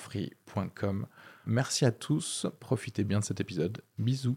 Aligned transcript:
sugarfree.com. 0.00 1.06
Merci 1.46 1.84
à 1.84 1.92
tous, 1.92 2.46
profitez 2.60 3.04
bien 3.04 3.20
de 3.20 3.24
cet 3.24 3.40
épisode. 3.40 3.82
Bisous. 3.98 4.36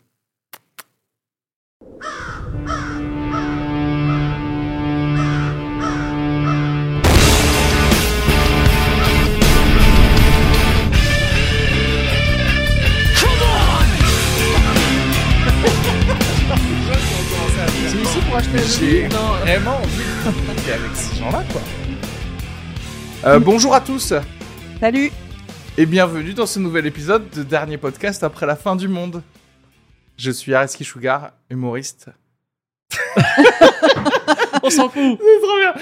C'est 17.88 18.02
ici 18.02 18.20
pour 18.28 18.38
acheter 18.38 18.58
J'ai 18.80 19.08
Non. 19.10 19.34
vraiment 19.42 19.78
envie 19.78 19.98
d'être 20.66 20.80
avec 20.80 20.96
ces 20.96 21.16
gens-là, 21.18 21.44
quoi. 21.52 21.62
Euh, 23.26 23.40
bonjour 23.40 23.74
à 23.74 23.82
tous 23.82 24.14
Salut 24.80 25.12
et 25.78 25.86
bienvenue 25.86 26.34
dans 26.34 26.46
ce 26.46 26.60
nouvel 26.60 26.86
épisode 26.86 27.30
de 27.32 27.44
dernier 27.44 27.78
podcast 27.78 28.24
après 28.24 28.46
la 28.46 28.56
fin 28.56 28.76
du 28.76 28.88
monde. 28.88 29.22
Je 30.18 30.30
suis 30.32 30.54
Areski 30.54 30.84
Sugar, 30.84 31.32
humoriste. 31.50 32.10
On 34.64 34.70
s'en 34.70 34.88
fout. 34.90 35.20
C'est 35.20 35.42
trop 35.42 35.58
bien 35.60 35.74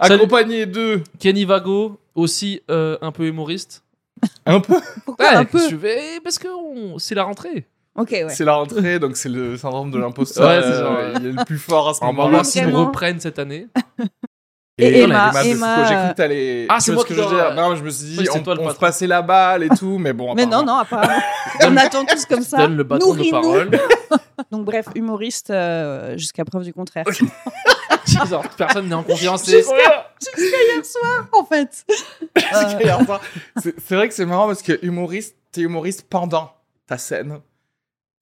Salut. 0.00 0.14
Accompagné 0.14 0.66
de... 0.66 1.02
Kenny 1.18 1.44
Vago, 1.44 1.98
aussi 2.14 2.60
euh, 2.70 2.98
un 3.00 3.10
peu 3.12 3.24
humoriste. 3.26 3.82
Un 4.46 4.60
peu 4.60 4.74
Pourquoi 5.04 5.30
un 5.36 5.44
peu 5.44 5.60
je 5.70 5.76
vais- 5.76 6.18
parce 6.24 6.38
que 6.40 6.48
on- 6.48 6.98
c'est 6.98 7.14
la 7.14 7.22
rentrée. 7.22 7.66
Ok, 7.94 8.10
ouais. 8.10 8.28
C'est 8.30 8.44
la 8.44 8.54
rentrée, 8.54 8.98
donc 8.98 9.16
c'est 9.16 9.28
le 9.28 9.56
syndrome 9.56 9.92
de 9.92 9.98
l'imposteur. 9.98 10.48
Ouais, 10.48 10.60
c'est 10.60 10.68
euh, 10.82 11.12
ça. 11.14 11.20
Il 11.20 11.26
est 11.26 11.32
le 11.32 11.44
plus 11.44 11.58
fort 11.58 11.88
à 11.90 11.94
ce 11.94 12.00
On 12.02 12.06
va 12.06 12.12
moment-là. 12.12 12.30
voir 12.30 12.44
s'ils 12.46 12.62
nous 12.64 12.70
Vraiment. 12.70 12.86
reprennent 12.86 13.20
cette 13.20 13.38
année. 13.38 13.68
Et 14.80 15.00
Emma 15.00 15.30
Emma, 15.30 15.44
Emma, 15.44 15.74
Foucault, 15.74 15.88
j'ai 15.88 15.94
cru 15.96 16.08
que 16.10 16.14
t'allais- 16.14 16.66
Ah, 16.68 16.78
c'est 16.80 16.92
moi 16.92 17.02
ce 17.02 17.08
que 17.08 17.14
je 17.14 17.20
veux 17.20 17.28
dire. 17.34 17.54
Non, 17.54 17.74
je 17.74 17.82
me 17.82 17.90
suis 17.90 18.06
dit, 18.06 18.16
Oui, 18.20 18.28
on, 18.32 18.40
toi 18.40 18.54
on 18.60 18.70
se 18.70 18.76
passait 18.76 19.06
la 19.08 19.22
balle 19.22 19.64
et 19.64 19.68
tout, 19.70 19.98
mais 19.98 20.12
bon. 20.12 20.34
Mais 20.36 20.46
non, 20.46 20.62
non, 20.62 20.76
apparemment. 20.76 21.20
on 21.64 21.76
attend 21.76 22.04
tous 22.04 22.24
comme 22.26 22.42
ça. 22.42 22.58
Donne 22.58 22.76
le 22.76 22.84
bâton 22.84 23.14
de 23.14 23.28
parole. 23.30 23.70
Donc, 24.52 24.64
bref, 24.64 24.86
humoriste 24.94 25.50
euh, 25.50 26.16
jusqu'à 26.16 26.44
preuve 26.44 26.62
du 26.62 26.72
contraire. 26.72 27.04
Genre, 28.28 28.44
personne 28.56 28.88
n'est 28.88 28.94
en 28.94 29.02
confiance. 29.02 29.48
Et-. 29.48 29.56
Jusqu'à 29.58 29.74
hier 29.76 30.84
soir, 30.84 31.26
en 31.32 31.44
fait. 31.44 31.84
Jusqu'à 32.36 32.82
hier 32.82 33.04
soir. 33.04 33.20
C'est 33.56 33.94
vrai 33.96 34.08
que 34.08 34.14
c'est 34.14 34.26
marrant 34.26 34.46
parce 34.46 34.62
que 34.62 34.78
humoriste, 34.82 35.36
t'es 35.52 35.62
humoriste 35.62 36.06
pendant 36.08 36.52
ta 36.86 36.98
scène. 36.98 37.40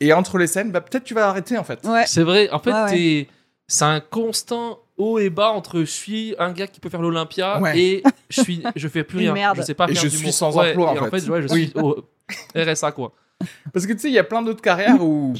Et 0.00 0.12
entre 0.12 0.38
les 0.38 0.46
scènes, 0.46 0.72
bah, 0.72 0.80
peut-être 0.80 1.04
tu 1.04 1.14
vas 1.14 1.28
arrêter 1.28 1.56
en 1.56 1.64
fait. 1.64 1.80
Ouais. 1.84 2.04
C'est 2.06 2.22
vrai. 2.22 2.50
En 2.50 2.58
fait, 2.58 2.72
ouais. 2.72 2.90
t'es- 2.90 3.28
c'est 3.68 3.84
un 3.84 4.00
constant 4.00 4.78
haut 4.98 5.18
et 5.18 5.30
bas 5.30 5.50
entre 5.50 5.80
je 5.80 5.84
suis 5.84 6.34
un 6.38 6.52
gars 6.52 6.66
qui 6.66 6.80
peut 6.80 6.88
faire 6.88 7.02
l'Olympia 7.02 7.60
Ouais. 7.60 7.78
et 7.78 8.02
je 8.30 8.40
suis 8.42 8.62
je 8.76 8.88
fais 8.88 9.04
plus 9.04 9.18
rien. 9.18 9.32
merde. 9.32 9.56
Je 9.58 9.62
sais 9.62 9.74
pas 9.74 9.84
Et 9.88 9.94
faire 9.94 10.02
je 10.02 10.08
d'humour. 10.08 10.22
suis 10.24 10.32
sans 10.32 10.56
Ouais, 10.56 10.70
emploi, 10.70 10.90
en 10.90 10.94
et 10.94 10.98
en 11.00 11.04
fait. 11.10 11.20
fait, 11.20 11.28
ouais, 11.30 11.42
je 11.42 11.48
Oui. 11.52 11.68
suis 11.68 11.78
au 11.80 12.04
RSA 12.56 12.92
quoi. 12.92 13.12
Parce 13.72 13.86
que 13.86 13.92
tu 13.92 13.98
sais, 14.00 14.08
il 14.08 14.14
y 14.14 14.18
a 14.18 14.24
plein 14.24 14.40
d'autres 14.42 14.62
carrières 14.62 15.02
où, 15.02 15.34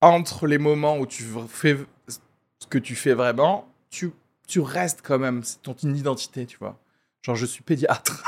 entre 0.00 0.46
les 0.46 0.58
moments 0.58 0.96
où 0.98 1.06
tu 1.06 1.24
fais 1.48 1.76
ce 2.08 2.66
que 2.68 2.78
tu 2.78 2.94
fais 2.94 3.12
vraiment, 3.12 3.68
tu, 3.90 4.10
tu 4.48 4.60
restes 4.60 5.00
quand 5.02 5.18
même. 5.18 5.42
C'est 5.44 5.60
ton 5.62 5.74
identité, 5.84 6.46
tu 6.46 6.56
vois. 6.58 6.78
Genre, 7.22 7.36
je 7.36 7.44
suis 7.46 7.62
pédiatre. 7.62 8.22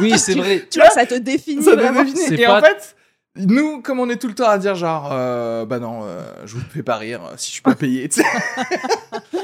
Oui, 0.00 0.18
c'est 0.18 0.34
vrai. 0.34 0.66
Tu 0.70 0.80
vois, 0.80 0.90
ça 0.90 1.06
te 1.06 1.14
définit 1.14 1.62
Ça 1.62 1.76
deviner. 1.76 2.16
C'est 2.16 2.34
Et 2.40 2.44
pas- 2.44 2.58
en 2.58 2.62
fait, 2.62 2.96
nous, 3.38 3.80
comme 3.82 4.00
on 4.00 4.08
est 4.10 4.16
tout 4.20 4.28
le 4.28 4.34
temps 4.34 4.48
à 4.48 4.58
dire 4.58 4.74
genre, 4.74 5.10
euh, 5.12 5.64
bah 5.64 5.78
non, 5.78 6.00
euh, 6.04 6.22
je 6.44 6.54
vous 6.54 6.60
fais 6.70 6.82
pas 6.82 6.96
rire 6.96 7.20
euh, 7.24 7.34
si 7.36 7.48
je 7.48 7.52
suis 7.54 7.62
pas 7.62 7.74
payé, 7.74 8.08
tu 8.08 8.20
sais. 8.22 8.26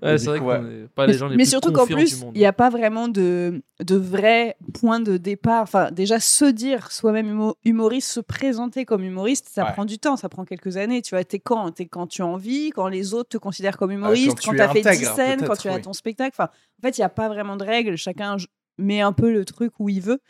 Ouais, 0.00 0.16
c'est 0.16 0.26
vrai 0.26 0.38
qu'on 0.38 0.46
ouais. 0.46 0.60
n'est 0.60 0.86
pas 0.94 1.06
Mais, 1.08 1.12
les 1.12 1.18
gens 1.18 1.26
les 1.26 1.36
mais 1.36 1.42
plus 1.42 1.50
surtout 1.50 1.72
qu'en 1.72 1.80
confiants 1.80 1.96
du 1.96 2.04
plus, 2.04 2.20
monde. 2.22 2.30
il 2.36 2.38
n'y 2.38 2.46
a 2.46 2.52
pas 2.52 2.70
vraiment 2.70 3.08
de, 3.08 3.62
de 3.80 3.96
vrai 3.96 4.56
point 4.72 5.00
de 5.00 5.16
départ. 5.16 5.62
Enfin, 5.62 5.90
déjà, 5.90 6.20
se 6.20 6.44
dire 6.44 6.92
soi-même 6.92 7.26
humo- 7.28 7.54
humoriste, 7.64 8.08
se 8.12 8.20
présenter 8.20 8.84
comme 8.84 9.02
humoriste, 9.02 9.48
ça 9.52 9.64
Ouais. 9.64 9.72
prend 9.72 9.84
du 9.84 9.98
temps, 9.98 10.16
ça 10.16 10.28
prend 10.28 10.44
quelques 10.44 10.76
années. 10.76 11.02
Tu 11.02 11.16
vois, 11.16 11.24
t'es 11.24 11.40
quand 11.40 11.72
T'es 11.72 11.86
quand 11.86 12.06
tu 12.06 12.22
as 12.22 12.26
envie, 12.26 12.70
quand 12.70 12.86
les 12.86 13.12
autres 13.12 13.30
te 13.30 13.38
considèrent 13.38 13.76
comme 13.76 13.90
humoriste, 13.90 14.38
quand 14.44 14.44
quand 14.44 14.50
tu 14.52 14.56
tu 14.58 14.62
as 14.62 14.68
fait 14.68 14.80
10 14.82 14.86
intègres, 14.88 15.14
scènes, 15.16 15.40
quand 15.40 15.46
peut-être, 15.46 15.62
tu 15.62 15.68
as 15.68 15.74
oui. 15.74 15.82
ton 15.82 15.92
spectacle. 15.92 16.30
Enfin, 16.32 16.48
en 16.80 16.82
fait, 16.86 16.96
il 16.96 17.00
n'y 17.00 17.04
a 17.04 17.08
pas 17.08 17.26
vraiment 17.28 17.56
de 17.56 17.64
règles. 17.64 17.96
Chacun 17.96 18.38
j- 18.38 18.46
met 18.78 19.00
un 19.00 19.12
peu 19.12 19.32
le 19.32 19.44
truc 19.44 19.72
où 19.80 19.88
il 19.88 20.00
veut. 20.00 20.20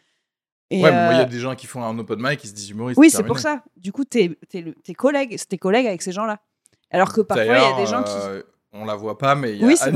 Et, 0.70 0.82
ouais, 0.82 0.90
mais 0.90 1.14
il 1.14 1.16
y 1.16 1.20
a 1.20 1.22
euh, 1.22 1.24
des 1.24 1.38
gens 1.40 1.54
qui 1.54 1.66
font 1.66 1.82
un 1.82 1.98
open 1.98 2.18
mic 2.20 2.38
qui 2.40 2.48
se 2.48 2.52
disent 2.54 2.70
humoristes. 2.70 2.98
oui, 3.00 3.08
c'est 3.10 3.22
pour 3.22 3.38
ça. 3.38 3.62
Du 3.76 3.90
coup, 3.90 4.04
t'es 4.04 4.36
es, 4.52 4.74
tes 4.84 4.94
collègues, 4.94 5.34
c'est 5.38 5.48
tes 5.48 5.56
collègues 5.58 5.86
avec 5.86 6.02
ces 6.02 6.12
gens-là. 6.12 6.40
Alors 6.90 7.12
que 7.12 7.20
parfois, 7.22 7.44
il 7.44 7.48
y 7.48 7.64
a 7.64 7.76
des 7.76 7.86
gens 7.86 8.02
qui. 8.02 8.12
euh, 8.14 8.42
On 8.72 8.84
la 8.84 8.94
voit 8.94 9.16
pas, 9.16 9.34
mais 9.34 9.52
il 9.54 9.60
y 9.60 9.64
a 9.64 9.66
Oui, 9.66 9.76
vrai. 9.80 9.92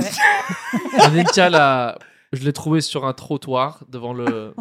Anelka, 1.00 1.50
là, 1.50 1.98
je 2.32 2.42
l'ai 2.42 2.52
trouvé 2.54 2.80
sur 2.80 3.04
un 3.06 3.12
trottoir 3.12 3.84
devant 3.88 4.14
le. 4.14 4.54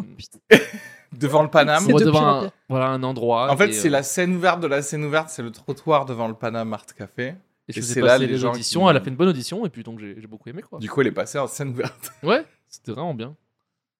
devant 1.12 1.42
le 1.42 1.48
Paname. 1.48 1.86
De 1.86 1.98
devant 2.04 2.42
un, 2.44 2.50
voilà, 2.68 2.88
un 2.88 3.02
endroit. 3.02 3.50
En 3.50 3.56
fait, 3.56 3.72
c'est 3.72 3.88
euh, 3.88 3.92
la 3.92 4.02
scène 4.02 4.34
ouverte 4.34 4.60
de 4.60 4.66
la 4.66 4.82
scène 4.82 5.04
ouverte, 5.04 5.28
c'est 5.30 5.42
le 5.42 5.50
trottoir 5.50 6.04
devant 6.04 6.28
le 6.28 6.34
Paname 6.34 6.72
Art 6.74 6.86
Café. 6.96 7.34
et 7.68 7.80
c'est 7.82 8.00
là 8.00 8.18
les 8.18 8.26
les 8.26 8.36
gens 8.38 8.50
auditions. 8.52 8.82
qui- 8.84 8.90
Elle 8.90 8.96
a 8.96 9.00
fait 9.00 9.10
une 9.10 9.16
bonne 9.16 9.28
audition 9.28 9.64
et 9.66 9.70
puis 9.70 9.82
donc 9.82 9.98
j'ai 9.98 10.16
j'ai 10.20 10.26
beaucoup 10.26 10.48
aimé 10.50 10.62
quoi. 10.62 10.78
Du 10.78 10.88
coup, 10.90 11.00
elle 11.00 11.06
est 11.08 11.12
passée 11.12 11.38
en 11.38 11.46
scène 11.46 11.70
ouverte. 11.70 12.12
Ouais, 12.22 12.44
c'était 12.68 12.92
vraiment 12.92 13.14
bien. 13.14 13.34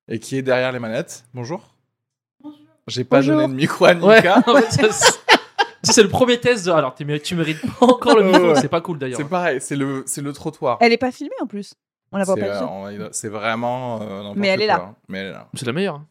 Et 0.08 0.18
qui 0.18 0.36
est 0.36 0.42
derrière 0.42 0.72
les 0.72 0.78
manettes 0.78 1.24
Bonjour. 1.32 1.74
J'ai 2.88 3.04
pas 3.04 3.18
Bonjour. 3.18 3.36
donné 3.36 3.48
de 3.48 3.52
micro 3.56 3.84
à 3.84 3.94
Nika. 3.94 4.42
c'est- 5.82 6.02
le 6.02 6.08
premier 6.08 6.38
test. 6.40 6.66
De... 6.66 6.70
Alors, 6.72 6.94
tu 6.94 7.04
mérites, 7.04 7.22
tu 7.22 7.34
mérites 7.36 7.60
pas 7.78 7.86
encore 7.86 8.16
le 8.16 8.24
micro, 8.24 8.54
c'est 8.56 8.68
pas 8.68 8.80
cool 8.80 8.98
d'ailleurs. 8.98 9.18
C'est 9.18 9.28
pareil, 9.28 9.60
c'est 9.60 9.76
le, 9.76 10.02
c'est 10.06 10.20
le 10.22 10.32
trottoir. 10.32 10.78
Elle 10.80 10.92
est 10.92 10.98
pas 10.98 11.12
filmée 11.12 11.34
en 11.40 11.46
plus. 11.46 11.74
On 12.10 12.18
la 12.18 12.24
voit 12.24 12.36
pas 12.36 12.42
euh, 12.42 12.52
du 12.52 12.98
tout. 12.98 13.04
on- 13.04 13.08
c'est 13.12 13.28
vraiment. 13.28 14.00
euh, 14.02 14.32
Mais 14.36 14.48
elle 14.48 14.62
est 14.62 14.66
là. 14.66 14.76
quoi, 14.78 14.86
hein. 14.88 14.96
Mais 15.08 15.18
elle 15.18 15.26
est 15.28 15.32
là. 15.32 15.48
C'est 15.54 15.66
la 15.66 15.72
meilleure. 15.72 16.02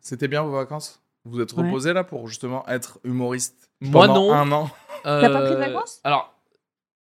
C'était 0.00 0.28
bien 0.28 0.42
vos 0.42 0.52
vacances? 0.52 1.00
Vous 1.24 1.40
êtes 1.40 1.52
Ouais. 1.54 1.64
reposé 1.64 1.92
là 1.92 2.04
pour 2.04 2.26
justement 2.28 2.66
être 2.68 2.98
humoriste 3.04 3.70
Moi 3.80 4.06
pendant 4.06 4.28
non. 4.28 4.34
un 4.34 4.52
an? 4.52 4.70
T'as 5.04 5.28
pas 5.30 5.40
pris 5.40 5.50
de 5.50 5.56
Euh, 5.56 5.58
vacances? 5.72 6.00
Alors, 6.04 6.34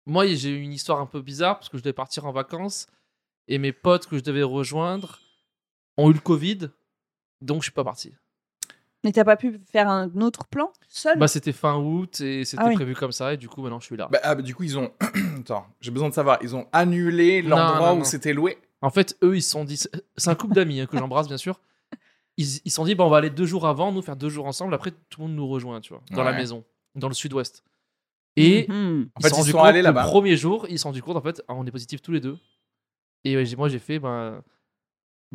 moi 0.06 0.25
j'ai 0.28 0.50
eu 0.50 0.62
une 0.62 0.74
histoire 0.74 1.00
un 1.00 1.06
peu 1.06 1.22
bizarre 1.22 1.58
parce 1.58 1.70
que 1.70 1.78
je 1.78 1.84
devais 1.84 1.94
partir 1.94 2.25
en 2.25 2.31
vacances 2.31 2.88
et 3.48 3.58
mes 3.58 3.72
potes 3.72 4.08
que 4.08 4.18
je 4.18 4.24
devais 4.24 4.44
rejoindre 4.44 5.20
ont 5.98 6.10
eu 6.10 6.14
le 6.14 6.20
Covid, 6.20 6.70
donc 7.42 7.58
je 7.62 7.64
suis 7.64 7.72
pas 7.72 7.84
parti. 7.86 8.14
Mais 9.03 9.12
t'as 9.12 9.24
pas 9.25 9.36
pu 9.36 9.59
faire 9.72 9.90
un 9.90 10.09
autre 10.22 10.46
plan 10.47 10.72
seul? 10.88 11.18
Bah 11.19 11.28
c'était 11.28 11.52
fin 11.52 11.75
août 11.78 12.22
et 12.22 12.46
c'était 12.46 12.64
Ah 12.64 12.69
oui. 12.69 12.75
prévu 12.75 12.96
comme 12.96 13.12
ça 13.12 13.34
et 13.34 13.38
du 13.38 13.50
coup 13.50 13.62
maintenant 13.62 13.80
je 13.80 13.86
suis 13.86 13.97
là. 13.97 14.08
bah, 14.12 14.19
ah, 14.24 14.36
bah, 14.36 14.41
Du 14.41 14.56
coup, 14.56 14.64
ils 14.64 14.78
ont. 14.78 14.91
Attends, 15.40 15.66
j'ai 15.81 15.91
besoin 15.91 16.09
de 16.09 16.14
savoir. 16.14 16.38
Ils 16.41 16.56
ont 16.56 16.68
annulé 16.72 17.42
l'endroit 17.42 17.94
où 17.94 18.03
c'était 18.06 18.34
loué? 18.34 18.58
En 18.81 18.90
fait, 18.90 19.18
eux, 19.24 19.36
ils 19.36 19.42
se 19.42 19.52
sont 19.52 19.63
dit. 19.66 19.78
C'est 20.18 20.30
un 20.30 20.36
couple 20.36 20.53
d'amis 20.56 20.80
hein, 20.81 20.86
que 20.86 20.97
j'embrasse, 20.97 21.28
bien 21.28 21.38
sûr. 21.38 21.59
Ils 22.38 22.46
se 22.46 22.59
sont 22.69 22.84
dit, 22.86 22.96
bah, 22.96 23.03
on 23.03 23.09
va 23.09 23.18
aller 23.18 23.30
deux 23.30 23.46
jours 23.46 23.68
avant, 23.68 23.92
nous 23.92 24.02
faire 24.02 24.16
deux 24.16 24.30
jours 24.30 24.46
ensemble. 24.47 24.74
Après, 24.74 24.92
tout 25.09 25.22
le 25.22 25.28
monde 25.28 25.36
nous 25.36 25.47
rejoint, 25.47 25.80
tu 25.81 25.94
vois, 25.94 26.02
dans 26.12 26.24
la 26.24 26.34
maison, 26.34 26.63
dans 26.96 27.08
le 27.08 27.13
sud-ouest. 27.13 27.63
Et 28.36 28.66
Mhm. 28.68 29.09
En 29.16 29.22
fait, 29.22 29.30
ils 29.38 29.52
sont 29.52 29.59
allés 29.59 29.80
le 29.80 29.84
là-bas. 29.84 30.03
premier 30.06 30.36
jour, 30.36 30.66
ils 30.68 30.78
se 30.80 30.84
sont 30.84 30.90
rendus 30.90 31.03
compte, 31.03 31.18
en 31.18 31.22
fait, 31.22 31.44
ah, 31.47 31.53
on 31.53 31.63
est 31.68 31.72
positifs 31.72 32.02
tous 32.02 32.12
les 32.12 32.19
deux. 32.19 32.38
Et 33.24 33.56
moi, 33.56 33.69
j'ai 33.69 33.78
fait, 33.80 34.00
ben, 34.00 34.42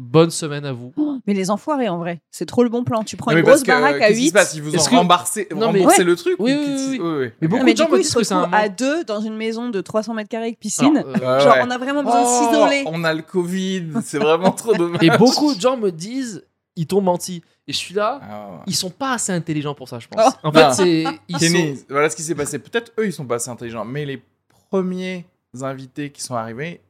bonne 0.00 0.30
semaine 0.30 0.64
à 0.64 0.72
vous. 0.72 0.92
Oh, 0.96 1.18
Mais 1.26 1.34
les 1.34 1.50
enfoirés 1.50 1.88
en 1.88 1.98
vrai, 1.98 2.20
c'est 2.30 2.46
trop 2.46 2.62
le 2.62 2.68
bon 2.70 2.84
plan. 2.84 3.02
Tu 3.02 3.16
prends 3.16 3.32
une 3.32 3.40
grosse 3.42 3.62
que, 3.62 3.66
baraque 3.66 3.96
à 3.96 3.98
qu'est-ce 4.08 4.18
qui 4.18 4.22
8. 4.22 4.28
se 4.28 4.32
passe? 4.32 4.54
Ils 4.54 4.62
vous 4.62 4.70
ont 4.70 4.74
Est-ce 4.74 4.88
que- 4.88 4.94
remboursé, 4.94 5.48
Non, 5.50 5.72
mais- 5.72 5.80
remboursé 5.80 5.98
Ouais. 5.98 6.04
le 6.04 6.16
truc 6.16 6.36
Oui, 6.38 6.52
ou 6.52 6.56
oui, 6.58 6.64
qu'est-ce- 6.66 6.90
oui, 6.90 6.98
oui. 7.00 7.08
oui, 7.10 7.18
oui. 7.26 7.30
Mais 7.42 7.48
beaucoup 7.48 7.64
mais 7.64 7.72
de 7.72 7.78
gens 7.78 7.88
me 7.90 7.96
ils 7.96 8.02
disent 8.02 8.12
se 8.12 8.18
que 8.18 8.24
c'est 8.24 8.34
un 8.34 8.42
retrouvent 8.42 8.54
à 8.54 8.68
deux 8.68 9.04
dans 9.04 9.20
une 9.20 9.36
maison 9.36 9.68
de 9.70 9.80
300 9.80 10.14
mètres 10.14 10.28
carrés 10.30 10.44
avec 10.46 10.60
piscine. 10.60 10.96
Alors, 10.98 11.16
euh, 11.22 11.40
Genre, 11.40 11.54
ouais. 11.54 11.62
on 11.66 11.70
a 11.70 11.78
vraiment 11.78 12.04
besoin 12.04 12.22
de 12.22 12.26
Oh, 12.28 12.50
s'isoler. 12.52 12.84
On 12.86 13.02
a 13.04 13.12
le 13.12 13.22
Covid, 13.22 13.84
c'est 14.04 14.18
vraiment 14.18 14.52
trop 14.52 14.72
dommage. 14.76 15.02
Et 15.02 15.10
beaucoup 15.18 15.52
de 15.54 15.60
gens 15.60 15.76
me 15.76 15.90
disent, 15.90 16.44
ils 16.76 16.86
t'ont 16.86 17.00
menti. 17.00 17.42
Et 17.66 17.72
je 17.72 17.76
suis 17.76 17.94
là, 17.94 18.20
Ah, 18.22 18.48
ouais. 18.52 18.56
ils 18.68 18.74
sont 18.76 18.88
pas 18.90 19.12
assez 19.14 19.32
intelligents 19.32 19.74
pour 19.74 19.88
ça, 19.88 19.98
je 19.98 20.06
pense. 20.08 20.32
Oh. 20.44 20.46
En 20.48 20.52
fait, 20.52 20.72
c'est. 20.74 21.04
Ils 21.28 21.36
Kenny, 21.38 21.76
sont... 21.76 21.84
voilà 21.90 22.08
ce 22.08 22.14
qui 22.16 22.22
s'est 22.22 22.34
passé. 22.36 22.58
Peut-être 22.60 22.92
eux, 22.98 23.06
ils 23.06 23.12
sont 23.12 23.26
pas 23.26 23.34
assez 23.34 23.50
intelligents, 23.50 23.84
mais 23.84 24.06
les 24.06 24.22
premiers 24.70 25.26
invités 25.60 26.10
qui 26.10 26.22
sont 26.22 26.34
arrivés, 26.36 26.80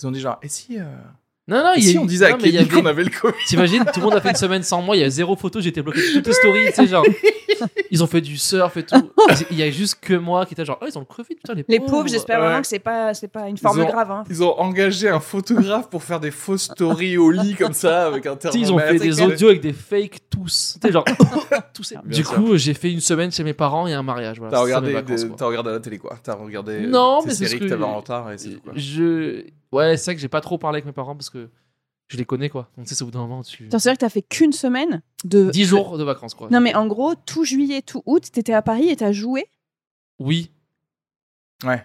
ils 0.00 0.06
ont 0.06 0.10
dit 0.12 0.20
genre, 0.20 0.38
et 0.42 0.48
si, 0.48 0.78
euh, 0.78 0.84
Non, 1.48 1.56
non, 1.64 1.72
il 1.76 1.82
y 1.82 1.86
a 1.86 1.88
si 1.90 1.94
eu- 1.96 1.98
on 1.98 2.04
disait 2.06 2.26
à 2.26 2.30
non, 2.30 2.38
Kenny 2.38 2.56
avait- 2.58 2.68
qu'on 2.68 2.86
avait 2.86 3.02
le 3.04 3.10
Covid? 3.10 3.34
T'imagines, 3.46 3.84
tout 3.92 3.98
le 4.00 4.04
monde 4.06 4.14
a 4.14 4.20
fait 4.20 4.30
une 4.30 4.36
semaine 4.36 4.62
sans 4.62 4.80
moi, 4.80 4.96
il 4.96 5.00
y 5.00 5.04
a 5.04 5.10
zéro 5.10 5.34
photo, 5.36 5.58
été 5.60 5.82
bloqué 5.82 6.00
de 6.00 6.12
toutes 6.14 6.26
les 6.28 6.32
stories, 6.32 6.66
tu 6.68 6.72
sais, 6.74 6.86
genre. 6.86 7.04
Ils 7.90 8.02
ont 8.02 8.06
fait 8.06 8.20
du 8.20 8.36
surf 8.38 8.76
et 8.76 8.84
tout. 8.84 9.10
Il 9.50 9.56
y 9.58 9.62
a 9.62 9.70
juste 9.70 9.98
que 10.00 10.14
moi 10.14 10.46
qui 10.46 10.54
était 10.54 10.64
genre, 10.64 10.78
oh, 10.82 10.86
ils 10.88 10.96
ont 10.96 11.00
le 11.00 11.06
Covid, 11.06 11.34
putain, 11.34 11.54
les, 11.54 11.64
Les 11.68 11.80
pauvres, 11.80 12.08
j'espère 12.08 12.38
Ouais. 12.40 12.46
vraiment 12.46 12.60
que 12.62 12.66
c'est 12.66 12.78
pas, 12.78 13.14
c'est 13.14 13.28
pas 13.28 13.48
une 13.48 13.58
forme 13.58 13.80
ont- 13.80 13.86
grave. 13.86 14.10
Hein. 14.10 14.24
Ils 14.30 14.42
ont 14.42 14.58
engagé 14.58 15.08
un 15.08 15.20
photographe 15.20 15.88
pour 15.90 16.02
faire 16.02 16.20
des 16.20 16.30
fausses 16.30 16.64
stories 16.64 17.16
au 17.18 17.30
lit 17.30 17.54
comme 17.54 17.72
ça 17.72 18.06
avec 18.06 18.26
un 18.26 18.36
Ils 18.54 18.72
ont 18.72 18.78
fait 18.78 18.98
des 18.98 19.20
audios 19.22 19.48
avec 19.48 19.60
des 19.60 19.72
fakes 19.72 20.18
tous. 20.30 20.78
Tu 20.80 20.86
sais, 20.88 20.92
genre, 20.92 21.04
tous. 21.74 21.94
Du 22.04 22.24
sûr. 22.24 22.34
coup, 22.34 22.56
j'ai 22.56 22.74
fait 22.74 22.90
une 22.92 23.00
semaine 23.00 23.30
chez 23.30 23.44
mes 23.44 23.52
parents 23.54 23.86
et 23.86 23.92
un 23.92 24.02
mariage. 24.02 24.38
Voilà, 24.38 24.56
T'as 24.56 24.62
regardé, 24.62 24.92
vacances, 24.92 25.22
des- 25.22 25.28
quoi. 25.28 25.36
t'as 25.38 25.46
regardé 25.46 25.70
à 25.70 25.72
la 25.74 25.80
télé 25.80 25.98
quoi 25.98 26.16
T'as 26.22 26.34
regardé 26.34 26.80
Non, 26.86 27.20
tes 27.20 27.28
mais 27.28 27.34
c'est 27.34 27.46
séries 27.46 27.58
que 27.60 27.64
que- 27.64 27.70
t'avais 27.70 27.84
en 27.84 27.96
retard 27.96 28.32
et 28.32 28.38
c'est 28.38 28.50
tout 28.50 28.60
quoi. 28.60 28.72
Je. 28.76 29.44
Ouais, 29.70 29.96
c'est 29.96 30.06
vrai 30.10 30.14
que 30.16 30.20
j'ai 30.20 30.28
pas 30.28 30.40
trop 30.42 30.58
parlé 30.58 30.76
avec 30.76 30.86
mes 30.86 30.92
parents 30.92 31.14
parce 31.16 31.30
que 31.30 31.48
je 32.12 32.18
les 32.18 32.24
connais, 32.24 32.48
quoi. 32.48 32.68
Donc, 32.76 32.86
tu 32.86 32.90
sais, 32.90 32.94
c'est 32.94 33.02
au 33.02 33.06
bout 33.06 33.10
d'un 33.12 33.20
moment, 33.20 33.42
tu. 33.42 33.66
Attends, 33.66 33.78
C'est-à-dire 33.78 33.98
que 33.98 34.04
t'as 34.04 34.10
fait 34.10 34.22
qu'une 34.22 34.52
semaine 34.52 35.02
de. 35.24 35.50
10 35.50 35.64
jours 35.64 35.98
de 35.98 36.04
vacances, 36.04 36.34
quoi. 36.34 36.48
Non, 36.50 36.60
mais 36.60 36.74
en 36.74 36.86
gros, 36.86 37.14
tout 37.14 37.44
juillet, 37.44 37.82
tout 37.82 38.02
août, 38.06 38.30
t'étais 38.32 38.52
à 38.52 38.62
Paris 38.62 38.88
et 38.88 38.96
t'as 38.96 39.12
joué. 39.12 39.46
Oui. 40.18 40.50
Ouais. 41.64 41.84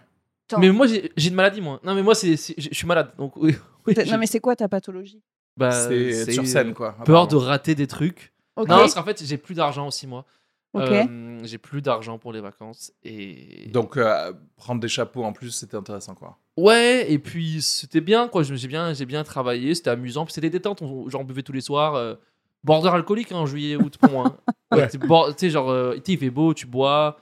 Mais 0.57 0.71
moi, 0.71 0.87
j'ai 0.87 1.11
une 1.27 1.35
maladie, 1.35 1.61
moi. 1.61 1.79
Non, 1.83 1.93
mais 1.93 2.03
moi, 2.03 2.15
c'est 2.15 2.37
c'est- 2.37 2.55
je 2.57 2.73
suis 2.73 2.87
malade. 2.87 3.11
Donc, 3.17 3.35
oui. 3.37 3.55
Non, 4.07 4.17
mais 4.17 4.27
c'est 4.27 4.39
quoi 4.39 4.55
ta 4.55 4.67
pathologie 4.67 5.21
bah, 5.55 5.71
c'est 5.71 6.31
sur 6.31 6.45
scène 6.45 6.73
quoi. 6.75 6.95
Peur 7.03 7.27
de 7.27 7.35
rater 7.35 7.73
des 7.73 7.87
trucs. 7.87 8.31
Ok. 8.55 8.67
Non, 8.69 8.77
parce 8.77 8.93
qu'en 8.93 9.03
fait, 9.03 9.23
j'ai 9.25 9.37
plus 9.37 9.55
d'argent 9.55 9.87
aussi, 9.87 10.05
moi. 10.05 10.25
Ok. 10.73 10.83
Euh, 10.91 11.39
j'ai 11.43 11.57
plus 11.57 11.81
d'argent 11.81 12.19
pour 12.19 12.31
les 12.31 12.41
vacances. 12.41 12.91
Et. 13.03 13.69
Donc 13.71 13.97
euh, 13.97 14.33
prendre 14.55 14.79
des 14.81 14.87
chapeaux 14.87 15.23
en 15.23 15.33
plus 15.33 15.49
c'était 15.51 15.77
intéressant 15.77 16.13
quoi. 16.13 16.37
Ouais, 16.57 17.05
et 17.11 17.19
puis 17.19 17.61
c'était 17.61 18.01
bien, 18.01 18.27
quoi. 18.27 18.43
Je- 18.43 18.55
J'ai 18.55 18.67
bien, 18.67 18.93
j'ai 18.93 19.05
bien 19.05 19.23
travaillé, 19.23 19.75
c'était 19.75 19.91
amusant. 19.91 20.25
Puis 20.25 20.33
c'était 20.33 20.49
détente, 20.49 20.81
on, 20.81 21.07
genre 21.09 21.21
on 21.21 21.23
buvait 21.23 21.43
tous 21.43 21.53
les 21.53 21.61
soirs. 21.61 21.95
euh, 21.95 22.15
border 22.63 22.89
alcoolique 22.89 23.31
hein, 23.31 23.37
en 23.37 23.45
juillet, 23.45 23.75
août 23.75 23.97
pour 23.99 24.09
moi. 24.11 24.25
hein. 24.47 24.53
Ouais, 24.71 24.79
Ouais. 24.79 24.87
t'es 24.89 24.97
bord- 24.97 25.29
Tu 25.35 25.41
sais, 25.41 25.49
genre, 25.51 25.69
euh, 25.69 25.93
tu 25.95 26.01
sais, 26.05 26.11
il 26.13 26.17
fait 26.17 26.29
beau, 26.29 26.53
tu 26.53 26.65
bois. 26.65 27.17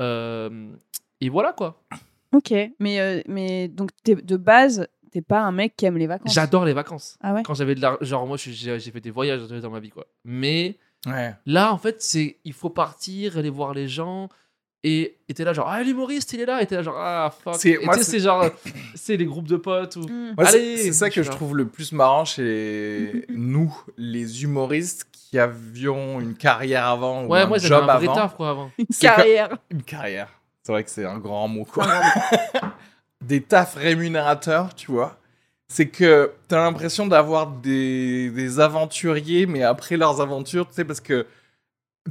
euh, 0.00 0.72
et 1.20 1.28
voilà, 1.28 1.52
quoi. 1.52 1.82
Ok. 2.34 2.52
Mais, 2.78 3.00
euh, 3.00 3.20
mais 3.28 3.68
donc, 3.68 3.90
t'es- 4.02 4.14
de 4.16 4.36
base, 4.36 4.88
t'es 5.12 5.20
pas 5.22 5.40
un 5.42 5.52
mec 5.52 5.74
qui 5.76 5.84
aime 5.86 5.98
les 5.98 6.06
vacances. 6.06 6.32
J'adore 6.32 6.64
les 6.64 6.72
vacances. 6.72 7.18
Ah 7.20 7.34
ouais? 7.34 7.42
Quand 7.44 7.54
j'avais 7.54 7.74
de 7.74 7.80
l'argent, 7.82 7.98
genre 8.04 8.26
moi, 8.26 8.36
je 8.36 8.42
suis- 8.42 8.52
j'ai 8.54 8.78
j'ai 8.80 8.90
fait 8.90 9.00
des 9.00 9.10
voyages 9.10 9.42
dans 9.46 9.70
ma 9.70 9.80
vie, 9.80 9.90
quoi. 9.90 10.06
Mais 10.24 10.78
Ouais. 11.06 11.34
là, 11.46 11.72
en 11.72 11.78
fait, 11.78 12.00
c'est 12.02 12.38
il 12.44 12.52
faut 12.52 12.70
partir, 12.70 13.36
aller 13.38 13.50
voir 13.50 13.74
les 13.74 13.88
gens. 13.88 14.28
Et 14.82 15.16
t'es 15.34 15.44
là, 15.44 15.52
genre, 15.52 15.68
ah, 15.68 15.82
l'humoriste, 15.82 16.32
il 16.32 16.40
est 16.40 16.46
là. 16.46 16.62
Et 16.62 16.66
t'es 16.66 16.74
là, 16.76 16.82
genre, 16.82 16.96
ah, 16.98 17.30
fuck. 17.44 17.54
C'est- 17.56 17.78
c'est- 18.02 18.18
genre, 18.20 18.46
c'est 18.94 19.16
les 19.18 19.26
groupes 19.26 19.46
de 19.48 19.56
potes 19.56 19.96
ou. 19.96 20.06
Moi, 20.08 20.46
c'est- 20.46 20.56
Allez, 20.56 20.76
c'est 20.78 20.92
ça 20.92 21.10
que 21.10 21.22
je 21.22 21.30
trouve 21.30 21.54
le 21.56 21.66
plus 21.66 21.92
marrant 21.92 22.24
chez 22.24 23.26
nous, 23.28 23.74
les 23.98 24.42
humoristes 24.42 25.06
qui 25.12 25.38
avions 25.38 26.18
une 26.20 26.34
carrière 26.34 26.86
avant 26.86 27.24
ou 27.24 27.28
Ouais, 27.28 27.40
un 27.42 27.46
moi, 27.46 27.58
j'avais 27.58 27.80
job 27.82 27.90
un 27.90 27.94
avant. 27.94 28.14
taf, 28.14 28.36
quoi, 28.36 28.50
avant. 28.50 28.70
Une 28.78 28.86
quoi- 28.86 28.96
carrière. 29.00 29.58
Une 29.70 29.82
carrière. 29.82 30.28
C'est 30.62 30.72
vrai 30.72 30.82
que 30.84 30.90
c'est 30.90 31.04
un 31.04 31.18
grand 31.18 31.46
mot, 31.48 31.64
quoi. 31.64 31.86
des 33.20 33.42
tafs 33.42 33.74
rémunérateurs, 33.74 34.74
tu 34.74 34.90
vois. 34.90 35.16
C'est 35.68 35.88
que 35.88 36.32
t'as 36.48 36.56
l'impression 36.64 37.06
d'avoir 37.06 37.46
des, 37.46 38.30
des 38.30 38.58
aventuriers, 38.60 39.46
mais 39.46 39.62
après 39.62 39.96
leurs 39.96 40.20
aventures, 40.20 40.66
tu 40.66 40.74
sais, 40.74 40.84
parce 40.84 41.00
que 41.00 41.26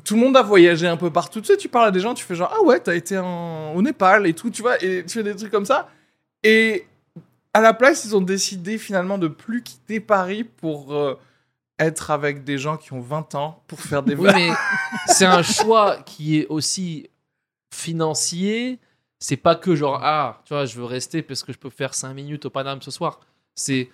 tout 0.03 0.15
le 0.15 0.21
monde 0.21 0.37
a 0.37 0.41
voyagé 0.41 0.87
un 0.87 0.97
peu 0.97 1.09
partout. 1.11 1.41
Tu 1.41 1.47
sais, 1.47 1.57
tu 1.57 1.67
parles 1.69 1.87
à 1.87 1.91
des 1.91 1.99
gens, 1.99 2.13
tu 2.13 2.23
fais 2.23 2.35
genre, 2.35 2.53
ah 2.57 2.63
ouais, 2.63 2.79
t'as 2.79 2.95
été 2.95 3.17
en- 3.17 3.73
au 3.75 3.81
Népal 3.81 4.27
et 4.27 4.33
tout, 4.33 4.49
tu 4.49 4.61
vois, 4.61 4.81
et 4.83 5.03
tu 5.05 5.13
fais 5.15 5.23
des 5.23 5.35
trucs 5.35 5.51
comme 5.51 5.65
ça. 5.65 5.89
Et 6.43 6.85
à 7.53 7.61
la 7.61 7.73
place, 7.73 8.05
ils 8.05 8.15
ont 8.15 8.21
décidé 8.21 8.77
finalement 8.77 9.17
de 9.17 9.27
plus 9.27 9.63
quitter 9.63 9.99
Paris 9.99 10.43
pour 10.43 10.93
euh, 10.93 11.15
être 11.79 12.11
avec 12.11 12.43
des 12.43 12.57
gens 12.57 12.77
qui 12.77 12.93
ont 12.93 13.01
20 13.01 13.33
ans, 13.35 13.63
pour 13.67 13.79
faire 13.81 14.03
des 14.03 14.15
Oui, 14.15 14.29
mais 14.33 14.49
c'est 15.07 15.25
un 15.25 15.41
choix 15.43 15.97
qui 16.05 16.37
est 16.39 16.47
aussi 16.47 17.09
financier. 17.73 18.79
C'est 19.19 19.37
pas 19.37 19.55
que 19.55 19.75
genre, 19.75 19.99
ah, 20.03 20.41
tu 20.45 20.53
vois, 20.53 20.65
je 20.65 20.77
veux 20.77 20.85
rester 20.85 21.21
parce 21.21 21.43
que 21.43 21.51
je 21.51 21.57
peux 21.57 21.69
faire 21.69 21.93
5 21.93 22.13
minutes 22.13 22.45
au 22.45 22.49
Paname 22.49 22.81
ce 22.81 22.91
soir. 22.91 23.19
C'est, 23.55 23.89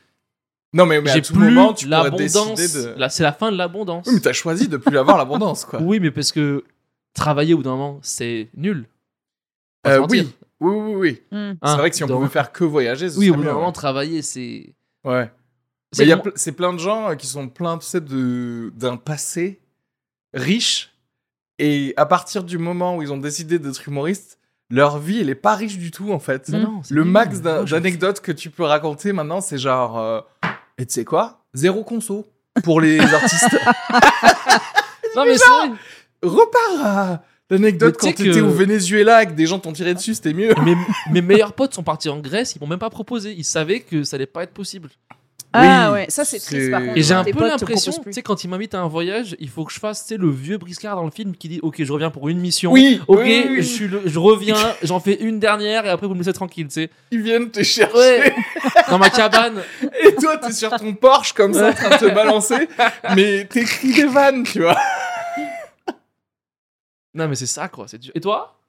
Non, 0.76 0.86
mais, 0.86 1.00
mais 1.02 1.10
à 1.10 1.14
j'ai 1.14 1.22
tout 1.22 1.34
plus 1.34 1.46
moment, 1.52 1.74
tu 1.74 1.86
pourrais 1.86 2.04
l'abondance. 2.04 2.54
décider 2.56 2.84
de... 2.94 3.00
Là, 3.00 3.10
c'est 3.10 3.24
la 3.24 3.32
fin 3.34 3.52
de 3.52 3.58
l'abondance. 3.58 4.06
Oui, 4.08 4.14
mais 4.16 4.20
t'as 4.20 4.34
choisi 4.34 4.68
de 4.68 4.78
plus 4.78 4.98
avoir 4.98 5.18
l'abondance, 5.18 5.64
quoi. 5.66 5.82
Oui, 5.82 6.00
mais 6.02 6.12
parce 6.12 6.32
que 6.34 6.64
travailler 7.14 7.54
au 7.54 7.58
bout 7.58 7.64
d'un 7.64 7.72
moment, 7.78 8.00
c'est 8.04 8.50
nul. 8.56 8.86
Euh, 9.88 10.06
oui. 10.10 10.30
oui, 10.60 10.74
oui, 10.76 10.96
oui. 10.96 11.22
Hmm. 11.32 11.54
C'est 11.64 11.70
Hein, 11.70 11.78
vrai 11.78 11.90
que 11.90 11.96
si 11.96 12.04
on 12.04 12.08
donc- 12.08 12.18
pouvait 12.18 12.30
faire 12.30 12.52
que 12.52 12.64
voyager, 12.66 13.10
ce 13.10 13.18
Oui, 13.18 13.30
au 13.30 13.36
bout 13.36 13.44
d'un 13.44 13.54
moment, 13.54 13.72
travailler, 13.72 14.22
c'est. 14.22 14.74
ouais. 15.06 15.32
C'est 15.94 16.06
Mais 16.06 16.12
il 16.12 16.32
c'est 16.36 16.52
plein 16.52 16.74
de 16.74 16.80
gens 16.80 17.12
euh, 17.12 17.16
qui 17.16 17.26
sont 17.28 17.48
pleins, 17.48 17.78
tu 17.78 17.86
sais, 17.86 18.02
de- 18.02 18.74
d'un 18.76 18.98
passé 18.98 19.62
riche. 20.34 20.92
Et 21.58 21.94
à 21.96 22.06
partir 22.06 22.44
du 22.44 22.58
moment 22.58 22.98
où 22.98 23.02
ils 23.02 23.14
ont 23.14 23.18
décidé 23.18 23.60
d'être 23.60 23.88
humoristes, 23.88 24.40
leur 24.70 24.98
vie, 25.00 25.22
elle 25.22 25.30
est 25.30 25.36
pas 25.36 25.56
riche 25.56 25.78
du 25.78 25.92
tout, 25.92 26.12
en 26.12 26.20
fait. 26.20 26.50
Non, 26.50 26.82
c'est 26.84 26.94
Le 26.94 27.06
max 27.06 27.40
d'anecdotes 27.40 28.20
que 28.20 28.34
tu 28.34 28.50
peux 28.50 28.64
raconter 28.64 29.14
maintenant, 29.14 29.40
c'est 29.40 29.58
genre... 29.58 29.98
euh, 30.00 30.20
Et 30.78 30.86
tu 30.86 30.94
sais 30.94 31.06
quoi? 31.06 31.46
Zéro 31.54 31.84
conso 31.84 32.26
pour 32.64 32.82
les 32.82 33.00
artistes. 33.14 33.58
Non, 35.16 35.26
mais 35.26 35.38
c'est. 35.38 35.46
Repars 36.22 36.86
à 36.86 37.24
l'anecdote 37.50 37.96
quand 38.00 38.08
t'étais 38.08 38.32
que- 38.32 38.40
au 38.42 38.50
Venezuela 38.50 39.24
et 39.24 39.28
que 39.28 39.34
des 39.34 39.46
gens 39.46 39.60
t'ont 39.60 39.74
tiré 39.74 39.94
dessus, 39.94 40.16
c'était 40.16 40.34
mieux. 40.34 40.54
Mes, 40.64 40.76
mes 41.12 41.22
meilleurs 41.22 41.54
potes 41.54 41.74
sont 41.74 41.84
partis 41.84 42.10
en 42.10 42.20
Grèce, 42.20 42.56
ils 42.56 42.60
m'ont 42.60 42.68
même 42.68 42.80
pas 42.80 42.90
proposé. 42.90 43.34
Ils 43.38 43.44
savaient 43.46 43.82
que 43.82 44.04
ça 44.04 44.16
allait 44.16 44.26
pas 44.26 44.44
être 44.44 44.54
possible. 44.54 44.90
Ah 45.58 45.90
Oui, 45.92 46.00
ouais, 46.00 46.06
ça 46.10 46.26
c'est 46.26 46.40
triste 46.40 46.70
par 46.70 46.82
contre. 46.82 46.98
Et 46.98 47.02
j'ai 47.02 47.14
un 47.14 47.24
peu 47.24 47.48
l'impression, 47.48 47.94
tu 48.04 48.12
sais, 48.12 48.22
quand 48.22 48.44
il 48.44 48.50
m'invite 48.50 48.74
à 48.76 48.82
un 48.82 48.90
voyage, 48.90 49.38
il 49.40 49.48
faut 49.48 49.64
que 49.64 49.72
je 49.72 49.80
fasse, 49.80 50.02
tu 50.02 50.10
sais, 50.10 50.18
le 50.18 50.30
vieux 50.30 50.58
briscard 50.58 50.98
dans 50.98 51.06
le 51.06 51.12
film 51.12 51.34
qui 51.34 51.48
dit 51.48 51.60
Ok, 51.64 51.82
je 51.82 51.94
reviens 51.94 52.10
pour 52.10 52.28
une 52.28 52.40
mission. 52.40 52.74
Oui, 52.74 53.00
Ok, 53.08 53.20
oui, 53.22 53.44
oui, 53.46 53.46
oui. 53.52 53.56
Je, 53.62 53.68
suis 53.68 53.88
le- 53.88 54.02
je 54.06 54.20
reviens, 54.20 54.58
j'en 54.84 55.00
fais 55.00 55.14
une 55.22 55.40
dernière 55.40 55.86
et 55.86 55.90
après 55.90 56.08
vous 56.08 56.14
me 56.14 56.20
laissez 56.20 56.34
tranquille, 56.34 56.68
tu 56.68 56.74
sais. 56.74 56.90
Ils 57.12 57.22
viennent 57.22 57.52
te 57.52 57.64
chercher. 57.64 57.96
Ouais. 57.96 58.36
Dans 58.90 58.98
ma 58.98 59.10
cabane. 59.10 59.62
Et 60.04 60.16
toi, 60.16 60.38
t'es 60.38 60.52
sur 60.52 60.70
ton 60.76 60.94
Porsche 60.94 61.34
comme 61.34 61.54
ça 61.54 61.70
en 61.70 61.74
train 61.74 61.90
de 61.90 61.98
te 61.98 62.14
balancer, 62.14 62.68
mais 63.16 63.46
t'écris 63.46 63.94
des 63.94 64.06
vannes, 64.06 64.44
tu 64.44 64.62
vois. 64.62 64.78
Non, 67.14 67.28
mais 67.28 67.36
c'est 67.36 67.46
ça, 67.46 67.70
quoi. 67.70 67.88
C'est 67.88 67.98
dur. 67.98 68.12
Et 68.16 68.20
toi? 68.20 68.60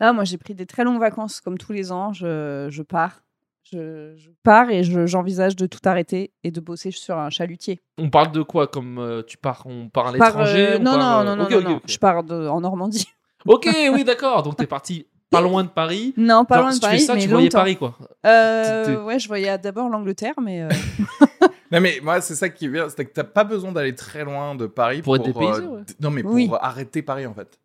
Ah, 0.00 0.12
moi, 0.12 0.24
j'ai 0.24 0.38
pris 0.38 0.54
des 0.54 0.66
très 0.66 0.84
longues 0.84 1.00
vacances, 1.00 1.40
comme 1.40 1.58
tous 1.58 1.72
les 1.72 1.92
ans. 1.92 2.12
Je, 2.12 2.68
je 2.70 2.82
pars. 2.82 3.22
Je, 3.64 4.14
je 4.16 4.30
pars 4.44 4.70
et 4.70 4.84
je- 4.84 5.06
j'envisage 5.06 5.56
de 5.56 5.66
tout 5.66 5.80
arrêter 5.86 6.32
et 6.44 6.52
de 6.52 6.60
bosser 6.60 6.92
sur 6.92 7.18
un 7.18 7.30
chalutier. 7.30 7.80
On 7.98 8.10
parle 8.10 8.30
de 8.30 8.42
quoi 8.42 8.68
Comme 8.68 8.98
euh, 9.00 9.22
tu 9.26 9.36
pars, 9.36 9.62
on 9.66 9.88
part 9.88 10.06
à 10.08 10.12
l'étranger 10.12 10.68
euh, 10.74 10.78
on 10.78 10.82
non, 10.84 10.92
part, 10.92 11.24
non, 11.24 11.32
euh, 11.32 11.36
non, 11.36 11.42
non, 11.50 11.60
non, 11.62 11.70
non. 11.70 11.80
Je 11.84 11.98
pars 11.98 12.22
de- 12.22 12.46
en 12.46 12.60
Normandie. 12.60 13.08
Ok, 13.44 13.68
oui, 13.92 14.04
d'accord. 14.04 14.42
Donc 14.44 14.56
t'es 14.56 14.66
parti 14.68 15.06
pas 15.36 15.40
loin 15.42 15.64
de 15.64 15.68
Paris. 15.68 16.14
Non, 16.16 16.44
pas 16.44 16.56
Genre, 16.56 16.62
loin 16.64 16.70
de 16.70 16.74
si 16.74 16.80
tu 16.80 16.86
fais 16.86 16.90
Paris, 16.92 17.00
ça, 17.02 17.14
mais 17.14 17.20
tu 17.22 17.28
voyais 17.28 17.44
longtemps. 17.46 17.58
Paris, 17.58 17.76
quoi. 17.76 17.94
Euh, 18.24 19.02
ouais, 19.04 19.18
je 19.18 19.28
voyais 19.28 19.56
d'abord 19.58 19.88
l'Angleterre, 19.88 20.34
mais 20.42 20.62
euh, 20.62 20.68
Non, 21.72 21.80
mais 21.80 21.98
moi, 22.02 22.20
c'est 22.20 22.34
ça 22.36 22.48
qui 22.48 22.66
est 22.66 22.68
bien, 22.68 22.88
c'est 22.88 23.04
que 23.04 23.12
t'as 23.12 23.24
pas 23.24 23.42
besoin 23.44 23.72
d'aller 23.72 23.94
très 23.94 24.24
loin 24.24 24.54
de 24.54 24.66
Paris 24.66 25.02
Pour 25.02 25.14
pour, 25.16 25.16
être 25.16 25.32
dépaysé, 25.34 25.62
euh, 25.64 25.66
ouais. 25.68 25.82
d- 25.82 25.94
Non, 26.00 26.10
mais 26.10 26.22
pour 26.22 26.32
Oui. 26.32 26.48
arrêter 26.60 27.02
Paris, 27.02 27.26
en 27.26 27.34
fait. 27.34 27.58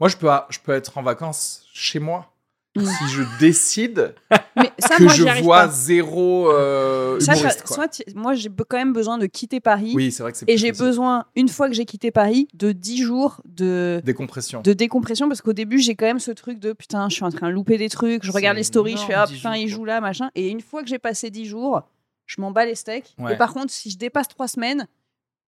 Moi, 0.00 0.08
je 0.08 0.16
peux, 0.16 0.28
je 0.50 0.58
peux 0.58 0.72
être 0.72 0.98
en 0.98 1.02
vacances 1.02 1.66
chez 1.72 2.00
moi. 2.00 2.33
Si 2.76 3.08
je 3.08 3.22
décide 3.38 4.14
mais 4.56 4.70
ça, 4.78 4.96
que 4.96 5.04
moi, 5.04 5.12
je 5.12 5.42
vois 5.42 5.60
pas. 5.62 5.68
zéro 5.68 6.50
euh, 6.50 7.20
Ça, 7.20 7.34
humoriste, 7.36 7.58
ça- 7.60 7.64
quoi. 7.64 7.76
soit 7.76 8.02
moi, 8.14 8.34
j'ai 8.34 8.48
quand 8.68 8.76
même 8.76 8.92
besoin 8.92 9.16
de 9.18 9.26
quitter 9.26 9.60
Paris. 9.60 9.92
Oui, 9.94 10.10
c'est 10.10 10.22
vrai 10.22 10.32
que 10.32 10.38
c'est 10.38 10.48
Et 10.50 10.56
j'ai 10.56 10.72
besoin, 10.72 11.24
une 11.36 11.48
fois 11.48 11.68
que 11.68 11.74
j'ai 11.74 11.84
quitté 11.84 12.10
Paris, 12.10 12.48
de 12.54 12.72
10 12.72 13.02
jours 13.02 13.40
de, 13.44 14.00
Décompression. 14.04 14.60
de 14.62 14.72
décompression 14.72 15.28
parce 15.28 15.40
qu'au 15.42 15.52
début 15.52 15.78
j'ai 15.78 15.94
quand 15.94 16.06
même 16.06 16.18
ce 16.18 16.30
truc 16.32 16.58
de 16.58 16.72
putain 16.72 17.08
je 17.08 17.14
suis 17.14 17.24
en 17.24 17.30
train 17.30 17.48
de 17.48 17.52
louper 17.54 17.78
des 17.78 17.88
trucs 17.88 18.24
je 18.24 18.32
regarde 18.32 18.56
les 18.56 18.62
stories 18.64 18.96
je 18.96 19.04
fais 19.04 19.14
ah 19.14 19.26
10 19.26 19.34
putain 19.34 19.56
il 19.56 19.68
joue 19.68 19.84
là 19.84 20.00
machin 20.00 20.30
et 20.34 20.48
une 20.48 20.60
fois 20.60 20.82
que 20.82 20.88
j'ai 20.88 20.98
passé 20.98 21.30
10 21.30 21.46
jours 21.46 21.82
je 22.26 22.40
m'en 22.40 22.50
bats 22.50 22.64
les 22.66 22.74
steaks 22.74 23.14
Ouais. 23.18 23.34
et 23.34 23.36
par 23.36 23.52
contre 23.52 23.70
si 23.72 23.90
je 23.90 23.98
dépasse 23.98 24.28
3 24.28 24.48
semaines 24.48 24.86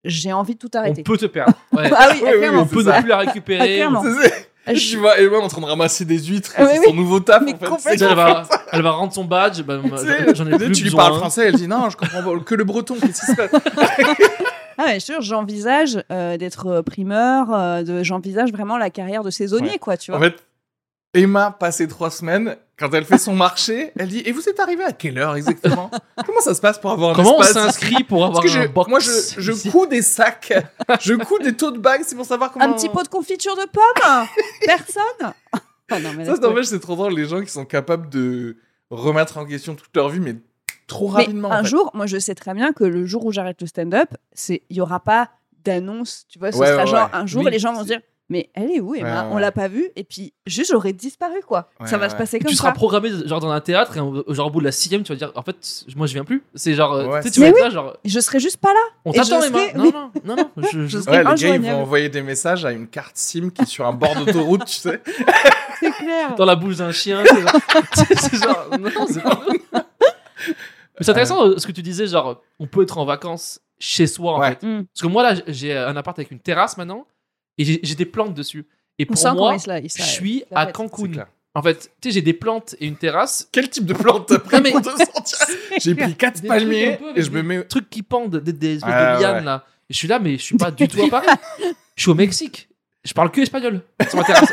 j'ai 0.04 0.32
envie 0.32 0.54
de 0.54 0.58
tout 0.58 0.70
On 0.74 0.78
arrêter 0.78 1.02
peut 1.02 1.16
te 1.18 1.26
perdre. 1.26 1.54
Ouais. 1.72 1.90
ah 1.96 2.08
oui, 2.12 2.18
Oui, 2.22 2.28
oui, 2.32 2.38
clairement 2.38 2.62
on 2.62 2.66
peut 2.66 2.82
ne 2.82 3.00
plus 3.00 3.08
la 3.08 3.16
Ah, 3.16 3.18
récupérer. 3.20 3.82
Ah, 4.66 4.74
je- 4.74 4.90
Tu 4.90 4.96
vois 4.96 5.18
Emma 5.20 5.38
en 5.38 5.48
train 5.48 5.60
de 5.60 5.66
ramasser 5.66 6.04
des 6.04 6.18
huîtres, 6.18 6.52
Ah, 6.56 6.66
c'est 6.66 6.78
oui. 6.80 6.84
son 6.86 6.94
nouveau 6.94 7.20
taf 7.20 7.42
Mais 7.44 7.54
en 7.68 7.78
fait. 7.78 8.00
elle, 8.00 8.14
va, 8.14 8.42
elle 8.72 8.82
va 8.82 8.90
rendre 8.90 9.12
son 9.12 9.24
badge. 9.24 9.62
Bah, 9.62 9.78
sais, 9.96 10.34
j'en 10.34 10.46
ai 10.46 10.56
plus 10.58 10.72
tu 10.72 10.84
lui 10.84 10.90
parles 10.90 11.14
français, 11.16 11.46
elle 11.48 11.54
dit 11.54 11.68
non, 11.68 11.88
je 11.90 11.96
comprends 11.96 12.22
pas, 12.22 12.40
que 12.44 12.54
le 12.54 12.64
breton, 12.64 12.96
qu'est-ce 13.00 13.20
qui 13.20 13.26
se 13.26 13.36
passe? 13.36 13.50
Ah 14.78 14.84
ouais, 14.84 15.00
jure, 15.00 15.22
j'envisage 15.22 16.02
euh, 16.12 16.36
d'être 16.36 16.66
euh, 16.66 16.82
primeur 16.82 17.46
euh, 17.54 17.82
de 17.82 18.02
j'envisage 18.02 18.52
vraiment 18.52 18.76
la 18.76 18.90
carrière 18.90 19.22
de 19.22 19.30
saisonnier 19.30 19.70
Ouais. 19.72 19.78
quoi 19.78 19.96
tu 19.96 20.10
vois 20.10 20.20
En 20.20 20.22
fait, 20.22 20.36
Emma, 21.14 21.50
passé 21.50 21.88
trois 21.88 22.10
semaines, 22.10 22.56
quand 22.78 22.92
elle 22.92 23.04
fait 23.04 23.18
son 23.18 23.34
marché, 23.36 23.92
elle 23.98 24.08
dit 24.08 24.22
Et 24.26 24.32
vous 24.32 24.48
êtes 24.48 24.60
arrivé 24.60 24.84
à 24.84 24.92
quelle 24.92 25.16
heure 25.18 25.34
exactement? 25.36 25.90
Comment 26.26 26.40
ça 26.40 26.54
se 26.54 26.60
passe 26.60 26.78
pour 26.78 26.90
avoir 26.90 27.10
un 27.10 27.14
Comment 27.14 27.38
on 27.38 27.42
s'inscrit 27.42 28.04
pour 28.04 28.24
avoir 28.24 28.42
Parce 28.42 28.52
que 28.54 28.58
un 28.58 28.62
je- 28.64 28.68
box 28.68 28.90
moi, 28.90 28.98
je, 29.00 29.10
je 29.38 29.70
couds 29.70 29.86
des 29.86 30.02
sacs, 30.02 30.52
je 31.00 31.14
couds 31.14 31.38
des 31.38 31.54
tote 31.54 31.78
bags, 31.80 32.02
c'est 32.04 32.16
pour 32.16 32.26
savoir 32.26 32.52
comment. 32.52 32.64
un 32.66 32.72
petit 32.74 32.88
pot 32.90 33.02
de 33.02 33.08
confiture 33.08 33.56
de 33.56 33.66
pommes? 33.70 34.26
Personne? 34.64 35.32
Non, 36.02 36.12
mais 36.16 36.24
Ça, 36.26 36.34
c'est 36.34 36.40
n'empêche, 36.42 36.66
c'est 36.66 36.80
trop 36.80 36.96
drôle, 36.96 37.14
les 37.14 37.26
gens 37.26 37.40
qui 37.40 37.50
sont 37.50 37.64
capables 37.64 38.08
de 38.10 38.56
remettre 38.90 39.38
en 39.38 39.46
question 39.46 39.74
toute 39.74 39.94
leur 39.96 40.08
vie, 40.10 40.20
mais 40.20 40.36
trop 40.86 41.08
Mais 41.08 41.14
rapidement. 41.22 41.50
un 41.52 41.60
en 41.60 41.62
fait. 41.62 41.70
jour, 41.70 41.90
moi 41.94 42.06
je 42.06 42.18
sais 42.18 42.34
très 42.34 42.54
bien 42.54 42.72
que 42.72 42.84
le 42.84 43.06
jour 43.06 43.24
où 43.24 43.32
j'arrête 43.32 43.60
le 43.60 43.66
stand-up, 43.68 44.10
c'est 44.32 44.62
il 44.68 44.76
y 44.76 44.80
aura 44.80 45.00
pas 45.00 45.30
d'annonce, 45.64 46.26
tu 46.28 46.38
vois, 46.38 46.52
ce 46.52 46.58
Ouais, 46.58 46.66
sera 46.66 46.82
ouais, 46.84 46.86
genre 46.86 47.04
ouais. 47.12 47.18
un 47.18 47.26
jour 47.26 47.44
Oui, 47.44 47.50
les 47.50 47.58
gens 47.58 47.72
vont 47.72 47.80
se 47.82 47.86
dire 47.86 48.00
mais 48.28 48.50
elle 48.54 48.70
est 48.72 48.80
où 48.80 48.94
Emma 48.94 49.22
Ouais, 49.24 49.28
On 49.32 49.38
l'a 49.38 49.52
pas 49.52 49.68
vue 49.68 49.88
et 49.94 50.02
puis 50.04 50.32
juste 50.46 50.72
j'aurais 50.72 50.92
disparu 50.92 51.40
quoi. 51.46 51.68
Ouais, 51.80 51.86
ça 51.86 51.96
va 51.96 52.06
ouais. 52.06 52.10
se 52.10 52.16
passer 52.16 52.38
comme 52.40 52.48
tu 52.48 52.56
ça. 52.56 52.62
seras 52.62 52.72
programmé 52.72 53.10
genre 53.26 53.38
dans 53.40 53.50
un 53.50 53.60
théâtre 53.60 53.96
et 53.96 54.00
au- 54.00 54.24
genre 54.34 54.48
au 54.48 54.50
bout 54.50 54.60
de 54.60 54.64
la 54.64 54.72
sixième 54.72 55.02
tu 55.04 55.12
vas 55.12 55.16
dire 55.16 55.30
en 55.36 55.42
fait 55.42 55.84
moi 55.96 56.06
je 56.08 56.14
viens 56.14 56.24
plus 56.24 56.42
c'est 56.54 56.74
genre 56.74 56.92
euh, 56.94 57.06
Ouais, 57.06 57.22
tu 57.22 57.30
tu 57.30 57.40
vas 57.40 57.46
Mais 57.46 57.52
être 57.52 57.60
là 57.60 57.70
genre 57.70 57.96
Je 58.04 58.18
serais 58.20 58.40
juste 58.40 58.56
pas 58.56 58.72
là. 58.74 58.80
on 59.04 59.12
t'attend 59.12 59.42
Emma 59.42 59.58
serai- 59.58 59.72
non, 59.74 59.84
oui. 59.84 59.92
non 59.92 60.10
non 60.24 60.50
non 60.56 60.62
je, 60.72 60.86
je- 60.86 60.98
serais 60.98 61.18
les 61.18 61.24
gars, 61.24 61.54
ils 61.54 61.60
vont 61.60 61.82
envoyer 61.82 62.08
des 62.08 62.22
messages 62.22 62.64
à 62.64 62.72
une 62.72 62.88
carte 62.88 63.16
SIM 63.16 63.50
qui 63.50 63.62
est 63.62 63.66
sur 63.66 63.86
un 63.86 63.92
bord 63.92 64.14
d'autoroute, 64.16 64.64
tu 64.66 64.74
sais. 64.74 65.00
C'est 65.80 65.90
clair. 65.92 66.34
dans 66.36 66.46
la 66.46 66.56
bouche 66.56 66.76
d'un 66.76 66.90
chien 66.90 67.22
c'est 67.94 68.36
genre, 68.38 68.66
genre 68.70 68.78
non 68.78 69.06
c'est 69.08 69.22
pas 69.22 69.40
mais 70.98 71.02
c'est 71.04 71.10
intéressant 71.10 71.46
euh, 71.46 71.58
ce 71.58 71.66
que 71.66 71.72
tu 71.72 71.82
disais 71.82 72.06
genre 72.06 72.42
on 72.58 72.66
peut 72.66 72.82
être 72.82 72.96
en 72.98 73.04
vacances 73.04 73.60
chez 73.78 74.06
soi 74.06 74.32
en 74.32 74.40
Ouais. 74.40 74.48
fait 74.60 74.66
Mm. 74.66 74.84
parce 74.86 75.02
que 75.02 75.06
moi 75.06 75.22
là 75.22 75.40
j'ai 75.48 75.76
un 75.76 75.94
appart 75.96 76.18
avec 76.18 76.30
une 76.30 76.40
terrasse 76.40 76.76
maintenant 76.78 77.06
et 77.58 77.64
j'ai 77.82 77.94
des 77.94 78.06
plantes 78.06 78.34
dessus 78.34 78.66
et 78.98 79.06
pour 79.06 79.16
moi 79.34 79.56
je 79.58 79.88
suis 80.02 80.44
à 80.54 80.66
Cancun 80.66 81.26
en 81.54 81.62
fait 81.62 81.90
tu 82.00 82.08
sais 82.08 82.14
j'ai 82.14 82.22
des 82.22 82.32
plantes 82.34 82.74
et 82.80 82.86
une 82.86 82.96
terrasse 82.96 83.48
Quel 83.50 83.68
type 83.70 83.86
de 83.86 83.94
plante 83.94 84.26
t'as 84.28 84.38
pris 84.38 84.56
Non, 84.56 84.62
mais- 84.62 84.70
pour 84.72 84.82
te 84.82 84.88
sentir 84.90 85.38
J'ai 85.80 85.94
pris 85.94 86.14
quatre 86.14 86.40
Des 86.42 86.48
palmiers 86.48 86.98
et 87.14 87.22
je 87.22 87.30
me 87.30 87.36
des 87.36 87.42
mets. 87.42 87.64
trucs 87.64 87.88
qui 87.90 88.02
pendent, 88.02 88.36
des, 88.36 88.52
des 88.52 88.74
espèces 88.76 88.92
Ah, 88.94 89.16
de 89.16 89.22
lianes 89.22 89.34
ouais. 89.36 89.44
là. 89.44 89.64
Et 89.88 89.92
je 89.92 89.98
suis 89.98 90.08
là, 90.08 90.18
mais 90.18 90.32
je 90.38 90.42
suis 90.42 90.56
pas 90.56 90.70
du 90.70 90.88
tout 90.88 91.02
à 91.02 91.08
Paris. 91.08 91.26
Je 91.94 92.02
suis 92.02 92.10
au 92.10 92.14
Mexique. 92.14 92.68
Je 93.04 93.12
parle 93.14 93.30
que 93.30 93.40
espagnol 93.40 93.82
sur 94.08 94.16
ma 94.18 94.24
terrasse. 94.24 94.52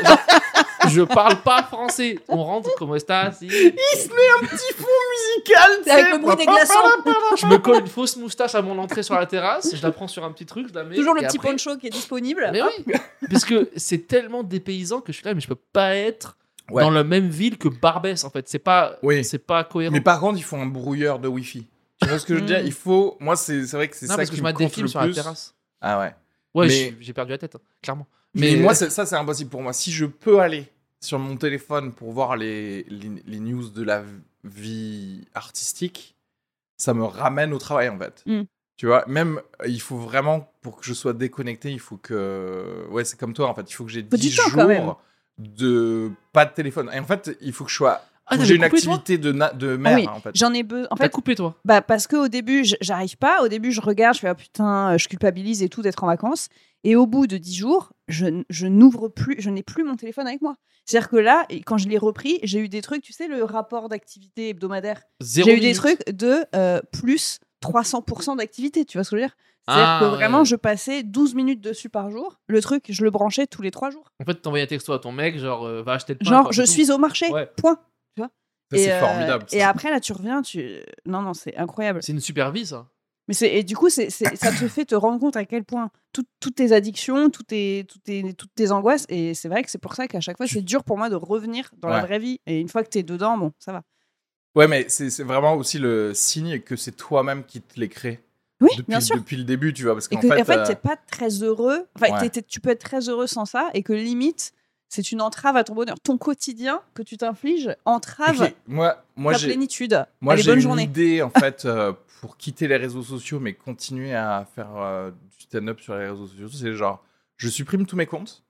Je 0.88 1.02
parle 1.02 1.36
pas 1.42 1.62
français. 1.62 2.18
On 2.28 2.42
rentre, 2.44 2.70
comment 2.76 2.94
estás 2.96 3.32
si 3.38 3.46
Il 3.46 3.50
se 3.50 4.08
met 4.08 4.42
un 4.42 4.46
petit 4.46 4.72
fond 4.76 4.86
musical, 5.12 5.70
Avec 5.90 6.12
le 6.12 6.18
bruit 6.18 6.36
des 6.36 6.46
glaçons. 6.46 7.36
Je 7.36 7.46
me 7.46 7.58
colle 7.58 7.80
une 7.80 7.86
fausse 7.86 8.16
moustache 8.16 8.54
à 8.54 8.62
mon 8.62 8.78
entrée 8.78 9.02
sur 9.02 9.14
la 9.14 9.26
terrasse. 9.26 9.74
Je 9.74 9.82
la 9.82 9.90
prends 9.92 10.08
sur 10.08 10.24
un 10.24 10.32
petit 10.32 10.46
truc. 10.46 10.68
Je 10.68 10.74
la 10.74 10.84
mets, 10.84 10.94
Toujours 10.96 11.14
le 11.14 11.22
et 11.22 11.26
petit 11.26 11.38
après- 11.38 11.50
poncho 11.50 11.76
qui 11.76 11.86
est 11.88 11.90
disponible. 11.90 12.48
Mais 12.52 12.62
oui, 12.62 12.94
parce 13.30 13.44
que 13.44 13.70
c'est 13.76 14.06
tellement 14.06 14.42
dépaysant 14.42 15.00
que 15.00 15.12
je 15.12 15.18
suis 15.18 15.24
là, 15.26 15.34
mais 15.34 15.40
je 15.40 15.48
peux 15.48 15.54
pas 15.72 15.94
être 15.94 16.36
Ouais. 16.70 16.82
dans 16.82 16.90
la 16.90 17.04
même 17.04 17.28
ville 17.28 17.58
que 17.58 17.68
Barbès 17.68 18.24
en 18.24 18.30
fait. 18.30 18.48
C'est 18.48 18.58
pas, 18.58 18.96
Oui. 19.02 19.22
c'est 19.22 19.38
pas 19.38 19.64
cohérent. 19.64 19.92
Mais 19.92 20.00
par 20.00 20.18
contre, 20.20 20.38
il 20.38 20.42
faut 20.44 20.56
un 20.56 20.64
brouilleur 20.66 21.18
de 21.18 21.28
Wi-Fi. 21.28 21.66
Tu 22.00 22.08
vois 22.08 22.18
ce 22.18 22.24
que 22.24 22.34
je 22.34 22.40
veux 22.40 22.46
dire? 22.46 22.62
Mm. 22.62 22.66
Il 22.66 22.72
faut. 22.72 23.16
Moi, 23.20 23.36
c'est 23.36 23.66
c'est 23.66 23.76
vrai 23.76 23.88
que 23.88 23.94
c'est 23.96 24.06
non, 24.06 24.12
ça 24.12 24.16
parce 24.16 24.30
qui 24.30 24.36
que 24.36 24.38
je 24.38 24.42
me 24.42 24.48
des 24.50 24.64
compte 24.64 24.72
films 24.72 24.84
le 24.86 24.90
sur 24.90 25.00
la 25.00 25.06
plus. 25.06 25.14
terrasse. 25.14 25.54
Ah 25.82 25.98
ouais. 26.00 26.14
Ouais, 26.54 26.66
Mais- 26.68 26.94
j'ai- 27.00 27.12
perdu 27.12 27.32
la 27.32 27.38
tête, 27.38 27.54
hein, 27.56 27.60
clairement. 27.82 28.06
Mais 28.34 28.56
moi, 28.56 28.74
c'est- 28.74 28.88
ça, 28.90 29.04
c'est 29.04 29.14
impossible 29.16 29.50
pour 29.50 29.60
moi. 29.62 29.72
Si 29.74 29.92
je 29.92 30.06
peux 30.06 30.40
aller 30.40 30.66
sur 31.04 31.18
mon 31.18 31.36
téléphone 31.36 31.92
pour 31.92 32.12
voir 32.12 32.36
les, 32.36 32.84
les, 32.84 33.10
les 33.26 33.40
news 33.40 33.68
de 33.68 33.82
la 33.82 34.02
vie 34.44 35.26
artistique, 35.34 36.16
ça 36.76 36.94
me 36.94 37.04
ramène 37.04 37.52
au 37.52 37.58
travail, 37.58 37.88
en 37.88 37.98
fait. 37.98 38.22
Mm. 38.26 38.42
Tu 38.76 38.86
vois, 38.86 39.04
même, 39.06 39.40
euh, 39.62 39.68
il 39.68 39.80
faut 39.80 39.98
vraiment, 39.98 40.52
pour 40.60 40.76
que 40.76 40.84
je 40.84 40.92
sois 40.92 41.12
déconnecté, 41.12 41.70
il 41.70 41.78
faut 41.78 41.96
que... 41.96 42.86
Ouais, 42.90 43.04
c'est 43.04 43.18
comme 43.18 43.32
toi, 43.34 43.48
en 43.48 43.54
fait. 43.54 43.70
Il 43.70 43.74
faut 43.74 43.84
que 43.84 43.90
j'ai 43.90 44.02
Faut 44.02 44.16
du 44.16 44.28
10 44.28 44.36
temps, 44.36 44.42
quand 44.52 44.66
même. 44.68 44.84
jours 44.84 45.00
de 45.38 46.10
pas 46.32 46.44
de 46.46 46.52
téléphone. 46.52 46.90
Et 46.92 46.98
en 46.98 47.04
fait, 47.04 47.36
il 47.40 47.52
faut 47.52 47.64
que 47.64 47.70
je 47.70 47.76
sois... 47.76 48.00
Ah, 48.26 48.36
j'ai 48.42 48.54
une 48.54 48.64
activité 48.64 49.18
de, 49.18 49.32
de 49.32 49.76
mère, 49.76 49.96
oui, 49.98 50.08
en 50.08 50.20
fait. 50.20 50.30
J'en 50.34 50.52
ai 50.54 50.62
besoin. 50.62 50.86
En 50.90 50.96
T'as 50.96 51.04
fait, 51.04 51.10
coupé 51.10 51.34
toi. 51.34 51.54
bah 51.64 51.82
parce 51.82 52.06
qu'au 52.06 52.28
début, 52.28 52.64
j'arrive 52.80 53.16
pas. 53.18 53.42
Au 53.42 53.48
début, 53.48 53.70
je 53.72 53.80
regarde, 53.80 54.14
je 54.14 54.20
fais 54.20 54.28
ah, 54.28 54.34
putain, 54.34 54.92
euh, 54.94 54.98
je 54.98 55.08
culpabilise 55.08 55.62
et 55.62 55.68
tout 55.68 55.82
d'être 55.82 56.02
en 56.04 56.06
vacances. 56.06 56.48
Et 56.84 56.96
au 56.96 57.06
bout 57.06 57.26
de 57.26 57.36
10 57.38 57.54
jours, 57.56 57.92
je, 58.08 58.42
je 58.50 58.66
n'ouvre 58.66 59.08
plus, 59.08 59.36
je 59.38 59.50
n'ai 59.50 59.62
plus 59.62 59.84
mon 59.84 59.96
téléphone 59.96 60.26
avec 60.26 60.42
moi. 60.42 60.54
C'est-à-dire 60.86 61.08
que 61.08 61.16
là, 61.16 61.46
quand 61.64 61.78
je 61.78 61.88
l'ai 61.88 61.96
repris, 61.98 62.40
j'ai 62.42 62.58
eu 62.58 62.68
des 62.68 62.82
trucs, 62.82 63.02
tu 63.02 63.12
sais, 63.14 63.26
le 63.26 63.42
rapport 63.44 63.88
d'activité 63.88 64.50
hebdomadaire. 64.50 65.00
Zéro 65.20 65.48
J'ai 65.48 65.56
eu 65.56 65.60
des 65.60 65.72
trucs 65.74 66.06
de 66.10 66.44
euh, 66.54 66.80
plus 66.92 67.40
300% 67.62 68.36
d'activité, 68.36 68.84
tu 68.84 68.98
vois 68.98 69.04
ce 69.04 69.10
que 69.10 69.16
je 69.16 69.22
veux 69.22 69.26
dire? 69.28 69.36
C'est-à-dire 69.66 69.86
Ah, 69.88 69.98
que 70.00 70.04
ouais. 70.10 70.10
vraiment, 70.16 70.44
je 70.44 70.56
passais 70.56 71.02
12 71.02 71.34
minutes 71.34 71.62
dessus 71.62 71.88
par 71.88 72.10
jour. 72.10 72.38
Le 72.48 72.60
truc, 72.60 72.84
je 72.90 73.02
le 73.02 73.10
branchais 73.10 73.46
tous 73.46 73.62
les 73.62 73.70
3 73.70 73.88
jours. 73.90 74.12
En 74.20 74.26
fait, 74.26 74.34
t'envoyais 74.34 74.64
un 74.64 74.68
texto 74.68 74.92
à 74.92 74.98
ton 74.98 75.10
mec, 75.12 75.38
genre, 75.38 75.64
euh, 75.64 75.82
va 75.82 75.92
acheter 75.92 76.12
le 76.12 76.18
pain. 76.18 76.28
Genre, 76.30 76.42
quoi, 76.44 76.52
je 76.52 76.62
tout. 76.62 76.68
suis 76.68 76.90
au 76.90 76.98
marché, 76.98 77.30
Ouais. 77.30 77.48
point. 77.56 77.78
C'est 78.72 78.92
euh, 78.92 79.00
formidable. 79.00 79.46
Et 79.52 79.62
après, 79.62 79.90
là, 79.90 80.00
tu 80.00 80.12
reviens, 80.12 80.42
tu. 80.42 80.78
Non, 81.06 81.22
non, 81.22 81.34
c'est 81.34 81.56
incroyable. 81.56 82.02
C'est 82.02 82.12
une 82.12 82.20
super 82.20 82.50
vie, 82.50 82.66
ça. 82.66 82.86
Mais 83.28 83.34
et 83.40 83.62
du 83.64 83.74
coup, 83.74 83.88
c'est 83.88 84.10
ça 84.10 84.30
te 84.30 84.68
fait 84.68 84.84
te 84.84 84.94
rendre 84.94 85.18
compte 85.18 85.36
à 85.36 85.46
quel 85.46 85.64
point 85.64 85.90
tout- 86.12 86.26
toutes 86.40 86.56
tes 86.56 86.72
addictions, 86.72 87.30
toutes 87.30 87.46
tes, 87.46 87.86
toutes 87.88 88.02
tes, 88.02 88.34
toutes 88.34 88.54
tes 88.54 88.70
angoisses, 88.70 89.06
et 89.08 89.32
c'est 89.32 89.48
vrai 89.48 89.62
que 89.62 89.70
c'est 89.70 89.78
pour 89.78 89.94
ça 89.94 90.06
qu'à 90.08 90.20
chaque 90.20 90.36
fois, 90.36 90.44
Tu- 90.46 90.54
c'est 90.56 90.62
dur 90.62 90.84
pour 90.84 90.98
moi 90.98 91.08
de 91.08 91.14
revenir 91.16 91.70
dans 91.78 91.88
la 91.88 92.04
vraie 92.04 92.18
vie. 92.18 92.40
Et 92.46 92.60
une 92.60 92.68
fois 92.68 92.82
que 92.84 92.90
t'es 92.90 93.02
dedans, 93.02 93.38
bon, 93.38 93.52
ça 93.58 93.72
va. 93.72 93.82
Ouais, 94.54 94.68
mais 94.68 94.84
c'est 94.88 95.08
c'est 95.10 95.24
vraiment 95.24 95.54
aussi 95.54 95.78
le 95.78 96.12
signe 96.14 96.60
que 96.60 96.76
c'est 96.76 96.92
toi-même 96.92 97.44
qui 97.44 97.60
te 97.62 97.80
les 97.80 97.88
crée. 97.88 98.20
Oui, 98.60 98.68
depuis, 98.76 98.90
bien 98.90 99.00
sûr. 99.00 99.16
depuis 99.16 99.36
le 99.36 99.44
début, 99.44 99.72
tu 99.72 99.84
vois. 99.84 99.94
Parce 99.94 100.06
Et 100.06 100.14
qu'en 100.16 100.20
que, 100.20 100.28
fait, 100.28 100.40
en 100.42 100.44
fait, 100.44 100.58
euh, 100.58 100.66
t'es 100.66 100.76
pas 100.76 100.96
très 100.96 101.28
heureux. 101.42 101.86
Enfin, 101.96 102.12
Ouais. 102.20 102.30
tu 102.46 102.60
peux 102.60 102.70
être 102.70 102.84
très 102.84 103.08
heureux 103.08 103.26
sans 103.26 103.46
ça, 103.46 103.70
et 103.74 103.82
que 103.82 103.92
limite, 103.94 104.52
c'est 104.88 105.12
une 105.12 105.20
entrave 105.20 105.56
à 105.56 105.64
ton 105.64 105.74
bonheur. 105.74 105.96
Ton 106.02 106.18
quotidien 106.18 106.80
que 106.94 107.02
tu 107.02 107.16
t'infliges 107.16 107.74
entrave 107.84 108.42
ok, 108.42 108.54
moi, 108.66 109.04
moi 109.16 109.32
ta 109.32 109.40
plénitude. 109.40 110.06
moi, 110.20 110.36
j'ai 110.36 110.52
une 110.52 110.60
journée. 110.60 110.84
idée, 110.84 111.22
en 111.22 111.30
fait, 111.38 111.64
euh, 111.64 111.92
pour 112.20 112.36
quitter 112.36 112.68
les 112.68 112.76
réseaux 112.76 113.02
sociaux, 113.02 113.40
mais 113.40 113.54
continuer 113.54 114.14
à 114.14 114.46
faire 114.54 114.76
euh, 114.76 115.10
du 115.10 115.42
stand-up 115.42 115.80
sur 115.80 115.96
les 115.96 116.08
réseaux 116.08 116.26
sociaux. 116.26 116.48
C'est 116.48 116.74
genre, 116.74 117.04
je 117.36 117.48
supprime 117.48 117.86
tous 117.86 117.96
mes 117.96 118.06
comptes, 118.06 118.44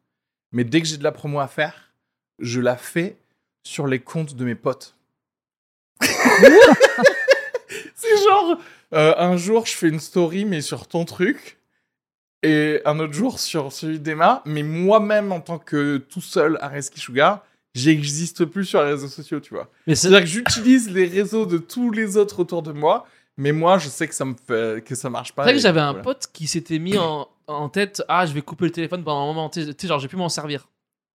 mais 0.52 0.64
dès 0.64 0.80
que 0.80 0.86
j'ai 0.86 0.98
de 0.98 1.04
la 1.04 1.12
promo 1.12 1.40
à 1.40 1.48
faire, 1.48 1.92
je 2.38 2.60
la 2.60 2.76
fais 2.76 3.16
sur 3.62 3.86
les 3.86 4.00
comptes 4.00 4.34
de 4.34 4.44
mes 4.44 4.54
potes. 4.54 4.96
c'est 7.94 8.22
genre, 8.24 8.58
euh, 8.92 9.14
un 9.16 9.36
jour, 9.36 9.66
je 9.66 9.74
fais 9.74 9.88
une 9.88 10.00
story, 10.00 10.44
mais 10.44 10.60
sur 10.60 10.86
ton 10.86 11.04
truc. 11.04 11.58
Et 12.44 12.80
un 12.84 12.98
autre 13.00 13.14
jour 13.14 13.38
sur 13.38 13.72
celui 13.72 13.98
d'Emma, 13.98 14.42
mais 14.44 14.62
moi-même 14.62 15.32
en 15.32 15.40
tant 15.40 15.58
que 15.58 15.96
tout 15.96 16.20
seul 16.20 16.58
à 16.60 16.68
Reski 16.68 17.00
Sugar, 17.00 17.42
j'existe 17.74 18.44
plus 18.44 18.64
sur 18.64 18.82
les 18.82 18.90
réseaux 18.90 19.08
sociaux, 19.08 19.40
tu 19.40 19.54
vois. 19.54 19.68
Mais 19.86 19.94
c'est 19.94 20.08
C'est-à-dire 20.08 20.20
que 20.20 20.30
j'utilise 20.30 20.90
les 20.90 21.06
réseaux 21.06 21.46
de 21.46 21.58
tous 21.58 21.90
les 21.90 22.16
autres 22.16 22.40
autour 22.40 22.62
de 22.62 22.72
moi, 22.72 23.06
mais 23.36 23.52
moi, 23.52 23.78
je 23.78 23.88
sais 23.88 24.06
que 24.06 24.14
ça 24.14 24.24
me 24.24 24.34
fait 24.34 24.84
que 24.84 24.94
ça 24.94 25.10
marche 25.10 25.32
pas. 25.32 25.42
vrai 25.42 25.54
que 25.54 25.58
j'avais 25.58 25.80
un 25.80 25.94
pote 25.94 26.26
qui 26.32 26.46
s'était 26.46 26.78
mis 26.78 26.98
en, 26.98 27.28
en 27.46 27.68
tête 27.68 28.02
Ah, 28.08 28.26
je 28.26 28.32
vais 28.32 28.42
couper 28.42 28.66
le 28.66 28.70
téléphone 28.70 29.02
pendant 29.02 29.22
un 29.22 29.26
moment. 29.26 29.48
Tu 29.48 29.64
sais, 29.64 29.88
genre, 29.88 29.98
j'ai 29.98 30.08
pu 30.08 30.16
m'en 30.16 30.28
servir. 30.28 30.68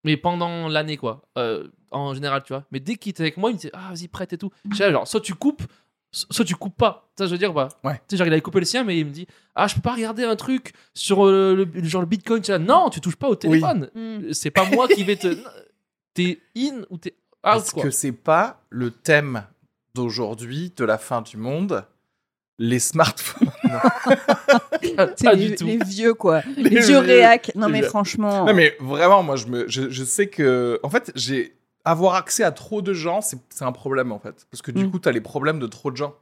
Mais 0.04 0.18
pendant 0.18 0.68
l'année, 0.68 0.98
quoi. 0.98 1.22
Euh, 1.38 1.68
en 1.92 2.14
général, 2.14 2.44
tu 2.44 2.54
vois. 2.54 2.64
Mais 2.72 2.80
dès 2.80 2.96
qu'il 2.96 3.10
était 3.12 3.22
avec 3.24 3.38
moi, 3.38 3.50
il 3.52 3.54
me 3.54 3.58
disait 3.60 3.72
Ah, 3.74 3.90
vas-y, 3.94 4.08
prête 4.08 4.34
et 4.34 4.38
tout. 4.38 4.50
Je 4.72 4.76
sais, 4.78 4.92
genre, 4.92 5.08
soit 5.08 5.22
tu 5.22 5.34
coupes, 5.34 5.64
soit 6.12 6.46
tu 6.46 6.56
coupes 6.56 6.76
pas. 6.78 7.10
Ça, 7.18 7.26
je 7.26 7.32
veux 7.32 7.38
dire, 7.38 7.54
bah. 7.54 7.68
Ouais. 7.84 7.96
Tu 7.96 8.02
sais, 8.12 8.18
genre, 8.18 8.28
il 8.28 8.34
avait 8.34 8.42
coupé 8.42 8.60
le 8.60 8.66
sien, 8.66 8.84
mais 8.84 8.98
il 8.98 9.06
me 9.06 9.12
dit 9.12 9.28
Ah, 9.56 9.68
je 9.68 9.76
peux 9.76 9.82
pas 9.82 9.94
regarder 9.94 10.24
un 10.24 10.36
truc 10.36 10.74
sur 10.94 11.26
euh, 11.28 11.54
le, 11.56 11.64
le- 11.66 11.84
genre 11.88 12.02
le 12.02 12.08
bitcoin. 12.08 12.42
Tu 12.42 12.48
sais, 12.52 12.60
non, 12.60 12.90
tu 12.90 13.00
touches 13.02 13.16
pas 13.18 13.28
au 13.30 13.36
téléphone. 13.36 13.90
Hmm. 13.94 14.32
C'est 14.34 14.52
pas 14.52 14.66
moi 14.66 14.88
qui 14.88 15.04
vais 15.04 15.16
te. 15.18 15.36
T'es 16.14 16.40
in 16.58 16.82
ou 16.90 16.98
t'es 16.98 17.14
out, 17.46 17.58
Est-ce 17.62 17.72
quoi. 17.74 17.84
que 17.84 17.92
c'est 17.92 18.12
pas 18.12 18.62
le 18.70 18.90
thème 18.92 19.44
d'aujourd'hui, 19.94 20.74
de 20.76 20.84
la 20.86 20.98
fin 20.98 21.22
du 21.22 21.38
monde 21.38 21.86
Les 22.58 22.80
smartphones? 22.80 23.48
C'est 24.82 25.24
Pas 25.24 25.34
les, 25.34 25.50
du 25.50 25.56
tout. 25.56 25.66
les 25.66 25.78
vieux, 25.78 26.14
quoi. 26.14 26.42
Les, 26.58 26.70
Les 26.70 26.82
vieux 26.82 26.98
réacs. 27.00 27.52
Non, 27.56 27.70
mais 27.70 27.80
vieux. 27.82 27.90
franchement. 27.90 28.46
Non, 28.46 28.54
mais 28.54 28.76
vraiment, 28.80 29.24
moi, 29.24 29.36
je, 29.36 29.46
me, 29.48 29.68
je, 29.68 29.90
je 29.90 30.04
sais 30.04 30.28
que. 30.28 30.80
En 30.84 30.90
fait, 30.90 31.12
j'ai. 31.16 31.56
Avoir 31.90 32.16
accès 32.16 32.44
à 32.44 32.52
trop 32.52 32.82
de 32.82 32.94
gens, 32.94 33.22
c'est 33.22 33.40
un 33.64 33.72
problème, 33.72 34.12
en 34.12 34.20
fait. 34.20 34.46
Parce 34.52 34.62
que 34.62 34.72
du 34.72 34.86
Mm. 34.86 34.92
coup, 34.92 35.00
t'as 35.00 35.12
les 35.12 35.22
problèmes 35.22 35.60
de 35.60 35.68
trop 35.68 35.90
de 35.92 35.98
gens. 35.98 36.14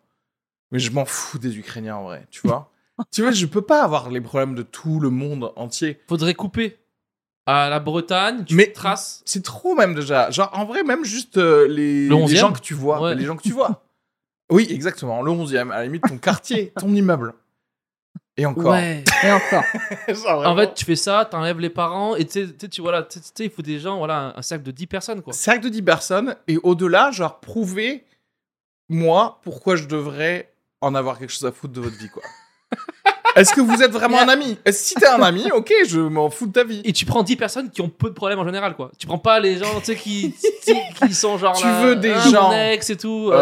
Mais 0.72 0.80
je 0.80 0.92
m'en 0.92 1.06
fous 1.06 1.40
des 1.40 1.58
Ukrainiens, 1.58 1.96
en 1.98 2.04
vrai, 2.04 2.26
tu 2.32 2.42
vois. 2.48 2.72
tu 3.12 3.22
vois, 3.22 3.32
je 3.32 3.46
peux 3.46 3.62
pas 3.62 3.84
avoir 3.84 4.10
les 4.10 4.22
problèmes 4.22 4.56
de 4.56 4.64
tout 4.64 5.00
le 5.00 5.10
monde 5.10 5.52
entier. 5.56 6.00
Faudrait 6.08 6.34
couper 6.34 6.78
à 7.46 7.70
la 7.70 7.80
Bretagne, 7.80 8.44
tu 8.46 8.56
Mais- 8.56 8.72
traces. 8.72 9.22
C'est 9.26 9.44
trop 9.44 9.76
même 9.76 9.94
déjà. 9.96 10.30
Genre 10.32 10.50
en 10.54 10.66
vrai 10.66 10.84
même 10.84 11.06
juste 11.06 11.38
euh, 11.38 11.68
les, 11.68 12.08
Le 12.08 12.16
les 12.16 12.22
11e? 12.24 12.36
gens 12.38 12.52
que 12.54 12.60
tu 12.60 12.74
vois, 12.74 13.02
Ouais. 13.02 13.16
les 13.16 13.24
gens 13.26 13.36
que 13.38 13.44
tu 13.44 13.54
vois. 13.54 13.84
Oui, 14.52 14.68
exactement, 14.70 15.22
le 15.22 15.32
11e, 15.32 15.72
à 15.72 15.78
la 15.80 15.84
limite 15.84 16.04
ton 16.08 16.18
quartier, 16.18 16.72
ton 16.80 16.94
immeuble. 16.94 17.34
Et 18.38 18.46
encore. 18.46 18.72
Ouais. 18.74 19.04
Et 19.24 19.32
encore. 19.32 19.64
Genre, 20.08 20.46
En 20.48 20.56
fait, 20.56 20.74
tu 20.76 20.86
fais 20.86 20.96
ça, 20.96 21.26
t'enlèves 21.26 21.60
les 21.60 21.70
parents, 21.72 22.16
et 22.16 22.26
tu 22.26 22.46
sais, 22.46 22.68
tu 22.70 22.82
il 23.40 23.50
faut 23.50 23.62
des 23.64 23.80
gens, 23.80 23.98
voilà, 23.98 24.18
un, 24.20 24.34
un 24.38 24.42
cercle 24.42 24.64
de 24.64 24.72
10 24.72 24.88
personnes, 24.88 25.22
quoi. 25.22 25.34
cercle 25.34 25.62
de 25.64 25.70
10 25.70 25.82
personnes 25.82 26.36
et 26.48 26.58
au-delà, 26.62 27.12
genre 27.12 27.40
prouver 27.40 28.06
moi 28.90 29.40
pourquoi 29.44 29.76
je 29.76 29.86
devrais 29.86 30.52
en 30.82 30.96
avoir 30.96 31.20
quelque 31.20 31.32
chose 31.32 31.46
à 31.46 31.52
foutre 31.52 31.74
de 31.74 31.82
votre 31.82 31.98
vie 31.98 32.10
quoi. 32.10 32.24
Est-ce 33.36 33.54
que 33.54 33.62
vous 33.62 33.84
êtes 33.84 33.92
vraiment 33.92 34.20
un 34.20 34.30
ami? 34.30 34.58
Si 34.72 34.96
t'es 34.96 35.06
un 35.08 35.22
ami, 35.22 35.52
ok, 35.52 35.72
je 35.88 36.00
m'en 36.00 36.32
fous 36.32 36.48
de 36.48 36.54
ta 36.54 36.64
vie. 36.64 36.82
Et 36.84 36.92
tu 36.92 37.06
prends 37.06 37.22
10 37.22 37.36
personnes 37.36 37.70
qui 37.70 37.82
ont 37.82 37.90
peu 37.90 38.10
de 38.10 38.16
problèmes 38.16 38.40
en 38.40 38.46
général, 38.46 38.76
quoi. 38.76 38.90
Tu 38.98 39.06
prends 39.06 39.20
pas 39.20 39.40
les 39.40 39.58
gens, 39.58 39.80
tu 39.80 39.86
sais, 39.86 39.96
qui, 39.96 40.34
sont 41.14 41.38
genre. 41.38 41.56
Tu 41.56 41.64
là, 41.66 41.82
veux 41.84 41.96
des 41.98 42.16
gens, 42.32 42.52
ex 42.52 42.90
et 42.90 42.98
tout. 42.98 43.30
euh, 43.32 43.36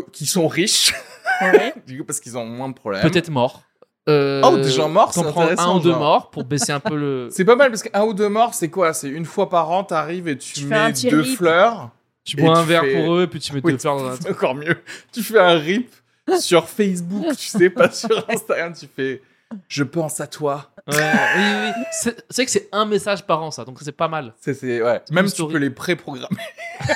Euh, 0.00 0.02
qui 0.12 0.26
sont 0.26 0.46
riches, 0.48 0.92
Ouais. 1.40 1.72
du 1.86 1.98
coup 1.98 2.04
parce 2.04 2.20
qu'ils 2.20 2.36
ont 2.36 2.44
moins 2.44 2.68
de 2.68 2.74
problèmes. 2.74 3.00
Peut-être 3.02 3.30
morts. 3.30 3.62
Euh, 4.08 4.40
Oh, 4.44 4.56
des 4.56 4.70
gens 4.70 4.88
morts, 4.88 5.12
c'est 5.12 5.22
prends 5.22 5.40
un 5.40 5.44
intéressant, 5.46 5.76
ou 5.78 5.80
deux 5.80 5.90
genre. 5.90 5.98
morts 5.98 6.30
pour 6.30 6.44
baisser 6.44 6.70
un 6.72 6.80
peu 6.80 6.94
le. 6.96 7.28
C'est 7.32 7.44
pas 7.44 7.56
mal 7.56 7.70
parce 7.70 7.82
qu'un 7.82 8.02
ou 8.04 8.14
deux 8.14 8.28
morts, 8.28 8.54
c'est 8.54 8.68
quoi? 8.70 8.92
C'est 8.92 9.08
une 9.08 9.24
fois 9.24 9.48
par 9.48 9.70
an, 9.70 9.82
t'arrives 9.84 10.28
et 10.28 10.38
tu, 10.38 10.52
Tu 10.54 10.60
fais 10.66 10.74
un 10.74 10.86
mets 10.86 10.92
petit 10.92 11.08
deux 11.08 11.20
rip. 11.22 11.36
fleurs. 11.36 11.90
Tu 12.24 12.38
Et 12.38 12.42
bois 12.42 12.56
un 12.58 12.62
tu 12.62 12.68
verre 12.68 12.82
fais- 12.82 12.94
pour 13.04 13.14
eux, 13.16 13.26
puis 13.26 13.40
tu 13.40 13.52
mets 13.52 13.60
Oui, 13.64 13.72
deux 13.72 13.78
fleurs 13.78 13.96
dans 13.98 14.06
un. 14.10 14.16
c'est 14.16 14.30
encore 14.30 14.54
mieux. 14.54 14.76
Tu 15.12 15.22
fais 15.22 15.38
un 15.40 15.58
rip 15.58 15.92
sur 16.40 16.68
Facebook, 16.68 17.24
tu 17.36 17.46
sais, 17.46 17.70
pas 17.70 17.90
sur 17.90 18.24
Instagram. 18.28 18.72
Tu 18.78 18.86
fais 18.94 19.22
Je 19.68 19.84
pense 19.84 20.20
à 20.20 20.26
toi. 20.26 20.72
Ouais, 20.88 20.96
oui, 20.96 21.42
oui, 21.42 21.70
oui. 21.76 21.84
C'est 21.92 22.16
c'est 22.30 22.36
vrai 22.42 22.44
que 22.46 22.50
c'est 22.50 22.68
un 22.72 22.84
message 22.84 23.24
par 23.26 23.42
an, 23.42 23.50
ça, 23.50 23.64
donc 23.64 23.78
c'est 23.80 23.92
pas 23.92 24.08
mal. 24.08 24.34
C'est, 24.40 24.54
c'est- 24.54 24.82
ouais. 24.82 25.00
C'est 25.04 25.14
Même 25.14 25.24
une 25.24 25.30
tu 25.30 25.34
story. 25.36 25.52
peux 25.54 25.58
les 25.58 25.70
pré-programmer. 25.70 26.36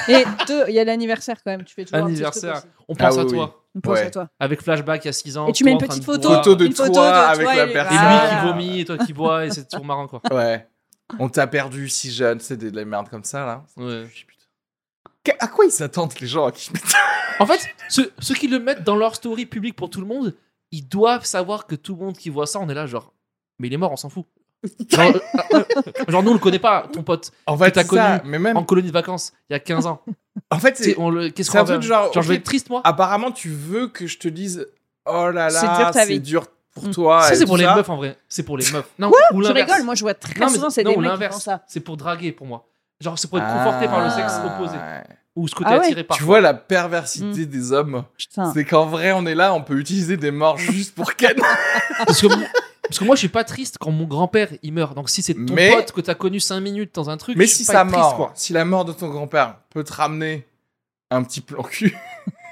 Et 0.09 0.25
deux, 0.47 0.64
il 0.69 0.75
y 0.75 0.78
a 0.80 0.85
l'anniversaire 0.85 1.37
quand 1.45 1.50
même. 1.52 1.64
Tu 1.64 1.75
fais 1.75 1.85
toujours 1.85 1.99
un 1.99 2.07
petit 2.09 2.21
truc 2.23 2.26
Anniversaire. 2.26 2.57
aussi. 2.57 2.66
On 2.88 2.95
pense 2.95 3.16
Ah 3.16 3.21
à 3.21 3.25
oui, 3.25 3.30
toi. 3.33 3.64
On 3.75 3.80
pense 3.80 3.92
Ouais. 3.99 4.07
à 4.07 4.11
toi. 4.11 4.28
Avec 4.40 4.62
flashback 4.62 5.04
il 5.04 5.09
y 5.09 5.11
a 5.11 5.12
6 5.12 5.37
ans. 5.38 5.47
Et 5.49 5.52
tu 5.52 5.64
mets 5.64 5.71
toi 5.73 5.78
une 5.80 5.85
en 5.85 5.88
train 5.88 5.88
petite 5.88 6.02
de 6.02 6.12
photo. 6.12 6.28
boire. 6.28 6.45
Photo 6.45 6.57
de 6.57 6.66
une 6.66 6.73
photo 6.73 6.92
toi 6.92 7.11
de 7.11 7.16
avec 7.16 7.45
toi 7.47 7.54
la 7.54 7.62
et 7.62 7.64
lui. 7.66 7.71
Et 7.71 7.75
personne. 7.75 7.97
lui 7.97 8.04
Ah. 8.04 8.28
qui 8.42 8.47
vomit 8.49 8.80
et 8.80 8.85
toi 8.85 8.99
qui 8.99 9.12
bois, 9.12 9.47
et 9.47 9.50
c'est 9.50 9.69
toujours 9.69 9.87
marrant, 9.87 10.07
quoi. 10.09 10.21
Ouais. 10.33 10.66
On 11.19 11.28
t'a 11.28 11.47
perdu 11.47 11.88
si 11.88 12.11
jeune, 12.12 12.38
c'est 12.40 12.57
des- 12.57 12.71
de 12.71 12.76
la 12.76 12.85
merde 12.85 13.09
comme 13.09 13.25
ça 13.25 13.45
là. 13.47 13.64
Ouais. 13.76 14.07
Que- 15.25 15.33
À 15.38 15.49
quoi 15.49 15.64
ils 15.66 15.71
s'attendent 15.73 16.14
les 16.21 16.26
gens 16.26 16.50
qui 16.50 16.71
En 17.40 17.47
fait, 17.47 17.61
ceux, 17.88 18.12
ceux 18.21 18.35
qui 18.35 18.49
le 18.49 18.59
mettent 18.59 18.85
dans 18.85 18.97
leur 18.97 19.14
story 19.14 19.47
publique 19.47 19.76
pour 19.76 19.90
tout 19.90 20.00
le 20.00 20.07
monde, 20.07 20.35
ils 20.72 20.86
doivent 20.88 21.24
savoir 21.24 21.66
que 21.66 21.74
tout 21.74 21.94
le 21.96 22.04
monde 22.04 22.16
qui 22.16 22.30
voit 22.30 22.46
ça, 22.46 22.58
on 22.60 22.68
est 22.68 22.74
là, 22.74 22.86
genre, 22.86 23.12
mais 23.58 23.68
il 23.68 23.74
est 23.74 23.76
mort, 23.76 23.92
on 23.92 23.96
s'en 23.96 24.08
fout. 24.08 24.24
Genre, 24.90 25.12
euh, 25.54 25.64
genre, 26.08 26.22
nous, 26.22 26.32
on 26.32 26.34
le 26.34 26.38
connaît 26.38 26.58
pas, 26.58 26.86
ton 26.92 27.02
pote, 27.02 27.30
En 27.46 27.56
fait, 27.56 27.70
t'as 27.70 27.82
connu 27.84 28.02
mais 28.26 28.38
même. 28.38 28.58
en 28.58 28.62
colonie 28.62 28.88
de 28.88 28.92
vacances, 28.92 29.32
il 29.48 29.54
y 29.54 29.56
a 29.56 29.58
15 29.58 29.86
ans. 29.86 30.02
En 30.50 30.58
fait, 30.58 30.74
Tu 30.74 30.82
c'est. 30.84 30.98
on 30.98 31.08
le- 31.08 31.30
Qu'est-ce 31.30 31.50
qu'on 31.50 31.60
un 31.60 31.62
va 31.62 31.74
truc 31.78 31.82
genre, 31.88 32.12
Genre, 32.12 32.22
je 32.22 32.28
vais 32.28 32.34
être 32.34 32.44
triste, 32.44 32.68
moi 32.68 32.82
Apparemment, 32.84 33.32
tu 33.32 33.48
veux 33.48 33.88
que 33.88 34.06
je 34.06 34.18
te 34.18 34.28
dise 34.28 34.68
Oh 35.06 35.30
là 35.30 35.48
là, 35.48 35.92
c'est 35.94 36.18
dur 36.18 36.46
pour 36.74 36.84
Mm. 36.88 36.90
toi. 36.90 37.22
Ça, 37.22 37.36
c'est 37.36 37.46
pour 37.46 37.56
les 37.56 37.64
ça. 37.64 37.74
meufs, 37.74 37.88
en 37.88 37.96
vrai. 37.96 38.18
C'est 38.28 38.42
pour 38.42 38.58
les 38.58 38.70
meufs. 38.70 38.86
Non, 38.98 39.10
ou 39.32 39.42
Je 39.42 39.48
l'inverse. 39.48 39.70
rigole, 39.70 39.84
moi 39.86 39.94
je 39.94 40.02
vois 40.02 40.12
très 40.14 40.38
Non, 40.38 40.46
mais- 40.48 40.52
souvent 40.52 40.68
c'est 40.68 40.82
des 40.84 40.90
mecs 40.90 40.98
qui 40.98 41.02
font 41.04 41.08
l'inverse. 41.08 41.42
ça. 41.42 41.62
C'est 41.66 41.80
pour 41.80 41.96
draguer, 41.96 42.30
pour 42.32 42.46
moi. 42.46 42.66
Genre, 43.00 43.18
c'est 43.18 43.28
pour 43.30 43.38
être 43.38 43.50
conforté 43.50 43.86
par 43.86 44.04
le 44.04 44.10
sexe 44.10 44.34
Ah, 44.36 44.54
opposé. 44.58 44.76
Ou 45.40 45.49
ce 45.49 45.54
côté 45.54 45.70
Ah 45.73 45.78
ouais. 45.78 45.85
attiré 45.87 46.04
par. 46.04 46.16
Tu 46.16 46.23
vois 46.23 46.40
la 46.40 46.52
perversité 46.54 47.42
Mm. 47.42 47.47
des 47.47 47.73
hommes. 47.73 48.04
C'est 48.52 48.64
qu'en 48.64 48.87
vrai, 48.87 49.12
on 49.12 49.25
est 49.26 49.35
là, 49.35 49.54
on 49.54 49.62
peut 49.62 49.78
utiliser 49.78 50.16
des 50.16 50.30
morts 50.30 50.59
juste 50.59 50.94
pour 50.94 51.14
Ken. 51.14 51.35
Parce 52.06 52.20
que, 52.20 52.26
moi- 52.26 52.47
parce 52.82 52.99
que 52.99 53.04
moi, 53.04 53.14
je 53.14 53.20
suis 53.20 53.28
pas 53.28 53.44
triste 53.44 53.76
quand 53.78 53.90
mon 53.92 54.04
grand-père 54.04 54.49
il 54.62 54.73
meurt. 54.73 54.94
Donc, 54.94 55.09
si 55.11 55.23
c'est 55.23 55.35
ton 55.35 55.54
Mais- 55.54 55.70
pote 55.73 55.92
que 55.92 56.00
t'as 56.00 56.14
connu 56.14 56.40
5 56.40 56.61
minutes 56.61 56.94
dans 56.94 57.09
un 57.09 57.16
truc, 57.16 57.37
Mais 57.37 57.44
je 57.47 57.50
suis 57.54 57.64
si 57.64 57.66
pas 57.66 57.85
sa 57.85 57.85
triste, 57.85 58.16
quoi. 58.16 58.32
si 58.35 58.52
la 58.52 58.64
mort 58.64 58.85
de 58.85 58.92
ton 58.92 59.09
grand-père 59.09 59.56
peut 59.70 59.85
te 59.85 59.92
ramener 59.92 60.47
un 61.11 61.23
petit 61.23 61.40
plan 61.40 61.62
cul, 61.62 61.97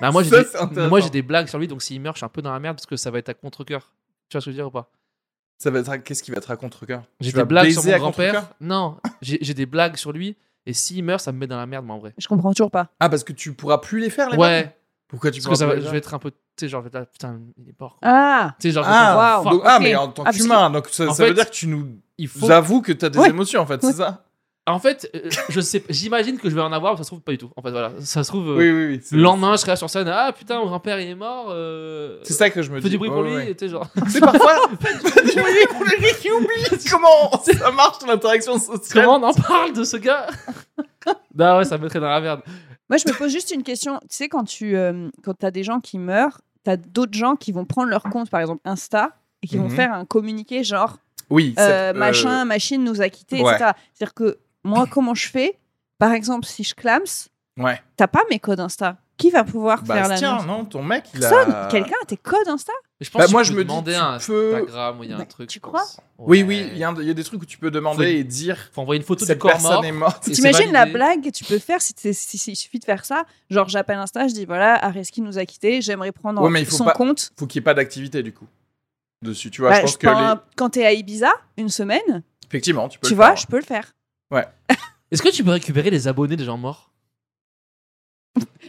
Bah, 0.01 0.11
moi, 0.13 0.23
j'ai 0.23 0.31
des- 0.31 0.45
c'est 0.45 0.59
intéressant. 0.59 0.89
moi, 0.89 1.01
j'ai 1.01 1.11
des 1.11 1.23
blagues 1.23 1.49
sur 1.49 1.59
lui, 1.59 1.67
donc 1.67 1.83
s'il 1.83 2.01
meurt, 2.01 2.15
je 2.17 2.21
suis 2.21 2.25
un 2.25 2.29
peu 2.29 2.41
dans 2.43 2.53
la 2.53 2.61
merde 2.61 2.77
parce 2.77 2.87
que 2.87 2.97
ça 2.97 3.11
va 3.11 3.19
être 3.19 3.29
à 3.31 3.35
contre-coeur. 3.35 3.91
Tu 4.29 4.37
vois 4.37 4.41
ce 4.41 4.45
que 4.47 4.51
je 4.53 4.57
veux 4.57 4.63
dire 4.63 4.69
ou 4.69 4.71
pas? 4.71 4.91
Ça 5.59 5.71
va 5.71 5.81
être 5.81 5.91
à- 5.91 5.99
qu'est-ce 5.99 6.23
qui 6.23 6.31
va 6.31 6.37
être 6.37 6.51
à 6.53 6.57
contre-cœur 6.57 7.03
J'ai 7.21 7.33
des 7.33 7.45
blagues 7.45 7.71
sur 7.73 7.85
mon 7.85 7.97
grand-père. 7.99 8.49
Non, 8.61 8.97
j'ai 9.23 9.55
des 9.55 9.67
blagues 9.67 9.97
sur 9.97 10.13
lui, 10.13 10.37
et 10.69 10.73
s'il 10.75 11.03
meurt, 11.03 11.21
ça 11.21 11.33
me 11.33 11.39
met 11.39 11.47
dans 11.47 11.57
la 11.57 11.67
merde, 11.67 11.85
moi, 11.87 11.97
en 11.97 11.99
vrai. 11.99 12.13
Je 12.19 12.29
comprends 12.29 12.53
toujours 12.53 12.71
pas. 12.71 12.89
Ah, 13.01 13.09
parce 13.09 13.25
que 13.25 13.33
tu 13.33 13.55
pourras 13.55 13.79
plus 13.79 14.01
les 14.01 14.11
faire, 14.11 14.29
les 14.31 14.37
Ouais, 14.37 14.77
Pourquoi 15.09 15.31
tu 15.31 15.41
parce 15.41 15.49
que 15.49 15.55
ça 15.59 15.67
va- 15.67 15.81
je 15.81 15.89
vais 15.89 15.97
être 15.99 16.13
un 16.13 16.19
peu. 16.19 16.31
Tu 16.31 16.37
sais, 16.61 16.69
genre, 16.69 16.83
je 16.83 16.85
vais 16.85 16.89
être 16.89 16.95
là, 17.01 17.07
putain, 17.07 17.41
il 17.57 17.69
est 17.71 17.81
mort. 17.81 17.99
quoi. 17.99 18.09
Ah 18.13 18.55
Tu 18.61 18.69
sais, 18.69 18.75
genre, 18.75 18.85
je 18.85 18.89
vais 18.91 18.95
faire, 18.95 19.19
Ah, 19.19 19.41
donc- 19.45 19.63
ah, 19.65 19.77
ok. 19.77 19.83
mais 19.83 19.95
en 19.97 20.09
tant 20.09 20.23
Ah, 20.23 20.25
parce 20.27 20.37
qu'humain, 20.37 20.69
donc 20.71 20.89
ça, 20.91 21.09
En 21.09 21.15
ça 21.15 21.23
veut 21.23 21.29
fait, 21.31 21.35
dire 21.35 21.47
que 21.47 21.55
tu 21.55 21.67
nous 21.69 21.99
il 22.19 22.29
faut. 22.29 22.51
avoues 22.51 22.83
que 22.83 22.93
tu 22.93 23.05
as 23.05 23.09
des 23.09 23.19
Ouais. 23.19 23.31
émotions, 23.31 23.63
en 23.63 23.67
fait, 23.67 23.81
c'est 23.83 23.93
ça? 23.95 24.25
En 24.73 24.79
fait, 24.79 25.11
euh, 25.15 25.29
je 25.49 25.61
sais, 25.61 25.83
j'imagine 25.89 26.39
que 26.39 26.49
je 26.51 26.55
vais 26.55 26.61
en 26.61 26.73
avoir, 26.73 26.93
mais 26.93 26.99
ça 26.99 27.05
se 27.05 27.09
trouve 27.11 27.21
pas 27.21 27.33
du 27.33 27.39
tout. 27.39 27.51
En 27.57 27.63
fait, 27.63 27.71
voilà, 27.71 27.93
ça 28.01 28.23
se 28.25 28.29
trouve. 28.29 28.51
euh, 28.51 28.57
Oui, 28.57 28.71
oui, 28.71 28.87
oui. 28.97 29.01
Le 29.17 29.23
lendemain, 29.23 29.53
je 29.53 29.57
serai 29.59 29.73
là 29.73 29.77
sur 29.77 29.89
scène. 29.91 30.09
Ah 30.09 30.33
putain, 30.37 30.59
mon 30.59 30.67
grand-père 30.67 31.01
il 31.01 31.09
est 31.09 31.15
mort. 31.15 31.47
euh, 31.51 32.19
C'est 32.23 32.33
ça 32.35 32.51
que 32.51 32.63
je 32.63 32.71
me 32.71 32.77
Fais 32.81 32.85
dis. 32.85 32.91
du 32.91 32.99
bruit 32.99 33.09
pour 33.11 33.19
Ouais, 33.21 33.47
lui. 33.47 33.57
tu 33.57 33.67
sais, 33.67 33.69
genre. 33.73 33.87
C'est 34.09 34.21
parfois. 34.21 34.69
du 34.69 35.41
bruit 35.41 35.67
pour 35.71 35.85
lui 35.85 35.97
qui 36.21 36.31
oublie 36.31 36.89
comment 36.91 37.31
ça 37.43 37.71
marche 37.71 37.99
l'interaction 38.07 38.59
sociale. 38.59 39.05
Comment 39.07 39.17
on 39.19 39.31
en 39.31 39.35
parle 39.35 39.73
de 39.73 39.85
ce 39.85 39.97
gars 39.97 40.27
Bah 41.35 41.57
ouais, 41.59 41.65
ça 41.65 41.79
me 41.79 41.85
mettrait 41.85 42.01
dans 42.01 42.09
la 42.09 42.21
merde. 42.21 42.43
Moi, 42.91 42.97
je 42.99 43.11
me 43.11 43.17
pose 43.17 43.31
juste 43.33 43.51
une 43.51 43.63
question. 43.63 43.99
Tu 44.03 44.07
sais, 44.11 44.29
quand 44.29 44.45
tu 44.45 44.77
euh, 44.77 45.09
quand 45.23 45.43
as 45.45 45.51
des 45.51 45.63
gens 45.63 45.81
qui 45.81 45.99
meurent, 45.99 46.41
tu 46.65 46.71
as 46.71 46.77
d'autres 46.77 47.17
gens 47.17 47.37
qui 47.37 47.53
vont 47.53 47.65
prendre 47.65 47.89
leur 47.89 48.03
compte, 48.05 48.31
par 48.31 48.41
exemple 48.41 48.61
Insta, 48.65 49.11
et 49.43 49.47
qui 49.47 49.57
vont 49.57 49.65
Mhm. 49.69 49.71
faire 49.77 49.93
un 49.93 50.05
communiqué 50.05 50.65
genre 50.65 50.97
Oui, 51.31 51.55
euh, 51.59 51.63
euh, 51.63 51.93
machin, 51.93 52.45
machine 52.45 52.83
nous 52.83 53.01
a 53.01 53.09
quittés, 53.09 53.43
ouais. 53.43 53.55
etc. 53.55 53.73
C'est-à-dire 53.95 54.15
que 54.15 54.39
moi, 54.69 54.87
comment 54.91 55.15
je 55.15 55.29
fais? 55.29 55.59
Par 55.99 56.13
exemple, 56.13 56.47
si 56.47 56.63
je 56.65 56.75
clams, 56.75 57.29
Ouais. 57.59 57.81
t'as 57.97 58.07
pas 58.07 58.23
mes 58.31 58.39
codes 58.39 58.61
Insta. 58.61 58.97
Qui 59.17 59.31
va 59.31 59.43
pouvoir 59.43 59.85
faire 59.85 60.09
Bastien, 60.09 60.37
l'annonce? 60.37 60.47
non, 60.47 60.65
ton 60.65 60.81
mec, 60.81 61.07
il 61.13 61.19
Personne. 61.19 61.51
a. 61.53 61.67
Quelqu'un 61.67 61.97
a 62.01 62.05
tes 62.07 62.17
codes 62.17 62.47
Insta? 62.47 62.73
Je 63.01 63.11
pense 63.11 63.19
Bah, 63.19 63.27
que 63.27 63.33
moi, 63.33 63.43
tu 63.43 63.49
je 63.49 63.53
peux 63.53 63.59
me 63.59 63.65
dis, 63.65 63.69
demander 63.69 63.93
tu 63.95 63.99
un 63.99 64.19
peux- 64.25 64.55
Instagram 64.55 65.01
où 65.01 65.03
il 65.03 65.11
y 65.11 65.13
a 65.13 65.17
un 65.17 65.19
Mais 65.19 65.27
truc. 65.27 65.49
tu 65.49 65.59
crois? 65.59 65.83
Oui, 66.19 66.45
oui, 66.45 66.69
il 66.71 66.79
y, 66.79 66.85
a 66.85 66.93
y 66.93 67.15
des 67.17 67.25
trucs 67.25 67.43
où 67.43 67.45
tu 67.45 67.59
peux 67.59 67.73
demander 67.73 67.97
Faut- 68.05 68.19
et 68.21 68.23
dire 68.23 68.57
Faut 68.73 68.83
envoyer 68.83 69.01
une 69.01 69.05
photo 69.05 69.25
cette 69.25 69.39
du 69.39 69.41
corps 69.43 69.51
personne 69.51 69.73
mort. 69.73 69.85
est 69.85 69.91
morte. 69.91 70.23
T'imagines 70.23 70.71
la 70.71 70.87
blague 70.87 71.25
que 71.25 71.31
tu 71.31 71.43
peux 71.43 71.59
faire 71.59 71.83
si, 71.83 71.95
t'es- 71.95 72.13
si- 72.13 72.39
si- 72.39 72.53
il 72.53 72.57
suffit 72.57 72.79
de 72.79 72.85
faire 72.85 73.05
ça? 73.05 73.25
Genre, 73.51 73.69
j'appelle 73.69 73.99
Insta, 73.99 74.29
je 74.29 74.35
dis 74.35 74.45
voilà, 74.45 74.75
Areski 74.85 75.21
nous 75.21 75.37
a 75.37 75.45
quittés, 75.45 75.81
j'aimerais 75.83 76.13
prendre 76.13 76.41
Ouais, 76.41 76.51
mais 76.51 76.61
il 76.61 76.67
faut 76.67 76.77
son 76.77 76.85
pas- 76.85 76.93
compte. 76.93 77.33
Faut 77.37 77.49
qu'il 77.49 77.59
n'y 77.59 77.65
ait 77.65 77.65
pas 77.65 77.75
d'activité 77.75 78.23
du 78.23 78.33
coup 78.33 78.47
dessus. 79.23 79.51
Tu 79.51 79.63
vois, 79.63 79.71
Bah, 79.71 79.77
je 79.79 79.81
pense 79.81 79.93
je 79.95 79.99
que 79.99 80.07
prends 80.07 80.21
les- 80.21 80.27
un- 80.27 80.43
Quand 80.55 80.71
t'es 80.71 80.87
à 80.87 80.93
Ibiza, 80.93 81.33
une 81.57 81.71
semaine, 81.71 82.23
effectivement, 82.49 82.89
tu 82.89 83.01
peux. 83.01 83.09
tu 83.09 83.15
le 83.15 83.17
vois, 83.17 83.27
faire. 83.29 83.37
je 83.37 83.47
peux 83.49 83.57
le 83.59 83.65
faire. 83.65 83.93
Est-ce 85.11 85.23
que 85.23 85.31
tu 85.31 85.43
peux 85.45 85.51
récupérer 85.53 85.91
les 85.91 86.07
abonnés 86.09 86.37
des 86.37 86.45
gens 86.45 86.59
morts? 86.59 86.91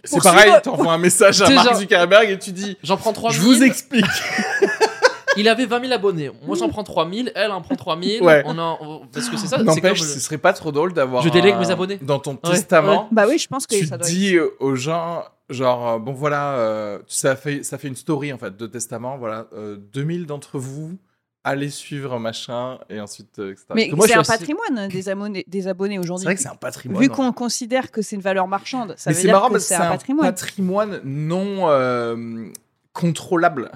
C'est 0.04 0.22
pareil, 0.24 0.52
t'envoies 0.64 0.94
un 0.94 0.98
message 0.98 1.42
à 1.42 1.50
Mark 1.50 1.68
genre- 1.68 1.78
Zuckerberg 1.78 2.30
et 2.30 2.40
tu 2.40 2.52
dis 2.52 2.78
J'en 2.84 2.98
prends 2.98 3.12
3000. 3.14 3.38
Je 3.38 3.44
vous 3.46 3.62
explique. 3.64 4.06
Il 5.38 5.48
avait 5.48 5.66
20 5.68 5.82
000 5.82 5.94
abonnés. 5.94 6.32
Moi, 6.46 6.58
j'en 6.58 6.70
prends 6.70 6.84
3000. 6.84 7.32
Elle 7.36 7.52
en 7.52 7.62
prend 7.62 7.76
3000. 7.76 8.24
Ouais. 8.24 8.42
On 8.46 8.58
en... 8.58 8.78
on- 8.82 9.08
Parce 9.08 9.30
que 9.30 9.38
c'est 9.38 9.48
ça. 9.48 9.58
c'est 9.58 9.64
N'empêche, 9.64 10.00
comme 10.00 10.08
le- 10.08 10.14
ce 10.14 10.20
serait 10.20 10.38
pas 10.40 10.54
trop 10.54 10.72
drôle 10.72 10.92
d'avoir. 10.94 11.22
Je 11.22 11.30
délègue 11.30 11.54
un- 11.56 11.60
mes 11.60 11.70
abonnés. 11.70 11.98
Dans 12.02 12.20
ton 12.20 12.32
Ouais, 12.44 12.52
testament, 12.52 13.08
Bah 13.12 13.26
oui, 13.28 13.38
je 13.38 13.48
pense 13.48 13.68
que 13.68 13.76
tu 13.76 13.86
ça 13.86 13.98
doit 13.98 14.08
dis 14.08 14.36
euh, 14.36 14.50
aux 14.60 14.76
gens, 14.76 15.24
genre, 15.50 15.88
euh, 15.88 16.00
bon 16.00 16.14
voilà, 16.14 16.54
euh, 16.56 17.00
ça, 17.08 17.36
fait, 17.36 17.64
ça 17.64 17.78
fait 17.78 17.88
une 17.90 17.96
story 17.96 18.34
en 18.34 18.38
fait 18.38 18.58
de 18.58 18.66
testament, 18.68 19.18
voilà, 19.18 19.46
euh, 19.54 19.78
2000 19.94 20.26
d'entre 20.26 20.58
vous, 20.58 20.98
allez 21.44 21.70
suivre 21.70 22.20
machin, 22.20 22.80
et 22.90 23.00
ensuite, 23.00 23.40
euh, 23.40 23.52
etc. 23.52 23.66
Mais 23.76 23.92
c'est 24.08 24.14
un 24.14 24.24
patrimoine 24.24 24.88
des 24.90 25.10
abonnés, 25.10 25.46
des 25.48 25.68
abonnés 25.68 25.96
c'est 25.96 26.00
aujourd'hui. 26.00 26.26
vrai 26.26 26.36
que 26.36 26.42
c'est 26.42 26.50
un 26.50 26.56
patrimoine. 26.56 27.02
Vu 27.02 27.10
hein. 27.10 27.14
qu'on 27.14 27.32
considère 27.32 27.92
que 27.92 28.02
c'est 28.02 28.16
une 28.16 28.22
valeur 28.22 28.48
marchande, 28.48 28.96
ça 28.98 29.10
Mais 29.10 29.16
veut 29.16 29.22
c'est 29.22 29.28
dire 29.28 29.36
marrant 29.36 29.50
que 29.50 29.60
c'est 29.60 29.76
c'est 29.76 29.82
un 29.82 29.88
un 29.88 29.92
patrimoine. 29.92 30.28
patrimoine 30.30 31.02
non 31.04 31.70
euh, 31.70 32.48
contrôlable. 32.94 33.72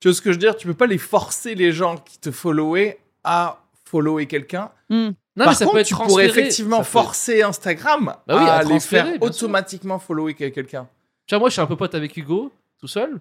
Tu 0.00 0.08
vois 0.08 0.14
ce 0.14 0.20
que 0.20 0.30
je 0.30 0.34
veux 0.34 0.40
dire? 0.40 0.56
Tu 0.56 0.66
peux 0.66 0.74
pas 0.74 0.86
les 0.86 0.98
forcer 0.98 1.54
les 1.54 1.72
gens 1.72 1.96
qui 1.96 2.18
te 2.18 2.30
followaient 2.30 2.98
à 3.24 3.60
follower 3.84 4.26
quelqu'un. 4.26 4.70
Hmm. 4.90 5.10
Non, 5.36 5.44
mais 5.44 5.44
Par 5.44 5.54
ça 5.54 5.64
contre, 5.64 5.74
peut 5.76 5.80
être 5.80 5.86
tu 5.86 5.94
pourrais 5.94 6.26
effectivement 6.26 6.82
forcer 6.82 7.42
Instagram 7.42 8.14
Bah 8.26 8.36
oui, 8.38 8.48
à 8.48 8.54
à, 8.54 8.62
les 8.62 8.80
faire 8.80 9.06
automatiquement 9.20 9.98
follower 9.98 10.34
quelqu'un. 10.34 10.88
Tu 11.26 11.34
vois, 11.34 11.40
moi, 11.40 11.48
je 11.48 11.54
suis 11.54 11.60
un 11.60 11.66
peu 11.66 11.76
pote 11.76 11.94
avec 11.94 12.16
Hugo, 12.16 12.52
tout 12.78 12.86
seul. 12.88 13.20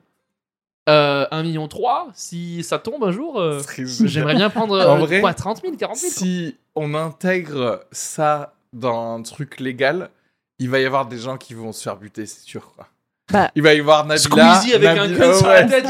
Euh, 0.88 1.26
1 1.32 1.42
million 1.42 1.68
3, 1.68 2.10
si 2.14 2.64
ça 2.64 2.78
tombe 2.78 3.04
un 3.04 3.12
jour, 3.12 3.40
euh, 3.40 3.60
j'aimerais 3.76 4.36
bien 4.36 4.52
prendre 4.52 4.76
En 4.76 4.98
euh, 4.98 5.06
vrai, 5.06 5.20
quoi, 5.20 5.34
30 5.34 5.62
000, 5.64 5.76
40 5.78 5.98
000 5.98 6.12
quoi. 6.12 6.22
si 6.22 6.58
on 6.76 6.94
intègre 6.94 7.84
ça 7.92 8.54
dans 8.72 9.16
un 9.18 9.22
truc 9.24 9.60
légal, 9.60 10.12
il 10.60 10.70
va 10.70 10.80
y 10.80 10.86
avoir 10.86 11.08
des 11.08 11.18
gens 11.18 11.38
qui 11.38 11.56
vont 11.56 11.72
se 11.72 11.82
faire 11.82 11.98
buter, 11.98 12.28
c'est 12.28 12.44
sûr. 12.44 12.72
Quoi. 12.76 12.88
Bah, 13.32 13.50
il 13.56 13.64
va 13.64 13.74
y 13.74 13.80
avoir 13.80 14.06
Nabila. 14.06 14.20
Squeezie 14.56 14.76
avec 14.76 14.90
un 14.90 15.08
Nabi- 15.08 15.18
gun 15.18 15.34
sur 15.34 15.48
la 15.48 15.64
tête. 15.64 15.88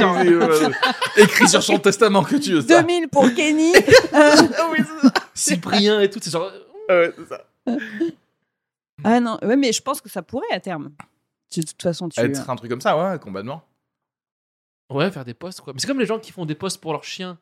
Écrit 1.18 1.50
sur 1.50 1.62
son 1.62 1.78
testament 1.78 2.24
que 2.24 2.38
tu 2.38 2.54
veux 2.54 2.62
ça. 2.62 2.82
2000 2.82 3.10
pour 3.10 3.34
Kenny. 3.34 3.74
Cyprien 5.34 6.00
et 6.00 6.10
tout, 6.10 6.20
c'est 6.22 6.32
genre. 6.32 6.50
Ah 6.88 6.94
ouais, 6.94 7.14
c'est 7.18 7.28
ça. 7.28 7.46
ah 9.04 9.20
non, 9.20 9.38
ouais, 9.42 9.58
mais 9.58 9.74
je 9.74 9.82
pense 9.82 10.00
que 10.00 10.08
ça 10.08 10.22
pourrait 10.22 10.48
à 10.54 10.62
terme. 10.62 10.92
De 11.54 11.62
toute 11.62 11.82
façon, 11.82 12.08
tu. 12.08 12.18
Être 12.22 12.50
un 12.50 12.56
truc 12.56 12.70
comme 12.70 12.80
ça, 12.80 12.98
ouais, 12.98 13.20
complètement. 13.20 13.62
Ouais, 14.90 15.10
faire 15.12 15.26
des 15.26 15.34
posts 15.34 15.62
quoi. 15.62 15.74
Mais 15.74 15.80
c'est 15.80 15.88
comme 15.88 16.00
les 16.00 16.06
gens 16.06 16.20
qui 16.20 16.32
font 16.32 16.46
des 16.46 16.56
posts 16.56 16.80
pour 16.82 16.92
leur 16.94 17.04
chien. 17.04 17.38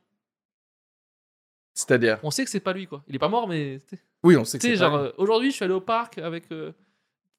C'est-à-dire 1.74 2.20
On 2.24 2.32
sait 2.32 2.44
que 2.44 2.50
c'est 2.50 2.60
pas 2.60 2.74
lui 2.74 2.88
quoi. 2.88 3.04
Il 3.08 3.16
est 3.16 3.20
pas 3.20 3.30
mort, 3.30 3.48
mais. 3.48 3.80
Oui, 4.24 4.38
on 4.38 4.46
sait 4.46 4.58
que 4.58 4.64
Tu 4.64 4.70
sais, 4.70 4.74
c'est 4.76 4.80
genre, 4.80 4.96
euh, 4.96 5.10
aujourd'hui, 5.18 5.50
je 5.52 5.56
suis 5.56 5.66
allé 5.66 5.74
au 5.74 5.82
parc 5.82 6.18
avec 6.20 6.52
euh, 6.52 6.72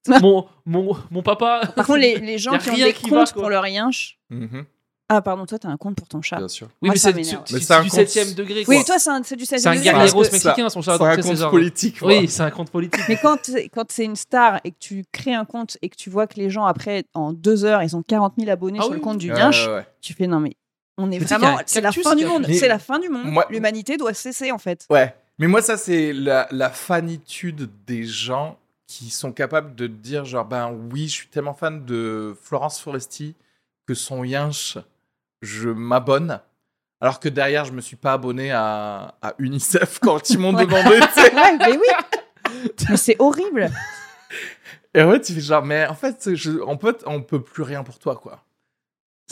mon, 0.21 0.47
mon, 0.67 0.97
mon 1.11 1.23
papa. 1.23 1.63
Par 1.75 1.87
contre, 1.87 2.01
les, 2.01 2.19
les 2.19 2.39
gens 2.39 2.53
Y 2.53 2.57
a 2.57 2.59
qui 2.59 2.71
ont 2.71 2.75
rien 2.75 2.87
des 2.87 2.93
qui 2.93 3.11
va, 3.11 3.21
comptes 3.21 3.33
quoi. 3.33 3.43
pour 3.43 3.51
leur 3.51 3.67
yinche. 3.67 4.19
Mhm, 4.31 4.67
Ah, 5.11 5.21
pardon, 5.21 5.45
toi, 5.45 5.59
t'as 5.59 5.69
un 5.69 5.77
compte 5.77 5.97
pour 5.97 6.09
ton 6.09 6.23
chat. 6.23 6.39
bien 6.39 6.49
sûr. 6.49 6.67
Oui, 6.81 6.87
Moi, 6.89 6.95
mais 6.95 6.99
ça 6.99 7.11
c'est 7.11 7.15
m'énerve. 7.17 7.43
c'est- 7.45 7.53
Mais 7.55 7.61
c'est 7.61 7.67
c'est 7.67 7.75
un 7.75 7.83
du 7.83 7.91
compte- 7.91 8.01
7ème 8.01 8.35
degré. 8.35 8.65
Oui, 8.67 8.77
quoi. 8.77 8.85
toi, 8.85 8.99
c'est 8.99 9.11
un- 9.11 9.23
c'est 9.23 9.37
du 9.37 9.45
C'est 9.45 9.57
un 9.57 9.59
16 9.75 9.83
guerriero 9.83 10.01
parce 10.17 10.29
que 10.29 10.33
mexicain, 10.33 10.69
son 10.71 10.81
chat. 10.83 10.97
C'est 10.97 11.05
un 11.05 11.17
compte 11.23 11.37
genre- 11.37 11.51
politique. 11.51 11.99
quoi. 11.99 12.09
Oui, 12.09 12.29
c'est 12.29 12.43
un 12.43 12.51
compte 12.51 12.71
politique. 12.71 13.03
Mais 13.09 13.19
quand, 13.21 13.37
c'est- 13.43 13.69
quand 13.69 13.85
c'est 13.91 14.05
une 14.07 14.17
star 14.17 14.61
et 14.65 14.71
que 14.71 14.77
tu 14.81 15.05
crées 15.13 15.35
un 15.35 15.45
compte 15.45 15.77
et 15.83 15.91
que 15.91 15.97
tu 15.97 16.09
vois 16.09 16.27
que 16.27 16.37
les 16.37 16.49
gens, 16.49 16.65
après, 16.65 17.05
en 17.13 17.33
deux 17.35 17.67
heures, 17.67 17.83
ils 17.83 17.95
ont 17.95 18.03
40 18.03 18.33
000 18.39 18.51
abonnés 18.51 18.79
Ah 18.81 18.85
sur 18.85 18.93
oui, 18.93 18.97
le 18.97 19.03
compte 19.03 19.19
du 19.19 19.31
Ouais, 19.31 19.39
Yinche, 19.39 19.67
ouais, 19.67 19.75
ouais. 19.75 19.87
tu 20.01 20.15
fais 20.15 20.27
non, 20.27 20.41
mais 20.41 20.57
on 20.97 21.11
est 21.11 21.19
Mais 21.19 21.25
tu 21.25 21.27
sais 21.29 21.35
vraiment. 21.37 21.59
y 21.59 21.61
a 21.61 21.65
C'est 21.67 21.81
la 21.83 21.89
cactus 21.91 22.05
fin 22.05 22.15
du 22.15 22.23
qui 22.23 22.25
a 22.25 22.29
monde. 22.33 22.47
C'est 22.49 22.69
la 22.69 22.79
fin 22.79 22.99
du 22.99 23.09
monde. 23.11 23.27
Moi- 23.27 23.47
L'humanité 23.51 23.99
doit 23.99 24.15
cesser, 24.15 24.53
en 24.53 24.59
fait. 24.59 24.87
Ouais. 24.89 25.15
Mais 25.39 25.49
moi, 25.49 25.61
ça, 25.61 25.77
c'est 25.77 26.15
la, 26.15 26.49
la 26.51 26.71
fanitude 26.71 27.69
des 27.87 28.05
gens 28.05 28.57
qui 28.87 29.11
sont 29.11 29.33
capables 29.33 29.75
de 29.75 29.87
te 29.87 29.93
dire, 29.93 30.25
genre, 30.25 30.45
ben 30.47 30.73
oui, 30.93 31.09
je 31.09 31.13
suis 31.13 31.29
tellement 31.29 31.53
fan 31.55 31.85
de 31.85 32.35
Florence 32.43 32.81
Foresti 32.81 33.35
que 33.87 33.93
son 33.95 34.25
yinche, 34.25 34.79
je 35.45 35.69
m'abonne. 35.69 36.41
Alors 37.01 37.21
que 37.21 37.29
derrière, 37.29 37.65
je 37.65 37.73
me 37.73 37.81
suis 37.81 37.97
pas 37.97 38.13
abonné 38.15 38.51
à, 38.51 39.15
à 39.21 39.35
UNICEF 39.39 39.99
quand 40.03 40.31
ils 40.31 40.39
m'ont 40.39 40.53
demandé. 40.53 41.01
Ouais, 41.17 41.57
mais 41.59 41.77
oui. 41.77 42.71
mais 42.89 42.97
c'est 42.97 43.17
horrible. 43.19 43.71
Et 44.95 45.03
ouais, 45.03 45.21
tu 45.21 45.33
fais 45.35 45.41
genre, 45.41 45.65
mais 45.65 45.87
en 45.87 45.95
fait, 45.95 46.35
je, 46.35 46.53
on, 46.67 46.77
peut, 46.77 46.97
on 47.07 47.21
peut 47.23 47.43
plus 47.43 47.63
rien 47.63 47.83
pour 47.83 47.99
toi, 47.99 48.17
quoi. 48.17 48.45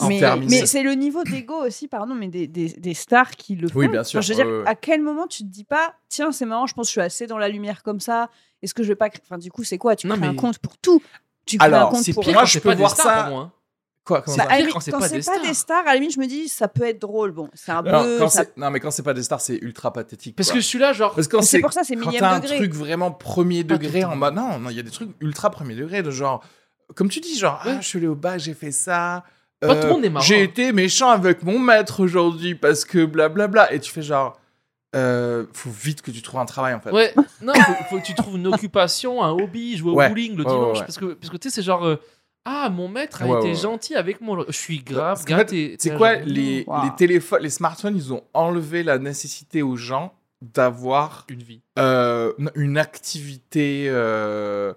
Mais, 0.07 0.19
mais 0.49 0.65
c'est 0.65 0.81
le 0.83 0.93
niveau 0.95 1.23
d'ego 1.23 1.65
aussi, 1.65 1.87
pardon, 1.87 2.15
mais 2.15 2.27
des, 2.27 2.47
des, 2.47 2.69
des 2.69 2.93
stars 2.95 3.29
qui 3.31 3.55
le 3.55 3.67
font. 3.69 3.79
Oui, 3.79 3.87
bien 3.87 4.01
Enfin, 4.01 4.09
sûr, 4.09 4.21
je 4.23 4.33
veux 4.33 4.43
dire, 4.43 4.63
à 4.65 4.73
quel 4.75 5.01
moment 5.01 5.27
tu 5.27 5.43
te 5.43 5.47
dis 5.49 5.63
pas, 5.63 5.93
tiens, 6.09 6.31
c'est 6.31 6.45
marrant, 6.45 6.65
je 6.65 6.73
pense 6.73 6.87
que 6.87 6.89
je 6.89 6.91
suis 6.93 7.01
assez 7.01 7.27
dans 7.27 7.37
la 7.37 7.47
lumière 7.47 7.83
comme 7.83 7.99
ça. 7.99 8.29
Est-ce 8.63 8.73
que 8.73 8.81
je 8.83 8.87
vais 8.89 8.95
pas. 8.95 9.09
Enfin, 9.23 9.37
du 9.37 9.51
coup, 9.51 9.63
c'est 9.63 9.77
quoi? 9.77 9.95
Tu 9.95 10.07
Non, 10.07 10.17
crées 10.17 10.25
un 10.27 10.35
compte 10.35 10.57
pour 10.57 10.77
tout. 10.79 11.01
Tu 11.45 11.57
crées 11.59 11.67
Alors, 11.67 11.89
un 11.89 11.91
compte 11.91 12.03
C'est 12.03 12.13
pour. 12.13 12.23
pire 12.23 12.33
Moi, 12.33 12.45
je 12.45 12.59
peux 12.59 12.73
voir 12.73 12.91
stars 12.91 13.05
ça- 13.05 13.23
pour 13.23 13.31
moi. 13.33 13.41
hein. 13.43 13.51
Quoi 14.05 14.21
comment 14.21 14.35
Bah, 14.35 14.45
ça 14.49 14.57
limite, 14.57 14.73
quand 14.73 14.79
c'est 14.81 14.91
quand 14.91 14.99
pas 14.99 15.07
des 15.07 15.21
pas 15.21 15.37
des 15.39 15.53
stars. 15.53 15.55
stars, 15.55 15.81
à 15.87 15.93
la 15.93 15.95
limite, 15.95 16.13
je 16.13 16.19
me 16.19 16.27
dis, 16.27 16.49
ça 16.49 16.67
peut 16.67 16.83
être 16.83 16.99
drôle. 16.99 17.31
Bon, 17.31 17.49
c'est 17.53 17.71
un 17.71 17.81
Non, 17.81 18.03
peu. 18.03 18.17
quand 18.19 18.27
ça- 18.29 18.43
c'est- 18.43 18.57
non, 18.57 18.69
mais 18.69 18.79
quand 18.81 18.91
c'est 18.91 19.01
pas 19.03 19.13
des 19.13 19.23
stars, 19.23 19.39
c'est 19.39 19.55
ultra 19.61 19.93
pathétique. 19.93 20.35
Parce 20.35 20.49
quoi. 20.49 20.55
que 20.55 20.61
je 20.61 20.67
suis 20.67 20.79
là, 20.79 20.91
genre. 20.91 21.13
Parce 21.15 21.27
que 21.27 21.37
quand 21.37 21.41
c'est 21.41 21.57
c'est 21.57 21.61
pour 21.61 21.71
ça, 21.71 21.83
c'est 21.85 21.95
quand 21.95 22.07
millième 22.07 22.19
t'as 22.21 22.31
un 22.35 22.39
degré. 22.39 22.57
truc 22.57 22.73
vraiment 22.73 23.11
premier 23.11 23.65
tout 23.65 23.77
degré 23.77 24.03
en 24.03 24.15
mode 24.17 24.35
non, 24.35 24.59
non, 24.59 24.69
il 24.69 24.75
y 24.75 24.79
a 24.79 24.83
des 24.83 24.91
trucs 24.91 25.09
ultra 25.21 25.49
premier 25.51 25.75
degré 25.75 26.03
de 26.03 26.11
genre 26.11 26.43
comme 26.95 27.07
tu 27.09 27.21
dis 27.21 27.37
genre 27.39 27.61
Ouais. 27.65 27.75
ah, 27.77 27.81
je 27.81 27.87
suis 27.87 27.97
allé 27.99 28.07
au 28.07 28.15
bac, 28.15 28.39
j'ai 28.39 28.53
fait 28.53 28.71
ça. 28.73 29.23
Pas 29.61 29.67
euh, 29.69 29.81
tout 29.81 29.87
le 29.87 29.93
monde 29.93 30.05
est 30.05 30.09
marrant. 30.09 30.25
J'ai 30.25 30.43
été 30.43 30.73
méchant 30.73 31.09
avec 31.09 31.41
mon 31.43 31.57
maître 31.57 32.01
aujourd'hui 32.03 32.55
parce 32.55 32.83
que 32.83 33.05
blablabla 33.05 33.71
et 33.73 33.79
tu 33.79 33.89
fais 33.89 34.01
genre 34.01 34.37
euh, 34.95 35.45
faut 35.53 35.69
vite 35.71 36.01
que 36.01 36.11
tu 36.11 36.21
trouves 36.21 36.41
un 36.41 36.45
travail 36.45 36.73
en 36.73 36.79
fait. 36.81 36.91
Ouais, 36.91 37.13
non, 37.41 37.53
faut, 37.53 37.73
faut 37.89 37.97
que 37.99 38.05
tu 38.05 38.13
trouves 38.13 38.35
une 38.35 38.47
occupation, 38.47 39.23
un 39.23 39.31
hobby, 39.31 39.77
jouer 39.77 39.91
au 39.91 39.95
Ouais. 39.95 40.09
bowling 40.09 40.35
le 40.35 40.43
Ouais, 40.43 40.51
dimanche. 40.51 40.77
ouais. 40.79 40.85
Parce 40.85 40.97
que, 40.97 41.05
parce 41.13 41.29
que 41.31 41.37
tu 41.37 41.49
sais, 41.49 41.55
c'est 41.55 41.63
genre. 41.63 41.85
euh, 41.85 41.95
ah, 42.45 42.69
mon 42.69 42.87
maître 42.89 43.21
a 43.21 43.25
Ouais, 43.27 43.39
été 43.39 43.47
ouais, 43.49 43.55
gentil 43.55 43.95
avec 43.95 44.19
moi. 44.21 44.43
Je 44.47 44.53
suis 44.53 44.79
grave 44.79 45.19
qu'en 45.19 45.25
fait, 45.25 45.43
gâté. 45.43 45.75
C'est 45.79 45.95
quoi 45.95 46.15
les, 46.15 46.63
Wow. 46.67 46.83
les 46.83 46.95
téléphones, 46.97 47.41
les 47.41 47.49
smartphones, 47.49 47.95
ils 47.95 48.11
ont 48.13 48.23
enlevé 48.33 48.83
la 48.83 48.97
nécessité 48.99 49.61
aux 49.61 49.75
gens 49.77 50.13
d'avoir 50.41 51.25
Une 51.29 51.41
vie. 51.41 51.61
euh, 51.79 52.33
une 52.55 52.77
activité, 52.77 53.85
euh, 53.87 54.73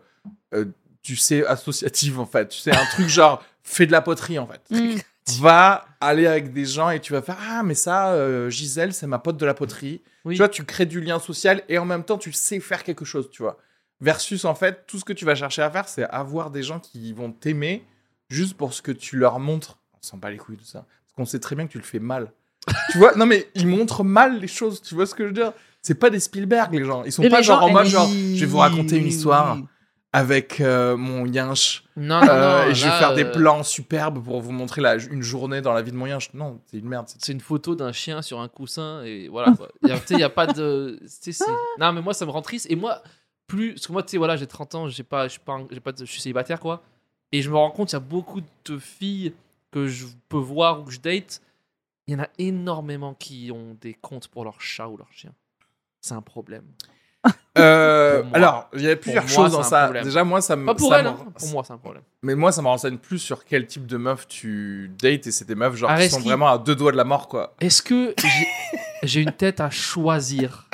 euh, 0.55 0.67
tu 1.03 1.17
sais, 1.17 1.45
associative 1.45 2.21
en 2.21 2.27
fait. 2.27 2.49
Tu 2.51 2.59
sais, 2.59 2.71
un 2.71 2.85
truc 2.87 3.09
genre 3.09 3.43
fais 3.65 3.87
de 3.87 3.93
la 3.93 4.01
poterie 4.01 4.39
en 4.39 4.47
fait. 4.47 4.61
Mm. 4.71 4.97
Va 5.41 5.85
aller 6.01 6.29
avec 6.29 6.53
des 6.53 6.65
gens 6.65 6.91
et 6.91 7.01
tu 7.01 7.13
vas 7.13 7.21
faire 7.21 7.37
ah 7.51 7.65
mais 7.65 7.75
ça 7.75 8.11
euh, 8.13 8.49
Gisèle 8.49 8.95
c'est 8.95 9.09
ma 9.09 9.19
pote 9.19 9.37
de 9.37 9.45
la 9.47 9.55
poterie. 9.55 10.01
Oui. 10.25 10.35
Tu 10.35 10.39
vois, 10.39 10.49
tu 10.49 10.63
crées 10.65 10.87
du 10.87 11.01
lien 11.01 11.19
social 11.19 11.63
et 11.69 11.79
en 11.79 11.85
même 11.85 12.05
temps 12.05 12.17
tu 12.19 12.31
sais 12.33 12.61
faire 12.61 12.85
quelque 12.85 13.05
chose, 13.05 13.29
tu 13.33 13.43
vois. 13.43 13.59
Versus 14.01 14.45
en 14.45 14.55
fait 14.55 14.85
tout 14.87 14.99
ce 14.99 15.05
que 15.05 15.13
tu 15.15 15.25
vas 15.25 15.35
chercher 15.35 15.63
à 15.63 15.71
faire 15.71 15.89
c'est 15.89 16.05
avoir 16.05 16.51
des 16.51 16.63
gens 16.63 16.81
qui 16.81 17.13
vont 17.15 17.33
t'aimer 17.33 17.85
juste 18.29 18.55
pour 18.57 18.75
ce 18.75 18.83
que 18.83 18.93
tu 18.93 19.17
leur 19.17 19.39
montres. 19.41 19.79
On 19.95 19.99
s'en 20.03 20.17
bat 20.19 20.31
les 20.31 20.37
couilles 20.37 20.59
de 20.59 20.65
ça 20.65 20.81
parce 20.81 21.13
qu'on 21.17 21.25
sait 21.25 21.41
très 21.41 21.57
bien 21.57 21.67
que 21.67 21.73
tu 21.73 21.79
le 21.79 21.85
fais 21.85 21.99
mal. 21.99 22.31
tu 22.93 22.99
vois 22.99 23.15
Non 23.15 23.25
mais 23.27 23.49
ils 23.55 23.67
montrent 23.67 24.05
mal 24.05 24.39
les 24.41 24.49
choses. 24.49 24.83
Tu 24.83 24.95
vois 24.95 25.07
ce 25.07 25.15
que 25.15 25.23
je 25.23 25.29
veux 25.29 25.35
dire? 25.35 25.53
C'est 25.81 25.95
pas 25.95 26.11
des 26.11 26.21
Spielberg 26.21 26.75
les 26.75 26.85
gens. 26.85 27.05
Ils 27.05 27.13
sont 27.13 27.23
Et 27.23 27.29
pas 27.31 27.41
genre 27.43 27.61
gens 27.61 27.67
en 27.69 27.73
mode 27.73 27.87
genre 27.87 28.09
je 28.09 28.41
vais 28.41 28.47
vous 28.47 28.59
raconter 28.59 28.97
une 28.99 29.07
histoire 29.07 29.57
avec 30.13 30.61
euh, 30.61 30.97
mon 30.97 31.27
yinche 31.27 31.85
Non, 31.97 32.21
non, 32.21 32.29
euh, 32.31 32.65
non, 32.65 32.71
et 32.71 32.75
je 32.75 32.85
vais 32.87 32.91
faire 32.99 33.15
des 33.15 33.25
euh, 33.25 33.33
plans 33.33 33.63
superbes 33.63 34.23
pour 34.25 34.41
vous 34.41 34.53
montrer 34.53 34.81
la, 34.81 34.97
une 34.97 35.23
journée 35.23 35.61
dans 35.61 35.73
la 35.75 35.83
vie 35.83 35.91
de 35.93 35.97
mon 35.97 36.07
yinche. 36.07 36.33
Non, 36.33 36.61
c'est 36.71 36.79
une 36.79 36.89
merde. 36.89 37.07
c'est- 37.09 37.33
une 37.33 37.41
photo 37.41 37.75
d'un 37.75 37.93
chien 37.93 38.23
sur 38.23 38.41
un 38.41 38.49
coussin 38.49 39.03
et 39.05 39.29
voilà. 39.29 39.53
Il 39.83 39.91
y 39.91 39.93
a- 39.93 39.99
Tu 39.99 40.07
sais, 40.07 40.15
il 40.15 40.19
n'y 40.19 40.23
a 40.23 40.31
pas 40.31 40.47
de. 40.47 40.99
Non, 41.79 41.93
mais 41.93 42.01
moi, 42.01 42.15
ça 42.15 42.25
me 42.25 42.31
rend 42.31 42.41
triste. 42.43 42.67
Et 42.71 42.77
moi, 42.77 43.03
plus. 43.47 43.75
Parce 43.75 43.87
que 43.87 43.93
moi, 43.93 44.03
tu 44.03 44.11
sais, 44.13 44.19
voilà, 44.19 44.37
j'ai 44.37 44.47
30 44.47 44.75
ans, 44.75 44.89
j'ai 44.89 45.03
pas, 45.03 45.25
je 45.29 45.33
suis 45.33 45.41
pas, 45.41 45.59
j'ai 45.71 45.81
pas, 45.81 45.93
je 45.99 46.05
suis 46.05 46.21
célibataire, 46.21 46.61
quoi. 46.61 46.83
Et 47.33 47.43
je 47.43 47.51
me 47.51 47.57
rends 47.57 47.71
compte, 47.71 47.93
il 47.93 47.95
y 47.95 47.97
a 47.97 48.01
beaucoup 48.01 48.41
de 48.65 48.79
filles 48.79 49.35
que 49.71 49.87
je 49.89 50.07
peux 50.29 50.39
voir 50.39 50.81
ou 50.81 50.85
que 50.85 50.93
je 50.93 51.01
date. 51.01 51.43
Il 52.07 52.13
y 52.13 52.17
en 52.17 52.23
a 52.23 52.29
énormément 52.39 53.15
qui 53.15 53.51
ont 53.53 53.77
des 53.81 53.95
comptes 53.95 54.29
pour 54.29 54.45
leur 54.45 54.61
chat 54.61 54.89
ou 54.89 54.97
leur 54.97 55.13
chien. 55.13 55.33
C'est 56.01 56.15
un 56.15 56.23
problème. 56.23 56.65
Euh, 57.59 58.23
moi. 58.25 58.37
alors, 58.37 58.69
il 58.75 58.83
y 58.83 58.89
a 58.91 58.95
plusieurs 58.95 59.25
moi, 59.25 59.33
choses 59.33 59.53
dans 59.53 59.63
ça. 59.65 59.85
problème. 59.85 60.05
Déjà, 60.05 60.23
moi, 60.23 60.41
ça 60.41 60.55
me. 60.55 60.67
Pas 60.67 60.75
pour 60.77 60.89
ça 60.91 61.01
elle, 61.01 61.07
hein. 61.09 61.19
pour 61.37 61.49
moi, 61.49 61.65
c'est 61.65 61.73
un 61.73 61.79
problème. 61.79 62.05
Mais 62.23 62.37
moi, 62.37 62.53
ça 62.53 62.63
me 62.63 62.69
renseigne 62.69 62.99
plus 62.99 63.19
sur 63.19 63.45
quel 63.45 63.67
type 63.67 63.87
de 63.87 63.97
meuf 63.97 64.29
tu 64.29 64.93
dates 65.01 65.27
et 65.27 65.33
c'est 65.33 65.47
des 65.47 65.57
meufs 65.57 65.75
genre 65.75 65.95
qui 65.97 66.09
sont 66.09 66.21
vraiment 66.21 66.49
à 66.49 66.59
deux 66.59 66.77
doigts 66.77 66.93
de 66.93 66.97
la 66.97 67.05
mort, 67.05 67.27
quoi. 67.29 67.55
Est-ce 67.61 67.83
que 67.83 68.15
j'ai- 68.19 68.49
j'ai 69.03 69.23
une 69.23 69.33
tête 69.33 69.61
à 69.61 69.71
choisir? 69.71 70.69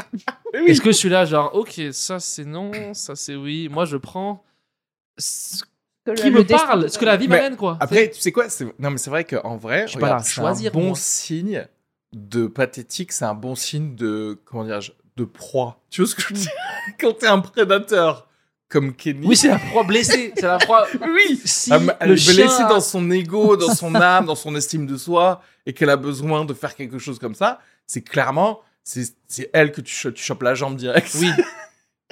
Est-ce 0.53 0.81
que 0.81 0.93
je 0.93 0.97
suis 0.97 1.09
là, 1.09 1.25
genre, 1.25 1.55
ok, 1.55 1.81
ça 1.93 2.21
c'est 2.21 2.45
non, 2.45 2.71
ça 2.95 3.15
c'est 3.17 3.35
oui. 3.37 3.69
Moi, 3.71 3.85
je 3.85 3.97
prends 3.97 4.45
ce 5.19 5.63
Que 6.05 6.13
qui 6.15 6.31
me 6.31 6.45
parle, 6.45 6.91
ce 6.91 6.99
que 6.99 7.05
la 7.05 7.17
vie 7.17 7.29
m'amène, 7.29 7.57
quoi. 7.57 7.77
Après, 7.81 8.11
tu 8.11 8.21
sais 8.21 8.33
quoi 8.33 8.47
Non, 8.79 8.91
mais 8.91 8.99
c'est 8.99 9.11
vrai 9.11 9.25
qu'en 9.25 9.57
vrai, 9.57 9.83
Je 9.87 9.93
suis 9.93 9.99
pas 10.01 10.23
choisir, 10.23 10.71
un 10.73 10.75
bon 10.79 10.87
moi. 10.89 10.97
signe 10.97 11.67
de 12.13 12.47
pathétique, 12.47 13.13
c'est 13.13 13.25
un 13.25 13.35
bon 13.35 13.55
signe 13.55 13.95
de. 13.95 14.39
Comment 14.45 14.65
dirais-je 14.65 14.93
De 15.17 15.25
proie. 15.25 15.81
Tu 15.91 16.01
vois 16.03 16.09
ce 16.11 16.15
que 16.15 16.23
je 16.23 16.29
veux 16.29 16.35
dire? 16.35 16.51
Quand 17.01 17.13
t'es 17.19 17.27
un 17.29 17.39
prédateur 17.41 18.29
comme 18.69 18.95
Kenny. 18.95 19.27
Oui, 19.27 19.37
c'est 19.37 19.49
la 19.49 19.59
proie 19.59 19.85
blessée. 19.85 20.33
C'est 20.35 20.47
la 20.47 20.59
proie. 20.59 20.87
Oui 21.01 21.41
Si 21.45 21.71
Elle 21.73 21.83
m- 21.83 21.95
elle 22.01 22.09
le 22.09 22.15
est 22.15 22.19
chien. 22.19 22.35
blessée 22.35 22.63
dans 22.65 22.81
son 22.81 23.11
ego, 23.11 23.57
dans 23.57 23.75
son 23.75 23.95
âme, 23.95 24.25
dans 24.27 24.35
son 24.35 24.55
estime 24.57 24.87
de 24.87 24.97
soi, 24.97 25.43
et 25.67 25.73
qu'elle 25.75 25.91
a 25.91 25.97
besoin 25.97 26.45
de 26.47 26.55
faire 26.55 26.75
quelque 26.75 26.99
chose 26.99 27.19
comme 27.19 27.35
ça, 27.35 27.61
c'est 27.87 28.01
clairement, 28.03 28.61
c'est 28.85 29.51
elle 29.53 29.73
que 29.73 29.81
tu, 29.81 29.95
cho- 29.95 30.11
tu 30.11 30.23
chopes 30.23 30.43
la 30.43 30.55
jambe 30.55 30.77
direct. 30.77 31.11
Oui. 31.21 31.31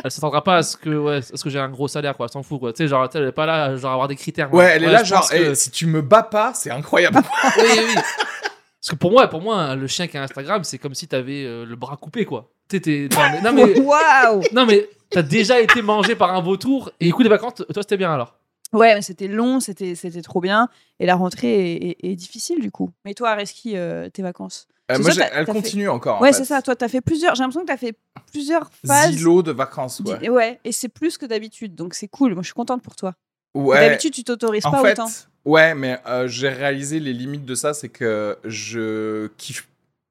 Elle 0.02 0.10
s'attendra 0.10 0.42
pas 0.42 0.56
à 0.56 0.62
ce 0.62 0.78
que, 0.78 0.88
ouais, 0.88 1.16
à 1.16 1.22
ce 1.22 1.44
que 1.44 1.50
j'ai 1.50 1.58
un 1.58 1.68
gros 1.68 1.86
salaire, 1.86 2.16
quoi. 2.16 2.24
Elle 2.24 2.32
s'en 2.32 2.42
fout, 2.42 2.58
quoi. 2.58 2.72
Tu 2.72 2.78
sais, 2.78 2.88
genre, 2.88 3.06
elle 3.12 3.24
est 3.24 3.32
pas 3.32 3.44
là, 3.44 3.76
genre, 3.76 3.92
avoir 3.92 4.08
des 4.08 4.16
critères. 4.16 4.50
Ouais, 4.54 4.64
elle 4.76 4.84
est 4.84 4.90
là, 4.90 5.04
genre, 5.04 5.28
que- 5.28 5.50
eh, 5.50 5.54
si 5.54 5.70
tu 5.70 5.84
me 5.84 6.00
bats 6.00 6.22
pas, 6.22 6.54
c'est 6.54 6.70
incroyable. 6.70 7.18
oui, 7.58 7.62
oui, 7.68 7.84
oui. 7.88 7.94
Parce 7.94 8.88
que 8.92 8.94
pour 8.94 9.10
moi, 9.10 9.28
pour 9.28 9.42
moi, 9.42 9.74
le 9.76 9.86
chien 9.86 10.06
qui 10.06 10.16
a 10.16 10.22
Instagram, 10.22 10.64
c'est 10.64 10.78
comme 10.78 10.94
si 10.94 11.06
t'avais 11.06 11.44
euh, 11.44 11.66
le 11.66 11.76
bras 11.76 11.98
coupé, 11.98 12.24
quoi. 12.24 12.50
Tu 12.70 12.76
sais, 12.76 12.80
t'es- 12.80 13.08
t'es- 13.10 13.40
Non, 13.42 13.52
mais. 13.52 13.78
Waouh 13.80 14.40
Non, 14.54 14.64
mais 14.64 14.88
t'as 15.10 15.20
déjà 15.20 15.60
été 15.60 15.82
mangé 15.82 16.14
par 16.14 16.34
un 16.34 16.40
vautour. 16.40 16.90
Et 16.98 17.08
écoute, 17.08 17.24
les 17.24 17.28
vacances, 17.30 17.56
toi, 17.56 17.82
c'était 17.82 17.98
bien 17.98 18.14
alors. 18.14 18.36
Ouais, 18.72 18.94
mais 18.94 19.02
c'était 19.02 19.28
long, 19.28 19.60
c'était 19.60 19.96
c'était 19.96 20.22
trop 20.22 20.40
bien. 20.40 20.68
Et 20.98 21.04
la 21.04 21.16
rentrée 21.16 21.74
est, 21.74 21.88
est- 21.90 22.12
est 22.12 22.16
difficile 22.16 22.60
du 22.62 22.70
coup. 22.70 22.88
Mais 23.04 23.12
toi, 23.12 23.30
Areski, 23.32 23.76
euh, 23.76 24.08
tes 24.08 24.22
vacances? 24.22 24.66
Euh, 24.90 24.98
moi, 24.98 25.12
ça, 25.12 25.28
elle 25.32 25.46
fait- 25.46 25.52
continue 25.52 25.88
encore. 25.88 26.18
en 26.18 26.20
Ouais, 26.22 26.32
c'est 26.32 26.44
ça. 26.44 26.60
Toi, 26.62 26.74
t'as 26.76 26.88
fait 26.88 27.00
plusieurs. 27.00 27.34
J'ai 27.34 27.42
l'impression 27.42 27.62
que 27.62 27.66
t'as 27.66 27.76
fait 27.76 27.94
plusieurs 28.32 28.70
phases. 28.86 29.12
Zilo 29.12 29.42
de 29.42 29.52
vacances, 29.52 30.00
ouais. 30.00 30.28
Ouais, 30.28 30.60
et 30.64 30.72
c'est 30.72 30.88
plus 30.88 31.16
que 31.18 31.26
d'habitude. 31.26 31.74
Donc 31.74 31.94
c'est 31.94 32.08
cool. 32.08 32.32
Moi, 32.34 32.42
je 32.42 32.46
suis 32.48 32.54
contente 32.54 32.82
pour 32.82 32.96
toi. 32.96 33.14
Ouais. 33.54 33.80
D'habitude, 33.88 34.12
tu 34.14 34.24
t'autorises 34.24 34.62
pas 34.62 34.82
fait, 34.82 34.92
autant. 34.92 35.08
ouais, 35.44 35.74
mais 35.74 35.98
euh, 36.06 36.26
j'ai 36.28 36.48
réalisé 36.48 37.00
les 37.00 37.12
limites 37.12 37.44
de 37.44 37.54
ça, 37.54 37.74
c'est 37.74 37.88
que 37.88 38.36
je 38.44 39.28
kiffe 39.36 39.66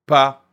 pas. 0.06 0.44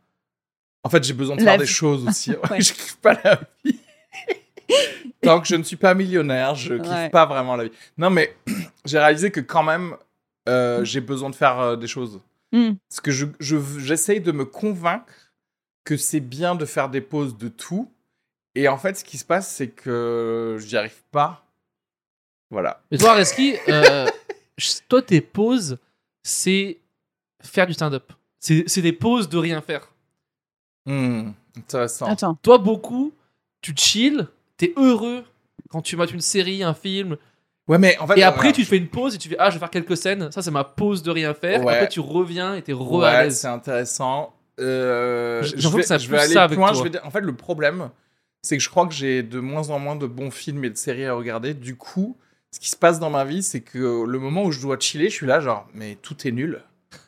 En 0.83 0.89
fait, 0.89 1.03
j'ai 1.03 1.13
besoin 1.13 1.35
de 1.35 1.43
La 1.43 1.51
faire 1.51 1.59
des 1.59 1.65
choses 1.65 2.05
aussi. 2.07 2.31
Ouais. 2.51 2.61
Je 2.61 2.73
kiffe 2.73 2.95
pas 2.97 3.13
la 3.23 3.39
vie. 3.65 3.77
Tant 5.21 5.41
que 5.41 5.47
je 5.47 5.55
ne 5.55 5.63
suis 5.63 5.75
pas 5.75 5.93
millionnaire, 5.93 6.55
je 6.55 6.75
kiffe 6.75 6.91
Ouais. 6.91 7.09
pas 7.09 7.25
vraiment 7.25 7.55
la 7.55 7.65
vie. 7.65 7.71
Non, 7.97 8.09
mais 8.09 8.35
j'ai 8.85 8.99
réalisé 8.99 9.31
que 9.31 9.39
quand 9.41 9.63
même, 9.63 9.95
euh, 10.47 10.83
j'ai 10.85 11.01
besoin 11.01 11.29
de 11.29 11.35
faire 11.35 11.59
euh, 11.59 11.75
des 11.75 11.87
choses. 11.87 12.19
Hmm. 12.51 12.73
Parce 12.89 13.01
que 13.01 13.11
je, 13.11 13.25
je- 13.39 13.79
j'essaye 13.79 14.21
de 14.21 14.31
me 14.31 14.45
convaincre 14.45 15.13
que 15.83 15.97
c'est 15.97 16.19
bien 16.19 16.55
de 16.55 16.65
faire 16.65 16.89
des 16.89 17.01
pauses 17.01 17.37
de 17.37 17.47
tout. 17.49 17.91
Et 18.55 18.67
en 18.67 18.77
fait, 18.77 18.95
ce 18.97 19.03
qui 19.03 19.17
se 19.17 19.25
passe, 19.25 19.53
c'est 19.53 19.69
que 19.69 20.57
j'y 20.59 20.75
arrive 20.77 21.03
pas. 21.11 21.45
Voilà. 22.49 22.81
Mais 22.91 22.97
toi, 22.97 23.13
Reski, 23.13 23.55
euh, 23.67 24.07
toi, 24.89 25.01
tes 25.01 25.21
pauses, 25.21 25.77
c'est 26.23 26.77
faire 27.41 27.67
du 27.67 27.73
stand-up. 27.73 28.11
C'est 28.39 28.63
c'est 28.67 28.81
des 28.81 28.93
pauses 28.93 29.27
de 29.29 29.37
rien 29.37 29.61
faire. 29.61 29.91
Hmm, 30.85 31.31
intéressant. 31.57 32.05
Attends. 32.05 32.35
Toi, 32.35 32.57
beaucoup, 32.57 33.13
tu 33.61 33.73
chill, 33.75 34.27
t'es 34.55 34.73
heureux 34.77 35.23
quand 35.69 35.81
tu 35.81 35.97
mates 35.97 36.11
une 36.13 36.21
série, 36.21 36.63
un 36.63 36.73
film, 36.73 37.17
Ouais, 37.67 37.77
mais 37.77 37.97
en 37.99 38.07
fait. 38.07 38.17
et 38.17 38.23
après 38.23 38.39
voilà. 38.43 38.53
tu 38.53 38.63
te 38.63 38.67
fais 38.69 38.77
une 38.77 38.87
pause 38.87 39.15
et 39.15 39.17
tu 39.17 39.27
fais 39.29 39.35
Ah, 39.39 39.49
je 39.49 39.55
vais 39.55 39.59
faire 39.59 39.69
quelques 39.69 39.97
scènes. 39.97 40.31
Ça, 40.31 40.41
c'est 40.41 40.51
ma 40.51 40.63
pause 40.63 41.03
de 41.03 41.11
rien 41.11 41.33
faire. 41.33 41.63
Ouais. 41.65 41.73
Après, 41.73 41.89
tu 41.89 41.99
reviens 41.99 42.55
et 42.55 42.61
t'es 42.61 42.73
re 42.73 43.03
à 43.03 43.17
Ouais, 43.19 43.23
l'aise. 43.25 43.39
c'est 43.39 43.47
intéressant. 43.47 44.33
Euh, 44.59 45.43
je 45.43 45.67
vais, 45.67 45.81
que 45.81 45.85
ça 45.85 45.97
je 45.97 46.07
vais 46.09 46.15
pousse 46.17 46.25
aller 46.25 46.33
ça 46.33 46.47
plus 46.47 46.55
loin. 46.57 46.69
toi. 46.69 46.77
Je 46.77 46.83
vais 46.83 46.89
dire- 46.89 47.01
En 47.05 47.11
fait, 47.11 47.21
le 47.21 47.35
problème, 47.35 47.89
c'est 48.41 48.57
que 48.57 48.63
je 48.63 48.69
crois 48.69 48.87
que 48.87 48.93
j'ai 48.93 49.21
de 49.23 49.39
moins 49.39 49.69
en 49.69 49.79
moins 49.79 49.95
de 49.95 50.07
bons 50.07 50.31
films 50.31 50.63
et 50.65 50.69
de 50.69 50.77
séries 50.77 51.05
à 51.05 51.13
regarder. 51.13 51.53
Du 51.53 51.75
coup, 51.75 52.17
ce 52.51 52.59
qui 52.59 52.69
se 52.69 52.75
passe 52.75 52.99
dans 52.99 53.09
ma 53.09 53.25
vie, 53.25 53.43
c'est 53.43 53.61
que 53.61 54.03
le 54.05 54.19
moment 54.19 54.43
où 54.43 54.51
je 54.51 54.61
dois 54.61 54.79
chiller, 54.79 55.09
je 55.09 55.15
suis 55.15 55.27
là, 55.27 55.39
genre, 55.41 55.67
mais 55.73 55.97
tout 56.01 56.27
est 56.27 56.31
nul. 56.31 56.61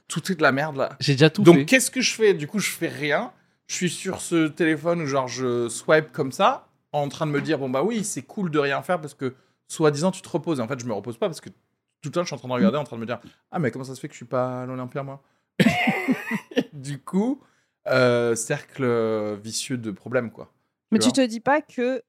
Tout 0.08 0.32
est 0.32 0.36
de 0.36 0.42
la 0.42 0.52
merde 0.52 0.76
là. 0.78 0.90
J'ai 1.00 1.14
déjà 1.14 1.30
tout 1.30 1.44
Donc, 1.44 1.66
qu'est-ce 1.66 1.90
que 1.92 2.02
je 2.02 2.14
fais? 2.14 2.34
Du 2.34 2.48
coup, 2.48 2.60
je 2.60 2.70
fais 2.72 2.88
rien. 2.88 3.32
Je 3.68 3.76
suis 3.76 3.90
sur 3.90 4.20
ce 4.22 4.48
téléphone 4.48 5.02
où, 5.02 5.06
genre, 5.06 5.28
je 5.28 5.70
swipe 5.70 6.12
comme 6.12 6.32
ça, 6.32 6.68
en 6.92 7.08
train 7.08 7.28
de 7.28 7.32
me 7.32 7.40
dire, 7.42 7.60
bon, 7.60 7.70
bah 7.70 7.84
oui, 7.84 8.04
c'est 8.04 8.24
cool 8.24 8.50
de 8.50 8.58
rien 8.60 8.82
faire 8.82 9.00
parce 9.00 9.14
que, 9.14 9.36
soi-disant, 9.70 10.12
tu 10.12 10.22
te 10.22 10.28
reposes. 10.30 10.60
Et 10.60 10.62
en 10.62 10.68
fait, 10.68 10.80
je 10.80 10.86
me 10.86 10.94
repose 10.94 11.18
pas 11.18 11.28
parce 11.28 11.40
que 11.40 11.50
tout 11.50 12.10
le 12.10 12.12
temps, 12.12 12.22
je 12.22 12.28
suis 12.28 12.36
en 12.36 12.40
train 12.40 12.50
de 12.50 12.54
regarder, 12.54 12.78
en 12.78 12.84
train 12.84 12.98
de 12.98 13.02
me 13.02 13.06
dire, 13.06 13.20
ah, 13.52 13.60
mais 13.60 13.72
comment 13.72 13.86
ça 13.86 13.96
se 13.96 14.00
fait 14.02 14.08
que 14.08 14.14
je 14.14 14.18
suis 14.18 14.26
pas 14.26 14.64
à 14.64 14.66
l'Olympia, 14.66 15.04
moi? 15.04 15.24
Du 16.74 17.00
coup, 17.00 17.42
euh, 17.88 18.36
cercle 18.36 19.36
vicieux 19.36 19.78
de 19.78 19.92
problèmes, 19.92 20.32
quoi. 20.32 20.52
Mais 20.92 21.00
Tu 21.00 21.12
te 21.12 21.26
dis 21.26 21.40
pas 21.40 21.62
que 21.62 22.02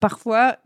parfois, 0.00 0.58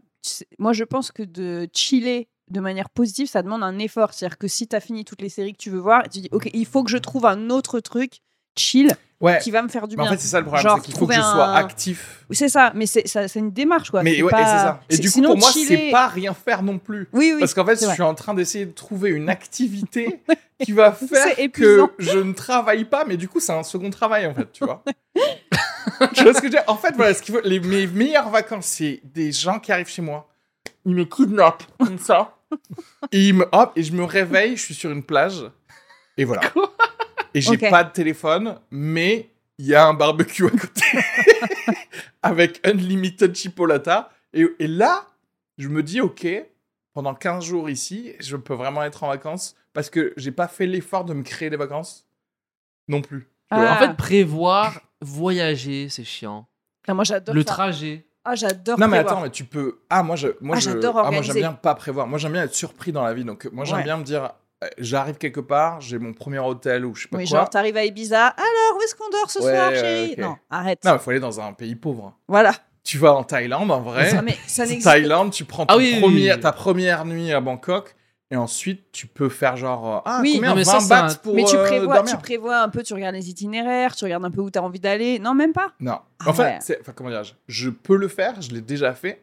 moi 0.58 0.72
je 0.72 0.84
pense 0.84 1.10
que 1.10 1.22
de 1.22 1.68
chiller 1.72 2.28
de 2.48 2.60
manière 2.60 2.90
positive, 2.90 3.28
ça 3.28 3.42
demande 3.42 3.62
un 3.62 3.78
effort. 3.78 4.12
C'est-à-dire 4.12 4.38
que 4.38 4.48
si 4.48 4.68
tu 4.68 4.76
as 4.76 4.80
fini 4.80 5.04
toutes 5.04 5.22
les 5.22 5.28
séries 5.28 5.52
que 5.52 5.58
tu 5.58 5.70
veux 5.70 5.78
voir, 5.78 6.08
tu 6.08 6.20
dis 6.20 6.28
ok, 6.32 6.50
il 6.52 6.66
faut 6.66 6.84
que 6.84 6.90
je 6.90 6.98
trouve 6.98 7.26
un 7.26 7.50
autre 7.50 7.80
truc 7.80 8.20
chill. 8.56 8.90
Ouais. 9.22 9.38
qui 9.42 9.50
va 9.50 9.60
me 9.60 9.68
faire 9.68 9.86
du 9.86 9.96
Mais 9.96 10.02
en 10.02 10.06
bien. 10.06 10.12
fait, 10.12 10.18
c'est 10.22 10.28
ça 10.28 10.38
le 10.38 10.46
problème, 10.46 10.62
Genre, 10.66 10.76
c'est 10.78 10.82
qu'il 10.86 10.94
faut 10.96 11.06
que 11.06 11.12
je 11.12 11.20
sois 11.20 11.44
un- 11.48 11.54
actif. 11.56 12.24
C'est 12.30 12.48
ça, 12.48 12.72
mais 12.74 12.86
c'est 12.86 13.06
ça- 13.06 13.28
c'est 13.28 13.38
une 13.38 13.50
démarche 13.50 13.90
quoi. 13.90 14.02
Mais 14.02 14.22
ouais, 14.22 14.30
pas- 14.30 14.40
et 14.40 14.44
c'est 14.46 14.50
ça. 14.50 14.80
Et 14.88 14.96
du 14.96 15.08
coup, 15.08 15.12
sinon, 15.12 15.28
pour 15.32 15.40
moi, 15.40 15.50
chiller- 15.52 15.76
c'est 15.76 15.90
pas 15.90 16.08
rien 16.08 16.32
faire 16.32 16.62
non 16.62 16.78
plus. 16.78 17.06
Oui, 17.12 17.32
oui. 17.34 17.38
Parce 17.38 17.52
qu'en 17.52 17.66
fait, 17.66 17.78
je 17.78 17.84
vrai. 17.84 17.92
suis 17.92 18.02
en 18.02 18.14
train 18.14 18.32
d'essayer 18.32 18.64
de 18.64 18.70
trouver 18.72 19.10
une 19.10 19.28
activité 19.28 20.22
qui 20.64 20.72
va 20.72 20.92
faire 20.92 21.36
que 21.52 21.82
je 21.98 22.16
ne 22.16 22.32
travaille 22.32 22.86
pas, 22.86 23.04
mais 23.04 23.18
du 23.18 23.28
coup, 23.28 23.40
c'est 23.40 23.52
un 23.52 23.62
second 23.62 23.90
travail, 23.90 24.24
en 24.24 24.32
fait, 24.32 24.50
tu 24.52 24.64
vois. 24.64 24.82
tu 26.14 26.22
vois 26.22 26.32
ce 26.32 26.38
que 26.38 26.38
je 26.38 26.42
veux 26.44 26.48
dire? 26.48 26.64
En 26.66 26.76
fait, 26.78 26.94
voilà, 26.96 27.12
ce 27.12 27.20
qu'il 27.20 27.34
faut, 27.34 27.42
les, 27.44 27.60
mes 27.60 27.86
meilleures 27.88 28.30
vacances, 28.30 28.64
c'est 28.68 29.02
des 29.04 29.32
gens 29.32 29.58
qui 29.58 29.70
arrivent 29.70 29.86
chez 29.90 30.00
moi, 30.00 30.30
ils 30.86 30.94
me 30.94 31.04
kidnappent, 31.04 31.64
comme 31.78 31.98
ça, 31.98 32.38
et, 33.12 33.28
ils 33.28 33.34
me, 33.34 33.46
hop, 33.52 33.72
et 33.76 33.82
je 33.82 33.92
me 33.92 34.04
réveille, 34.04 34.56
je 34.56 34.62
suis 34.62 34.74
sur 34.74 34.90
une 34.90 35.02
plage, 35.02 35.42
et 36.16 36.24
voilà. 36.24 36.40
Et 37.34 37.40
j'ai 37.40 37.56
pas 37.58 37.84
de 37.84 37.92
téléphone, 37.92 38.58
mais 38.70 39.30
il 39.58 39.66
y 39.66 39.74
a 39.74 39.86
un 39.86 39.94
barbecue 39.94 40.46
à 40.46 40.50
côté, 40.50 40.82
avec 42.22 42.60
unlimited 42.66 43.34
chipolata, 43.34 44.10
et, 44.32 44.46
et 44.58 44.66
là, 44.66 45.06
je 45.58 45.68
me 45.68 45.82
dis, 45.82 46.00
ok, 46.00 46.26
pendant 46.94 47.14
15 47.14 47.44
jours 47.44 47.68
ici, 47.70 48.12
je 48.20 48.36
peux 48.36 48.54
vraiment 48.54 48.82
être 48.82 49.02
en 49.04 49.08
vacances 49.08 49.56
parce 49.72 49.90
que 49.90 50.12
j'ai 50.16 50.32
pas 50.32 50.48
fait 50.48 50.66
l'effort 50.66 51.04
de 51.04 51.14
me 51.14 51.22
créer 51.22 51.50
des 51.50 51.56
vacances 51.56 52.06
non 52.88 53.00
plus. 53.02 53.28
Ah. 53.50 53.74
En 53.74 53.76
fait, 53.78 53.96
prévoir, 53.96 54.80
voyager, 55.00 55.88
c'est 55.88 56.04
chiant. 56.04 56.46
Ah, 56.88 56.94
moi 56.94 57.04
j'adore 57.04 57.34
Le 57.34 57.42
ça. 57.42 57.46
trajet. 57.46 58.06
Ah, 58.24 58.34
j'adore. 58.34 58.78
Non 58.78 58.88
mais 58.88 58.96
prévoir. 58.98 59.12
attends, 59.14 59.22
mais 59.24 59.30
tu 59.30 59.44
peux. 59.44 59.80
Ah 59.88 60.02
moi 60.02 60.16
je, 60.16 60.28
moi 60.40 60.56
Ah, 60.56 60.60
je, 60.60 60.70
j'adore 60.70 60.98
ah 60.98 61.10
moi 61.10 61.22
j'aime 61.22 61.36
bien 61.36 61.52
pas 61.52 61.74
prévoir. 61.74 62.06
Moi 62.06 62.18
j'aime 62.18 62.32
bien 62.32 62.42
être 62.44 62.54
surpris 62.54 62.90
dans 62.92 63.02
la 63.04 63.14
vie. 63.14 63.24
Donc 63.24 63.48
moi 63.52 63.64
j'aime 63.64 63.78
Ouais. 63.78 63.84
bien 63.84 63.96
me 63.96 64.02
dire, 64.02 64.30
j'arrive 64.78 65.16
quelque 65.18 65.40
part, 65.40 65.80
j'ai 65.80 65.98
mon 65.98 66.12
premier 66.12 66.38
hôtel 66.38 66.84
ou 66.84 66.94
je 66.94 67.02
sais 67.02 67.08
pas 67.08 67.18
Oui, 67.18 67.28
quoi. 67.28 67.38
genre 67.40 67.50
t'arrives 67.50 67.76
à 67.76 67.84
Ibiza. 67.84 68.26
Alors 68.26 68.76
où 68.78 68.82
est-ce 68.82 68.94
qu'on 68.94 69.08
dort 69.10 69.30
ce 69.30 69.38
Ouais, 69.40 69.54
soir, 69.54 69.70
chérie. 69.74 70.14
Non, 70.18 70.36
arrête. 70.50 70.84
Non, 70.84 70.92
il 70.94 70.98
faut 70.98 71.10
aller 71.10 71.20
dans 71.20 71.40
un 71.40 71.52
pays 71.52 71.74
pauvre. 71.76 72.14
Voilà. 72.28 72.52
Tu 72.82 72.98
vas 72.98 73.14
en 73.14 73.24
Thaïlande 73.24 73.70
en 73.70 73.80
vrai. 73.80 74.10
Ça, 74.10 74.22
mais 74.22 74.36
ça 74.46 74.64
n'existe 74.64 74.84
Thaïlande, 74.84 75.30
tu 75.32 75.44
prends 75.44 75.64
Ah 75.68 75.76
oui, 75.76 75.92
oui, 75.94 76.00
premier- 76.00 76.32
oui. 76.32 76.40
ta 76.40 76.52
première 76.52 77.04
nuit 77.04 77.32
à 77.32 77.40
Bangkok 77.40 77.94
et 78.30 78.36
ensuite 78.36 78.90
tu 78.92 79.06
peux 79.06 79.28
faire 79.28 79.56
genre 79.56 79.96
euh, 79.96 80.00
ah 80.06 80.18
Oui, 80.22 80.34
combien 80.36 80.50
non, 80.50 80.56
mais 80.56 80.62
20 80.62 80.80
ça, 80.80 81.04
un- 81.06 81.14
pour 81.14 81.34
Mais 81.34 81.44
tu 81.44 81.56
euh, 81.56 81.64
prévois, 81.66 82.02
tu 82.02 82.16
prévois 82.16 82.60
un 82.62 82.68
peu, 82.68 82.82
tu 82.82 82.94
regardes 82.94 83.14
les 83.16 83.28
itinéraires, 83.28 83.94
tu 83.96 84.04
regardes 84.04 84.24
un 84.24 84.30
peu 84.30 84.40
où 84.40 84.50
t'as 84.50 84.60
envie 84.60 84.80
d'aller. 84.80 85.18
Non, 85.18 85.34
même 85.34 85.52
pas. 85.52 85.72
Non. 85.80 85.98
Ah 86.20 86.30
en 86.30 86.32
fait, 86.32 86.42
ouais. 86.42 86.58
c'est- 86.60 86.78
enfin, 86.80 86.92
comment 86.94 87.10
dirais-je? 87.10 87.32
Je 87.48 87.70
peux 87.70 87.96
le 87.96 88.08
faire, 88.08 88.40
je 88.40 88.50
l'ai 88.52 88.60
déjà 88.62 88.94
fait, 88.94 89.22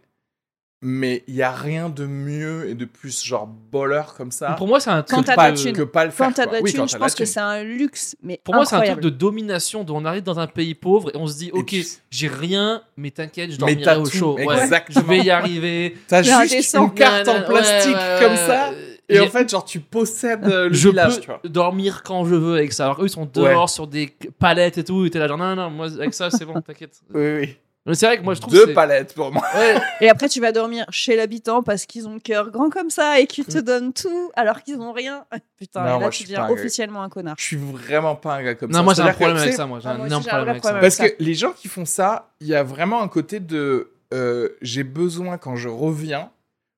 mais 0.82 1.24
il 1.28 1.34
y 1.36 1.42
a 1.42 1.52
rien 1.52 1.90
de 1.90 2.06
mieux 2.06 2.70
et 2.70 2.76
de 2.76 2.86
plus 2.86 3.24
genre 3.24 3.48
boleur 3.48 4.14
comme 4.14 4.32
ça 4.32 4.52
Pour 4.52 4.68
moi, 4.68 4.80
c'est 4.80 4.92
un 4.92 5.02
Quand 5.02 5.18
truc 5.18 5.26
t'as 5.28 5.36
pas, 5.36 5.52
de 5.52 5.72
que 5.72 5.82
pas 5.82 6.06
le 6.06 6.12
faire. 6.12 6.28
Quand 6.28 6.34
t'as 6.34 6.44
de 6.44 6.50
quoi. 6.50 6.58
la 6.58 6.64
Oui, 6.64 6.72
thune, 6.72 6.80
quand 6.82 6.88
je 6.88 6.98
pense 6.98 7.16
que 7.16 7.26
c'est 7.26 7.40
un 7.40 7.64
luxe, 7.64 8.16
mais 8.22 8.40
Pour 8.44 8.54
moi, 8.54 8.66
c'est 8.66 8.76
un 8.76 8.82
truc 8.82 9.00
de 9.00 9.10
domination. 9.10 9.84
dont 9.84 9.98
on 9.98 10.06
arrive 10.06 10.24
dans 10.24 10.40
un 10.40 10.48
pays 10.48 10.76
pauvre 10.76 11.10
et 11.14 11.18
on 11.18 11.26
se 11.28 11.38
dit, 11.38 11.50
ok, 11.52 11.66
puis- 11.66 11.88
j'ai 12.12 12.28
rien, 12.28 12.82
mais 12.96 13.12
t'inquiète, 13.12 13.52
je 13.52 13.58
dormirai 13.58 13.98
au 13.98 14.06
chaud. 14.06 14.36
Ouais, 14.38 14.60
exactement. 14.62 15.02
je 15.02 15.08
vais 15.10 15.20
y 15.20 15.30
arriver. 15.32 15.98
T'as 16.08 16.22
juste 16.22 16.76
une 16.76 16.94
carte 16.94 17.28
en 17.28 17.42
plastique 17.44 17.96
ouais, 17.96 18.00
ouais, 18.00 18.20
comme 18.22 18.36
ça. 18.36 18.72
Et 19.10 19.20
en 19.22 19.28
fait, 19.30 19.50
genre, 19.50 19.64
tu 19.64 19.80
possèdes 19.80 20.46
euh, 20.48 20.68
le 20.68 20.74
je 20.74 20.90
village, 20.90 21.16
peux 21.16 21.22
tu 21.22 21.28
vois. 21.28 21.40
dormir 21.46 22.04
quand 22.04 22.26
je 22.26 22.36
veux 22.36 22.56
avec 22.58 22.74
ça. 22.74 22.84
Alors 22.86 23.02
eux, 23.02 23.06
ils 23.06 23.10
sont 23.10 23.26
dehors 23.26 23.70
sur 23.70 23.88
des 23.88 24.14
palettes 24.38 24.78
et 24.80 24.84
tout. 24.84 25.06
Et 25.06 25.10
t'es 25.10 25.18
là, 25.18 25.30
genre, 25.30 25.38
non, 25.38 25.56
non, 25.56 25.64
non, 25.64 25.70
moi, 25.72 25.88
avec 25.88 26.14
ça, 26.14 26.30
c'est 26.30 26.44
bon, 26.46 26.60
t'inquiète. 26.62 27.00
Oui, 27.14 27.34
oui. 27.40 27.58
Mais 27.88 27.96
c'est 27.96 28.06
vrai 28.06 28.18
que 28.18 28.24
moi, 28.24 28.34
je 28.34 28.42
trouve 28.42 28.54
Deux 28.54 28.74
palettes 28.74 29.14
pour 29.14 29.32
moi. 29.32 29.44
Ouais, 29.56 29.76
Et 30.02 30.10
après, 30.10 30.28
tu 30.30 30.40
vas 30.42 30.52
dormir 30.52 30.86
chez 30.90 31.16
l'habitant 31.16 31.64
parce 31.64 31.86
qu'ils 31.86 32.08
ont 32.08 32.14
le 32.16 32.20
cœur 32.20 32.52
grand 32.52 32.70
comme 32.70 32.90
ça 32.90 33.20
et 33.20 33.28
qu'ils 33.28 33.46
Mm. 33.46 33.54
te 33.54 33.58
donnent 33.60 33.94
tout 33.94 34.32
alors 34.36 34.62
qu'ils 34.62 34.80
ont 34.80 34.92
rien. 34.92 35.26
Putain, 35.58 35.82
Non, 35.82 35.88
et 35.88 35.92
moi, 35.94 36.00
là, 36.02 36.06
je 36.12 36.18
tu 36.18 36.24
suis 36.26 36.34
deviens 36.34 36.50
officiellement 36.50 37.02
un 37.02 37.10
connard. 37.10 37.36
Je 37.40 37.44
suis 37.44 37.56
vraiment 37.58 38.16
pas 38.16 38.36
un 38.36 38.44
gars 38.44 38.56
comme 38.56 38.72
ça. 38.72 38.78
non, 38.78 38.84
moi, 38.84 38.94
j'ai 38.94 39.02
un 39.02 39.14
problème 39.14 39.38
avec 39.38 39.54
ça. 39.54 39.66
Moi, 39.66 39.80
j'ai 39.80 39.88
un 39.88 40.06
énorme 40.06 40.24
j'ai 40.24 40.30
un 40.30 40.34
problème 40.34 40.50
avec 40.50 40.64
ça. 40.64 40.74
Parce 40.74 40.98
que 40.98 41.16
les 41.20 41.34
gens 41.34 41.52
qui 41.54 41.68
font 41.68 41.86
ça, 41.86 42.30
il 42.42 42.48
y 42.48 42.56
a 42.56 42.64
vraiment 42.64 43.02
un 43.02 43.08
côté 43.08 43.40
de 43.40 43.92
euh, 44.14 44.50
j'ai 44.62 44.84
besoin 44.84 45.38
quand 45.38 45.56
je 45.56 45.68
reviens 45.70 46.30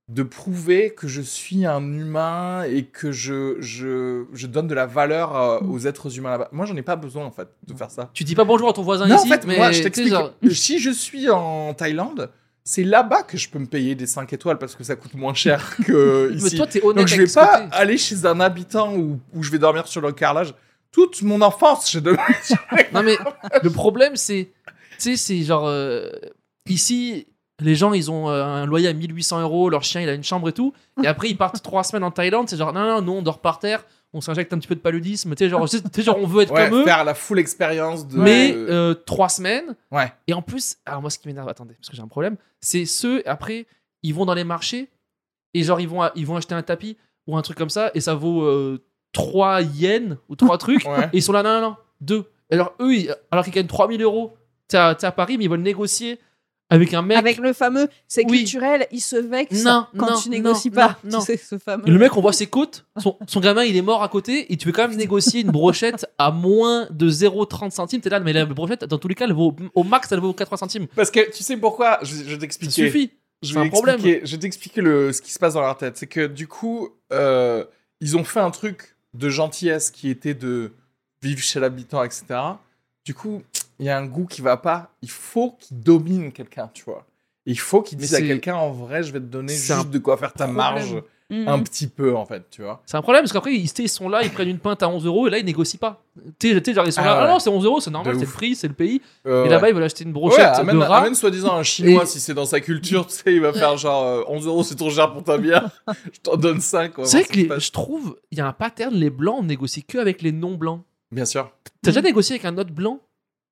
de 0.10 0.24
prouver 0.24 0.90
que 0.96 1.08
je 1.08 1.22
suis 1.22 1.66
un 1.68 1.82
humain 1.84 2.64
et 2.64 2.84
que 2.86 3.12
je, 3.12 3.58
je, 3.62 4.26
je 4.34 4.48
donne 4.48 4.68
de 4.68 4.74
la 4.74 4.86
valeur 4.88 5.36
euh, 5.38 5.60
Mm. 5.62 5.72
aux 5.72 5.80
êtres 5.86 6.18
humains 6.18 6.32
là-bas. 6.32 6.50
Moi, 6.52 6.66
j'en 6.66 6.76
ai 6.76 6.82
pas 6.82 6.96
besoin 6.96 7.26
en 7.26 7.32
fait 7.32 7.48
de 7.68 7.74
faire 7.76 7.92
ça. 7.92 8.10
Tu 8.14 8.24
dis 8.24 8.34
pas 8.36 8.44
bonjour 8.44 8.70
à 8.70 8.74
ton 8.74 8.82
voisin 8.82 9.06
non, 9.08 9.18
ici, 9.18 9.28
en 9.28 9.30
fait, 9.30 9.46
mais 9.46 9.58
moi, 9.58 9.72
je 9.72 9.84
t'explique. 9.84 10.14
Si 10.52 10.80
je 10.80 10.90
suis 10.90 11.30
en 11.30 11.74
Thaïlande, 11.76 12.32
c'est 12.64 12.84
là-bas 12.84 13.22
que 13.24 13.38
je 13.38 13.50
peux 13.50 13.60
me 13.60 13.66
payer 13.68 13.94
des 13.96 14.08
5 14.08 14.34
étoiles 14.34 14.58
parce 14.58 14.76
que 14.76 14.84
ça 14.84 14.96
coûte 14.96 15.14
moins 15.14 15.34
cher 15.36 15.76
que 15.86 16.30
Mais 16.32 16.38
ici. 16.38 16.56
toi, 16.58 16.66
t'es 16.68 16.84
honnête 16.84 16.98
Donc 16.98 17.08
je 17.08 17.16
vais 17.22 17.32
pas 17.32 17.62
côté. 17.62 17.70
aller 17.76 17.98
chez 17.98 18.26
un 18.26 18.40
habitant 18.40 18.96
où, 18.96 19.20
où 19.34 19.44
je 19.44 19.52
vais 19.52 19.60
dormir 19.60 19.88
sur 19.88 20.02
le 20.02 20.12
carrelage. 20.12 20.54
Toute 20.92 21.22
mon 21.22 21.40
enfance, 21.42 21.92
j'ai 21.92 22.02
dormi 22.02 22.20
sur 22.44 22.58
Non 22.94 23.04
mais 23.04 23.16
le 23.64 23.70
problème 23.70 24.16
c'est, 24.16 24.50
tu 24.98 25.16
sais, 25.16 25.18
c'est 25.18 25.44
genre 25.44 25.68
euh, 25.68 26.10
ici 26.68 27.28
les 27.62 27.76
gens 27.76 27.94
ils 27.94 28.10
ont 28.12 28.30
euh, 28.30 28.44
un 28.44 28.66
loyer 28.66 28.88
à 28.88 28.94
1800 28.94 29.42
euros, 29.42 29.70
leur 29.70 29.84
chien 29.84 30.02
il 30.02 30.10
a 30.10 30.14
une 30.14 30.24
chambre 30.24 30.50
et 30.50 30.54
tout, 30.54 30.74
et 31.04 31.08
après 31.08 31.30
ils 31.30 31.38
partent 31.38 31.62
trois 31.62 31.84
semaines 31.84 32.04
en 32.04 32.12
Thaïlande, 32.12 32.50
c'est 32.50 32.58
genre 32.58 32.74
non 32.74 32.82
non 32.86 33.02
nous 33.02 33.12
on 33.14 33.22
dort 33.22 33.40
par 33.40 33.60
terre, 33.60 33.86
on 34.14 34.22
s'injecte 34.22 34.52
un 34.54 34.58
petit 34.60 34.68
peu 34.68 34.76
de 34.76 34.80
paludisme, 34.80 35.36
tu 35.36 35.44
sais 35.44 35.50
genre, 35.50 35.68
genre 35.68 36.18
on 36.20 36.26
veut 36.26 36.44
être 36.44 36.52
Ouais, 36.54 36.70
comme 36.70 36.80
eux, 36.80 36.84
faire 36.84 37.04
la 37.04 37.14
full 37.14 37.38
expérience 37.40 38.08
de. 38.08 38.18
mais 38.18 38.54
euh, 38.56 38.94
trois 38.94 39.30
semaines. 39.30 39.76
Ouais. 39.92 40.12
Et 40.28 40.34
en 40.34 40.42
plus, 40.42 40.78
alors 40.86 41.02
moi 41.02 41.10
ce 41.10 41.20
qui 41.20 41.28
m'énerve, 41.28 41.48
attendez, 41.50 41.74
parce 41.76 41.90
que 41.90 41.96
j'ai 41.96 42.02
un 42.02 42.08
problème, 42.08 42.36
c'est 42.60 42.86
ceux 42.86 43.22
après 43.28 43.66
ils 44.04 44.14
vont 44.14 44.26
dans 44.26 44.34
les 44.34 44.44
marchés 44.44 44.90
et 45.54 45.64
genre 45.64 45.80
ils 45.80 45.88
vont 45.90 46.10
ils 46.16 46.26
vont 46.26 46.36
acheter 46.38 46.56
un 46.56 46.62
tapis 46.64 46.98
ou 47.28 47.38
un 47.38 47.42
truc 47.42 47.58
comme 47.58 47.70
ça 47.70 47.92
et 47.94 48.02
ça 48.02 48.16
vaut 48.16 48.44
euh, 48.44 48.84
3 49.14 49.62
yens 49.62 50.18
ou 50.30 50.36
trois 50.36 50.58
trucs. 50.60 50.86
Ouais. 50.86 51.06
Et 51.14 51.18
ils 51.18 51.24
sont 51.24 51.34
là, 51.34 51.44
non, 51.44 51.60
non, 51.60 51.70
non, 51.70 51.76
deux. 52.02 52.26
Alors 52.52 52.74
eux, 52.80 52.94
ils- 52.96 53.16
alors 53.32 53.44
qu'ils 53.44 53.54
gagnent 53.54 53.68
3000 53.68 54.02
euros, 54.02 54.36
t'es 54.68 54.78
à, 54.78 54.96
t'es 54.96 55.06
à 55.06 55.12
Paris, 55.12 55.38
mais 55.38 55.44
ils 55.46 55.50
veulent 55.50 55.60
négocier 55.62 56.20
avec 56.70 56.94
un 56.94 57.02
mec. 57.02 57.18
Avec 57.18 57.38
le 57.38 57.54
fameux, 57.54 57.88
c'est 58.08 58.24
Oui. 58.30 58.40
culturel, 58.40 58.88
il 58.92 59.02
se 59.02 59.16
vexe 59.16 59.64
Non, 59.64 59.88
quand 59.98 60.12
non, 60.12 60.20
tu 60.20 60.30
négocies 60.30 60.70
non, 60.70 60.76
pas. 60.76 61.00
non, 61.04 61.12
non. 61.14 61.20
Tu 61.20 61.26
sais, 61.26 61.38
ce 61.38 61.58
fameux. 61.58 61.88
Et 61.88 61.92
le 61.92 61.98
mec, 61.98 62.16
on 62.16 62.22
voit 62.22 62.34
ses 62.34 62.48
côtes, 62.48 62.86
son, 62.98 63.18
son 63.28 63.40
gamin, 63.40 63.64
il 63.64 63.76
est 63.76 63.82
mort 63.82 64.04
à 64.04 64.10
côté, 64.10 64.52
et 64.54 64.58
tu 64.58 64.68
veux 64.68 64.72
quand 64.74 64.88
même 64.88 64.98
négocier 64.98 65.42
une 65.42 65.52
brochette 65.52 66.06
à 66.18 66.32
moins 66.32 66.88
de 66.92 67.10
0,30 67.10 67.72
centimes. 67.72 68.02
T'es 68.02 68.10
là, 68.10 68.20
mais 68.20 68.34
la 68.34 68.46
brochette, 68.46 68.84
dans 68.86 68.98
tous 68.98 69.08
les 69.08 69.16
cas, 69.16 69.26
elle 69.26 69.34
vaut, 69.34 69.56
au 69.76 69.84
max, 69.84 70.12
elle 70.12 70.20
vaut 70.20 70.34
80 70.34 70.58
centimes. 70.58 70.88
Parce 70.96 71.12
que 71.12 71.32
tu 71.36 71.44
sais 71.44 71.58
pourquoi 71.58 72.00
Je, 72.04 72.16
je 72.28 72.36
vais 72.36 72.50
Ça 72.50 72.70
suffit. 72.70 73.12
Je 73.42 73.48
C'est 73.50 73.54
vais 73.56 73.60
un 73.66 73.70
problème. 73.70 74.00
Je 74.02 74.32
vais 74.32 74.38
t'expliquer 74.38 74.82
ce 74.82 75.22
qui 75.22 75.32
se 75.32 75.40
passe 75.40 75.54
dans 75.54 75.62
leur 75.62 75.78
tête. 75.78 75.98
C'est 75.98 76.08
que 76.08 76.28
du 76.28 76.48
coup, 76.48 76.90
euh, 77.14 77.64
ils 78.02 78.18
ont 78.18 78.24
fait 78.26 78.42
un 78.42 78.52
truc 78.52 78.96
de 79.14 79.30
gentillesse 79.30 79.92
qui 79.92 80.10
était 80.10 80.34
de 80.34 80.74
vivre 81.24 81.42
chez 81.42 81.60
l'habitant, 81.60 82.04
etc. 82.04 82.26
Du 83.06 83.14
coup, 83.14 83.42
il 83.80 83.86
y 83.86 83.90
a 83.90 83.98
un 83.98 84.06
goût 84.06 84.26
qui 84.26 84.42
va 84.42 84.58
pas. 84.58 84.92
Il 85.02 85.10
faut 85.12 85.58
qu'ils 85.60 85.80
dominent 85.80 86.32
quelqu'un, 86.32 86.70
tu 86.74 86.84
vois. 86.84 87.06
Il 87.46 87.58
faut 87.60 87.82
qu'ils 87.82 87.98
Mais 87.98 88.04
disent 88.04 88.16
à 88.16 88.22
quelqu'un 88.22 88.56
en 88.56 88.70
vrai, 88.72 89.02
je 89.04 89.12
vais 89.14 89.20
te 89.20 89.26
donner 89.26 89.54
juste 89.54 89.72
un 89.72 89.84
de 89.84 89.98
quoi 89.98 90.18
faire 90.18 90.34
ta 90.34 90.46
problème. 90.46 90.56
marge 90.58 90.96
Mhm. 91.32 91.48
un 91.48 91.60
petit 91.60 91.86
peu, 91.88 92.16
en 92.16 92.26
fait, 92.26 92.44
tu 92.50 92.64
vois. 92.64 92.82
C'est 92.88 92.98
un 92.98 93.04
problème 93.04 93.22
parce 93.22 93.32
qu'après 93.34 93.54
ils, 93.54 93.70
ils 93.78 93.88
sont 93.90 94.10
là, 94.10 94.24
ils 94.24 94.32
prennent 94.32 94.48
une 94.50 94.58
pinte 94.58 94.82
à 94.82 94.90
11 94.90 95.06
euros 95.06 95.28
et 95.28 95.30
là 95.30 95.38
ils 95.38 95.46
négocient 95.46 95.78
pas. 95.80 96.02
Tu 96.40 96.50
sais, 96.52 96.58
ils 96.66 96.92
sont 96.92 97.02
Ah 97.02 97.06
là, 97.06 97.18
ah 97.20 97.22
ouais. 97.26 97.28
non, 97.32 97.38
c'est 97.40 97.52
11 97.52 97.66
euros, 97.66 97.80
c'est 97.80 97.92
normal, 97.92 98.16
c'est 98.18 98.26
le 98.26 98.32
prix, 98.32 98.56
c'est 98.56 98.68
le 98.68 98.74
pays. 98.74 99.00
Euh, 99.28 99.42
Et 99.42 99.44
ouais. 99.44 99.50
là-bas 99.50 99.70
ils 99.70 99.76
veulent 99.76 99.84
acheter 99.84 100.04
une 100.06 100.10
Ouais, 100.10 100.14
brochette 100.14 100.56
amène, 100.56 100.80
de 100.80 100.82
rat. 100.84 100.98
amène 101.02 101.14
soi-disant 101.14 101.54
un 101.56 101.62
chinois 101.62 102.02
Et- 102.02 102.06
si 102.08 102.20
c'est 102.20 102.34
dans 102.34 102.46
sa 102.46 102.60
culture, 102.60 103.06
tu 103.06 103.14
sais, 103.14 103.32
il 103.34 103.42
va 103.42 103.54
faire 103.54 103.78
genre 103.78 104.04
euh, 104.06 104.24
11 104.28 104.48
euros, 104.48 104.64
c'est 104.64 104.74
trop 104.76 104.90
cher 104.90 105.14
pour 105.14 105.24
ta 105.24 105.38
bière, 105.38 105.70
je 106.12 106.20
t'en 106.20 106.36
donne 106.36 106.62
5. 106.62 106.94
C'est 107.04 107.22
vrai 107.22 107.28
que 107.28 107.38
les- 107.54 107.60
je 107.60 107.72
trouve, 107.72 108.18
il 108.32 108.40
y 108.40 108.42
a 108.42 108.48
un 108.48 108.54
pattern, 108.54 108.96
les 108.96 109.12
blancs, 109.12 109.38
on 109.40 109.44
négocie 109.44 109.84
que 109.84 110.00
avec 110.00 110.24
les 110.24 110.32
non-blancs. 110.32 110.82
Bien 111.12 111.26
sûr. 111.26 111.52
T'as 111.84 111.92
déjà 111.92 112.02
négocié 112.02 112.34
avec 112.38 112.46
un 112.46 112.58
autre 112.58 112.72
blanc? 112.74 113.00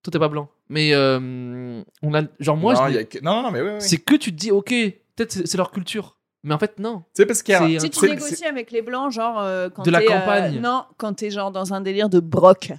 Toi, 0.08 0.12
t'es 0.14 0.20
pas 0.20 0.30
blanc. 0.30 0.48
Mais 0.70 0.94
euh, 0.94 1.84
on 2.02 2.14
a, 2.14 2.22
genre 2.40 2.56
moi, 2.56 2.74
non, 2.76 2.88
je 2.88 2.94
y 2.94 2.98
a 2.98 3.04
que- 3.04 3.20
non, 3.22 3.42
non, 3.44 3.52
mais 3.52 3.62
oui, 3.62 3.70
oui. 3.74 3.82
c'est 3.82 3.98
que 3.98 4.16
tu 4.16 4.32
te 4.32 4.38
dis, 4.38 4.52
ok, 4.52 4.70
peut-être 4.70 5.34
c'est 5.34 5.46
c'est 5.46 5.58
leur 5.58 5.70
culture. 5.72 6.18
Mais 6.44 6.54
en 6.54 6.58
fait, 6.60 6.80
non. 6.80 7.04
C'est 7.14 7.26
parce 7.26 7.44
qu'il 7.44 7.52
y 7.52 7.56
a. 7.56 7.60
c'est 7.60 7.66
un- 7.66 7.88
un 7.88 7.90
Tu 7.90 8.00
c'est- 8.00 8.08
négocies 8.08 8.46
avec 8.46 8.72
les 8.72 8.82
blancs, 8.82 9.12
genre 9.12 9.38
euh, 9.42 9.68
quand 9.70 9.84
De 9.84 9.92
la 9.92 10.00
t'es, 10.00 10.06
euh, 10.10 10.18
campagne. 10.18 10.60
non, 10.62 10.86
quand 10.96 11.12
t'es 11.14 11.30
genre 11.30 11.52
dans 11.52 11.74
un 11.74 11.82
délire 11.82 12.08
de 12.08 12.22
broc. 12.22 12.72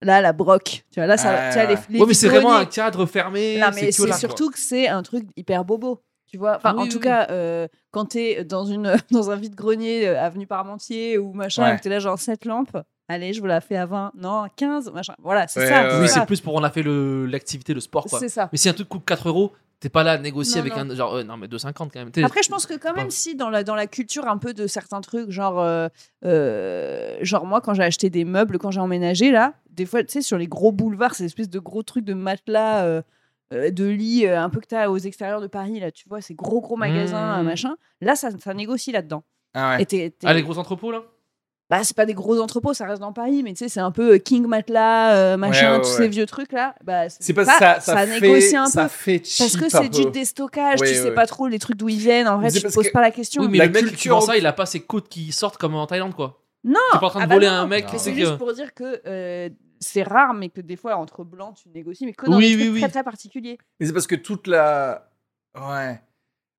Là, 0.00 0.22
la 0.22 0.32
broc. 0.32 0.84
Tu 0.90 1.00
vois, 1.00 1.06
là, 1.06 1.18
ça, 1.18 1.28
Ah, 1.30 1.48
tu 1.52 1.58
vois, 1.58 1.64
les, 1.68 1.74
ouais. 1.74 1.80
les 1.90 2.00
ouais, 2.00 2.06
mais 2.06 2.14
c'est 2.14 2.28
vraiment 2.28 2.54
un 2.54 2.64
cadre 2.64 3.04
fermé. 3.04 3.58
Non, 3.60 3.66
mais 3.74 3.88
que 3.88 3.92
c'est 3.92 4.06
là, 4.06 4.16
surtout 4.16 4.48
que 4.48 4.58
c'est 4.58 4.88
un 4.88 5.02
truc 5.02 5.26
hyper 5.36 5.66
bobo. 5.66 6.00
Tu 6.26 6.38
vois, 6.38 6.56
enfin, 6.56 6.70
Ah 6.72 6.74
oui, 6.78 6.84
en 6.84 6.88
tout 6.88 6.96
oui, 6.96 7.02
cas, 7.02 7.26
euh, 7.30 7.66
quand 7.90 8.06
t'es 8.06 8.44
dans, 8.44 8.64
une, 8.64 8.94
dans 9.10 9.30
un 9.30 9.36
vide-grenier, 9.36 10.08
euh, 10.08 10.18
avenue 10.22 10.46
Parmentier 10.46 11.18
ou 11.18 11.34
machin, 11.34 11.64
Ouais. 11.64 11.74
où 11.74 11.78
t'es 11.82 11.90
là, 11.90 11.98
genre, 11.98 12.18
cette 12.18 12.46
lampe, 12.46 12.70
allez, 13.12 13.32
je 13.32 13.40
vous 13.40 13.46
la 13.46 13.60
fais 13.60 13.76
à 13.76 13.86
20, 13.86 14.12
non, 14.16 14.46
15, 14.56 14.90
machin. 14.92 15.14
Voilà, 15.22 15.46
c'est 15.48 15.60
Ouais, 15.60 15.66
ça. 15.66 15.82
ouais, 15.88 16.00
Oui, 16.02 16.08
ça. 16.08 16.20
c'est 16.20 16.26
plus 16.26 16.40
pour 16.40 16.54
on 16.54 16.62
a 16.62 16.70
fait 16.70 16.82
le- 16.82 17.26
l'activité, 17.26 17.74
le 17.74 17.80
sport, 17.80 18.04
quoi. 18.06 18.18
C'est 18.18 18.28
ça. 18.28 18.48
Mais 18.52 18.58
si 18.58 18.68
un 18.68 18.72
truc 18.72 18.88
coûte 18.88 19.04
4 19.04 19.28
euros, 19.28 19.52
t'es 19.80 19.88
pas 19.88 20.02
là 20.02 20.12
à 20.12 20.18
négocier 20.18 20.56
Non, 20.56 20.60
avec 20.66 20.76
non. 20.76 20.90
un. 20.92 20.94
Genre, 20.94 21.14
euh, 21.14 21.22
non, 21.24 21.36
mais 21.36 21.46
2,50 21.48 21.90
quand 21.92 21.98
même. 22.04 22.10
Après, 22.24 22.42
je 22.42 22.48
pense 22.48 22.66
que 22.66 22.74
quand 22.74 22.94
même, 22.94 23.06
pas- 23.06 23.10
si 23.10 23.34
dans 23.34 23.48
la, 23.50 23.64
dans 23.64 23.74
la 23.74 23.86
culture 23.86 24.28
un 24.28 24.36
peu 24.38 24.52
de 24.54 24.66
certains 24.66 25.00
trucs, 25.00 25.30
genre, 25.30 25.58
euh, 25.60 25.88
euh, 26.40 27.16
genre 27.22 27.46
moi, 27.46 27.60
quand 27.60 27.74
j'ai 27.74 27.82
acheté 27.82 28.10
des 28.10 28.24
meubles, 28.24 28.58
quand 28.58 28.70
j'ai 28.70 28.80
emménagé, 28.80 29.30
là, 29.30 29.54
des 29.70 29.86
fois, 29.86 30.02
tu 30.04 30.12
sais, 30.12 30.22
sur 30.22 30.38
les 30.38 30.46
gros 30.46 30.72
boulevards, 30.72 31.14
ces 31.14 31.24
espèces 31.24 31.50
de 31.50 31.58
gros 31.58 31.82
trucs 31.82 32.04
de 32.04 32.14
matelas, 32.14 33.02
de 33.52 33.84
lits, 33.88 34.26
un 34.28 34.48
peu 34.50 34.60
que 34.60 34.66
tu 34.66 34.74
as 34.76 34.90
aux 34.90 34.98
extérieurs 34.98 35.40
de 35.40 35.46
Paris, 35.48 35.80
là, 35.80 35.90
tu 35.90 36.08
vois, 36.08 36.20
ces 36.20 36.34
gros, 36.34 36.60
gros 36.60 36.76
magasins, 36.76 37.42
Mmh. 37.42 37.46
machin, 37.46 37.76
là, 38.00 38.14
ça, 38.14 38.28
ça 38.38 38.54
négocie 38.54 38.92
là-dedans. 38.92 39.24
Ah 39.54 39.76
ouais. 39.78 39.86
Et 39.90 40.14
Ah, 40.24 40.32
les 40.34 40.42
gros 40.42 40.58
entrepôts, 40.58 40.92
là? 40.92 41.02
Bah, 41.70 41.82
c'est 41.84 41.96
pas 41.96 42.04
des 42.04 42.14
gros 42.14 42.38
entrepôts, 42.40 42.74
ça 42.74 42.84
reste 42.84 43.00
dans 43.00 43.12
Paris, 43.12 43.42
mais 43.44 43.52
tu 43.52 43.58
sais, 43.60 43.68
c'est 43.68 43.80
un 43.80 43.92
peu 43.92 44.14
euh, 44.14 44.18
King 44.18 44.44
Matelas, 44.46 45.14
euh, 45.14 45.36
machin, 45.36 45.70
Ouais, 45.70 45.76
ouais, 45.78 45.82
tous 45.82 45.90
ouais. 45.92 45.96
ces 45.98 46.08
vieux 46.08 46.26
trucs 46.26 46.50
là. 46.52 46.74
Bah, 46.84 47.08
C'est 47.08 47.32
parce 47.32 47.46
que 47.48 47.54
ça, 47.58 47.78
ça, 47.80 48.06
fait, 48.06 48.20
négocie 48.20 48.56
un 48.56 48.66
ça 48.66 48.82
peu. 48.84 48.88
fait 48.88 49.18
Parce 49.38 49.56
que 49.56 49.68
c'est 49.68 49.88
du 49.88 50.10
déstockage, 50.10 50.80
Ouais, 50.80 50.88
tu 50.88 50.94
sais 50.94 51.12
pas 51.14 51.26
trop 51.26 51.46
les 51.46 51.58
trucs 51.60 51.76
d'où 51.76 51.88
ils 51.88 51.96
viennent. 51.98 52.26
En 52.28 52.38
vrai, 52.38 52.50
tu 52.50 52.60
te 52.60 52.72
poses 52.72 52.88
que- 52.88 52.92
pas 52.92 53.00
la 53.00 53.10
question. 53.12 53.42
Oui, 53.42 53.48
mais 53.48 53.58
La 53.58 53.66
le 53.66 53.72
mec 53.72 53.84
qui 53.84 53.90
culture- 53.90 54.16
prend 54.18 54.20
ça, 54.26 54.36
il 54.36 54.44
a 54.46 54.52
pas 54.52 54.66
ses 54.66 54.80
côtes 54.80 55.08
qui 55.08 55.32
sortent 55.32 55.56
comme 55.58 55.74
en 55.76 55.86
Thaïlande, 55.86 56.14
quoi. 56.14 56.42
Non, 56.64 56.74
T'es 56.92 56.98
pas 56.98 57.06
en 57.06 57.10
train 57.10 57.20
de 57.20 57.24
ah 57.24 57.28
bah 57.28 57.34
voler 57.36 57.46
non, 57.46 57.52
un 57.54 57.66
mec, 57.66 57.86
c'est 57.96 58.12
juste 58.14 58.32
que. 58.32 58.36
pour 58.36 58.52
dire 58.52 58.74
que 58.74 59.00
euh, 59.06 59.48
c'est 59.78 60.02
rare, 60.02 60.34
mais 60.34 60.50
que 60.50 60.60
des 60.60 60.76
fois, 60.76 60.96
entre 60.96 61.24
blancs, 61.24 61.54
tu 61.62 61.68
négocies, 61.70 62.04
mais 62.04 62.12
que 62.12 62.26
dans 62.26 62.36
Oui, 62.36 62.50
des 62.50 62.56
oui, 62.56 62.62
trucs 62.64 62.74
oui. 62.74 62.80
très 62.80 62.90
très 62.90 63.02
particuliers. 63.04 63.56
Mais 63.78 63.86
c'est 63.86 63.92
parce 63.94 64.06
que 64.06 64.16
toute 64.16 64.46
la. 64.46 65.10
Ouais. 65.58 65.98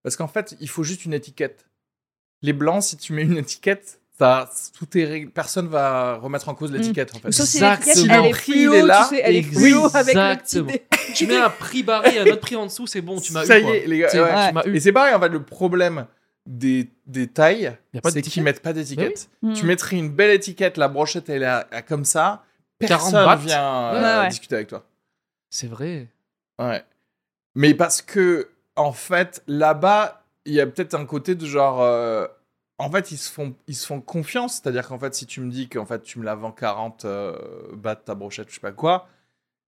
Parce 0.03 0.15
qu'en 0.15 0.27
fait, 0.27 0.55
il 0.59 0.67
faut 0.69 0.81
juste 0.83 1.05
une 1.05 1.13
étiquette. 1.13 1.67
Les 2.41 2.53
blancs, 2.53 2.81
si 2.81 2.97
tu 2.97 3.13
mets 3.13 3.21
une 3.21 3.37
étiquette, 3.37 4.00
tout 4.77 4.97
est 4.97 5.25
personne 5.27 5.67
va 5.67 6.15
remettre 6.17 6.47
en 6.49 6.53
cause 6.53 6.71
l'étiquette 6.71 7.15
en 7.15 7.19
fait. 7.19 7.31
Sauf 7.31 7.45
si 7.47 7.57
Exactement. 7.57 7.87
l'étiquette, 7.87 8.11
elle 8.11 8.25
est 8.25 8.27
Le 8.27 8.31
prix, 8.31 8.51
il 8.51 8.59
fluo, 8.67 8.73
est 8.73 8.81
là. 8.83 9.07
tu 9.09 9.15
sais, 9.15 9.21
elle 9.23 9.35
est 9.35 9.39
Exactement. 9.39 9.89
fluo 9.89 9.95
avec 9.97 10.15
le 10.15 10.35
petit 10.43 10.61
dé. 10.63 10.83
Tu 11.15 11.27
mets 11.27 11.37
un 11.37 11.49
prix 11.49 11.83
barré, 11.83 12.19
un 12.19 12.25
autre 12.27 12.39
prix 12.41 12.55
en 12.55 12.65
dessous, 12.65 12.87
c'est 12.87 13.01
bon, 13.01 13.19
tu 13.19 13.33
m'as 13.33 13.43
eu. 13.43 13.47
Ça 13.47 13.59
y 13.59 13.63
est, 13.69 13.87
les 13.87 13.97
gars. 13.99 14.07
Ouais. 14.13 14.47
tu 14.49 14.53
m'as 14.53 14.63
eu. 14.65 14.75
Et 14.75 14.79
c'est 14.79 14.91
pareil 14.91 15.13
en 15.15 15.19
fait, 15.19 15.29
le 15.29 15.43
problème 15.43 16.05
des, 16.45 16.89
des 17.05 17.27
tailles, 17.27 17.77
Y 17.93 17.97
a 17.97 18.01
pas 18.01 18.11
c'est 18.11 18.21
qu'ils 18.21 18.43
mettent 18.43 18.61
pas 18.61 18.73
d'étiquette. 18.73 19.29
Tu 19.55 19.65
mettrais 19.65 19.97
une 19.97 20.09
belle 20.09 20.31
étiquette, 20.31 20.77
la 20.77 20.87
brochette 20.87 21.29
elle 21.29 21.43
est 21.43 21.45
à- 21.45 21.67
à 21.71 21.81
comme 21.81 22.05
ça, 22.05 22.43
40 22.79 23.11
personne 23.11 23.39
vient 23.45 23.93
euh, 23.93 24.01
Ouais, 24.17 24.23
ouais. 24.23 24.29
discuter 24.29 24.55
avec 24.55 24.67
toi. 24.67 24.83
C'est 25.49 25.67
vrai. 25.67 26.07
Ouais. 26.59 26.83
Mais 27.55 27.73
parce 27.73 28.01
que, 28.01 28.49
en 28.75 28.91
fait, 28.93 29.43
là-bas, 29.47 30.23
il 30.45 30.53
y 30.53 30.61
a 30.61 30.65
peut-être 30.65 30.93
un 30.95 31.05
côté 31.05 31.35
de 31.35 31.45
genre. 31.45 31.81
En 32.81 32.89
fait, 32.91 33.11
ils 33.11 33.17
se 33.17 33.31
font, 33.31 33.55
ils 33.67 33.75
se 33.75 33.85
font 33.85 34.01
confiance. 34.01 34.55
C'est-à-dire 34.55 34.87
qu'en 34.87 34.99
fait, 34.99 35.13
si 35.13 35.25
tu 35.25 35.41
me 35.41 35.51
dis 35.51 35.69
qu'en 35.69 35.85
fait, 35.85 36.01
tu 36.01 36.19
me 36.19 36.25
la 36.25 36.35
vends 36.35 36.51
40 36.51 37.05
euh, 37.05 37.35
bahts 37.75 37.95
ta 37.97 38.15
brochette, 38.15 38.49
je 38.49 38.55
sais 38.55 38.61
pas 38.61 38.71
quoi, 38.71 39.07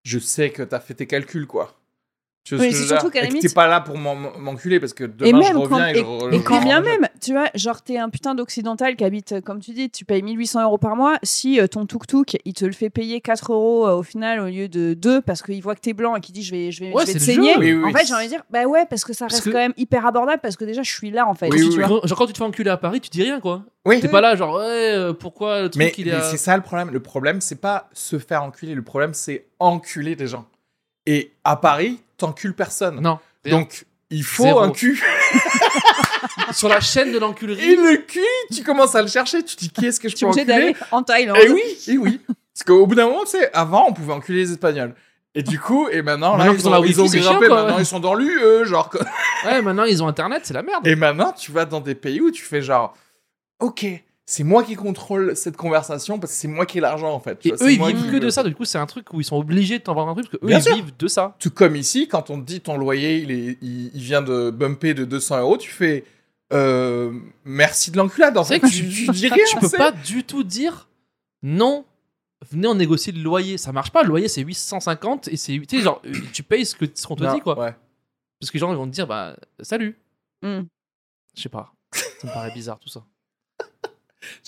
je 0.04 0.20
sais 0.20 0.52
que 0.52 0.64
t'as 0.64 0.80
fait 0.80 0.96
tes 0.96 1.08
calculs, 1.08 1.48
quoi. 1.48 1.76
Tu 2.44 2.56
vois 2.58 2.66
Oui, 2.66 2.74
c'est 2.74 2.80
je 2.84 2.88
surtout 2.88 3.10
qu'à 3.10 3.22
la 3.22 3.28
Et 3.28 3.30
limite- 3.30 3.42
t'es 3.48 3.54
pas 3.54 3.68
là 3.70 3.80
pour 3.80 3.98
m'en- 3.98 4.16
m'enculer 4.38 4.82
parce 4.82 4.94
que 4.94 5.06
Et 5.06 5.08
demain, 5.08 5.42
je 5.44 5.48
même 5.48 5.58
reviens 5.58 5.78
quand, 5.78 5.86
et, 5.86 5.92
et, 5.92 5.96
je. 5.96 6.00
et 6.02 6.04
re- 6.04 6.32
je 6.34 6.38
quand 6.44 6.62
bien 6.62 6.82
même, 6.82 7.08
tu 7.22 7.32
vois, 7.32 7.46
genre 7.56 7.82
t'es 7.82 7.98
un 7.98 8.10
putain 8.10 8.36
d'occidental 8.36 8.98
qui 8.98 9.06
habite, 9.06 9.40
comme 9.46 9.62
tu 9.62 9.72
dis, 9.72 9.90
tu 9.90 10.04
payes 10.04 10.22
1800 10.22 10.62
euros 10.62 10.78
par 10.78 10.98
mois. 10.98 11.18
Si 11.24 11.62
euh, 11.62 11.68
ton 11.68 11.86
tuk-tuk, 11.86 12.38
il 12.44 12.54
te 12.54 12.66
le 12.66 12.74
fait 12.74 12.90
payer 12.90 13.22
4 13.22 13.54
euros 13.54 13.88
euh, 13.88 13.94
au 13.96 14.04
final 14.04 14.42
au 14.42 14.48
lieu 14.48 14.68
de 14.68 14.94
2 14.94 15.22
parce 15.22 15.42
qu'il 15.42 15.62
voit 15.64 15.74
que 15.76 15.80
t'es 15.80 15.94
blanc 15.94 16.18
et 16.18 16.20
qu'il 16.20 16.36
dit 16.36 16.44
je 16.44 16.52
vais, 16.52 16.72
je 16.74 16.82
vais, 16.82 16.92
Ouais, 16.92 17.04
je 17.08 17.14
vais 17.14 17.20
te 17.20 17.24
saigner. 17.24 17.54
jeu. 17.54 17.60
Oui, 17.60 17.74
oui, 17.76 17.90
en 17.90 17.98
fait, 17.98 18.06
j'ai 18.08 18.14
envie 18.14 18.26
de 18.26 18.30
dire, 18.32 18.44
bah 18.50 18.66
ouais, 18.66 18.86
parce 18.90 19.06
que 19.06 19.14
ça 19.14 19.26
Parce 19.26 19.36
reste 19.36 19.46
que- 19.46 19.52
quand 19.52 19.60
même 19.60 19.74
hyper 19.78 20.06
abordable 20.06 20.40
parce 20.44 20.58
que 20.58 20.66
déjà 20.66 20.84
je 20.84 20.92
suis 20.92 21.12
là 21.12 21.26
en 21.26 21.36
fait. 21.36 21.48
Oui, 21.50 21.62
tu 21.62 21.64
oui, 21.70 21.76
vois. 21.86 21.88
Quand- 22.02 22.08
Genre 22.08 22.18
quand 22.18 22.26
tu 22.28 22.34
te 22.34 22.38
fais 22.40 22.44
enculer 22.44 22.70
à 22.72 22.78
Paris, 22.78 23.00
tu 23.00 23.10
dis 23.10 23.24
rien, 23.24 23.40
quoi. 23.40 23.64
Oui, 23.86 24.02
T'es 24.02 24.10
pas 24.10 24.20
là, 24.22 24.36
genre, 24.36 24.56
ouais, 24.58 24.64
euh, 24.96 25.14
pourquoi 25.14 25.62
le 25.62 25.70
truc 25.70 25.80
mais, 25.82 25.94
il 25.98 26.10
est. 26.10 26.12
mais 26.12 26.22
c'est 26.30 26.36
ça 26.38 26.58
le 26.58 26.64
problème. 26.64 26.90
Le 26.92 27.00
problème, 27.00 27.40
c'est 27.40 27.62
pas 27.62 27.90
se 27.94 28.20
faire 28.20 28.44
enculer. 28.44 28.76
Le 28.76 28.82
problème, 28.82 29.14
c'est 29.14 29.46
enculer 29.60 30.18
des 30.18 30.28
gens. 30.28 30.46
Et 31.06 31.32
à 31.44 31.56
Paris, 31.58 32.00
t'encules 32.18 32.54
personne. 32.56 33.02
Non. 33.02 33.20
rien. 33.44 33.58
Donc, 33.60 33.86
il 34.10 34.24
faut 34.24 34.44
Zéro. 34.44 34.60
un 34.60 34.72
cul. 34.72 35.02
Sur 36.54 36.70
la 36.70 36.80
chaîne 36.80 37.12
de 37.12 37.18
Et 37.18 37.20
l'enculerie. 37.20 37.76
le 37.76 37.98
cul, 37.98 38.20
tu 38.54 38.64
commences 38.64 38.96
à 38.96 39.02
le 39.02 39.08
chercher. 39.08 39.44
Tu 39.44 39.56
te 39.56 39.60
dis, 39.62 39.70
qui 39.70 39.86
est-ce 39.88 40.00
que 40.00 40.08
je 40.10 40.16
Tu 40.16 40.24
es 40.24 40.28
peux 40.28 40.32
obligé 40.32 40.42
enculer 40.52 40.74
d'aller 40.74 40.76
en 40.92 41.04
Thaïlande. 41.04 41.38
Et 41.44 41.50
oui, 41.50 41.62
et 41.88 41.98
oui. 41.98 42.22
Parce 42.28 42.64
qu'au 42.66 42.86
bout 42.86 42.96
d'un 42.96 43.08
moment, 43.08 43.24
tu 43.24 43.32
sais, 43.32 43.52
avant, 43.54 43.88
on 43.90 43.94
pouvait 43.94 44.14
enculer 44.14 44.40
les 44.40 44.52
Espagnols. 44.52 44.94
Et 45.36 45.42
du 45.42 45.60
coup, 45.60 45.88
et 45.90 46.04
maintenant, 46.04 46.38
là, 46.38 46.46
Maintenant 46.46 46.84
ils, 46.84 47.02
ont 47.02 47.06
ont, 47.06 47.08
ils 47.08 47.12
grimpé, 47.12 47.22
chiant, 47.22 47.38
quoi, 47.40 47.50
maintenant 47.50 47.76
ouais. 47.76 47.82
ils 47.82 47.86
sont 47.88 48.00
dans 48.00 48.14
l'UE, 48.14 48.66
genre. 48.66 48.90
quoi. 48.90 49.02
Ouais, 49.46 49.62
maintenant 49.64 49.84
ils 49.86 50.04
ont 50.04 50.08
internet, 50.08 50.42
c'est 50.46 50.54
la 50.54 50.62
merde. 50.62 50.86
Et 50.86 50.96
maintenant, 50.96 51.32
tu 51.32 51.52
vas 51.52 51.66
dans 51.66 51.82
des 51.82 51.96
pays 51.96 52.22
où 52.22 52.30
tu 52.30 52.44
fais 52.44 52.62
genre, 52.62 52.94
ok, 53.60 53.86
c'est 54.26 54.44
moi 54.44 54.64
qui 54.64 54.76
contrôle 54.76 55.36
cette 55.36 55.58
conversation 55.58 56.18
parce 56.20 56.32
que 56.34 56.38
c'est 56.40 56.48
moi 56.48 56.66
qui 56.66 56.78
ai 56.78 56.82
l'argent 56.82 57.12
en 57.14 57.20
fait. 57.20 57.46
Et 57.46 57.52
vois, 57.52 57.68
eux, 57.68 57.72
ils 57.74 57.84
vivent 57.96 58.08
que 58.08 58.12
le- 58.14 58.20
de 58.22 58.30
ça. 58.30 58.44
Du 58.44 58.56
coup, 58.56 58.64
c'est 58.66 58.78
un 58.78 58.86
truc 58.86 59.12
où 59.14 59.20
ils 59.20 59.26
sont 59.26 59.36
obligés 59.38 59.80
de 59.80 59.84
t'en 59.84 59.94
vendre 59.94 60.12
un 60.12 60.14
truc 60.14 60.28
parce 60.30 60.40
que 60.40 60.46
eux, 60.46 60.50
Bien 60.50 60.60
ils 60.60 60.64
sûr. 60.64 60.76
vivent 60.76 60.94
de 60.98 61.08
ça. 61.08 61.36
Tout 61.40 61.52
comme 61.52 61.76
ici, 61.76 62.08
quand 62.08 62.30
on 62.30 62.40
te 62.40 62.46
dit 62.46 62.62
ton 62.62 62.78
loyer, 62.78 63.18
il, 63.20 63.32
est, 63.32 63.58
il, 63.62 63.92
il 63.94 64.02
vient 64.02 64.22
de 64.22 64.50
bumper 64.50 64.94
de 64.94 65.04
200 65.06 65.40
euros, 65.42 65.58
tu 65.58 65.70
fais 65.72 66.06
euh, 66.54 67.12
merci 67.44 67.92
de 67.92 67.98
l'enculade. 67.98 68.38
En 68.38 68.44
C'est 68.44 68.56
fait, 68.56 68.60
que 68.62 68.68
tu, 68.68 68.88
tu- 68.90 69.06
tu 69.06 69.12
dis 69.12 69.28
rien. 69.30 69.44
Tu 69.50 69.58
peux 69.58 69.70
pas 69.70 69.92
du 69.92 70.24
tout 70.24 70.44
dire 70.44 70.88
non. 71.42 71.86
Venez 72.52 72.68
on 72.68 72.76
négocie 72.76 73.12
le 73.14 73.22
loyer, 73.24 73.58
ça 73.58 73.72
marche 73.72 73.92
pas. 73.92 74.04
Le 74.04 74.10
loyer 74.10 74.28
c'est 74.28 74.42
850 74.42 75.28
et 75.30 75.38
c'est 75.38 75.58
tu 75.68 75.78
sais 75.78 75.82
genre 75.82 76.02
euh, 76.06 76.12
tu 76.34 76.44
payes 76.44 76.66
ce 76.66 76.76
que 76.76 76.86
ce 76.94 77.08
qu'on 77.08 77.16
te 77.16 77.24
Non, 77.24 77.34
dit 77.34 77.40
quoi. 77.42 77.58
ouais. 77.58 77.74
Parce 78.40 78.52
que 78.52 78.58
les 78.58 78.60
gens 78.60 78.72
ils 78.72 78.78
vont 78.78 78.86
te 78.86 78.92
dire 78.92 79.08
bah 79.08 79.36
salut. 79.62 79.98
Hmm. 80.42 80.64
Je 81.36 81.42
sais 81.42 81.50
pas. 81.50 81.74
Ça 81.94 82.28
me 82.28 82.34
paraît 82.34 82.52
bizarre 82.54 82.80
tout 82.80 82.90
ça. 82.90 83.04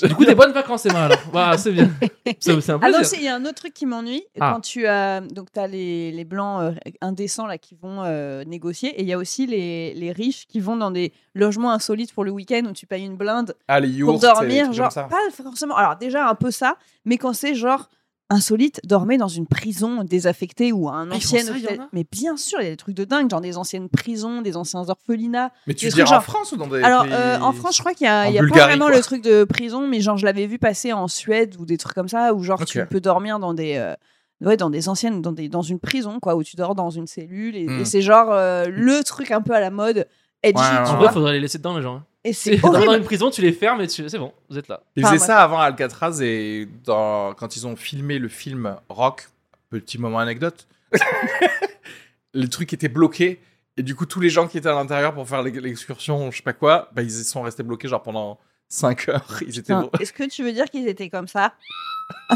Du 0.03 0.15
coup 0.15 0.25
des 0.25 0.35
bonnes 0.35 0.51
vacances 0.51 0.85
Emma 0.85 1.05
alors. 1.05 1.17
Voilà, 1.31 1.57
c'est 1.57 1.71
bien. 1.71 1.89
C'est 2.39 2.59
c'est 2.61 2.71
un 2.71 2.79
Ah 2.81 2.87
plaisir. 2.87 3.05
si, 3.05 3.15
il 3.17 3.23
y 3.23 3.27
a 3.27 3.35
un 3.35 3.43
autre 3.45 3.55
truc 3.55 3.73
qui 3.73 3.85
m'ennuie. 3.85 4.23
Ah. 4.39 4.51
Quand 4.53 4.61
tu 4.61 4.85
as. 4.87 5.21
Donc, 5.21 5.51
tu 5.51 5.59
as 5.59 5.67
les, 5.67 6.11
les 6.11 6.23
blancs 6.25 6.61
euh, 6.61 6.71
indécents 7.01 7.45
là, 7.47 7.57
qui 7.57 7.75
vont 7.75 8.03
euh, 8.03 8.43
négocier. 8.45 8.89
Et 8.99 9.01
il 9.01 9.07
y 9.07 9.13
a 9.13 9.17
aussi 9.17 9.45
les, 9.47 9.93
les 9.93 10.11
riches 10.11 10.47
qui 10.47 10.59
vont 10.59 10.75
dans 10.77 10.91
des 10.91 11.13
logements 11.33 11.71
insolites 11.71 12.13
pour 12.13 12.23
le 12.23 12.31
week-end 12.31 12.63
où 12.69 12.71
tu 12.73 12.85
payes 12.85 13.05
une 13.05 13.17
blinde 13.17 13.55
Ah, 13.67 13.79
les 13.79 13.87
pour 13.89 13.97
yourts, 13.97 14.21
c'est 14.21 14.27
des 14.27 14.33
dormir. 14.33 14.63
trucs 14.65 14.75
Genre, 14.75 14.85
comme 14.93 14.93
ça. 14.93 15.03
pas 15.03 15.43
forcément. 15.43 15.75
Alors, 15.75 15.95
déjà, 15.97 16.27
un 16.29 16.35
peu 16.35 16.51
ça. 16.51 16.77
Mais 17.05 17.17
quand 17.17 17.33
c'est 17.33 17.55
genre. 17.55 17.89
Insolite, 18.31 18.81
dormez 18.83 19.17
dans 19.17 19.27
une 19.27 19.45
prison 19.45 20.03
désaffectée 20.03 20.71
ou 20.71 20.89
un 20.89 21.11
Ah, 21.11 21.15
ancien 21.15 21.43
Mais 21.93 22.05
bien 22.11 22.37
sûr, 22.37 22.59
il 22.59 22.63
y 22.63 22.67
a 22.67 22.71
des 22.71 22.75
trucs 22.77 22.95
de 22.95 23.03
dingue, 23.05 23.29
genre 23.29 23.39
des 23.39 23.55
anciennes 23.55 23.87
prisons, 23.87 24.41
des 24.41 24.57
anciens 24.57 24.83
orphelinats. 24.89 25.51
Mais 25.67 25.75
tu 25.75 25.85
veux 25.85 25.91
dire 25.91 26.11
en 26.11 26.21
France 26.21 26.51
ou 26.51 26.57
dans 26.57 26.65
des 26.67 26.81
Alors, 26.81 27.03
pays- 27.03 27.13
euh, 27.13 27.39
en 27.39 27.51
France, 27.53 27.75
je 27.75 27.81
crois 27.81 27.93
qu'il 27.93 28.05
y 28.05 28.09
a, 28.09 28.27
y 28.31 28.37
pas 28.37 28.65
vraiment 28.65 28.87
quoi. 28.87 28.95
le 28.95 29.01
truc 29.03 29.21
de 29.21 29.43
prison, 29.43 29.87
mais 29.87 30.01
genre, 30.01 30.17
je 30.17 30.25
l'avais 30.25 30.47
vu 30.47 30.57
passer 30.57 30.91
en 30.91 31.07
Suède 31.07 31.55
ou 31.59 31.67
des 31.67 31.77
trucs 31.77 31.93
comme 31.93 32.09
ça, 32.09 32.33
où 32.33 32.41
genre, 32.41 32.65
tu 32.65 32.83
peux 32.87 32.99
dormir 32.99 33.37
dans 33.39 33.53
des. 33.53 33.75
euh, 33.75 33.93
Ouais, 34.41 34.57
dans 34.57 34.69
des 34.69 34.89
anciennes, 34.89 35.21
dans, 35.21 35.31
des, 35.31 35.47
dans 35.47 35.61
une 35.61 35.79
prison, 35.79 36.19
quoi, 36.19 36.35
où 36.35 36.43
tu 36.43 36.57
dors 36.57 36.75
dans 36.75 36.89
une 36.89 37.07
cellule. 37.07 37.55
Et, 37.55 37.67
Hmm. 37.69 37.79
et 37.79 37.85
c'est 37.85 38.01
genre 38.01 38.31
euh, 38.31 38.65
le 38.69 39.01
truc 39.03 39.31
un 39.31 39.41
peu 39.41 39.53
à 39.53 39.61
la 39.61 39.69
mode, 39.71 40.07
edgy, 40.43 40.59
Ouais, 40.61 40.67
tu 40.67 40.73
ouais, 40.73 40.83
vois. 40.83 40.97
vrai, 41.05 41.13
faudrait 41.13 41.31
les 41.33 41.39
laisser 41.39 41.57
dedans 41.57 41.77
les 41.77 41.81
gens. 41.83 41.95
hein. 41.95 42.03
Et 42.27 42.33
C'est 42.33 42.55
c'est 42.55 42.61
dans 42.61 42.73
horrible. 42.73 42.95
une 42.95 43.03
prison, 43.03 43.29
tu 43.29 43.41
les 43.41 43.53
fermes 43.53 43.79
et 43.81 43.87
tu... 43.87 44.09
c'est 44.09 44.17
bon, 44.17 44.33
vous 44.49 44.57
êtes 44.57 44.67
là. 44.67 44.81
Ils 44.95 45.05
faisaient 45.05 45.19
ça 45.19 45.41
avant 45.43 45.59
Alcatraz 45.59 46.21
et 46.23 46.67
dans... 46.83 47.33
quand 47.35 47.55
ils 47.55 47.65
ont 47.67 47.75
filmé 47.75 48.17
le 48.19 48.27
film 48.29 48.75
Rock, 48.89 49.27
petit 49.69 49.99
moment 49.99 50.17
anecdote, 50.19 50.67
le 52.33 52.47
truc 52.49 52.73
était 52.73 52.87
bloqué 52.89 53.39
et 53.77 53.83
du 53.83 53.93
coup 53.95 54.05
tous 54.07 54.19
les 54.19 54.29
gens 54.29 54.47
qui 54.47 54.57
étaient 54.57 54.69
à 54.69 54.73
l'intérieur 54.73 55.13
pour 55.13 55.29
faire 55.29 55.43
l'ex- 55.43 55.59
l'excursion, 55.61 56.31
je 56.31 56.37
sais 56.37 56.43
pas 56.43 56.53
quoi, 56.53 56.89
bah, 56.93 57.03
ils 57.03 57.11
sont 57.11 57.43
restés 57.43 57.61
bloqués 57.63 57.87
genre 57.87 58.01
pendant 58.01 58.39
5 58.69 59.07
heures. 59.09 59.43
Ils 59.47 59.59
étaient 59.59 59.73
Est-ce 59.99 60.11
que 60.11 60.23
tu 60.27 60.43
veux 60.43 60.51
dire 60.51 60.65
qu'ils 60.65 60.87
étaient 60.87 61.09
comme 61.09 61.27
ça? 61.27 61.53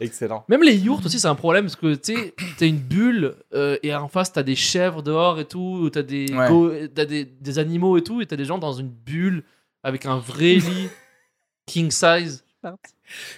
excellents. 0.00 0.44
Même 0.48 0.62
les 0.62 0.76
yourtes 0.76 1.06
aussi, 1.06 1.18
c'est 1.20 1.28
un 1.28 1.34
problème 1.34 1.64
parce 1.64 1.76
que 1.76 1.94
tu 1.94 2.14
sais, 2.14 2.34
t'as 2.58 2.66
une 2.66 2.78
bulle 2.78 3.34
euh, 3.54 3.76
et 3.82 3.94
en 3.94 4.08
face 4.08 4.32
t'as 4.32 4.42
des 4.42 4.56
chèvres 4.56 5.02
dehors 5.02 5.38
et 5.40 5.44
tout, 5.46 5.78
ou 5.82 5.90
t'as 5.90 6.02
des, 6.02 6.26
Ouais. 6.32 6.48
go- 6.48 6.72
t'as 6.94 7.04
des, 7.04 7.24
des 7.24 7.58
animaux 7.58 7.96
et 7.98 8.02
tout, 8.02 8.20
et 8.20 8.26
t'as 8.26 8.36
des 8.36 8.44
gens 8.44 8.58
dans 8.58 8.72
une 8.72 8.88
bulle 8.88 9.44
avec 9.82 10.06
un 10.06 10.18
vrai 10.18 10.54
lit 10.54 10.88
king 11.66 11.90
size. 11.90 12.44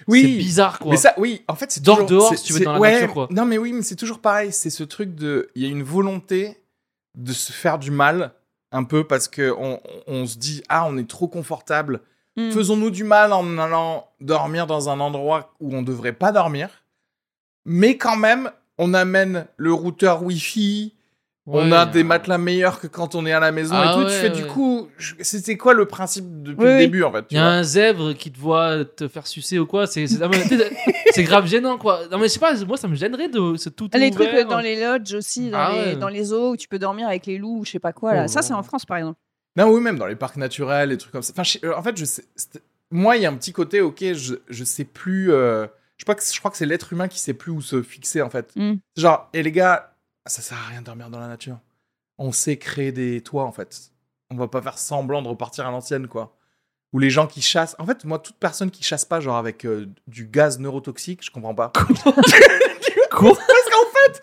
C'est 0.09 0.23
bizarre 0.23 0.79
quoi. 0.79 0.91
Mais 0.93 0.97
ça, 0.97 1.15
oui, 1.17 1.43
en 1.49 1.55
fait, 1.55 1.71
c'est 1.73 1.83
Dors 1.83 1.97
toujours- 2.01 2.11
dehors 2.11 2.31
c'est- 2.31 2.37
si 2.37 2.45
tu 2.45 2.53
veux 2.53 2.59
c'est- 2.61 2.65
dans 2.67 2.75
la 2.75 2.79
ouais, 2.81 3.01
nature, 3.01 3.13
quoi. 3.15 3.29
Non, 3.31 3.45
mais 3.45 3.59
oui, 3.59 3.73
mais 3.73 3.83
c'est 3.83 3.97
toujours 3.97 4.21
pareil. 4.21 4.53
C'est 4.53 4.71
ce 4.71 4.85
truc 4.85 5.15
de, 5.15 5.51
il 5.55 5.63
y 5.63 5.67
a 5.67 5.69
une 5.69 5.83
volonté 5.83 6.59
de 7.17 7.33
se 7.33 7.51
faire 7.53 7.79
du 7.79 7.91
mal 7.91 8.33
un 8.73 8.85
peu 8.85 9.05
parce 9.05 9.29
que 9.29 9.53
on, 9.57 9.81
on 10.07 10.27
se 10.27 10.37
dit 10.37 10.63
ah 10.69 10.87
on 10.87 10.97
est 10.99 11.09
trop 11.09 11.29
confortable. 11.29 12.01
Hmm. 12.37 12.51
Faisons-nous 12.51 12.91
du 12.91 13.05
mal 13.05 13.33
en 13.33 13.59
allant 13.59 14.09
dormir 14.21 14.67
dans 14.67 14.89
un 14.91 14.99
endroit 15.01 15.55
où 15.61 15.75
on 15.75 15.83
devrait 15.83 16.13
pas 16.13 16.33
dormir. 16.33 16.69
Mais 17.65 17.97
quand 17.97 18.17
même, 18.17 18.51
on 18.79 18.93
amène 18.93 19.47
le 19.57 19.73
routeur 19.73 20.23
Wi-Fi. 20.25 20.93
on 21.47 21.71
a 21.73 21.87
des 21.87 22.01
euh, 22.01 22.05
matelas 22.05 22.39
meilleurs 22.39 22.81
que 22.81 22.87
quand 22.89 23.15
on 23.15 23.25
est 23.27 23.33
à 23.33 23.39
la 23.39 23.53
maison 23.53 23.75
Ah 23.77 23.85
et 23.91 23.95
tout. 23.95 24.01
ouais, 24.01 24.07
tu 24.07 24.13
fais 24.19 24.31
du 24.31 24.47
coup, 24.47 24.89
je- 24.97 25.15
c'était 25.21 25.57
quoi 25.57 25.75
le 25.75 25.85
principe 25.87 26.25
depuis 26.43 26.65
le 26.65 26.79
début 26.79 27.05
en 27.05 27.13
fait 27.13 27.25
Il 27.31 27.37
y 27.37 27.39
a 27.41 27.47
un 27.47 27.63
zèbre 27.63 28.15
qui 28.15 28.33
te 28.33 28.39
voit 28.41 28.85
te 28.85 29.07
faire 29.09 29.27
sucer 29.27 29.59
ou 29.59 29.67
quoi, 29.67 29.87
c'est 29.87 30.07
ah, 30.23 31.23
grave 31.23 31.47
gênant 31.47 31.77
quoi. 31.79 32.01
Non 32.11 32.19
mais 32.19 32.25
je 32.29 32.33
sais 32.33 32.41
pas, 32.41 32.55
moi 32.65 32.77
ça 32.79 32.89
me 32.89 32.95
gênerait 32.97 33.29
de 33.29 33.57
se 33.57 33.69
tout 33.69 33.89
Les 33.95 34.09
ouvert. 34.11 34.31
trucs 34.31 34.49
dans 34.49 34.59
les 34.61 34.81
lodges 34.83 35.15
aussi, 35.15 35.51
dans, 35.51 35.59
Ah 35.59 35.73
les, 35.73 35.79
ouais. 35.93 35.97
dans 35.97 36.09
les 36.09 36.25
zoos 36.25 36.53
où 36.53 36.57
tu 36.57 36.67
peux 36.67 36.79
dormir 36.79 37.07
avec 37.07 37.27
les 37.27 37.39
loups 37.39 37.59
ou 37.61 37.65
je 37.65 37.73
sais 37.73 37.79
pas 37.79 37.93
quoi. 37.93 38.15
Là. 38.15 38.23
Oh 38.25 38.29
ça, 38.29 38.43
c'est 38.43 38.55
en 38.55 38.63
France 38.63 38.85
par 38.87 38.97
exemple. 38.97 39.19
Non, 39.57 39.71
oui, 39.71 39.81
même 39.81 39.99
dans 39.99 40.07
les 40.07 40.17
parcs 40.17 40.37
naturels, 40.37 40.89
les 40.91 40.99
trucs 40.99 41.13
comme 41.13 41.23
ça. 41.23 41.33
Enfin, 41.33 41.45
je- 41.45 41.59
euh, 41.65 41.77
en 41.77 41.83
fait, 41.83 41.97
je 41.97 42.05
sais, 42.05 42.25
moi, 42.91 43.17
il 43.17 43.23
y 43.23 43.27
a 43.27 43.31
un 43.31 43.37
petit 43.37 43.53
côté, 43.53 43.81
ok, 43.81 44.13
je, 44.15 44.35
je 44.49 44.65
sais 44.65 44.85
plus. 44.85 45.33
euh, 45.33 45.67
je, 45.97 46.05
crois 46.05 46.15
que, 46.15 46.23
je 46.25 46.39
crois 46.39 46.51
que 46.51 46.57
c'est 46.57 46.67
l'être 46.67 46.93
humain 46.93 47.09
qui 47.09 47.19
sait 47.21 47.35
plus 47.35 47.53
où 47.53 47.61
se 47.61 47.83
fixer, 47.83 48.21
en 48.23 48.31
fait. 48.31 48.55
Mm. 48.57 48.75
Genre, 48.97 49.29
et 49.33 49.43
les 49.43 49.53
gars, 49.53 49.95
ça 50.27 50.43
sert 50.43 50.59
à 50.59 50.69
rien 50.71 50.81
de 50.81 50.87
dormir 50.87 51.11
dans 51.11 51.21
la 51.21 51.29
nature. 51.29 51.59
On 52.19 52.33
sait 52.33 52.57
créer 52.57 52.93
des 52.93 53.21
toits, 53.21 53.45
en 53.45 53.53
fait. 53.53 53.91
On 54.31 54.37
va 54.37 54.49
pas 54.49 54.63
faire 54.63 54.79
semblant 54.79 55.23
de 55.23 55.29
repartir 55.29 55.67
à 55.67 55.71
l'ancienne, 55.71 56.09
quoi. 56.09 56.37
Ou 56.93 56.99
les 57.01 57.11
gens 57.11 57.27
qui 57.27 57.43
chassent. 57.43 57.75
En 57.79 57.87
fait, 57.87 58.05
moi, 58.05 58.19
toute 58.21 58.37
personne 58.37 58.71
qui 58.71 58.83
chasse 58.85 59.05
pas, 59.05 59.19
genre 59.21 59.37
avec 59.37 59.65
euh, 59.67 59.89
du 60.07 60.27
gaz 60.27 60.59
neurotoxique, 60.61 61.25
je 61.25 61.31
comprends 61.31 61.55
pas. 61.55 61.73
Quoi? 63.11 63.35
Parce 63.35 63.71
qu'en 63.71 63.91
fait, 63.93 64.23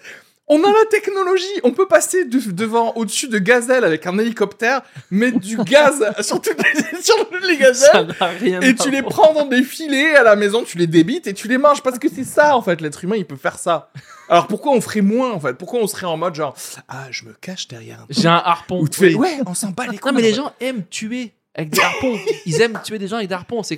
On 0.54 0.62
a 0.66 0.68
la 0.68 0.86
technologie, 0.90 1.46
on 1.64 1.72
peut 1.72 1.88
passer 1.88 2.26
de- 2.26 2.52
devant, 2.52 2.92
au-dessus 2.98 3.30
de 3.30 3.40
gazelles 3.40 3.86
avec 3.86 4.06
un 4.06 4.18
hélicoptère, 4.18 4.82
mettre 5.10 5.40
du 5.40 5.56
gaz 5.58 6.04
sur 6.22 6.42
toutes 6.42 6.58
les, 6.62 7.02
sur 7.02 7.16
toutes 7.30 7.46
les 7.48 7.56
Ça 7.74 7.94
gazelles, 8.04 8.16
n'a 8.20 8.28
rien 8.28 8.62
et 8.62 8.76
tu 8.76 8.90
les 8.92 9.02
prends 9.02 9.34
dans 9.34 9.46
des 9.46 9.64
filets 9.64 10.14
à 10.16 10.24
la 10.24 10.36
maison, 10.36 10.64
tu 10.64 10.78
les 10.78 10.88
débites 10.88 11.26
et 11.28 11.34
tu 11.34 11.48
les 11.48 11.58
manges, 11.58 11.82
parce 11.82 11.98
que 12.00 12.10
c'est 12.14 12.26
ça, 12.26 12.58
en 12.58 12.62
fait, 12.62 12.82
l'être 12.82 13.02
humain, 13.04 13.16
il 13.16 13.26
peut 13.26 13.38
faire 13.38 13.58
ça. 13.58 13.92
Alors 14.28 14.48
pourquoi 14.48 14.74
on 14.74 14.82
ferait 14.82 15.02
moins, 15.02 15.32
en 15.32 15.40
fait? 15.40 15.54
Pourquoi 15.54 15.80
on 15.80 15.88
serait 15.88 16.06
en 16.06 16.18
mode 16.18 16.36
genre, 16.36 16.54
ah, 16.90 17.06
je 17.12 17.24
me 17.26 17.34
cache 17.34 17.68
derrière 17.70 18.02
un 18.02 18.06
J'ai 18.10 18.28
un 18.28 18.36
harpon. 18.44 18.82
Ou 18.82 18.90
tu 18.90 19.00
fais, 19.00 19.16
ouais, 19.16 19.40
on 19.46 19.54
s'en 19.54 19.70
bat 19.70 19.88
les 19.88 19.98
couilles. 19.98 20.12
Non, 20.12 20.16
mais 20.18 20.22
les 20.24 20.34
gens 20.34 20.54
aiment 20.60 20.84
tuer 20.90 21.34
avec 21.56 21.70
des 21.70 21.80
harpons. 21.82 22.18
Ils 22.46 22.62
aiment 22.62 22.80
tuer 22.84 22.98
des 23.00 23.08
gens 23.08 23.16
avec 23.18 23.30
des 23.30 23.36
harpons. 23.36 23.64
C'est 23.64 23.78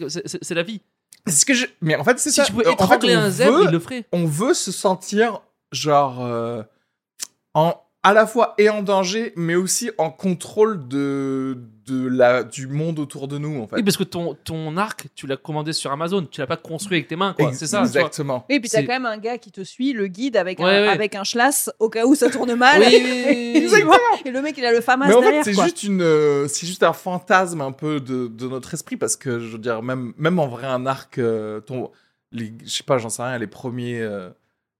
la 0.55 0.63
vie. 0.63 0.81
C'est 1.27 1.33
ce 1.39 1.45
que 1.45 1.53
je... 1.53 1.65
Mais 1.81 1.95
en 1.95 2.03
fait, 2.03 2.19
c'est 2.19 2.29
Si 2.31 2.35
ça. 2.35 2.45
tu 2.45 2.51
peux 2.51 2.67
Euh, 2.67 2.71
en 2.77 2.87
fait, 2.87 2.95
étrangler 2.95 3.13
un 3.13 3.29
zèbre, 3.29 3.57
veut- 3.59 3.63
il 3.65 3.71
le 3.71 3.79
ferait. 3.79 4.05
on 4.11 4.25
veut 4.25 4.53
se 4.53 4.71
sentir 4.73 5.39
genre 5.73 6.23
euh, 6.23 6.63
en 7.53 7.75
à 8.05 8.11
la 8.11 8.27
fois 8.27 8.53
et 8.57 8.69
en 8.69 8.83
danger, 8.83 9.31
mais 9.37 9.55
aussi 9.55 9.89
en 9.97 10.11
contrôle 10.11 10.89
de, 10.89 11.57
de 11.87 12.05
la 12.05 12.43
du 12.43 12.67
monde 12.67 12.99
autour 12.99 13.29
de 13.29 13.37
nous 13.37 13.61
en 13.61 13.65
fait. 13.67 13.77
Oui, 13.77 13.83
parce 13.83 13.95
que 13.95 14.03
ton, 14.03 14.33
ton 14.43 14.75
arc, 14.75 15.07
tu 15.15 15.25
l'as 15.25 15.37
commandé 15.37 15.71
sur 15.71 15.89
Amazon. 15.89 16.27
Tu 16.29 16.41
l'as 16.41 16.47
pas 16.47 16.57
construit 16.57 16.97
avec 16.97 17.07
tes 17.07 17.15
mains, 17.15 17.33
quoi. 17.33 17.53
C'est 17.53 17.65
ça. 17.65 17.79
Exactement. 17.79 18.45
Oui, 18.49 18.59
puis 18.59 18.69
t'as 18.69 18.81
quand 18.81 18.89
même 18.91 19.05
un 19.05 19.17
gars 19.17 19.37
qui 19.37 19.51
te 19.53 19.61
suit, 19.63 19.93
le 19.93 20.07
guide 20.07 20.35
avec, 20.35 20.59
Ouais, 20.59 20.65
un, 20.65 20.81
ouais. 20.81 20.87
avec 20.89 21.15
un 21.15 21.23
schlass 21.23 21.71
au 21.79 21.87
cas 21.87 22.05
où 22.05 22.13
ça 22.13 22.29
tourne 22.29 22.53
mal. 22.55 22.81
Oui. 22.81 22.93
Exactement. 23.55 23.93
Et 24.25 24.31
le 24.31 24.41
mec, 24.41 24.57
il 24.57 24.65
a 24.65 24.73
le 24.73 24.81
famas 24.81 25.07
Mais 25.07 25.13
en 25.13 25.21
fait, 25.21 25.43
c'est 25.45 25.53
quoi. 25.53 25.63
juste 25.63 25.83
une, 25.83 26.01
euh, 26.01 26.49
c'est 26.49 26.67
juste 26.67 26.83
un 26.83 26.91
fantasme 26.91 27.61
un 27.61 27.71
peu 27.71 28.01
de, 28.01 28.27
de 28.27 28.47
notre 28.49 28.73
esprit 28.73 28.97
parce 28.97 29.15
que 29.15 29.39
je 29.39 29.53
veux 29.53 29.59
dire 29.59 29.81
même 29.81 30.11
même 30.17 30.39
en 30.39 30.47
vrai 30.49 30.67
un 30.67 30.85
arc, 30.85 31.19
euh, 31.19 31.61
ton, 31.61 31.89
les, 32.33 32.51
je 32.65 32.69
sais 32.69 32.83
pas, 32.83 32.97
j'en 32.97 33.07
sais 33.07 33.23
rien, 33.23 33.37
les 33.37 33.47
premiers, 33.47 34.01
euh, 34.01 34.29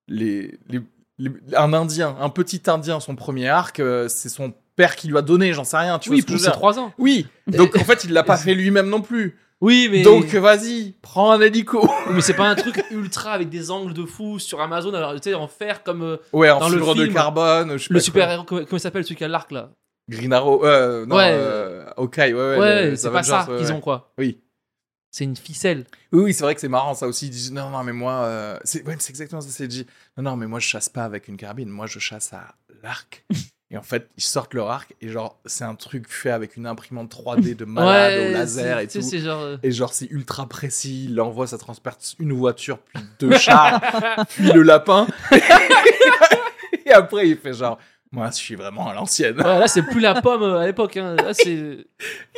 les, 0.07 0.57
les, 0.69 0.81
les- 1.17 1.31
un 1.55 1.73
Indien, 1.73 2.15
un 2.19 2.29
petit 2.29 2.61
Indien, 2.67 2.99
son 2.99 3.15
premier 3.15 3.47
arc, 3.49 3.79
euh, 3.79 4.07
c'est 4.07 4.29
son 4.29 4.53
père 4.75 4.95
qui 4.95 5.07
lui 5.07 5.17
a 5.17 5.21
donné, 5.21 5.53
j'en 5.53 5.63
sais 5.63 5.77
rien, 5.77 5.99
tu 5.99 6.09
Oui, 6.09 6.17
vois 6.17 6.21
ce 6.21 6.25
que 6.25 6.27
pour 6.31 6.37
je 6.37 6.41
ses 6.43 6.45
veux 6.47 6.51
dire. 6.51 6.57
trois 6.59 6.79
ans. 6.79 6.91
Oui, 6.97 7.27
donc 7.47 7.75
en 7.75 7.83
fait 7.83 8.03
il 8.03 8.11
l'a 8.13 8.23
pas 8.23 8.37
fait 8.37 8.53
lui-même 8.55 8.89
non 8.89 9.01
plus. 9.01 9.37
Oui, 9.61 9.87
mais. 9.89 10.01
Donc 10.01 10.25
vas-y, 10.33 10.93
prends 11.01 11.31
un 11.31 11.39
hélico. 11.39 11.87
Mais 12.11 12.19
c'est 12.19 12.33
pas 12.33 12.49
un 12.49 12.55
truc 12.55 12.83
ultra 12.91 13.31
avec 13.31 13.47
des 13.49 13.71
angles 13.71 13.93
de 13.93 14.03
fou 14.05 14.37
sur 14.37 14.59
Amazon, 14.59 14.93
alors, 14.93 15.13
tu 15.13 15.29
sais, 15.29 15.35
en 15.35 15.47
fer 15.47 15.83
comme 15.83 16.01
euh, 16.01 16.17
Ouais, 16.33 16.49
en 16.49 16.59
Dans 16.59 16.67
le 16.69 16.79
de 16.81 17.05
carbone, 17.13 17.77
je 17.77 17.87
sais 17.87 17.93
le 17.93 17.99
super-héros, 18.01 18.43
comment, 18.43 18.61
il 18.69 18.79
s'appelle, 18.79 19.03
celui 19.05 19.15
qui 19.15 19.23
a 19.23 19.29
l'arc 19.29 19.51
là? 19.51 19.69
Green 20.09 20.33
Arrow, 20.33 20.65
euh, 20.65 21.05
non, 21.05 21.15
Ouais. 21.15 21.29
euh, 21.31 21.85
Hawkeye, 21.95 22.33
ouais, 22.33 22.39
ouais. 22.41 22.57
Ouais, 22.59 22.93
c'est 22.97 23.09
pas 23.09 23.23
ça 23.23 23.45
qu'ils 23.47 23.67
ouais. 23.67 23.71
ont 23.71 23.79
quoi. 23.79 24.11
Oui. 24.17 24.41
C'est 25.15 25.25
une 25.25 25.35
ficelle. 25.35 25.85
Oui, 26.11 26.23
oui, 26.23 26.33
c'est 26.33 26.43
vrai 26.43 26.55
que 26.55 26.61
c'est 26.61 26.67
marrant, 26.67 26.95
ça 26.95 27.05
aussi. 27.05 27.27
Ils 27.27 27.29
disent 27.29 27.51
non, 27.51 27.69
non, 27.69 27.83
mais 27.83 27.93
moi, 27.93 28.13
euh, 28.23 28.57
c'est 28.63 28.83
ouais, 28.87 28.95
exactement 28.95 29.41
ça, 29.41 29.49
c'est 29.51 29.67
dit. 29.67 29.85
Non, 30.17 30.23
non, 30.23 30.35
mais 30.35 30.47
moi, 30.47 30.59
je 30.59 30.67
chasse 30.67 30.89
pas 30.89 31.03
avec 31.03 31.27
une 31.27 31.37
carabine, 31.37 31.69
moi, 31.69 31.85
je 31.85 31.99
chasse 31.99 32.33
à 32.33 32.55
l'arc. 32.81 33.23
et 33.69 33.77
en 33.77 33.83
fait, 33.83 34.09
ils 34.17 34.23
sortent 34.23 34.55
leur 34.55 34.71
arc, 34.71 34.95
et 35.01 35.09
genre, 35.09 35.39
c'est 35.45 35.65
un 35.65 35.75
truc 35.75 36.09
fait 36.09 36.31
avec 36.31 36.57
une 36.57 36.65
imprimante 36.65 37.13
3D 37.13 37.55
de 37.55 37.63
malade 37.63 38.19
ouais, 38.21 38.29
au 38.29 38.31
laser 38.31 38.79
et 38.79 38.87
tout. 38.87 39.01
Genre. 39.01 39.39
euh, 39.39 39.57
Et 39.61 39.71
genre, 39.71 39.93
c'est 39.93 40.09
ultra 40.09 40.49
précis. 40.49 41.05
Il 41.05 41.13
l'envoie, 41.13 41.45
ça 41.45 41.59
transperce 41.59 42.15
une 42.17 42.33
voiture, 42.33 42.79
puis 42.79 43.03
deux 43.19 43.37
chars, 43.37 43.81
puis 44.29 44.51
le 44.51 44.63
lapin. 44.63 45.05
et 46.87 46.91
après, 46.91 47.29
il 47.29 47.37
fait 47.37 47.53
genre, 47.53 47.77
moi, 48.13 48.29
je 48.29 48.35
suis 48.35 48.53
vraiment 48.53 48.87
à 48.87 48.93
l'ancienne. 48.93 49.37
Ouais, 49.37 49.43
là, 49.43 49.67
c'est 49.67 49.81
plus 49.81 49.99
la 49.99 50.21
pomme 50.21 50.43
euh, 50.43 50.59
à 50.59 50.67
l'époque. 50.67 50.97
Hein. 50.97 51.15
Là, 51.15 51.33
c'est 51.33 51.47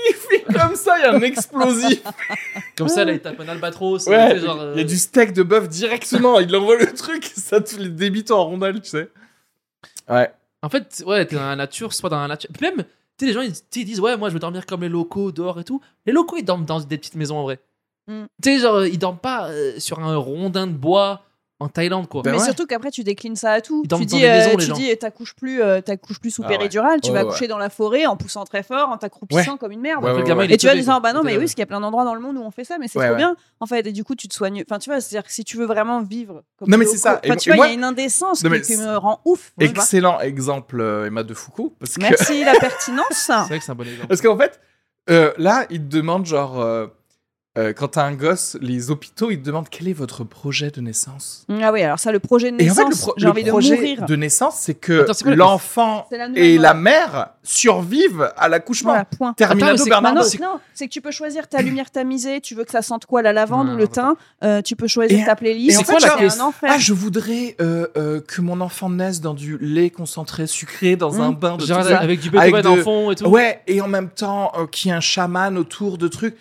Il 0.08 0.14
fait 0.14 0.42
comme 0.44 0.74
ça, 0.74 0.98
il 0.98 1.02
y 1.02 1.04
a 1.04 1.14
un 1.14 1.22
explosif. 1.22 2.02
comme 2.78 2.88
ça, 2.88 3.04
là, 3.04 3.12
il 3.12 3.20
tape 3.20 3.42
un 3.42 3.48
albatros. 3.50 4.08
Ouais, 4.08 4.40
genre, 4.40 4.56
il 4.74 4.78
y 4.78 4.80
a 4.80 4.84
euh, 4.84 4.84
du 4.86 4.98
steak 4.98 5.34
de 5.34 5.44
bœuf 5.44 5.68
directement. 5.68 6.40
Il 6.40 6.56
envoie 6.56 6.78
le 6.78 6.94
truc, 6.94 7.26
ça 7.36 7.60
te 7.60 7.76
les 7.76 7.90
débite 7.90 8.32
en 8.32 8.46
rondelles, 8.46 8.82
tu 8.82 8.92
sais. 8.92 9.10
Ouais. 10.08 10.32
En 10.62 10.70
fait, 10.70 11.04
ouais, 11.06 11.26
t'es 11.26 11.36
dans 11.36 11.42
la 11.42 11.58
nature, 11.58 11.92
c'est 11.92 12.02
pas 12.02 12.10
dans 12.10 12.22
la 12.22 12.30
nature. 12.30 12.50
Puis 12.54 12.66
même, 12.66 12.86
tu 12.86 12.86
sais, 13.20 13.26
les 13.26 13.34
gens, 13.34 13.42
ils 13.42 13.86
disent, 13.86 14.00
ouais, 14.00 14.16
moi, 14.16 14.30
je 14.30 14.34
veux 14.34 14.40
dormir 14.40 14.66
comme 14.66 14.82
les 14.82 14.90
locaux, 14.90 15.34
dehors 15.34 15.60
et 15.60 15.66
tout. 15.66 15.82
Les 16.06 16.14
locaux, 16.14 16.38
ils 16.38 16.46
dorment 16.46 16.66
dans 16.66 16.80
des 16.80 16.98
petites 16.98 17.16
maisons 17.16 17.38
en 17.38 17.44
vrai. 17.44 17.60
Mm. 18.08 18.24
Tu 18.42 18.50
sais, 18.50 18.60
genre, 18.60 18.86
ils 18.86 18.98
dorment 18.98 19.20
pas 19.20 19.50
euh, 19.50 19.78
sur 19.78 20.00
un 20.00 20.16
rondin 20.16 20.68
de 20.68 20.72
bois 20.72 21.26
en 21.66 21.70
Thaïlande, 21.70 22.08
quoi. 22.08 22.22
Ben 22.22 22.32
mais 22.32 22.38
ouais. 22.38 22.44
surtout 22.46 22.66
qu'après 22.66 22.92
tu 22.92 23.04
déclines 23.04 23.36
ça 23.36 23.52
à 23.52 23.62
tout. 23.62 23.84
Tu 23.90 24.06
dis, 24.06 24.22
maisons, 24.22 24.52
euh, 24.52 24.56
tu 24.58 24.66
gens. 24.66 24.76
dis, 24.76 24.96
t'accouches 24.98 25.36
plus, 25.36 25.62
euh, 25.62 25.82
t'accouches 25.82 26.20
plus 26.20 26.32
sous 26.32 26.44
Ah 26.44 26.48
ouais. 26.50 26.58
péridurale, 26.58 27.02
tu 27.02 27.10
Ouais, 27.10 27.16
vas 27.16 27.24
ouais. 27.24 27.30
accoucher 27.30 27.48
dans 27.48 27.58
la 27.58 27.70
forêt 27.70 28.06
en 28.06 28.16
poussant 28.18 28.44
très 28.46 28.64
fort, 28.64 28.90
en 28.90 28.98
t'accroupissant 28.98 29.58
comme 29.58 29.72
une 29.72 29.82
merde. 29.82 30.04
Gamin, 30.26 30.44
Et 30.44 30.58
tu 30.58 30.66
vas 30.68 30.76
dire, 30.76 30.86
quoi. 30.86 31.00
bah 31.00 31.14
non, 31.14 31.24
mais 31.24 31.34
oui, 31.34 31.40
parce 31.40 31.52
qu'il 31.52 31.60
y 31.60 31.64
a 31.64 31.66
plein 31.66 31.80
d'endroits 31.82 32.06
dans 32.06 32.16
le 32.16 32.22
monde 32.22 32.38
où 32.38 32.42
on 32.42 32.52
fait 32.52 32.64
ça, 32.64 32.78
mais 32.80 32.88
c'est 32.88 33.00
trop 33.06 33.16
bien, 33.16 33.36
en 33.60 33.66
fait. 33.66 33.86
Et 33.88 33.92
du 33.92 34.04
coup, 34.04 34.16
tu 34.16 34.28
te 34.28 34.34
soignes. 34.34 34.64
Enfin, 34.70 34.80
tu 34.80 34.90
vois, 34.90 35.02
c'est-à-dire 35.02 35.26
que 35.28 35.34
si 35.34 35.44
tu 35.44 35.58
veux 35.58 35.66
vraiment 35.66 36.02
vivre 36.02 36.44
comme 36.58 36.70
Non, 36.70 36.78
mais 36.78 36.86
c'est 36.86 36.98
ça. 36.98 37.20
Enfin, 37.26 37.36
tu 37.36 37.52
vois, 37.54 37.66
il 37.68 37.70
y 37.70 37.72
a 37.72 37.76
une 37.76 37.84
indécence 37.84 38.42
qui, 38.44 38.64
c'est- 38.64 38.78
me 38.78 38.96
rend 38.98 39.20
ouf. 39.26 39.52
Excellent 39.60 40.20
exemple, 40.20 40.80
euh, 40.80 41.06
Emma 41.08 41.24
de 41.24 41.34
Foucault. 41.34 41.74
Parce 41.80 41.96
que- 41.96 42.02
Merci 42.02 42.44
la 42.44 42.54
pertinence. 42.60 43.06
C'est 43.12 43.34
vrai 43.34 43.60
que 43.60 43.66
c'est 43.66 43.72
un 43.72 43.76
bon 43.76 43.84
exemple. 43.88 44.08
Parce 44.08 44.22
qu'en 44.22 44.38
fait, 44.38 44.60
euh, 45.10 45.34
là, 45.38 45.66
il 45.70 45.82
te 45.88 45.96
demande 45.98 46.26
genre. 46.26 46.60
Euh, 47.58 47.72
quand 47.74 47.90
t'as 47.90 48.04
un 48.04 48.14
gosse, 48.14 48.58
les 48.62 48.92
hôpitaux, 48.92 49.32
ils 49.32 49.40
te 49.40 49.46
demandent 49.46 49.70
quel 49.70 49.88
est 49.88 49.94
votre 49.94 50.24
projet 50.24 50.72
de 50.72 50.82
naissance? 50.82 51.46
Ah 51.62 51.72
oui, 51.72 51.82
alors 51.84 52.00
ça, 52.00 52.12
le 52.12 52.20
projet 52.20 52.52
de 52.52 52.62
Et 52.62 52.70
en 52.70 52.74
fait, 52.74 52.82
le, 52.84 52.88
naissance, 52.90 53.02
pro- 53.02 53.14
j'ai 53.18 53.26
le 53.26 53.32
envie 53.32 53.44
de 53.44 53.50
projet 53.50 53.76
mourir. 53.76 54.06
de 54.06 54.16
naissance, 54.16 54.56
c'est 54.60 54.74
que 54.74 55.06
la- 55.26 55.36
l'enfant 55.36 56.06
la 56.12 56.28
et 56.36 56.58
la 56.58 56.74
mère 56.74 57.30
survivent 57.44 58.32
à 58.38 58.50
l'accouchement. 58.50 58.90
Voilà, 58.92 59.06
point. 59.06 59.34
Terminado 59.34 59.86
Bernardo. 59.86 60.20
Non, 60.20 60.26
c'est- 60.26 60.40
non, 60.42 60.60
c'est 60.74 60.88
que 60.88 60.92
tu 60.92 61.02
peux 61.02 61.12
choisir 61.12 61.48
ta 61.48 61.62
lumière 61.62 61.90
tamisée, 61.92 62.42
tu 62.42 62.56
veux 62.56 62.64
que 62.66 62.72
ça 62.72 62.82
sente 62.82 63.06
quoi, 63.06 63.22
la 63.22 63.34
lavande 63.34 63.70
ou 63.70 63.76
le 63.78 63.88
thym, 63.88 64.16
euh, 64.44 64.62
tu 64.62 64.76
peux 64.76 64.88
choisir 64.88 65.20
Et- 65.22 65.26
ta 65.26 65.36
playlist. 65.36 65.78
C'est 65.78 65.84
quoi 65.86 65.98
enfer. 66.46 66.70
Ah, 66.74 66.78
je 66.78 66.94
voudrais 66.94 67.56
euh, 67.62 67.88
euh, 67.98 68.20
que 68.22 68.42
mon 68.42 68.60
enfant 68.62 68.90
naisse 68.90 69.22
dans 69.22 69.34
du 69.34 69.58
lait 69.60 69.90
concentré 69.90 70.48
sucré, 70.48 70.96
dans 70.96 71.14
Mm. 71.14 71.22
un 71.22 71.32
bain 71.32 71.58
de 71.58 71.66
Genre, 71.66 71.82
tout 71.82 71.88
ça. 71.90 72.00
avec 72.00 72.20
du 72.20 72.30
Avec 72.38 72.54
Beethoven 72.54 72.76
de- 72.76 72.82
en 72.82 72.84
fond 72.84 73.12
et 73.12 73.16
tout. 73.16 73.26
Ouais, 73.28 73.62
et 73.68 73.80
en 73.82 73.88
même 73.88 74.10
temps, 74.10 74.52
qu'il 74.72 74.90
y 74.90 74.94
ait 74.94 74.98
un 74.98 75.02
chaman 75.02 75.58
autour 75.58 75.98
de 75.98 76.08
trucs. 76.08 76.36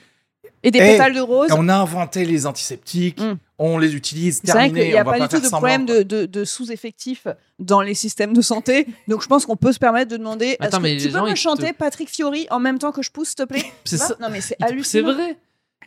Et 0.65 0.71
des 0.73 0.79
pétales 0.81 1.13
de 1.15 1.21
rose. 1.21 1.51
On 1.57 1.69
a 1.69 1.77
inventé 1.77 2.25
les 2.25 2.47
antiseptiques, 2.47 3.21
Mm. 3.21 3.35
on 3.59 3.79
les 3.79 3.95
utilise, 3.95 4.41
C'est 4.45 4.51
vrai 4.51 4.63
terminé, 4.65 4.81
qu'il 4.81 4.91
n'y 4.93 4.97
a 4.99 5.05
pas 5.05 5.13
pas 5.19 5.29
du 5.29 5.29
tout 5.29 5.41
de 5.41 5.47
problème 5.49 5.87
de, 5.87 6.03
de- 6.03 6.27
de 6.27 6.45
sous-effectifs 6.45 7.27
dans 7.59 7.81
les 7.83 7.95
systèmes 7.95 8.33
de 8.33 8.43
santé. 8.43 8.87
Donc 9.07 9.23
je 9.23 9.29
pense 9.29 9.47
qu'on 9.47 9.57
peut 9.57 9.73
se 9.73 9.79
permettre 9.79 10.11
de 10.11 10.17
demander 10.17 10.57
Attends, 10.59 10.67
est-ce 10.69 10.77
que 10.79 10.83
mais 10.83 10.97
tu 10.97 11.05
peux 11.09 11.19
gens, 11.19 11.25
me 11.27 11.31
te- 11.31 11.35
chanter 11.37 11.73
Patrick 11.73 12.09
Fiori 12.11 12.47
en 12.51 12.59
même 12.61 12.79
temps 12.79 12.91
que 12.93 13.03
je 13.03 13.11
pousse, 13.11 13.29
s'il 13.29 13.37
te 13.37 13.43
plaît? 13.45 13.65
C'est 13.85 13.99
ça. 13.99 14.17
Non, 14.21 14.29
mais 14.31 14.41
c'est 14.41 14.57
C'est 14.59 14.65
hallucinant. 14.67 15.13
vrai. 15.15 15.37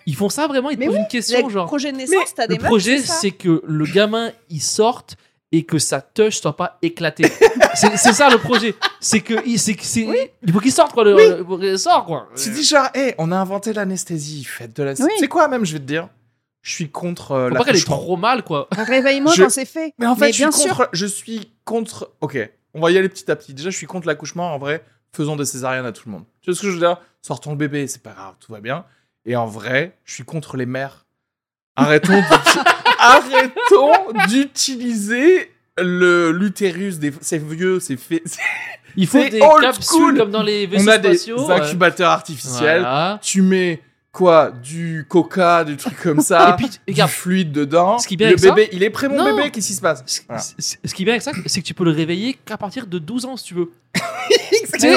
Ils 0.05 0.15
font 0.15 0.29
ça 0.29 0.47
vraiment, 0.47 0.69
ils 0.69 0.75
te 0.75 0.79
Mais 0.79 0.85
posent 0.85 0.95
oui, 0.95 1.01
une 1.01 1.07
question, 1.09 1.47
Le 1.47 1.53
genre. 1.53 1.65
projet 1.65 1.91
de 1.91 1.97
naissance, 1.97 2.33
t'as 2.33 2.47
des 2.47 2.55
Le 2.55 2.63
projet, 2.63 2.99
c'est 2.99 3.11
c'est 3.11 3.31
que 3.31 3.61
le 3.67 3.85
gamin, 3.85 4.31
il 4.49 4.61
sorte 4.61 5.17
et 5.51 5.63
que 5.65 5.79
sa 5.79 6.01
touche 6.01 6.41
soit 6.41 6.55
pas 6.57 6.77
éclatée. 6.81 7.31
c'est 7.75 7.95
c'est 7.97 8.13
ça 8.13 8.29
le 8.29 8.37
projet. 8.37 8.75
C'est 8.99 9.21
que 9.21 9.35
c'est, 9.57 9.79
c'est- 9.81 10.31
il 10.43 10.51
faut 10.53 10.59
qu'il 10.59 10.71
sorte, 10.71 10.91
quoi. 10.93 11.03
Le, 11.03 11.15
le- 11.15 11.43
faut 11.45 11.57
qu'il 11.57 11.77
sorte, 11.79 12.05
quoi. 12.05 12.27
Tu 12.35 12.49
dis 12.51 12.63
genre, 12.63 12.87
hé, 12.93 13.15
on 13.17 13.31
a 13.31 13.37
inventé 13.37 13.71
l'anesthésie, 13.73 14.43
faites 14.43 14.75
de 14.75 14.83
la. 14.83 14.91
Oui. 14.99 15.11
C'est 15.19 15.27
quoi 15.27 15.47
même, 15.47 15.65
je 15.65 15.73
vais 15.73 15.79
te 15.79 15.85
dire 15.85 16.09
Je 16.61 16.71
suis 16.71 16.89
contre 16.89 17.31
euh, 17.31 17.49
Faut 17.49 17.55
pas 17.55 17.63
qu'elle 17.63 17.75
l'accouchement. 17.75 17.97
trop 17.97 18.17
mal, 18.17 18.43
quoi. 18.43 18.67
Réveille-moi 18.71 19.33
Je- 19.35 19.43
quand 19.43 19.49
c'est 19.49 19.65
fait. 19.65 19.93
Mais 19.99 20.05
en 20.07 20.15
fait, 20.15 20.25
Mais 20.27 20.33
je, 20.33 20.37
bien 20.39 20.51
suis 20.51 20.61
sûr. 20.63 20.75
contre, 20.77 20.89
je 20.93 21.05
suis 21.05 21.51
contre. 21.63 22.11
Ok, 22.21 22.37
on 22.73 22.81
va 22.81 22.91
y 22.91 22.97
aller 22.97 23.07
petit 23.09 23.29
à 23.31 23.35
petit. 23.35 23.53
Déjà, 23.53 23.69
je 23.69 23.77
suis 23.77 23.87
contre 23.87 24.07
l'accouchement. 24.07 24.53
En 24.53 24.57
vrai, 24.59 24.83
faisons 25.15 25.35
des 25.37 25.45
césariennes 25.45 25.85
à 25.85 25.91
tout 25.93 26.03
le 26.07 26.11
monde. 26.11 26.23
Tu 26.41 26.49
vois 26.51 26.57
ce 26.57 26.61
que 26.61 26.67
je 26.67 26.73
veux 26.73 26.79
dire? 26.79 26.97
Sortons 27.21 27.51
le 27.51 27.57
bébé, 27.57 27.87
c'est 27.87 28.03
pas 28.03 28.11
grave, 28.11 28.35
tout 28.39 28.51
va 28.51 28.59
bien. 28.59 28.83
Et 29.25 29.35
en 29.35 29.45
vrai, 29.47 29.97
je 30.05 30.13
suis 30.13 30.23
contre 30.23 30.55
les 30.57 30.65
mères. 30.65 31.05
Arrêtons 31.75 32.13
d'uti- 32.19 32.59
Arrêtons 32.99 34.13
d'utiliser 34.29 35.51
le 35.77 36.31
l'utérus 36.31 36.97
des 36.99 37.11
c'est 37.21 37.37
vieux, 37.37 37.79
c'est 37.79 37.97
fait. 37.97 38.23
Il 38.99 39.05
faut 39.05 39.19
des 39.19 39.39
old 39.41 39.61
capsules 39.61 39.83
school. 39.85 40.17
comme 40.17 40.31
dans 40.31 40.41
les 40.41 40.65
vaisseaux 40.65 40.85
On 40.85 40.91
a 40.91 40.97
des 40.97 41.15
spatiaux. 41.15 41.47
ouais. 41.47 41.53
incubateurs 41.53 42.09
artificiels. 42.09 42.79
Voilà. 42.81 43.19
Tu 43.21 43.43
mets 43.43 43.79
quoi? 44.11 44.49
Du 44.63 45.05
coca, 45.07 45.63
du 45.63 45.77
truc 45.77 45.95
comme 46.01 46.19
ça. 46.21 46.49
Et 46.49 46.55
puis, 46.55 46.65
du 46.67 46.77
regarde, 46.93 47.11
fluide 47.11 47.51
dedans. 47.51 47.99
Ce 47.99 48.07
qui 48.07 48.15
est 48.15 48.17
bien 48.17 48.27
le 48.29 48.33
avec 48.33 48.39
ça- 48.43 48.51
bébé, 48.55 48.69
il 48.71 48.81
est 48.81 48.89
prêt 48.89 49.07
mon 49.07 49.17
Non. 49.23 49.35
bébé, 49.35 49.51
qu'est-ce 49.51 49.67
qui 49.67 49.73
se 49.75 49.81
passe? 49.81 50.01
Ce, 50.07 50.21
Voilà. 50.27 50.41
ce- 50.41 50.53
ce 50.83 50.93
qui 50.95 51.03
est 51.03 51.05
bien 51.05 51.13
avec 51.13 51.21
ça, 51.21 51.31
c'est 51.45 51.61
que 51.61 51.65
tu 51.67 51.75
peux 51.75 51.83
le 51.83 51.91
réveiller 51.91 52.39
qu'à 52.43 52.57
partir 52.57 52.87
de 52.87 52.97
12 52.97 53.25
ans, 53.25 53.37
si 53.37 53.43
tu 53.45 53.53
veux. 53.53 53.71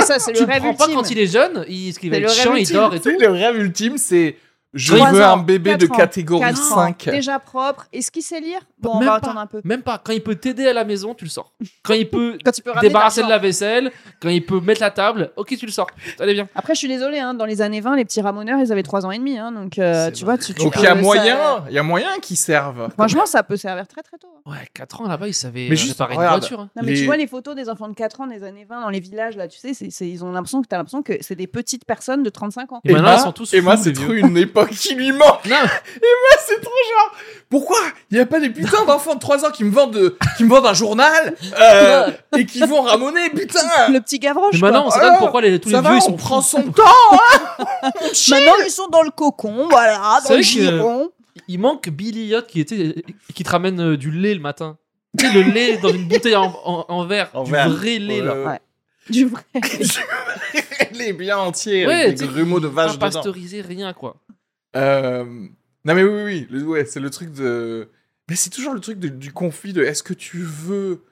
Ça, 0.02 0.18
c'est 0.18 0.32
tu 0.32 0.40
le 0.40 0.46
le 0.46 0.52
rêve 0.52 0.62
prends 0.62 0.74
pas 0.74 0.84
ultime. 0.86 1.00
quand 1.02 1.10
il 1.10 1.18
est 1.18 1.26
jeune, 1.26 1.64
il, 1.68 1.92
ce 1.94 1.98
qui 1.98 2.08
va 2.10 2.16
être 2.18 2.30
chiant, 2.32 2.54
il 2.54 2.60
ultime. 2.60 2.76
dort 2.76 2.94
et 2.94 3.00
tout. 3.00 3.10
Le 3.18 3.28
rêve 3.28 3.56
ultime, 3.56 3.96
c'est 3.98 4.36
je 4.74 4.94
veux 4.94 5.00
ans, 5.24 5.34
un 5.34 5.42
bébé 5.42 5.76
de 5.76 5.86
ans, 5.86 5.94
catégorie 5.96 6.40
quatre 6.42 6.72
ans. 6.72 6.76
5. 6.76 7.08
Déjà 7.10 7.38
propre. 7.38 7.86
Est-ce 7.92 8.10
qu'il 8.10 8.22
sait 8.22 8.40
lire? 8.40 8.60
Bon, 8.78 8.92
on 8.94 8.98
Même 8.98 9.08
va 9.08 9.12
pas. 9.20 9.26
attendre 9.28 9.40
un 9.40 9.46
peu. 9.46 9.60
Même 9.64 9.82
pas. 9.82 9.98
Quand 10.02 10.12
il 10.12 10.22
peut 10.22 10.36
t'aider 10.36 10.66
à 10.66 10.72
la 10.72 10.84
maison, 10.84 11.12
tu 11.14 11.24
le 11.24 11.30
sors. 11.30 11.52
Quand 11.82 11.94
il 11.94 12.08
peut 12.08 12.38
Quand 12.44 12.52
tu 12.52 12.62
peux 12.62 12.72
débarrasser 12.80 13.22
de 13.22 13.28
la 13.28 13.38
vaisselle, 13.38 13.90
quand 14.22 14.28
il 14.28 14.44
peut 14.46 14.60
mettre 14.60 14.80
la 14.80 14.90
table, 14.90 15.32
ok, 15.36 15.56
tu 15.58 15.66
le 15.66 15.72
sors. 15.72 15.88
Allez, 16.18 16.34
viens. 16.34 16.48
Après, 16.54 16.74
je 16.74 16.78
suis 16.78 16.88
désolée, 16.88 17.18
hein, 17.18 17.34
dans 17.34 17.44
les 17.44 17.60
années 17.62 17.80
20, 17.80 17.96
les 17.96 18.04
petits 18.04 18.20
ramoneurs, 18.22 18.58
ils 18.60 18.70
avaient 18.72 18.82
3 18.82 19.04
ans 19.04 19.10
et 19.10 19.18
demi. 19.18 19.36
hein, 19.38 19.52
donc, 19.52 19.78
euh, 19.78 20.10
tu 20.12 20.24
vois, 20.24 20.38
tu, 20.38 20.54
tu 20.54 20.62
Donc 20.62 20.74
il 20.76 20.82
y 20.82 20.86
a 20.86 20.94
moyen, 20.94 21.64
il 21.68 21.74
y 21.74 21.78
a 21.78 21.82
moyen 21.82 22.18
qu'ils 22.22 22.36
servent. 22.36 22.90
Franchement, 22.92 23.26
ça 23.26 23.42
peut 23.42 23.56
servir 23.56 23.86
très 23.88 24.02
très 24.02 24.18
tôt. 24.18 24.28
hein. 24.46 24.50
Ouais, 24.52 24.68
4 24.72 25.00
ans 25.02 25.08
là-bas, 25.08 25.26
il 25.28 25.34
savait 25.34 25.66
Mais 25.68 25.72
euh, 25.72 25.76
juste, 25.76 25.92
réparer 25.98 26.14
une 26.14 26.20
regarde. 26.20 26.40
voiture. 26.40 26.60
hein. 26.60 26.70
Non, 26.76 26.82
mais 26.84 26.92
Les- 26.92 26.98
tu 27.00 27.04
vois 27.06 27.16
les 27.16 27.26
photos 27.26 27.54
des 27.54 27.68
enfants 27.68 27.88
de 27.88 27.94
4 27.94 28.20
ans 28.22 28.26
des 28.26 28.42
années 28.44 28.64
20 28.68 28.80
dans 28.80 28.88
les 28.90 29.00
villages, 29.00 29.36
là, 29.36 29.48
tu 29.48 29.58
sais, 29.58 29.72
ils 30.06 30.24
ont 30.24 30.32
l'impression 30.32 30.62
que 30.62 30.68
t'as 30.68 30.76
l'impression 30.78 31.02
que 31.02 31.14
c'est 31.20 31.34
des 31.34 31.46
petites 31.46 31.84
personnes 31.84 32.22
de 32.22 32.30
35 32.30 32.72
ans. 32.72 32.80
Et 32.84 32.92
maintenant, 32.92 33.08
Emma- 33.08 33.16
ils 33.18 33.22
sont 33.22 33.32
tous 33.32 33.52
Emma, 33.54 33.76
fous, 33.76 33.82
c'est 33.84 33.90
une 34.00 34.36
époque 34.38 34.59
qui 34.66 34.94
lui 34.94 35.12
manque. 35.12 35.44
Non, 35.46 35.56
c'est 36.46 36.60
trop 36.60 36.70
genre. 36.70 37.14
Pourquoi 37.48 37.78
il 38.10 38.14
n'y 38.16 38.20
a 38.20 38.26
pas 38.26 38.38
des 38.40 38.50
putains 38.50 38.84
d'enfants 38.84 39.14
de 39.14 39.20
3 39.20 39.44
ans 39.44 39.50
qui 39.50 39.64
me 39.64 39.70
vendent, 39.72 39.92
de- 39.94 40.16
qui 40.36 40.44
me 40.44 40.48
vendent 40.48 40.66
un 40.66 40.74
journal 40.74 41.34
euh, 41.60 42.10
et 42.36 42.46
qui 42.46 42.60
vont 42.60 42.82
ramoner, 42.82 43.28
putain 43.30 43.60
Le 43.88 43.98
petit 44.00 44.18
Gavroche. 44.20 44.54
Mais 44.54 44.60
maintenant, 44.70 44.86
on 44.86 44.90
pas 44.90 45.18
pourquoi 45.18 45.40
les, 45.40 45.58
tous 45.58 45.68
les 45.68 45.74
Ça 45.74 45.80
va, 45.80 45.90
vieux 45.90 45.98
ils 45.98 46.02
on 46.02 46.10
sont 46.10 46.16
prend 46.16 46.42
fous. 46.42 46.58
son 46.58 46.62
temps 46.72 46.84
hein 47.12 47.56
Maintenant, 48.30 48.52
ils 48.64 48.70
sont 48.70 48.86
dans 48.88 49.02
le 49.02 49.10
cocon, 49.10 49.66
voilà, 49.68 50.20
dans 50.28 50.34
le 50.36 50.42
giron. 50.42 51.10
Il 51.48 51.58
manque 51.58 51.88
Billy 51.88 52.22
Elliot 52.26 52.42
qui 52.42 52.60
était 52.60 53.02
qui 53.34 53.42
te 53.44 53.50
ramène 53.50 53.80
euh, 53.80 53.96
du 53.96 54.10
lait 54.12 54.34
le 54.34 54.40
matin. 54.40 54.76
Tu 55.18 55.26
sais, 55.26 55.32
le 55.32 55.42
lait 55.42 55.76
dans 55.78 55.88
une 55.88 56.06
bouteille 56.06 56.36
en, 56.36 56.54
en- 56.64 56.84
en 56.88 57.04
verre, 57.06 57.30
En 57.34 57.42
du 57.42 57.50
verre. 57.50 57.68
vrai 57.68 57.98
lait 57.98 58.20
là. 58.20 58.32
Euh, 58.32 58.46
Ouais. 58.46 58.60
Du 59.08 59.24
vrai. 59.26 59.42
Les 60.92 61.12
bien 61.12 61.38
entiers, 61.38 61.86
Ouais, 61.86 61.94
avec 61.94 62.08
tu 62.10 62.14
des 62.14 62.26
sais, 62.26 62.32
grumeaux 62.32 62.60
de 62.60 62.68
Pas 62.68 62.82
vache 62.86 62.92
dedans. 62.96 63.06
pasteurisé, 63.10 63.60
rien 63.60 63.92
quoi. 63.92 64.16
Euh, 64.76 65.24
Non 65.84 65.94
mais 65.94 66.02
oui, 66.04 66.10
oui, 66.12 66.22
oui, 66.24 66.46
le- 66.50 66.64
ouais, 66.66 66.84
c'est 66.84 67.00
le 67.00 67.10
truc 67.10 67.32
de... 67.32 67.88
Mais 68.28 68.36
c'est 68.36 68.50
toujours 68.50 68.74
le 68.74 68.80
truc 68.80 68.98
de- 68.98 69.08
du 69.08 69.32
conflit 69.32 69.72
de 69.72 69.82
est-ce 69.82 70.02
que 70.02 70.14
tu 70.14 70.42
veux 70.42 71.04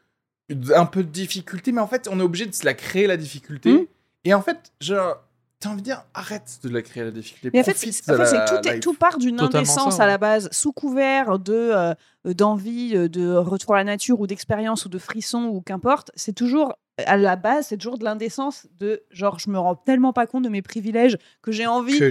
un 0.75 0.87
peu 0.87 1.03
de 1.03 1.09
difficulté, 1.09 1.73
mais 1.73 1.81
en 1.81 1.87
fait, 1.89 2.09
on 2.11 2.21
est 2.21 2.23
obligé 2.23 2.47
de 2.47 2.55
se 2.55 2.65
la 2.65 2.75
créer, 2.75 3.07
la 3.07 3.17
difficulté. 3.17 3.73
Mm. 3.73 3.87
Et 4.25 4.35
en 4.35 4.41
fait, 4.43 4.73
genre, 4.81 5.17
t'as 5.61 5.71
envie 5.71 5.81
de 5.81 5.85
dire, 5.85 6.05
arrête 6.15 6.59
de 6.63 6.69
la 6.69 6.81
créer, 6.83 7.03
la 7.05 7.11
difficulté. 7.11 7.51
Mais 7.53 7.61
en 7.61 7.65
fait, 7.65 7.75
c'est 7.77 8.13
en 8.13 8.45
tout, 8.47 8.69
est- 8.69 8.73
life. 8.75 8.81
tout 8.81 8.95
part 8.95 9.19
d'une 9.19 9.41
indécence 9.41 9.97
ça, 9.97 10.05
à 10.05 10.07
la 10.07 10.17
base, 10.19 10.49
sous 10.53 10.73
couvert 10.73 11.39
de 11.39 11.53
euh, 11.53 11.95
d'envie 12.25 12.93
euh, 12.97 13.09
de 13.09 13.35
retour 13.35 13.75
à 13.75 13.79
la 13.79 13.85
nature 13.85 14.21
ou 14.21 14.27
d'expérience 14.27 14.85
ou 14.87 14.89
de 14.89 14.99
frisson 14.99 15.45
ou 15.53 15.61
qu'importe. 15.61 16.11
C'est 16.15 16.35
toujours 16.35 16.75
à 17.07 17.17
la 17.17 17.37
base, 17.37 17.69
c'est 17.69 17.77
toujours 17.77 17.99
de 17.99 18.05
l'indécence 18.05 18.67
de 18.79 19.03
genre 19.11 19.39
je 19.39 19.51
me 19.51 19.59
rends 19.59 19.77
tellement 19.77 20.13
pas 20.13 20.27
compte 20.27 20.45
de 20.45 20.49
mes 20.49 20.63
privilèges 20.63 21.17
que 21.43 21.53
j'ai 21.53 21.67
envie 21.67 21.99
que 21.99 22.05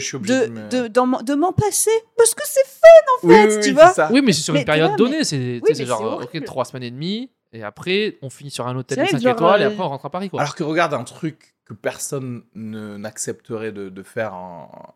de 0.70 0.88
de, 0.88 1.00
m'en- 1.02 1.22
de 1.22 1.34
m'en 1.36 1.52
passer 1.54 1.92
parce 2.18 2.34
que 2.34 2.44
c'est 2.46 2.62
Oui, 3.24 3.34
fait, 3.34 3.48
oui, 3.48 3.54
oui, 3.58 3.62
tu 3.64 3.72
vois. 3.74 3.90
ça. 3.94 4.10
Oui, 4.12 4.22
mais 4.22 4.32
c'est 4.34 4.42
sur 4.42 4.54
Mais 4.54 4.60
une 4.62 4.66
période 4.66 4.90
vois, 4.90 4.98
donnée. 4.98 5.24
C'est 5.24 5.62
mais 5.68 5.86
genre, 5.86 6.22
ok, 6.22 6.44
trois 6.46 6.66
semaines 6.66 6.84
et 6.84 6.92
demie. 6.92 7.30
Et 7.54 7.64
après, 7.64 8.18
on 8.22 8.30
finit 8.30 8.52
sur 8.52 8.68
un 8.68 8.76
hôtel 8.76 8.96
C'est 8.98 9.02
de 9.04 9.08
vrai 9.08 9.12
5 9.14 9.18
que 9.18 9.24
genre, 9.24 9.34
étoiles 9.36 9.62
et 9.62 9.66
après 9.66 9.82
on 9.84 9.90
rentre 9.90 10.06
à 10.06 10.10
Paris 10.10 10.30
quoi. 10.30 10.42
Alors 10.42 10.54
que 10.56 10.64
regarde 10.64 10.94
un 10.94 11.04
truc 11.04 11.56
que 11.66 11.74
personne 11.74 12.44
ne- 12.56 12.98
n'accepterait 12.98 13.72
de, 13.72 13.90
de 13.90 14.04
faire 14.04 14.34
en, 14.34 14.96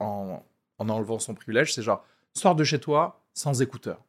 en, 0.00 0.42
en 0.78 0.88
enlevant 0.88 1.18
son 1.18 1.34
privilège, 1.34 1.72
c'est 1.74 1.82
genre, 1.82 2.04
sors 2.34 2.54
de 2.54 2.64
chez 2.64 2.78
toi 2.80 3.22
sans 3.34 3.60
écouteurs. 3.62 4.02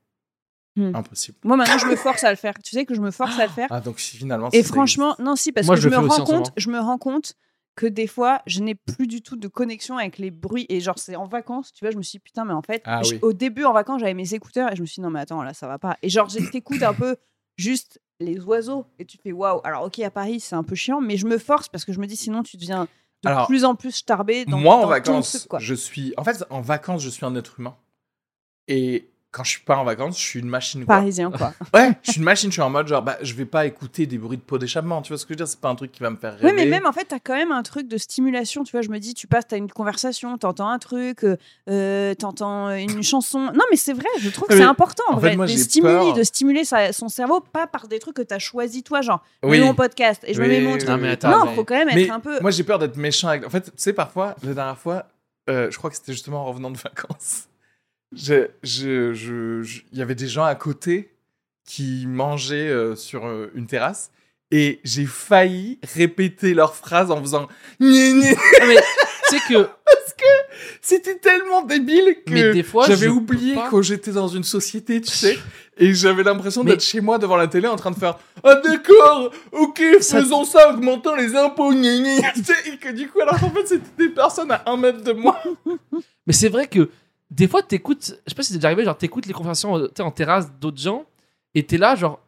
Hmm. 0.76 0.96
Impossible. 0.96 1.38
Moi 1.44 1.58
maintenant 1.58 1.78
je 1.78 1.88
me 1.88 1.96
force 1.96 2.24
à 2.24 2.30
le 2.30 2.36
faire. 2.38 2.54
Tu 2.64 2.72
sais 2.72 2.86
que 2.86 2.94
je 2.94 3.02
me 3.02 3.12
force 3.12 3.38
à 3.40 3.46
le 3.48 3.52
faire. 3.52 3.68
Ah, 3.70 3.82
donc 3.82 4.00
si 4.00 4.18
finalement... 4.18 4.50
Et 4.52 4.62
ça 4.64 4.70
franchement, 4.70 5.16
non, 5.20 5.36
si, 5.36 5.52
parce 5.52 5.68
Moi, 5.68 5.76
que 5.76 5.82
je 5.82 5.90
me 5.90 5.98
rends 5.98 6.24
compte, 6.24 6.52
je 6.58 6.70
me 6.70 6.80
rends 6.80 6.98
compte 6.98 7.34
que 7.76 7.86
des 7.86 8.08
fois, 8.08 8.42
je 8.46 8.62
n'ai 8.62 8.76
plus 8.76 9.08
du 9.08 9.22
tout 9.22 9.36
de 9.38 9.48
connexion 9.48 9.98
avec 9.98 10.18
les 10.18 10.32
bruits. 10.32 10.66
Et 10.70 10.82
genre, 10.82 11.00
c'est 11.00 11.16
en 11.16 11.26
vacances, 11.26 11.72
tu 11.72 11.84
vois, 11.86 11.92
je 11.92 11.98
me 11.98 12.02
suis 12.04 12.18
dit, 12.18 12.20
putain, 12.20 12.44
mais 12.46 12.54
en 12.54 12.62
fait, 12.62 12.82
Ah 12.86 13.02
je- 13.04 13.14
oui. 13.14 13.20
au 13.22 13.32
début, 13.34 13.64
en 13.64 13.72
vacances, 13.74 14.02
j'avais 14.02 14.14
mes 14.14 14.34
écouteurs 14.34 14.72
et 14.72 14.76
je 14.76 14.82
me 14.82 14.86
suis 14.86 14.96
dit, 14.96 15.02
non, 15.02 15.10
mais 15.10 15.22
attends, 15.22 15.42
là, 15.44 15.54
ça 15.54 15.68
va 15.68 15.80
pas. 15.80 15.98
Et 16.02 16.10
genre, 16.10 16.28
t'écoutes 16.52 16.84
un 16.84 16.94
peu 16.94 17.16
juste 17.58 18.02
les 18.20 18.40
oiseaux 18.42 18.86
et 19.00 19.06
tu 19.06 19.18
fais, 19.18 19.32
waouh. 19.32 19.62
Alors, 19.64 19.84
ok, 19.86 20.00
à 20.00 20.12
Paris, 20.12 20.40
c'est 20.42 20.56
un 20.56 20.64
peu 20.64 20.76
chiant, 20.76 21.00
mais 21.00 21.16
je 21.16 21.26
me 21.26 21.38
force 21.38 21.70
parce 21.70 21.86
que 21.86 21.94
je 21.94 22.00
me 22.00 22.06
dis, 22.08 22.18
sinon, 22.18 22.44
tu 22.44 22.58
deviens 22.58 22.88
de 23.24 23.30
Alors, 23.30 23.48
plus 23.48 23.64
en 23.64 23.76
plus 23.76 23.92
starbé 23.92 24.44
dans 24.46 24.58
Moi, 24.58 24.76
dans 24.76 24.84
en 24.84 24.88
vacances, 24.88 25.32
truc, 25.32 25.48
quoi. 25.48 25.60
je 25.60 25.74
suis... 25.74 26.14
En 26.18 26.24
fait, 26.26 26.44
en 26.50 26.60
vacances, 26.62 27.02
je 27.02 27.10
suis 27.10 27.26
un 27.26 27.36
être 27.36 27.60
humain. 27.60 27.78
Et 28.68 29.10
quand 29.32 29.44
je 29.44 29.52
suis 29.52 29.62
pas 29.62 29.78
en 29.78 29.84
vacances, 29.84 30.18
je 30.18 30.24
suis 30.24 30.40
une 30.40 30.50
machine. 30.50 30.86
quoi. 30.86 30.96
Parisien, 30.96 31.30
quoi. 31.30 31.54
Ouais, 31.76 31.92
je 32.02 32.12
suis 32.12 32.20
une 32.20 32.26
machine, 32.26 32.50
je 32.50 32.54
suis 32.54 32.62
en 32.64 32.70
mode 32.72 32.88
genre, 32.88 33.04
bah, 33.04 33.18
je 33.22 33.34
vais 33.36 33.46
pas 33.46 33.68
écouter 33.68 34.08
des 34.08 34.18
bruits 34.18 34.38
de 34.38 34.42
pot 34.42 34.58
d'échappement, 34.58 35.02
tu 35.04 35.10
vois 35.10 35.18
ce 35.20 35.26
que 35.26 35.30
je 35.30 35.34
veux 35.34 35.46
dire? 35.46 35.48
C'est 35.48 35.60
pas 35.60 35.70
un 35.70 35.76
truc 35.76 35.92
qui 35.92 36.02
va 36.02 36.10
me 36.10 36.16
faire 36.16 36.34
rêver. 36.34 36.46
Oui, 36.48 36.52
mais 36.56 36.66
même 36.66 36.88
en 36.88 36.92
fait, 36.92 37.06
t'as 37.06 37.20
quand 37.20 37.36
même 37.36 37.52
un 37.52 37.62
truc 37.62 37.88
de 37.88 37.98
stimulation. 37.98 38.64
Tu 38.64 38.72
vois, 38.72 38.82
je 38.82 38.90
me 38.90 38.98
dis, 38.98 39.14
tu 39.14 39.28
passes, 39.28 39.46
t'as 39.48 39.58
une 39.58 39.70
conversation, 39.72 40.38
t'entends 40.40 40.70
un 40.70 40.80
truc, 40.80 41.24
euh, 41.24 41.38
euh, 41.70 42.16
t'entends 42.16 42.72
une 42.72 43.04
chanson. 43.04 43.52
Non, 43.54 43.64
mais 43.70 43.78
c'est 43.78 43.94
vrai, 43.94 44.08
je 44.20 44.30
trouve 44.30 44.48
que 44.48 44.58
c'est 44.58 44.64
important 44.64 45.04
en 45.10 45.18
en 45.18 45.20
fait, 45.20 45.36
moi, 45.36 45.46
de, 45.46 45.52
j'ai 45.52 45.58
stimuler, 45.60 45.94
peur. 45.94 46.14
de 46.14 46.24
stimuler 46.24 46.64
sa- 46.64 46.92
son 46.92 47.08
cerveau, 47.08 47.40
pas 47.40 47.68
par 47.68 47.88
des 47.88 48.00
trucs 48.00 48.16
que 48.16 48.22
t'as 48.24 48.40
choisi 48.40 48.82
toi, 48.82 49.02
genre, 49.02 49.24
Oui. 49.44 49.60
mets 49.60 49.66
mon 49.66 49.76
podcast 49.76 50.24
et 50.26 50.34
je 50.34 50.42
me 50.42 50.48
Oui, 50.48 50.54
mets 50.54 50.62
mon 50.62 50.76
truc. 50.78 50.90
Non, 50.90 50.98
mais 50.98 51.10
attends, 51.10 51.46
non, 51.46 51.54
faut 51.54 51.64
quand 51.64 51.76
même 51.76 51.90
Mais 51.94 52.06
être 52.06 52.12
un 52.14 52.20
peu. 52.20 52.40
moi, 52.42 52.50
j'ai 52.50 52.64
peur 52.64 52.80
d'être 52.80 52.98
méchant 52.98 53.28
avec. 53.28 53.46
En 53.46 53.50
fait, 53.52 53.66
tu 53.66 53.72
sais, 53.78 53.94
parfois, 53.94 54.36
la 54.42 54.54
dernière 54.56 54.78
fois, 54.80 55.06
euh, 55.52 55.70
je 55.70 55.78
crois 55.78 55.92
que 55.92 55.96
c'était 55.98 56.14
justement 56.14 56.42
en 56.42 56.46
revenant 56.46 56.72
de 56.72 56.78
vacances. 56.78 57.44
Il 58.16 59.64
y 59.94 60.02
avait 60.02 60.16
des 60.16 60.28
gens 60.28 60.44
à 60.44 60.56
côté 60.56 61.12
qui 61.66 62.06
mangeaient 62.08 62.70
euh, 62.70 62.96
sur 62.96 63.28
euh, 63.28 63.52
une 63.54 63.68
terrasse 63.68 64.12
et 64.52 64.80
j'ai 64.84 65.06
failli 65.06 65.80
répéter 65.94 66.54
leurs 66.54 66.76
phrases 66.76 67.12
en 67.12 67.22
faisant. 67.22 67.48
Gné. 67.80 68.32
Non, 68.32 68.68
mais 68.68 68.76
tu 69.30 69.38
sais 69.38 69.42
que 69.48 69.70
C'était 70.82 71.18
tellement 71.18 71.62
débile 71.62 72.18
que 72.26 72.64
j'avais 72.88 73.08
oublié 73.08 73.56
que 73.70 73.82
j'étais 73.82 74.12
dans 74.12 74.28
une 74.28 74.44
société, 74.44 75.00
tu 75.02 75.12
sais, 75.12 75.38
et 75.78 75.94
j'avais 75.94 76.24
l'impression 76.24 76.64
d'être 76.64 76.82
chez 76.82 77.02
moi 77.02 77.20
devant 77.20 77.38
la 77.38 77.48
télé 77.48 77.68
en 77.68 77.76
train 77.76 77.92
de 77.92 78.00
faire 78.00 78.18
Ah 78.44 78.56
d'accord, 78.56 79.32
ok, 79.52 79.82
Ça- 80.02 80.20
faisons 80.22 80.44
ça, 80.46 80.74
augmentons 80.74 81.16
les 81.16 81.36
impôts, 81.36 81.72
gna, 81.72 82.18
et 82.66 82.78
que 82.78 82.92
du 82.92 83.08
coup, 83.08 83.22
alors 83.22 83.40
qu'en 83.40 83.52
fait, 83.52 83.68
c'était 83.68 84.08
des 84.08 84.10
personnes 84.10 84.52
à 84.52 84.64
un 84.66 84.78
mètre 84.78 85.04
de 85.04 85.14
moi. 85.14 85.40
Mais 86.26 86.34
c'est 86.34 86.50
vrai 86.50 86.68
que 86.68 86.90
des 87.32 87.48
fois, 87.48 87.62
t'écoutes, 87.64 88.04
je 88.26 88.30
sais 88.30 88.36
pas 88.36 88.44
si 88.44 88.52
c'est 88.54 88.58
déjà 88.58 88.68
arrivé, 88.70 88.84
genre 88.86 88.98
t'écoutes 88.98 89.26
les 89.26 89.34
conversations 89.34 89.78
euh, 89.78 89.88
tu 89.94 90.02
en 90.02 90.12
terrasse 90.12 90.52
d'autres 90.60 90.80
gens 90.82 91.06
et 91.56 91.66
t'es 91.66 91.78
là, 91.78 91.96
genre, 91.96 92.20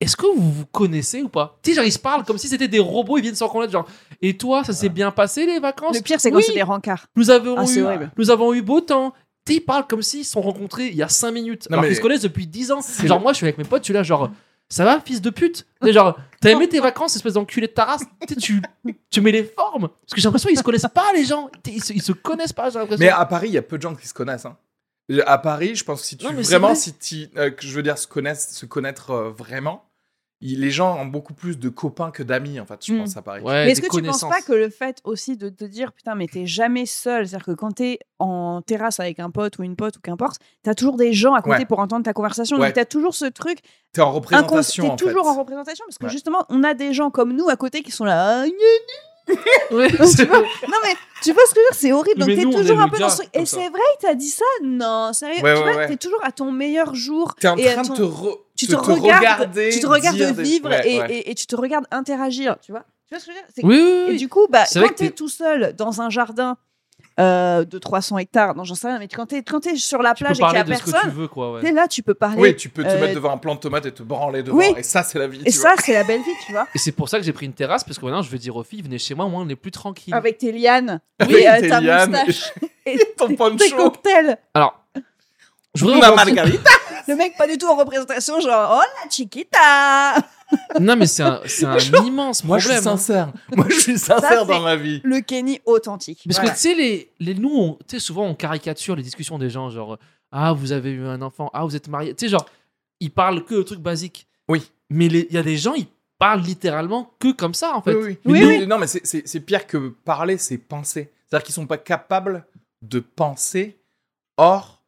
est-ce 0.00 0.16
que 0.16 0.26
vous 0.26 0.50
vous 0.50 0.66
connaissez 0.66 1.22
ou 1.22 1.28
pas? 1.28 1.58
Tu 1.62 1.70
sais, 1.70 1.76
genre 1.76 1.84
ils 1.84 1.92
se 1.92 1.98
parlent 1.98 2.24
comme 2.24 2.38
si 2.38 2.48
c'était 2.48 2.68
des 2.68 2.78
robots, 2.78 3.18
ils 3.18 3.22
viennent 3.22 3.34
s'en 3.34 3.48
connaître, 3.48 3.72
genre, 3.72 3.86
et 4.22 4.36
toi, 4.36 4.64
ça 4.64 4.72
s'est 4.72 4.88
bien 4.88 5.10
passé 5.10 5.44
les 5.46 5.58
vacances? 5.60 5.94
Le 5.96 6.02
pire, 6.02 6.20
c'est 6.20 6.30
quand 6.30 6.38
Oui, 6.38 6.42
c'est 6.46 6.54
des 6.54 6.62
rencarts. 6.62 7.06
Nous 7.16 7.30
avons, 7.30 7.56
Ah, 7.58 7.66
c'est 7.66 7.80
eu, 7.80 7.84
horrible. 7.84 8.10
nous 8.16 8.30
avons 8.30 8.52
eu 8.54 8.62
beau 8.62 8.80
temps. 8.80 9.12
Tu 9.46 9.52
sais, 9.54 9.58
ils 9.58 9.64
parlent 9.64 9.86
comme 9.86 10.02
s'ils 10.02 10.24
se 10.24 10.32
sont 10.32 10.40
rencontrés 10.40 10.88
il 10.88 10.96
y 10.96 11.02
a 11.02 11.08
5 11.08 11.30
minutes. 11.32 11.66
Non, 11.70 11.74
alors 11.74 11.82
mais- 11.82 11.88
qu'ils 11.88 11.96
se 11.96 12.02
connaissent 12.02 12.22
depuis 12.22 12.46
10 12.46 12.70
ans. 12.72 12.80
Genre, 13.04 13.18
le- 13.18 13.22
moi, 13.22 13.32
je 13.32 13.36
suis 13.38 13.46
avec 13.46 13.58
mes 13.58 13.64
potes, 13.64 13.82
je 13.82 13.86
suis 13.86 13.94
là, 13.94 14.02
genre, 14.02 14.30
ça 14.70 14.84
va, 14.84 15.00
fils 15.00 15.20
de 15.20 15.30
pute 15.30 15.66
Genre, 15.82 16.18
t'as 16.40 16.50
aimé 16.50 16.68
tes 16.68 16.80
vacances, 16.80 17.16
espèce 17.16 17.34
d'enculé 17.34 17.66
de 17.66 17.72
ta 17.72 17.84
race 17.84 18.04
Tu 18.40 18.62
tu, 19.10 19.20
mets 19.20 19.32
les 19.32 19.44
formes. 19.44 19.88
Parce 19.88 20.14
que 20.14 20.20
j'ai 20.20 20.26
l'impression 20.26 20.48
qu'ils 20.48 20.58
se 20.58 20.62
connaissent 20.62 20.86
pas, 20.94 21.12
les 21.14 21.24
gens. 21.24 21.50
Ils 21.66 21.82
se, 21.82 21.92
ils 21.92 22.02
se 22.02 22.12
connaissent 22.12 22.52
pas, 22.52 22.70
j'ai 22.70 22.78
l'impression. 22.78 23.04
Mais 23.04 23.10
à 23.10 23.26
Paris, 23.26 23.48
il 23.48 23.54
y 23.54 23.58
a 23.58 23.62
peu 23.62 23.76
de 23.76 23.82
gens 23.82 23.94
qui 23.94 24.06
se 24.06 24.14
connaissent. 24.14 24.46
hein. 24.46 24.56
À 25.26 25.38
Paris, 25.38 25.74
je 25.74 25.84
pense 25.84 26.02
que 26.02 26.06
si 26.06 26.16
tu 26.16 26.24
Non, 26.24 26.32
vraiment, 26.32 26.68
vrai. 26.68 26.76
si 26.76 26.94
tu, 26.94 27.28
euh, 27.36 27.50
je 27.58 27.74
veux 27.74 27.82
dire, 27.82 27.98
se 27.98 28.06
connaissent, 28.06 28.50
se 28.54 28.64
connaître 28.64 29.10
euh, 29.10 29.30
vraiment, 29.30 29.89
les 30.42 30.70
gens 30.70 30.98
ont 30.98 31.04
beaucoup 31.06 31.34
plus 31.34 31.58
de 31.58 31.68
copains 31.68 32.10
que 32.10 32.22
d'amis, 32.22 32.58
en 32.60 32.64
fait, 32.66 32.84
je 32.86 32.94
Mm. 32.94 32.98
pense, 33.00 33.16
à 33.16 33.22
Paris. 33.22 33.42
Ouais, 33.42 33.66
Mais 33.66 33.72
est-ce 33.72 33.80
que 33.80 33.86
tu 33.86 33.90
penses 34.02 34.22
connaissances. 34.22 34.30
pas 34.30 34.40
que 34.40 34.52
le 34.52 34.70
fait 34.70 34.98
aussi 35.04 35.36
de 35.36 35.48
te 35.50 35.64
dire 35.64 35.92
putain 35.92 36.14
mais 36.14 36.26
t'es 36.26 36.46
jamais 36.46 36.86
seul, 36.86 37.28
c'est-à-dire 37.28 37.44
que 37.46 37.52
quand 37.52 37.72
t'es 37.72 37.98
en 38.18 38.62
terrasse 38.62 39.00
avec 39.00 39.20
un 39.20 39.30
pote 39.30 39.58
ou 39.58 39.62
une 39.64 39.76
pote 39.76 39.98
ou 39.98 40.00
qu'importe, 40.00 40.40
t'as 40.62 40.74
toujours 40.74 40.96
des 40.96 41.12
gens 41.12 41.34
à 41.34 41.42
côté 41.42 41.58
Ouais. 41.58 41.64
pour 41.66 41.78
entendre 41.80 42.04
ta 42.04 42.12
conversation, 42.14 42.56
Ouais. 42.58 42.68
donc 42.68 42.74
t'as 42.74 42.84
toujours 42.86 43.14
ce 43.14 43.26
truc 43.26 43.58
T'es 43.92 44.00
en 44.00 44.10
incons- 44.10 44.14
représentation, 44.14 44.84
t'es 44.84 44.90
en 44.92 44.96
toujours 44.96 45.24
fait. 45.24 45.30
en 45.30 45.34
représentation 45.38 45.84
parce 45.86 45.98
que 45.98 46.04
Ouais. 46.06 46.10
justement 46.10 46.44
on 46.48 46.64
a 46.64 46.72
des 46.74 46.94
gens 46.94 47.10
comme 47.10 47.34
nous 47.34 47.48
à 47.50 47.56
côté 47.56 47.82
qui 47.82 47.90
sont 47.90 48.04
là. 48.04 48.42
Ah, 48.42 48.46
gna, 48.46 48.54
Ouais, 49.70 49.88
Tu 49.90 50.06
c'est- 50.06 50.24
vois 50.24 50.38
Non 50.40 50.78
mais 50.82 50.94
tu 51.22 51.32
vois 51.32 51.42
ce 51.48 51.54
que 51.54 51.60
je 51.60 51.64
veux 51.64 51.70
dire, 51.70 51.74
c'est 51.78 51.92
horrible. 51.92 52.18
Donc 52.20 52.28
Mais 52.30 52.36
t'es 52.36 52.42
toujours 52.50 52.80
un 52.80 52.88
peu 52.88 52.98
dans 52.98 53.08
ce 53.10 53.22
Et 53.34 53.44
ça. 53.46 53.58
c'est 53.58 53.68
vrai, 53.68 53.80
il 53.98 54.02
t'a 54.02 54.14
dit 54.14 54.28
ça? 54.28 54.44
Non, 54.64 55.12
sérieux. 55.12 55.34
Ouais, 55.42 55.54
tu 55.54 55.60
ouais, 55.60 55.72
vois, 55.72 55.76
ouais. 55.82 55.86
t'es 55.88 55.96
toujours 55.96 56.18
à 56.24 56.32
ton 56.32 56.50
meilleur 56.50 56.94
jour. 56.96 57.34
T'es 57.36 57.46
en 57.46 57.56
et 57.56 57.64
train 57.66 57.82
de 57.82 57.88
ton- 57.88 57.94
te, 57.94 58.02
re- 58.02 58.38
tu 58.66 58.72
te- 58.72 58.76
te, 58.80 58.84
te 58.84 58.90
regardes, 58.90 59.50
tu 59.72 59.80
te 59.80 59.86
regardes 59.86 60.16
dire 60.16 60.34
des- 60.34 60.42
vivre 60.42 60.68
Ouais, 60.68 60.88
et, 60.90 60.98
ouais. 61.00 61.12
et- 61.12 61.30
et 61.30 61.34
tu 61.34 61.46
te 61.46 61.56
regardes 61.56 61.86
interagir. 61.90 62.56
Tu 62.60 62.72
vois? 62.72 62.84
Tu 63.08 63.14
vois 63.14 63.20
ce 63.20 63.26
que 63.26 63.32
je 63.32 63.36
veux 63.36 63.42
dire? 63.42 63.50
C'est- 63.54 63.64
Oui, 63.64 64.04
oui, 64.08 64.14
Et 64.14 64.16
du 64.16 64.28
coup, 64.28 64.46
bah, 64.50 64.64
quand 64.72 64.80
que 64.82 64.88
t'es 64.88 64.94
t'es- 65.06 65.10
tout 65.10 65.28
seul 65.28 65.74
dans 65.76 66.00
un 66.00 66.10
jardin 66.10 66.56
euh, 67.18 67.64
de 67.64 67.78
300 67.78 68.18
hectares, 68.18 68.54
non, 68.54 68.64
j'en 68.64 68.74
sais 68.74 68.86
rien, 68.88 68.98
mais 68.98 69.08
quand 69.08 69.26
t'es 69.26 69.42
quand 69.42 69.60
t'es 69.60 69.74
sur 69.76 70.00
la 70.02 70.14
Tu 70.14 70.22
plage 70.24 70.38
et 70.38 70.42
qu'il 70.42 70.42
y 70.42 70.54
parler 70.54 70.58
a 70.60 70.64
de 70.64 70.72
ce 70.74 70.78
que 70.80 70.84
tu 70.86 70.92
personne, 70.92 71.10
veux, 71.10 71.28
quoi. 71.28 71.52
ouais. 71.54 71.60
t'es 71.60 71.72
là, 71.72 71.86
tu 71.88 72.02
peux 72.02 72.14
parler. 72.14 72.40
Oui, 72.40 72.56
tu 72.56 72.68
peux 72.70 72.82
te 72.82 72.88
Euh, 72.88 73.00
mettre 73.00 73.14
devant 73.14 73.32
un 73.32 73.36
plant 73.38 73.54
de 73.56 73.60
tomate 73.60 73.84
et 73.86 73.92
te 73.92 74.02
branler 74.02 74.42
devant. 74.42 74.56
oui. 74.58 74.72
Et 74.76 74.82
ça, 74.82 75.02
c'est 75.02 75.18
la 75.18 75.26
vie. 75.26 75.40
Et 75.44 75.50
tu 75.50 75.58
ça, 75.58 75.74
c'est 75.82 75.92
la 75.92 76.04
belle 76.04 76.20
vie, 76.22 76.30
tu 76.46 76.52
vois. 76.52 76.66
Et 76.74 76.78
c'est 76.78 76.92
pour 76.92 77.08
ça 77.08 77.18
que 77.18 77.24
j'ai 77.24 77.32
pris 77.32 77.46
une 77.46 77.52
terrasse, 77.52 77.84
parce 77.84 77.98
que 77.98 78.04
maintenant, 78.04 78.22
je 78.22 78.30
veux 78.30 78.38
dire 78.38 78.54
aux 78.56 78.62
filles, 78.62 78.82
venez 78.82 78.98
chez 78.98 79.14
moi, 79.14 79.26
moi, 79.26 79.42
on 79.44 79.48
est 79.48 79.56
plus 79.56 79.70
tranquille. 79.70 80.14
Avec 80.14 80.38
tes 80.38 80.52
lianes 80.52 81.00
Oui, 81.26 81.34
et 81.34 81.48
euh, 81.48 81.60
tes 81.60 81.68
ta 81.68 81.80
lianes 81.80 82.10
moustache 82.10 82.52
et 82.86 82.98
ton 83.18 83.28
tes 83.28 83.36
poncho. 83.36 83.76
cocktails. 83.76 84.38
Alors, 84.54 84.82
je 85.74 85.84
voudrais 85.84 85.98
Una 85.98 86.12
margarita. 86.14 86.70
Le 87.08 87.16
mec 87.16 87.36
pas 87.36 87.46
du 87.48 87.56
tout 87.58 87.66
en 87.66 87.76
représentation, 87.76 88.40
genre 88.40 88.78
oh 88.80 88.82
la 89.04 89.10
chiquita. 89.10 90.14
Non, 90.80 90.96
mais 90.96 91.06
c'est 91.06 91.22
un, 91.22 91.40
c'est 91.46 91.64
un 91.64 91.78
immense 92.04 92.42
Moi, 92.42 92.58
je 92.58 92.66
suis 92.68 92.76
hein. 92.76 92.82
sincère. 92.82 93.32
Moi, 93.54 93.66
je 93.68 93.78
suis 93.78 93.98
sincère 94.00 94.44
dans 94.46 94.58
ma 94.60 94.74
vie. 94.74 95.00
Le 95.04 95.20
Kenny 95.20 95.60
authentique. 95.64 96.22
Parce 96.26 96.38
Voilà. 96.38 96.50
que 96.50 96.56
tu 96.56 96.62
sais, 96.62 96.74
les, 96.74 97.12
les, 97.20 97.34
nous, 97.34 97.54
on- 97.56 97.74
tu 97.74 97.84
sais, 97.86 97.98
souvent, 98.00 98.24
on 98.26 98.34
caricature 98.34 98.96
les 98.96 99.04
discussions 99.04 99.38
des 99.38 99.48
gens, 99.48 99.70
genre, 99.70 99.96
ah, 100.32 100.52
vous 100.52 100.72
avez 100.72 100.90
eu 100.90 101.06
un 101.06 101.22
enfant, 101.22 101.50
ah, 101.54 101.62
vous 101.64 101.76
êtes 101.76 101.86
marié. 101.86 102.16
Tu 102.16 102.24
sais, 102.26 102.30
genre, 102.32 102.46
ils 102.98 103.12
parlent 103.12 103.44
que 103.44 103.54
de 103.54 103.62
trucs 103.62 103.78
basiques. 103.78 104.26
Oui. 104.48 104.68
Mais 104.90 105.06
les- 105.06 105.28
il 105.30 105.36
y 105.36 105.38
a 105.38 105.44
des 105.44 105.56
gens, 105.56 105.74
ils 105.74 105.86
parlent 106.18 106.40
littéralement 106.42 107.14
que 107.20 107.30
comme 107.30 107.54
ça, 107.54 107.76
en 107.76 107.80
fait. 107.82 107.94
Oui, 107.94 108.18
oui. 108.24 108.40
Oui, 108.42 108.44
Mais 108.58 108.66
Non, 108.66 108.78
mais 108.78 108.88
c'est- 108.88 109.06
c'est 109.06 109.22
c'est 109.28 109.40
pire 109.40 109.68
que 109.68 109.90
parler, 110.04 110.36
c'est 110.36 110.58
penser. 110.58 111.12
C'est-à-dire 111.28 111.44
qu'ils 111.46 111.54
sont 111.54 111.66
pas 111.68 111.78
capables 111.78 112.44
de 112.82 112.98
penser 112.98 113.78
hors 114.36 114.79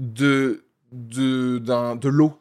de, 0.00 0.64
de, 0.92 1.58
d'un- 1.58 1.94
de 1.94 2.08
l'eau. 2.08 2.36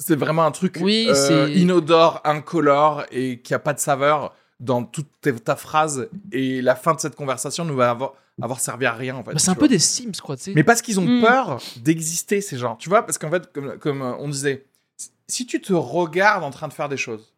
C'est 0.00 0.16
vraiment 0.16 0.44
un 0.44 0.50
truc 0.50 0.78
Oui, 0.82 1.06
euh, 1.08 1.48
inodore, 1.54 2.20
incolore 2.24 3.04
et 3.12 3.40
qui 3.40 3.54
a 3.54 3.58
pas 3.60 3.72
de 3.74 3.78
saveur 3.78 4.34
dans 4.58 4.82
toute 4.84 5.08
ta, 5.20 5.32
ta 5.32 5.54
phrase. 5.56 6.08
Et 6.32 6.60
la 6.62 6.74
fin 6.74 6.94
de 6.94 7.00
cette 7.00 7.14
conversation 7.14 7.64
nous 7.64 7.76
va 7.76 7.90
avoir, 7.90 8.14
avoir 8.42 8.58
servi 8.60 8.86
à 8.86 8.92
rien 8.92 9.14
en 9.14 9.22
fait. 9.22 9.32
Bah, 9.32 9.38
c'est 9.38 9.50
un 9.50 9.54
vois. 9.54 9.60
peu 9.60 9.68
des 9.68 9.78
Sims, 9.78 10.12
quoi, 10.22 10.36
tu 10.36 10.42
sais. 10.44 10.52
Mais 10.54 10.64
parce 10.64 10.82
qu'ils 10.82 10.98
ont 10.98 11.06
Mm. 11.06 11.20
peur 11.20 11.60
d'exister, 11.76 12.40
ces 12.40 12.58
gens. 12.58 12.74
Tu 12.76 12.88
vois, 12.88 13.04
parce 13.06 13.18
qu'en 13.18 13.30
fait, 13.30 13.52
comme, 13.52 13.78
comme 13.78 14.02
euh, 14.02 14.14
on 14.18 14.28
disait, 14.28 14.64
si 15.28 15.46
tu 15.46 15.60
te 15.60 15.72
regardes 15.72 16.42
en 16.42 16.50
train 16.50 16.68
de 16.68 16.72
faire 16.72 16.88
des 16.88 16.96
choses, 16.96 17.32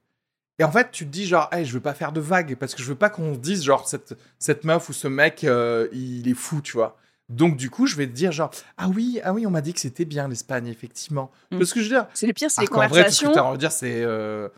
et 0.58 0.64
en 0.64 0.72
fait, 0.72 0.90
tu 0.90 1.04
te 1.04 1.10
dis 1.10 1.26
genre, 1.26 1.48
hey, 1.52 1.66
je 1.66 1.72
veux 1.74 1.80
pas 1.80 1.92
faire 1.92 2.12
de 2.12 2.20
vagues, 2.20 2.56
parce 2.56 2.74
que 2.74 2.82
je 2.82 2.88
veux 2.88 2.94
pas 2.94 3.10
qu'on 3.10 3.34
se 3.34 3.38
dise 3.38 3.62
genre, 3.62 3.86
cette, 3.86 4.16
cette 4.38 4.64
meuf 4.64 4.88
ou 4.88 4.94
ce 4.94 5.06
mec, 5.08 5.44
euh, 5.44 5.88
il 5.92 6.26
est 6.28 6.34
fou, 6.34 6.62
tu 6.62 6.72
vois. 6.72 6.96
Donc, 7.28 7.56
du 7.56 7.70
coup, 7.70 7.86
je 7.86 7.96
vais 7.96 8.06
te 8.06 8.12
dire 8.12 8.30
genre, 8.32 8.50
ah 8.78 8.88
oui, 8.88 9.20
ah 9.24 9.32
oui, 9.32 9.46
on 9.46 9.50
m'a 9.50 9.60
dit 9.60 9.72
que 9.74 9.80
c'était 9.80 10.04
bien 10.04 10.28
l'Espagne, 10.28 10.68
effectivement. 10.68 11.30
Mm. 11.50 11.58
Parce 11.58 11.72
que 11.72 11.80
je 11.80 11.88
veux 11.88 11.96
dire, 11.96 12.06
C'est 12.14 12.26
le 12.26 12.32
pire, 12.32 12.50
c'est 12.50 12.60
les 12.60 12.68
alors 12.68 12.82
qu'en 12.82 12.88
vrai, 12.88 13.04
tout 13.06 13.10
ce 13.10 13.20
que 13.20 13.24
conversations. 13.26 13.32
tu 13.32 13.38
as 13.38 13.44
envie 13.44 13.56
de 13.56 13.60
dire, 13.60 13.72
c'est. 13.72 14.02
euh, 14.02 14.48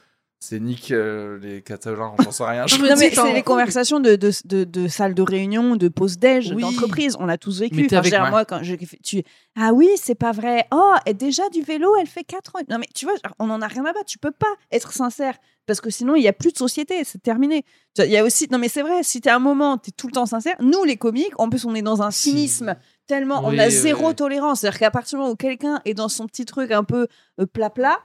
c'est 0.40 0.60
Nick, 0.60 0.92
euh, 0.92 1.38
les 1.40 1.62
Catalans, 1.62 2.14
j'en 2.22 2.30
sais 2.30 2.44
rien. 2.44 2.64
Non, 2.78 2.94
mais 2.96 3.10
tu 3.10 3.16
c'est 3.16 3.32
les 3.32 3.42
conversations 3.42 3.98
de, 3.98 4.14
de, 4.14 4.30
de, 4.44 4.62
de 4.64 4.86
salles 4.88 5.14
de 5.14 5.22
réunion, 5.22 5.74
de 5.74 5.88
pause 5.88 6.18
déj, 6.18 6.52
Oui. 6.54 6.62
d'entreprise. 6.62 7.16
On 7.18 7.28
a 7.28 7.36
tous 7.36 7.58
vécu. 7.60 7.88
Enfin, 7.92 8.30
moi, 8.30 8.44
quand 8.44 8.62
je, 8.62 8.76
tu, 9.02 9.22
ah 9.58 9.72
oui, 9.72 9.88
c'est 10.00 10.14
pas 10.14 10.30
vrai. 10.32 10.66
Oh, 10.72 10.94
et 11.06 11.14
déjà 11.14 11.48
du 11.48 11.62
vélo, 11.62 11.90
elle 12.00 12.06
fait 12.06 12.22
4 12.22 12.54
ans. 12.56 12.60
Non, 12.70 12.78
mais 12.78 12.86
tu 12.94 13.04
vois, 13.04 13.14
on 13.40 13.50
en 13.50 13.60
a 13.62 13.66
rien 13.66 13.84
à 13.84 13.92
battre. 13.92 14.04
Tu 14.06 14.18
peux 14.18 14.30
pas 14.30 14.46
être 14.70 14.92
sincère 14.92 15.34
parce 15.66 15.80
que 15.80 15.90
sinon, 15.90 16.14
il 16.14 16.22
y 16.22 16.28
a 16.28 16.32
plus 16.32 16.52
de 16.52 16.58
société. 16.58 17.02
C'est 17.04 17.20
terminé. 17.22 17.64
Tu 17.96 18.02
Il 18.04 18.10
y 18.10 18.16
a 18.16 18.22
aussi, 18.24 18.46
non, 18.50 18.58
mais 18.58 18.68
c'est 18.68 18.82
vrai, 18.82 19.02
si 19.02 19.20
t'es 19.20 19.30
à 19.30 19.36
un 19.36 19.40
moment, 19.40 19.76
t'es 19.76 19.90
tout 19.90 20.06
le 20.06 20.12
temps 20.12 20.26
sincère. 20.26 20.54
Nous, 20.60 20.84
les 20.84 20.96
comiques, 20.96 21.38
en 21.38 21.50
plus, 21.50 21.64
on 21.64 21.74
est 21.74 21.82
dans 21.82 22.00
un 22.00 22.10
Si. 22.12 22.30
cynisme 22.30 22.76
tellement. 23.08 23.40
on 23.44 23.58
a 23.58 23.70
zéro 23.70 24.10
oui. 24.10 24.14
tolérance. 24.14 24.60
C'est-à-dire 24.60 24.78
qu'à 24.78 24.90
partir 24.92 25.18
du 25.18 25.22
moment 25.22 25.32
où 25.32 25.36
quelqu'un 25.36 25.80
est 25.84 25.94
dans 25.94 26.08
son 26.08 26.26
petit 26.26 26.44
truc 26.44 26.70
un 26.70 26.84
peu 26.84 27.08
euh, 27.40 27.46
plat-plat, 27.46 27.98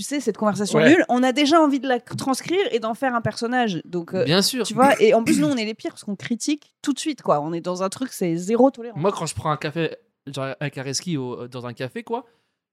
tu 0.00 0.06
sais, 0.06 0.20
cette 0.20 0.36
conversation 0.38 0.78
Ouais. 0.78 0.88
nulle, 0.90 1.04
on 1.08 1.22
a 1.22 1.32
déjà 1.32 1.60
envie 1.60 1.78
de 1.80 1.86
la 1.86 2.00
transcrire 2.00 2.60
et 2.72 2.78
d'en 2.78 2.94
faire 2.94 3.14
un 3.14 3.20
personnage. 3.20 3.82
Donc, 3.84 4.14
euh, 4.14 4.24
Bien 4.24 4.40
sûr. 4.42 4.64
tu 4.66 4.72
vois, 4.74 5.00
et 5.02 5.12
en 5.14 5.22
plus, 5.22 5.38
nous, 5.40 5.46
on 5.48 5.56
est 5.56 5.64
les 5.64 5.74
pires 5.74 5.90
parce 5.90 6.04
qu'on 6.04 6.16
critique 6.16 6.72
tout 6.82 6.92
de 6.92 6.98
suite, 6.98 7.20
quoi. 7.22 7.40
On 7.40 7.52
est 7.52 7.60
dans 7.60 7.82
un 7.82 7.88
truc, 7.90 8.12
c'est 8.12 8.34
zéro 8.36 8.70
tolérance. 8.70 9.00
Moi, 9.00 9.12
quand 9.12 9.26
je 9.26 9.34
prends 9.34 9.50
un 9.50 9.56
café, 9.58 9.96
genre 10.26 10.54
avec 10.58 10.78
Areski 10.78 11.16
au- 11.18 11.46
dans 11.48 11.66
un 11.66 11.72
café, 11.74 12.02
quoi, 12.02 12.24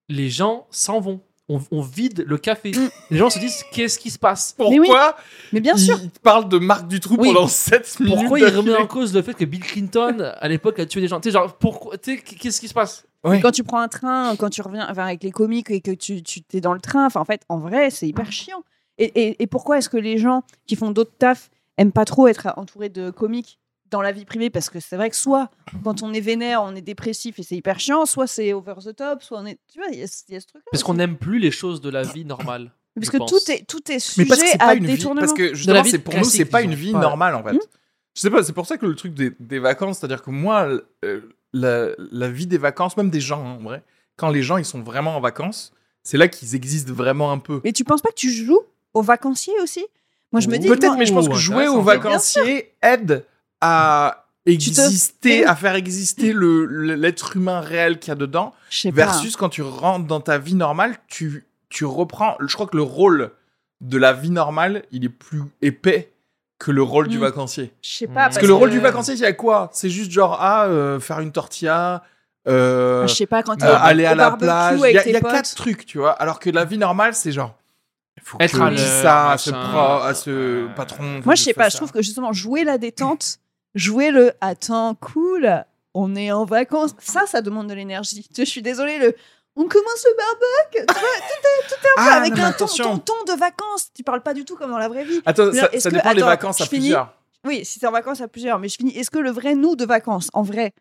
les 0.10 0.30
gens 0.30 0.68
s'en 0.72 1.00
vont. 1.02 1.20
On, 1.50 1.62
on 1.72 1.82
vide 1.82 2.26
le 2.28 2.38
café. 2.38 2.72
Mm. 2.72 2.90
Les 3.12 3.18
gens 3.18 3.30
se 3.30 3.40
disent 3.40 3.64
qu'est-ce 3.72 3.98
qui 4.00 4.10
se 4.10 4.20
passe? 4.20 4.54
Mais 4.60 4.66
oui, 4.66 4.88
Pourquoi? 4.88 5.16
Mais 5.54 5.62
bien 5.62 5.78
sûr, 5.78 5.98
il 6.04 6.10
parle 6.10 6.50
de 6.50 6.58
Marc 6.58 6.88
Dutroux 6.88 7.16
Oui. 7.18 7.32
pendant 7.34 7.48
7 7.48 8.00
minutes 8.02 8.16
Pourquoi 8.18 8.40
il 8.40 8.46
remet 8.48 8.76
en 8.76 8.86
cause 8.88 9.14
le 9.14 9.22
fait 9.22 9.34
que 9.34 9.46
Bill 9.46 9.62
Clinton, 9.62 10.34
à 10.38 10.48
l'époque, 10.50 10.80
a 10.80 10.86
tué 10.86 11.00
des 11.00 11.08
gens? 11.08 11.22
Tu 11.22 11.30
sais, 11.30 11.34
genre, 11.34 11.54
pourquoi 11.58 11.98
Tu 11.98 12.18
sais, 12.18 12.22
qu'est-ce 12.22 12.60
qui 12.60 12.68
se 12.68 12.74
passe? 12.74 13.06
Quand 13.42 13.52
tu 13.52 13.64
prends 13.64 13.80
un 13.80 13.88
train, 13.88 14.36
quand 14.38 14.50
tu 14.50 14.62
reviens 14.62 14.88
enfin, 14.90 15.06
avec 15.06 15.24
les 15.24 15.32
comiques 15.32 15.70
et 15.72 15.82
que 15.82 15.92
tu, 15.92 16.22
tu 16.24 16.42
t'es 16.42 16.62
dans 16.62 16.74
le 16.74 16.80
train, 16.80 17.06
enfin, 17.06 17.20
en 17.22 17.26
fait, 17.26 17.42
en 17.50 17.60
vrai, 17.60 17.90
c'est 17.90 18.08
hyper 18.08 18.32
chiant. 18.32 18.64
Et, 18.98 19.06
et, 19.06 19.44
et 19.44 19.48
pourquoi 19.48 19.78
est-ce 19.78 19.90
que 19.90 19.98
les 19.98 20.18
gens 20.18 20.44
qui 20.66 20.76
font 20.76 20.92
d'autres 20.92 21.16
tafs 21.18 21.50
aiment 21.78 21.92
pas 21.92 22.06
trop 22.06 22.28
être 22.28 22.54
entourés 22.58 22.90
de 22.90 23.10
comiques? 23.10 23.60
Dans 23.90 24.02
la 24.02 24.12
vie 24.12 24.26
privée 24.26 24.50
Parce 24.50 24.70
que 24.70 24.80
c'est 24.80 24.96
vrai 24.96 25.10
que 25.10 25.16
soit 25.16 25.50
quand 25.84 26.04
on 26.04 26.14
est 26.14 26.20
vénère, 26.22 26.62
on 26.64 26.76
est 26.76 26.82
dépressif 26.82 27.40
et 27.40 27.44
c'est 27.44 27.56
hyper 27.56 27.80
chiant, 27.80 28.06
soit 28.06 28.28
c'est 28.28 28.54
over 28.54 28.74
the 28.84 28.96
top, 28.96 29.24
soit 29.24 29.40
on 29.40 29.46
est. 29.46 29.58
Tu 29.72 29.80
vois, 29.80 29.88
il 29.92 30.00
y, 30.00 30.04
a 30.04 30.08
ce- 30.08 30.24
il 30.30 30.34
y 30.34 30.38
a 30.38 30.40
ce 30.42 30.48
truc-là. 30.48 30.66
Parce 30.72 30.82
aussi. 30.82 30.86
qu'on 30.86 30.94
n'aime 30.96 31.18
plus 31.18 31.40
les 31.40 31.52
choses 31.52 31.82
de 31.82 31.90
la 31.90 32.04
vie 32.04 32.26
normale. 32.26 32.72
Parce 32.96 33.10
que 33.10 33.18
pense. 33.18 33.30
tout 33.32 33.52
est, 33.52 33.64
tout 33.68 33.92
est 33.92 33.96
Mais 33.96 34.00
sujet 34.00 34.26
parce 34.28 34.42
que 34.42 34.58
à 34.64 34.74
une 34.76 34.86
vie. 34.86 34.96
détournement. 34.96 35.22
Parce 35.22 35.34
que 35.34 35.44
De 35.44 35.48
la 35.50 35.54
justement, 35.54 35.84
c'est 35.84 36.00
pour 36.00 36.16
nous, 36.18 36.24
c'est 36.24 36.46
pas 36.46 36.62
une 36.64 36.74
vie 36.74 36.94
normale 36.94 37.36
en 37.36 37.44
fait. 37.44 37.54
Hmm. 37.54 37.60
Je 38.16 38.22
sais 38.22 38.30
pas, 38.32 38.42
c'est 38.44 38.54
pour 38.54 38.66
ça 38.66 38.78
que 38.78 38.86
le 38.88 38.96
truc 38.96 39.14
des, 39.14 39.32
des 39.40 39.60
vacances, 39.60 40.00
c'est-à-dire 40.00 40.24
que 40.24 40.32
moi, 40.32 40.68
euh, 41.06 41.22
la, 41.54 41.90
la 42.12 42.30
vie 42.30 42.48
des 42.48 42.58
vacances, 42.58 42.98
même 42.98 43.12
des 43.12 43.20
gens 43.22 43.46
hein, 43.46 43.58
en 43.60 43.64
vrai, 43.64 43.84
quand 44.16 44.30
les 44.30 44.42
gens 44.42 44.58
ils 44.58 44.66
sont 44.66 44.82
vraiment 44.82 45.16
en 45.16 45.22
vacances, 45.22 45.72
c'est 46.02 46.18
là 46.18 46.28
qu'ils 46.28 46.56
existent 46.56 46.92
vraiment 46.94 47.32
un 47.32 47.38
peu. 47.38 47.62
Mais 47.64 47.72
tu 47.74 47.84
penses 47.84 48.02
pas 48.02 48.10
que 48.10 48.16
tu 48.16 48.32
joues 48.32 48.62
aux 48.96 49.04
vacanciers 49.04 49.54
aussi? 49.62 49.86
Moi, 50.32 50.42
je 50.42 50.48
me 50.50 50.58
dis. 50.58 50.68
Peut-être, 50.68 50.88
moi- 50.88 50.98
mais 50.98 51.06
je 51.06 51.14
pense 51.14 51.30
que 51.30 51.36
jouer 51.36 51.68
aux 51.68 51.82
vacanciers 51.84 52.74
aide 52.82 53.24
à 53.62 54.26
te- 54.46 54.52
exister, 54.52 55.46
à 55.46 55.56
faire 55.56 55.76
exister 55.76 56.34
le- 56.34 56.66
le- 56.66 56.96
l'être 56.96 57.36
humain 57.36 57.60
réel 57.60 58.00
qu'il 58.00 58.10
y 58.10 58.12
a 58.12 58.16
dedans, 58.16 58.54
Je 58.70 58.78
sais 58.80 58.90
pas. 58.92 59.06
versus 59.06 59.36
quand 59.36 59.50
tu 59.50 59.62
rentres 59.62 60.06
dans 60.08 60.22
ta 60.22 60.38
vie 60.38 60.56
normale, 60.56 60.96
tu, 61.08 61.46
tu 61.70 61.86
reprends. 61.86 62.36
Je 62.40 62.54
crois 62.54 62.68
que 62.68 62.78
le 62.78 62.84
rôle 62.84 63.32
de 63.82 63.98
la 63.98 64.14
vie 64.14 64.30
normale, 64.32 64.84
il 64.92 65.04
est 65.06 65.10
plus 65.10 65.44
épais 65.62 66.12
que 66.60 66.72
le 66.72 66.82
rôle 66.82 67.08
du 67.08 67.18
Mm. 67.18 67.22
vacancier. 67.22 67.74
Je 67.84 67.90
sais 67.90 68.08
pas. 68.08 68.14
Parce 68.14 68.26
Parce 68.36 68.38
que 68.40 68.46
le 68.48 68.54
rôle 68.54 68.72
du 68.72 68.80
vacancier, 68.80 69.14
il 69.14 69.20
y 69.20 69.26
a 69.26 69.34
quoi? 69.34 69.70
C'est 69.74 69.90
juste 69.92 70.12
genre, 70.12 70.38
ah, 70.42 70.66
euh, 70.66 71.00
faire 71.00 71.20
une 71.20 71.32
tortilla, 71.32 72.04
euh, 72.48 73.06
Je 73.06 73.14
sais 73.14 73.26
pas 73.28 73.44
quand 73.44 73.62
euh, 73.62 73.76
aller 73.80 74.06
à 74.06 74.16
la 74.16 74.32
plage. 74.32 74.80
Il 74.84 74.92
y 74.94 74.98
a, 74.98 75.08
y 75.08 75.22
quatre 75.22 75.54
trucs, 75.56 75.86
tu 75.86 75.98
vois. 76.00 76.12
Alors 76.14 76.40
que 76.40 76.50
la 76.50 76.66
vie 76.66 76.78
normale, 76.80 77.14
c'est 77.14 77.32
genre, 77.32 77.54
il 78.16 78.24
faut 78.24 78.38
que 78.40 78.44
Être 78.44 78.58
je 78.58 78.62
à 78.64 78.70
l'heure, 78.72 78.80
ça 78.80 79.32
à 79.34 79.38
ce, 79.38 79.50
pro, 79.52 79.78
à 80.04 80.14
ce 80.16 80.30
Euh, 80.32 80.68
patron. 80.76 81.22
Moi, 81.26 81.36
je 81.36 81.44
sais 81.44 81.54
pas. 81.54 81.64
ça. 81.66 81.70
Je 81.70 81.76
trouve 81.78 81.92
que 81.92 82.02
justement, 82.02 82.34
jouer 82.34 82.64
la 82.64 82.78
détente, 82.80 83.38
jouer 83.78 84.12
le 84.12 84.34
attends, 84.42 84.96
cool, 84.96 85.64
on 85.94 86.16
est 86.16 86.32
en 86.32 86.44
vacances, 86.46 86.92
ça, 87.00 87.26
ça 87.26 87.42
demande 87.42 87.68
de 87.70 87.74
l'énergie. 87.74 88.24
Tu 88.24 88.36
sais, 88.36 88.46
Je 88.46 88.50
suis 88.52 88.62
désolée, 88.62 88.98
le 89.00 89.16
on 89.60 89.68
commence 89.68 90.06
le 90.06 90.16
barbecue, 90.18 90.86
tu 90.88 90.94
vois, 90.94 91.94
Ah, 91.98 92.18
avec 92.22 92.36
non, 92.36 92.44
un 92.44 92.52
ton, 92.52 92.66
attention. 92.66 93.00
ton, 93.00 93.16
ton 93.26 93.34
de 93.34 93.40
vacances. 93.40 93.88
Tu 93.96 94.04
parles 94.04 94.22
pas 94.22 94.36
du 94.36 94.46
tout 94.46 94.56
comme 94.56 94.70
dans 94.70 94.78
la 94.78 94.88
vraie 94.88 95.04
vie. 95.04 95.20
Attends, 95.26 95.52
ça, 95.52 95.70
est-ce 95.72 95.80
ça 95.84 95.90
que- 95.90 95.96
dépend 95.96 96.14
des 96.14 96.22
vacances 96.22 96.62
à 96.62 96.66
je 96.66 96.70
finis 96.70 96.82
plusieurs. 96.82 97.14
Oui, 97.46 97.66
si 97.66 97.80
t'es 97.80 97.88
en 97.88 97.92
vacances 97.92 98.22
à 98.22 98.28
plusieurs, 98.28 98.60
mais 98.60 98.68
je 98.70 98.76
finis. 98.76 98.96
Est-ce 98.96 99.10
que 99.10 99.18
le 99.20 99.32
vrai 99.32 99.56
nous 99.56 99.76
de 99.76 99.84
vacances, 99.86 100.30
en 100.34 100.44
vrai, 100.44 100.74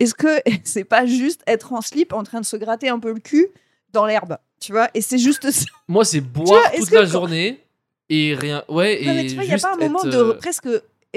est-ce 0.00 0.14
que 0.14 0.40
c'est 0.64 0.84
pas 0.84 1.04
juste 1.04 1.42
être 1.46 1.72
en 1.74 1.82
slip 1.82 2.12
en 2.14 2.22
train 2.22 2.40
de 2.40 2.46
se 2.46 2.56
gratter 2.56 2.88
un 2.88 2.98
peu 2.98 3.12
le 3.12 3.20
cul 3.20 3.48
dans 3.92 4.06
l'herbe, 4.06 4.38
tu 4.60 4.72
vois? 4.72 4.88
Et 4.94 5.02
c'est 5.02 5.18
juste 5.18 5.50
ça. 5.50 5.66
Moi, 5.88 6.06
c'est 6.06 6.20
boire 6.22 6.46
vois, 6.46 6.70
toute 6.70 6.88
que 6.88 6.94
la 6.94 7.04
journée 7.04 7.62
et 8.08 8.34
rien. 8.34 8.64
Ouais, 8.68 9.02
et 9.02 9.06
mais 9.06 9.26
tu 9.26 9.34
vois, 9.34 9.44
il 9.44 9.48
n'y 9.48 9.54
a 9.54 9.58
pas 9.58 9.74
un 9.74 9.76
moment 9.76 9.98
être, 10.04 10.10
de 10.10 10.16
euh, 10.16 10.32
presque, 10.34 10.68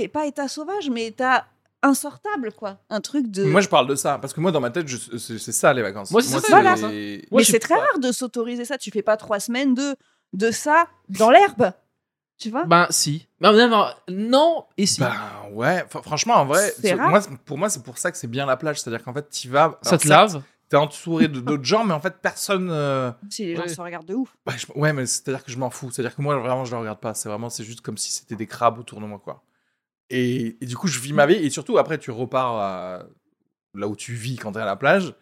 et 0.04 0.08
pas 0.08 0.26
état 0.26 0.48
sauvage, 0.48 0.90
mais 0.90 1.08
état 1.08 1.46
insortable, 1.82 2.52
quoi. 2.52 2.78
Un 2.90 3.02
truc 3.02 3.30
de. 3.32 3.44
Moi, 3.46 3.62
je 3.62 3.70
parle 3.70 3.88
de 3.88 3.96
ça. 3.96 4.18
Parce 4.20 4.34
que 4.34 4.42
moi, 4.42 4.52
dans 4.52 4.60
ma 4.60 4.70
tête, 4.70 4.88
c'est 5.18 5.40
ça, 5.52 5.74
les 5.74 5.82
vacances. 5.82 6.12
Moi, 6.12 6.22
c'est 6.22 6.40
ça, 6.40 6.48
Voilà. 6.50 6.76
c'est- 6.76 7.26
Moi, 7.32 7.40
mais 7.42 7.44
c'est 7.44 7.60
très 7.60 7.76
pas- 7.76 7.82
rare 7.82 8.00
de 8.00 8.12
s'autoriser 8.12 8.66
ça. 8.66 8.78
Tu 8.78 8.92
fais 8.92 9.02
pas 9.02 9.18
trois 9.18 9.40
semaines 9.40 9.74
de, 9.74 9.96
de 10.34 10.52
ça 10.52 10.88
dans 11.08 11.30
l'herbe. 11.32 11.72
Tu 12.38 12.50
vois? 12.50 12.64
Ben, 12.66 12.88
si. 12.90 13.28
Ben, 13.42 13.52
non, 13.52 13.68
non, 13.68 13.86
non, 14.10 14.66
et 14.78 14.86
si. 14.86 15.02
Ben 15.02 15.14
ouais, 15.52 15.84
Fr- 15.90 16.02
franchement, 16.04 16.36
en 16.36 16.46
vrai, 16.46 16.74
rare. 16.98 17.10
moi, 17.10 17.20
pour 17.46 17.58
moi, 17.58 17.70
c'est 17.70 17.84
pour 17.84 17.98
ça 17.98 18.12
que 18.12 18.18
c'est 18.18 18.28
bien 18.28 18.46
la 18.46 18.56
plage. 18.58 18.80
C'est-à-dire 18.82 19.04
qu'en 19.04 19.14
fait, 19.14 19.30
tu 19.30 19.50
vas. 19.50 19.78
ça 19.82 19.98
te 19.98 20.08
certes, 20.08 20.34
lave. 20.34 20.42
T'es 20.70 20.78
entouré 20.78 21.28
de 21.28 21.40
d'autres 21.42 21.64
gens, 21.64 21.84
mais 21.84 21.94
en 21.94 22.00
fait, 22.00 22.16
personne. 22.22 22.70
euh, 22.72 23.12
Si 23.30 23.44
les 23.46 23.56
gens 23.56 23.64
Ouais. 23.64 23.68
se 23.70 23.82
regardent 23.82 24.06
de 24.06 24.14
ouf. 24.16 24.30
Ouais, 24.48 24.54
je- 24.58 24.68
ouais, 24.80 24.94
mais 24.94 25.06
c'est-à-dire 25.06 25.44
que 25.44 25.52
je 25.52 25.58
m'en 25.58 25.70
fous. 25.72 25.90
C'est-à-dire 25.92 26.16
que 26.16 26.22
moi, 26.22 26.38
vraiment, 26.38 26.64
je 26.64 26.72
le 26.72 26.78
regarde 26.78 27.00
pas. 27.00 27.14
C'est 27.14 27.28
vraiment, 27.28 27.50
c'est 27.50 27.64
juste 27.64 27.82
comme 27.82 27.98
si 27.98 28.12
c'était 28.12 28.36
des 28.36 28.46
crabes 28.48 28.78
autour 28.80 29.02
de 29.02 29.06
moi, 29.06 29.20
quoi. 29.24 29.42
Et, 30.10 30.58
et 30.62 30.66
du 30.66 30.76
coup, 30.76 30.88
je 30.88 31.00
vis 31.00 31.14
ma 31.14 31.26
vie. 31.26 31.36
Et 31.36 31.50
surtout, 31.50 31.78
après, 31.78 31.98
tu 31.98 32.12
repars 32.12 32.56
à- 32.58 33.04
là 33.76 33.88
où 33.88 33.96
tu 33.96 34.14
vis 34.14 34.38
quand 34.38 34.54
t'es 34.54 34.60
à 34.60 34.66
la 34.66 34.76
plage. 34.76 35.14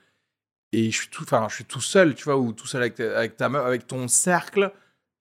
Et 0.73 0.91
je 0.91 0.97
suis 0.97 1.09
tout, 1.09 1.23
enfin, 1.23 1.47
je 1.49 1.55
suis 1.55 1.65
tout 1.65 1.81
seul, 1.81 2.15
tu 2.15 2.23
vois, 2.25 2.38
ou 2.38 2.51
tout 2.53 2.67
seul 2.67 2.81
avec, 2.81 2.95
ta- 2.95 3.17
avec 3.17 3.38
ta 3.38 3.45
avec 3.47 3.88
ton 3.88 4.07
cercle 4.07 4.71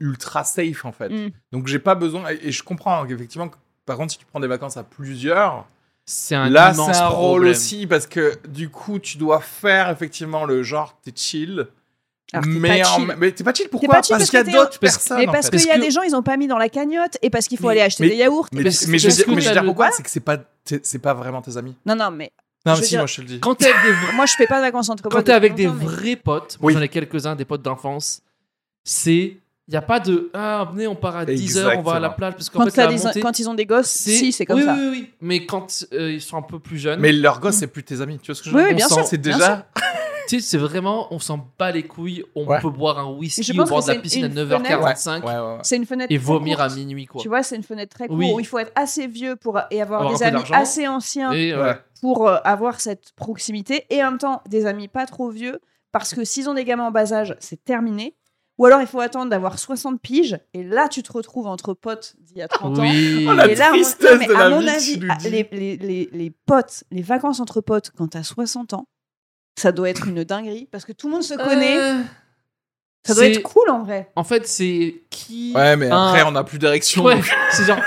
ultra 0.00 0.44
safe, 0.44 0.84
en 0.84 0.92
fait. 0.92 1.08
Mm. 1.08 1.30
Donc, 1.52 1.66
j'ai 1.66 1.78
pas 1.78 1.94
besoin. 1.94 2.30
Et, 2.30 2.48
et 2.48 2.52
je 2.52 2.62
comprends 2.62 3.06
qu'effectivement, 3.06 3.48
que, 3.48 3.56
par 3.84 3.96
contre, 3.96 4.12
si 4.12 4.18
tu 4.18 4.26
prends 4.26 4.40
des 4.40 4.48
vacances 4.48 4.76
à 4.76 4.84
plusieurs, 4.84 5.66
C'est 6.04 6.34
un 6.34 6.48
là, 6.50 6.72
c'est 6.74 6.80
un 6.96 7.08
rôle 7.08 7.30
problème. 7.40 7.50
aussi 7.52 7.86
parce 7.86 8.06
que 8.06 8.34
du 8.48 8.68
coup, 8.68 8.98
tu 8.98 9.18
dois 9.18 9.40
faire 9.40 9.90
effectivement 9.90 10.44
le 10.44 10.62
genre, 10.62 10.98
t'es 11.02 11.12
chill. 11.14 11.66
Alors, 12.32 12.44
mais 12.46 12.80
pas 12.82 12.88
en- 12.90 12.96
chill. 12.96 13.14
mais 13.18 13.30
t'es 13.32 13.44
pas 13.44 13.54
chill 13.54 13.68
pourquoi 13.70 13.88
pas 13.94 14.02
chill 14.02 14.16
Parce 14.16 14.30
parce 14.30 14.30
qu'il 14.44 14.52
y 14.52 14.56
a 14.56 14.58
d'autres 14.64 14.78
personnes. 14.80 15.18
Mais 15.18 15.28
en 15.28 15.32
parce 15.32 15.48
fait. 15.48 15.56
qu'il 15.58 15.66
y 15.66 15.70
a 15.70 15.76
que- 15.76 15.80
des 15.80 15.90
gens, 15.92 16.02
ils 16.02 16.14
ont 16.16 16.22
pas 16.22 16.36
mis 16.36 16.48
dans 16.48 16.58
la 16.58 16.68
cagnotte 16.68 17.16
et 17.22 17.30
parce 17.30 17.46
qu'il 17.46 17.56
faut 17.58 17.66
Mais- 17.68 17.72
aller 17.74 17.80
acheter 17.82 18.02
mais- 18.04 18.08
des 18.10 18.16
yaourts. 18.16 18.48
Mais, 18.52 18.64
Parce 18.64 18.86
mais 18.88 18.98
je, 18.98 19.06
parce 19.06 19.14
veux 19.14 19.16
dire- 19.18 19.26
que 19.26 19.30
mais 19.30 19.40
je 19.42 19.48
veux 19.48 19.54
t'as 19.54 19.60
dire 19.60 19.64
pourquoi 19.68 19.90
C'est 19.92 20.02
que 20.02 20.10
c'est 20.10 20.20
pas, 20.20 20.38
c'est 20.82 20.98
pas 20.98 21.14
vraiment 21.14 21.40
tes 21.40 21.56
amis. 21.56 21.76
Non, 21.86 21.94
non, 21.94 22.10
mais 22.10 22.32
Non, 22.64 22.74
Je 22.74 22.80
mais 22.80 22.84
si, 22.86 22.90
dire, 22.90 22.98
moi 23.00 23.06
je 23.06 23.14
te 23.16 23.20
le 23.20 23.26
dis. 23.28 23.38
Quand 23.40 23.54
t'es 23.54 23.66
avec 23.70 23.80
des 23.84 23.92
vrais- 23.92 24.12
moi, 24.14 24.26
je 24.26 24.32
fais 24.36 24.46
pas 24.48 24.56
de 24.56 24.62
vacances 24.62 24.88
entre 24.88 25.04
quand 25.04 25.10
potes 25.10 25.24
t'es 25.24 25.32
avec 25.32 25.54
des 25.54 25.68
vrais 25.68 26.16
potes, 26.16 26.58
j'en 26.60 26.80
ai 26.80 26.88
quelques-uns, 26.88 27.36
des 27.36 27.44
potes 27.44 27.62
d'enfance, 27.62 28.22
c'est. 28.82 29.36
Il 29.68 29.72
n'y 29.72 29.76
a 29.76 29.82
pas 29.82 29.98
de. 29.98 30.30
Ah, 30.32 30.68
venez, 30.72 30.86
on 30.86 30.94
part 30.94 31.16
à 31.16 31.24
10h, 31.24 31.76
on 31.78 31.82
va 31.82 31.94
à 31.94 32.00
la 32.00 32.10
plage. 32.10 32.34
Parce 32.34 32.48
qu'en 32.50 32.60
Quand, 32.64 32.70
fait, 32.70 32.84
la 32.86 32.90
montée, 32.92 33.20
quand 33.20 33.38
ils 33.40 33.48
ont 33.48 33.54
des 33.54 33.66
gosses, 33.66 33.88
si, 33.90 34.30
c'est 34.32 34.46
comme 34.46 34.58
oui, 34.58 34.64
ça. 34.64 34.74
Oui, 34.74 34.80
oui, 34.80 34.88
oui. 34.92 35.10
Mais 35.20 35.44
quand 35.44 35.84
euh, 35.92 36.12
ils 36.12 36.20
sont 36.20 36.36
un 36.36 36.42
peu 36.42 36.60
plus 36.60 36.78
jeunes, 36.78 37.00
Mais 37.00 37.10
leur 37.12 37.40
gosse, 37.40 37.56
c'est 37.56 37.66
plus 37.66 37.82
tes 37.82 38.00
amis. 38.00 38.18
Tu 38.20 38.26
vois 38.30 38.36
ce 38.36 38.42
que 38.44 38.50
je 38.50 38.54
veux 38.54 38.60
dire? 38.60 38.68
oui, 38.70 38.74
bien 38.76 38.88
sûr, 38.88 39.04
C'est 39.06 39.16
déjà. 39.18 39.66
Tu 40.28 40.40
sais, 40.40 40.46
c'est 40.46 40.58
vraiment. 40.58 41.06
On 41.12 41.18
s'en 41.18 41.48
bat 41.58 41.70
les 41.72 41.82
couilles, 41.84 42.24
on 42.34 42.46
Ouais. 42.46 42.60
peut 42.60 42.70
boire 42.70 42.98
un 42.98 43.10
whisky 43.12 43.52
bord 43.52 43.66
que 43.68 43.86
de 43.86 43.92
la 43.94 43.98
piscine 44.00 44.24
à 44.24 44.26
une 44.28 44.34
9h45 44.34 45.22
Ouais, 45.24 45.32
ouais, 45.34 45.38
ouais. 45.40 45.58
C'est 45.62 45.76
une 45.76 45.86
fenêtre 45.86 46.12
et 46.12 46.18
vomir 46.18 46.60
à 46.60 46.68
minuit, 46.68 47.06
quoi. 47.06 47.20
Tu 47.20 47.28
vois, 47.28 47.42
c'est 47.42 47.56
une 47.56 47.62
fenêtre 47.62 47.94
très 47.94 48.08
courte 48.08 48.18
Oui. 48.18 48.32
où 48.34 48.40
il 48.40 48.46
faut 48.46 48.58
être 48.58 48.72
assez 48.74 49.06
vieux 49.06 49.36
pour 49.36 49.60
et 49.70 49.80
avoir, 49.82 50.10
des 50.12 50.22
amis 50.22 50.42
assez 50.52 50.86
anciens 50.88 51.32
Et, 51.32 51.52
euh, 51.52 51.64
Ouais. 51.72 51.78
pour 52.00 52.28
euh, 52.28 52.36
avoir 52.44 52.80
cette 52.80 53.12
proximité 53.16 53.84
et 53.90 54.02
en 54.02 54.10
même 54.10 54.18
temps 54.18 54.42
des 54.48 54.66
amis 54.66 54.88
pas 54.88 55.06
trop 55.06 55.30
vieux 55.30 55.60
parce 55.92 56.14
que 56.14 56.24
s'ils 56.24 56.48
ont 56.48 56.54
des 56.54 56.64
gamins 56.64 56.86
en 56.86 56.90
bas 56.90 57.12
âge, 57.12 57.34
c'est 57.40 57.64
terminé. 57.64 58.14
Ou 58.58 58.64
alors 58.64 58.80
il 58.80 58.86
faut 58.86 59.00
attendre 59.00 59.28
d'avoir 59.30 59.58
60 59.58 60.00
piges 60.00 60.38
et 60.54 60.62
là 60.64 60.88
tu 60.88 61.02
te 61.02 61.12
retrouves 61.12 61.46
entre 61.46 61.74
potes 61.74 62.16
d'il 62.20 62.38
y 62.38 62.42
a 62.42 62.48
30 62.48 62.78
ans. 62.78 62.82
Oui. 62.82 63.26
Oh, 63.28 63.34
la 63.34 63.48
Et 63.48 63.54
là, 63.54 63.68
tristesse 63.68 64.12
non, 64.12 64.18
mais 64.18 64.26
de 64.26 64.34
à 64.34 64.38
la 64.38 64.48
mon 64.48 64.60
vie 64.60 64.68
avis, 64.70 65.00
les 66.12 66.30
potes, 66.46 66.84
les 66.90 67.02
vacances 67.02 67.40
entre 67.40 67.60
potes 67.60 67.90
quand 67.96 68.08
t'as 68.08 68.22
60 68.22 68.72
ans, 68.72 68.86
ça 69.58 69.72
doit 69.72 69.88
être 69.90 70.06
une 70.06 70.22
dinguerie 70.24 70.68
parce 70.70 70.84
que 70.84 70.92
tout 70.92 71.06
le 71.08 71.14
monde 71.14 71.22
se 71.22 71.34
connaît. 71.34 71.78
Euh, 71.78 72.00
Ça 73.06 73.14
doit 73.14 73.26
être 73.26 73.42
cool 73.42 73.70
en 73.70 73.84
vrai. 73.84 74.10
En 74.16 74.24
fait, 74.24 74.46
c'est 74.48 75.02
qui. 75.10 75.52
Ouais, 75.54 75.76
mais 75.76 75.90
un- 75.90 76.08
après, 76.08 76.22
on 76.24 76.32
n'a 76.32 76.42
plus 76.44 76.58
d'érection. 76.58 77.04
Ouais, 77.04 77.20
c'est 77.52 77.64
genre. 77.64 77.78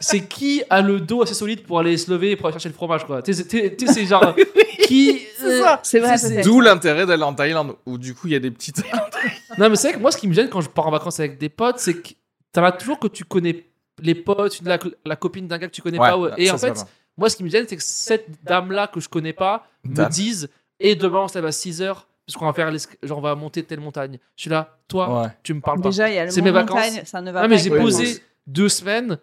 C'est 0.00 0.20
qui 0.20 0.62
a 0.70 0.80
le 0.82 1.00
dos 1.00 1.22
assez 1.22 1.34
solide 1.34 1.62
pour 1.64 1.78
aller 1.80 1.96
se 1.96 2.10
lever 2.10 2.32
et 2.32 2.36
pour 2.36 2.46
aller 2.46 2.52
chercher 2.52 2.68
le 2.68 2.74
fromage, 2.74 3.04
quoi. 3.06 3.20
Tu 3.22 3.32
sais, 3.34 3.44
c'est- 3.48 4.06
genre. 4.06 4.34
qui. 4.86 5.20
C'est 5.38 5.60
ça. 5.60 5.80
C'est 5.82 5.98
vrai, 5.98 6.16
c'est- 6.18 6.28
peut-être. 6.34 6.44
D'où 6.44 6.60
l'intérêt 6.60 7.04
d'aller 7.06 7.22
en 7.22 7.34
Thaïlande, 7.34 7.74
où 7.86 7.98
du 7.98 8.14
coup, 8.14 8.28
il 8.28 8.32
y 8.32 8.36
a 8.36 8.40
des 8.40 8.50
petites. 8.50 8.82
Non, 9.58 9.70
mais 9.70 9.76
c'est 9.76 9.88
vrai 9.88 9.96
que 9.96 10.02
moi, 10.02 10.10
ce 10.10 10.16
qui 10.16 10.26
me 10.28 10.34
gêne 10.34 10.48
quand 10.48 10.60
je 10.60 10.68
pars 10.68 10.86
en 10.86 10.90
vacances 10.90 11.20
avec 11.20 11.38
des 11.38 11.48
potes, 11.48 11.78
c'est 11.78 11.94
que 11.94 12.08
t'en 12.52 12.64
as 12.64 12.72
toujours 12.72 12.98
que 12.98 13.06
tu 13.08 13.24
connais 13.24 13.64
les 14.02 14.14
potes, 14.16 14.60
la, 14.64 14.78
la 15.06 15.16
copine 15.16 15.46
d'un 15.46 15.58
gars 15.58 15.68
que 15.68 15.72
tu 15.72 15.80
connais 15.82 15.98
pas. 15.98 16.18
ouais. 16.18 16.30
Et 16.38 16.46
ça, 16.46 16.54
en 16.54 16.58
fait, 16.58 16.84
moi, 17.16 17.28
ce 17.30 17.36
qui 17.36 17.44
me 17.44 17.48
gêne, 17.48 17.64
c'est 17.68 17.76
que 17.76 17.82
cette 17.82 18.26
dame-là 18.44 18.88
que 18.88 18.98
je 19.00 19.08
connais 19.08 19.32
pas 19.32 19.66
me 19.84 20.08
dise 20.08 20.48
et 20.80 20.94
demain, 20.96 21.20
on 21.20 21.28
se 21.28 21.34
lève 21.38 21.46
à 21.46 21.52
6 21.52 21.82
heures, 21.82 22.08
parce 22.26 22.36
qu'on 22.36 22.46
va 22.46 22.52
faire 22.52 22.70
l'esca- 22.70 22.96
genre, 23.02 23.18
on 23.18 23.22
va 23.22 23.34
monter 23.34 23.62
telle 23.62 23.80
montagne. 23.80 24.18
Je 24.36 24.42
suis 24.42 24.50
là, 24.50 24.78
toi, 24.88 25.22
Ouais. 25.22 25.28
tu 25.42 25.54
me 25.54 25.60
parles 25.60 25.80
pas. 25.80 25.88
Déjà, 25.90 26.08
il 26.08 26.14
y 26.14 26.18
a 26.18 26.24
le 26.24 26.30
C'est 26.30 26.40
mont 26.40 26.46
mes 26.46 26.50
vacances. 26.52 26.70
montagne, 26.76 27.02
ça 27.04 27.20
ne 27.20 27.30
va 27.30 27.40
Ah, 27.40 27.42
pas. 27.42 27.48
mais 27.48 27.58
j'ai 27.58 27.70
les 27.70 27.78
posé 27.78 28.22
deux 28.46 28.68
semaines, 28.68 29.18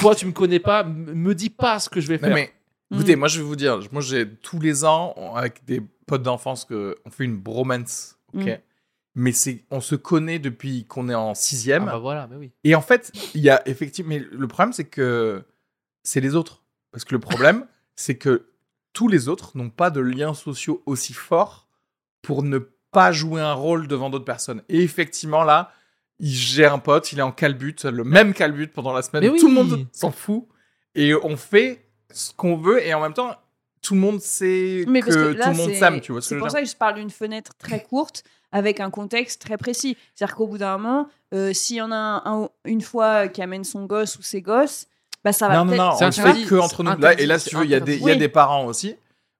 toi, 0.00 0.14
tu 0.14 0.26
me 0.26 0.32
connais 0.32 0.60
pas, 0.60 0.84
me 0.84 1.34
dis 1.34 1.50
pas 1.50 1.78
ce 1.78 1.88
que 1.88 2.00
je 2.00 2.08
vais 2.08 2.14
Non, 2.18 2.20
faire. 2.28 2.34
mais 2.34 2.52
Mm. 2.90 2.94
écoutez, 2.96 3.16
moi, 3.16 3.28
je 3.28 3.38
vais 3.38 3.44
vous 3.44 3.56
dire, 3.56 3.78
moi, 3.92 4.02
j'ai 4.02 4.28
tous 4.28 4.58
les 4.60 4.84
ans, 4.84 5.14
avec 5.34 5.64
des 5.64 5.80
potes 6.06 6.22
d'enfance, 6.22 6.64
que 6.64 6.96
on 7.04 7.10
fait 7.10 7.24
une 7.24 7.36
bromance, 7.38 8.16
ok 8.34 8.44
Mm. 8.46 8.58
Mais 9.16 9.32
c'est, 9.32 9.64
on 9.72 9.80
se 9.80 9.96
connaît 9.96 10.38
depuis 10.38 10.84
qu'on 10.84 11.08
est 11.08 11.14
en 11.16 11.30
Ah 11.30 11.34
sixième. 11.34 11.86
bah 11.86 11.98
voilà, 11.98 12.28
mais 12.30 12.36
oui. 12.36 12.52
Et 12.62 12.76
en 12.76 12.80
fait, 12.80 13.10
il 13.34 13.40
y 13.40 13.50
a 13.50 13.60
effectivement. 13.68 14.08
Mais 14.10 14.20
le 14.20 14.46
problème, 14.46 14.72
c'est 14.72 14.84
que 14.84 15.42
c'est 16.04 16.20
les 16.20 16.36
autres. 16.36 16.62
Parce 16.92 17.04
que 17.04 17.12
le 17.16 17.18
problème, 17.18 17.66
c'est 17.96 18.14
que 18.16 18.46
tous 18.92 19.08
les 19.08 19.28
autres 19.28 19.56
n'ont 19.56 19.70
pas 19.70 19.90
de 19.90 20.00
liens 20.00 20.34
sociaux 20.34 20.82
aussi 20.86 21.12
forts 21.12 21.68
pour 22.22 22.42
ne 22.42 22.58
pas 22.58 23.12
jouer 23.12 23.40
un 23.40 23.52
rôle 23.52 23.86
devant 23.86 24.10
d'autres 24.10 24.24
personnes. 24.24 24.62
Et 24.68 24.82
effectivement, 24.82 25.44
là, 25.44 25.72
il 26.18 26.32
gère 26.32 26.74
un 26.74 26.78
pote, 26.78 27.12
il 27.12 27.18
est 27.18 27.22
en 27.22 27.32
calbute, 27.32 27.84
le 27.84 28.04
même 28.04 28.34
calbute 28.34 28.72
pendant 28.72 28.92
la 28.92 29.02
semaine. 29.02 29.30
Mais 29.32 29.38
Tout 29.38 29.48
le 29.48 29.54
monde 29.54 29.86
s'en 29.92 30.10
fout. 30.10 30.46
Et 30.94 31.14
on 31.14 31.36
fait 31.36 31.88
ce 32.10 32.32
qu'on 32.34 32.56
veut. 32.56 32.84
Et 32.84 32.92
en 32.92 33.00
même 33.00 33.14
temps, 33.14 33.34
tout 33.80 33.94
le 33.94 34.00
monde 34.00 34.20
sait 34.20 34.84
Mais 34.88 35.00
que, 35.00 35.10
que 35.10 35.18
là, 35.38 35.44
tout 35.46 35.50
le 35.52 35.56
monde 35.56 35.70
c'est- 35.70 35.78
s'aime. 35.78 36.00
Tu 36.00 36.12
vois 36.12 36.20
C'est 36.20 36.36
pour 36.36 36.48
dire 36.48 36.52
ça 36.52 36.62
que 36.62 36.68
je 36.68 36.76
parle 36.76 36.96
d'une 36.96 37.10
fenêtre 37.10 37.52
très 37.58 37.82
courte 37.82 38.24
avec 38.52 38.80
un 38.80 38.90
contexte 38.90 39.40
très 39.40 39.56
précis. 39.56 39.96
C'est-à-dire 40.14 40.34
qu'au 40.36 40.48
bout 40.48 40.58
d'un 40.58 40.76
moment, 40.76 41.08
euh, 41.32 41.52
s'il 41.52 41.76
y 41.76 41.80
en 41.80 41.92
a 41.92 41.96
un, 41.96 42.22
un- 42.42 42.48
une 42.64 42.82
fois 42.82 43.28
qui 43.28 43.40
amène 43.40 43.62
son 43.64 43.86
gosse 43.86 44.18
ou 44.18 44.22
ses 44.22 44.42
gosses, 44.42 44.88
bah 45.24 45.32
ça 45.32 45.48
va 45.48 45.56
Non, 45.56 45.64
non, 45.64 45.76
non, 45.76 45.96
C'est 45.96 46.04
on 46.04 46.06
le 46.08 46.34
fait 46.34 46.44
que 46.46 46.54
entre 46.56 46.82
nous. 46.82 46.96
Là, 46.98 47.18
et 47.20 47.26
là, 47.26 47.38
si 47.38 47.50
tu 47.50 47.56
veux, 47.56 47.64
il 47.64 47.70
y, 47.70 47.74
a 47.74 47.80
des- 47.80 47.94
il 47.94 47.98
y 47.98 48.02
a 48.02 48.04
interdit. 48.04 48.18
des 48.20 48.28
parents 48.28 48.64
aussi. 48.66 48.96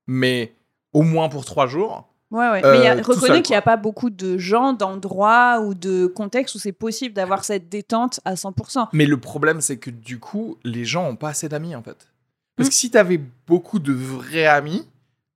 Mais 0.06 0.52
au 0.92 1.02
moins 1.02 1.28
pour 1.28 1.44
trois 1.44 1.66
jours. 1.66 2.06
Ouais, 2.30 2.48
ouais. 2.50 2.64
Euh, 2.64 2.78
mais 2.78 2.84
y 2.84 2.88
a- 2.88 2.94
reconnais 3.02 3.42
qu'il 3.42 3.54
n'y 3.54 3.58
a 3.58 3.62
pas 3.62 3.76
beaucoup 3.76 4.08
de 4.10 4.38
gens, 4.38 4.72
d'endroits 4.72 5.60
ou 5.60 5.74
de 5.74 6.06
contextes 6.06 6.54
où 6.54 6.58
c'est 6.58 6.70
possible 6.72 7.14
d'avoir 7.14 7.44
cette 7.44 7.68
détente 7.68 8.20
à 8.24 8.36
100%. 8.36 8.88
Mais 8.92 9.06
le 9.06 9.16
problème, 9.18 9.60
c'est 9.60 9.78
que 9.78 9.90
du 9.90 10.18
coup, 10.20 10.56
les 10.64 10.84
gens 10.84 11.06
ont 11.08 11.16
pas 11.16 11.30
assez 11.30 11.48
d'amis, 11.48 11.74
en 11.74 11.82
fait. 11.82 12.08
Parce 12.56 12.68
Mm. 12.68 12.70
que 12.70 12.74
si 12.76 12.90
tu 12.90 12.98
avais 12.98 13.20
beaucoup 13.48 13.78
de 13.80 13.92
vrais 13.92 14.46
amis, 14.46 14.86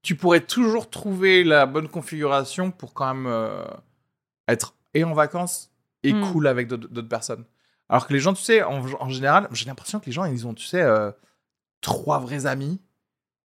tu 0.02 0.14
pourrais 0.14 0.40
toujours 0.40 0.88
trouver 0.90 1.42
la 1.42 1.66
bonne 1.66 1.88
configuration 1.88 2.70
pour 2.70 2.92
quand 2.94 3.12
même 3.14 3.26
euh, 3.26 3.64
être 4.46 4.74
et 4.92 5.02
en 5.02 5.14
vacances 5.14 5.70
et 6.04 6.12
Mm. 6.12 6.30
cool 6.30 6.46
avec 6.46 6.68
d'autres 6.68 7.08
personnes. 7.08 7.44
Alors 7.88 8.06
que 8.06 8.12
les 8.12 8.20
gens, 8.20 8.32
tu 8.32 8.42
sais, 8.42 8.62
en, 8.62 8.82
en 9.00 9.08
général, 9.10 9.48
j'ai 9.52 9.66
l'impression 9.66 10.00
que 10.00 10.06
les 10.06 10.12
gens, 10.12 10.24
ils 10.24 10.46
ont, 10.46 10.54
tu 10.54 10.64
sais, 10.64 10.80
euh, 10.82 11.10
trois 11.80 12.18
vrais 12.18 12.46
amis 12.46 12.80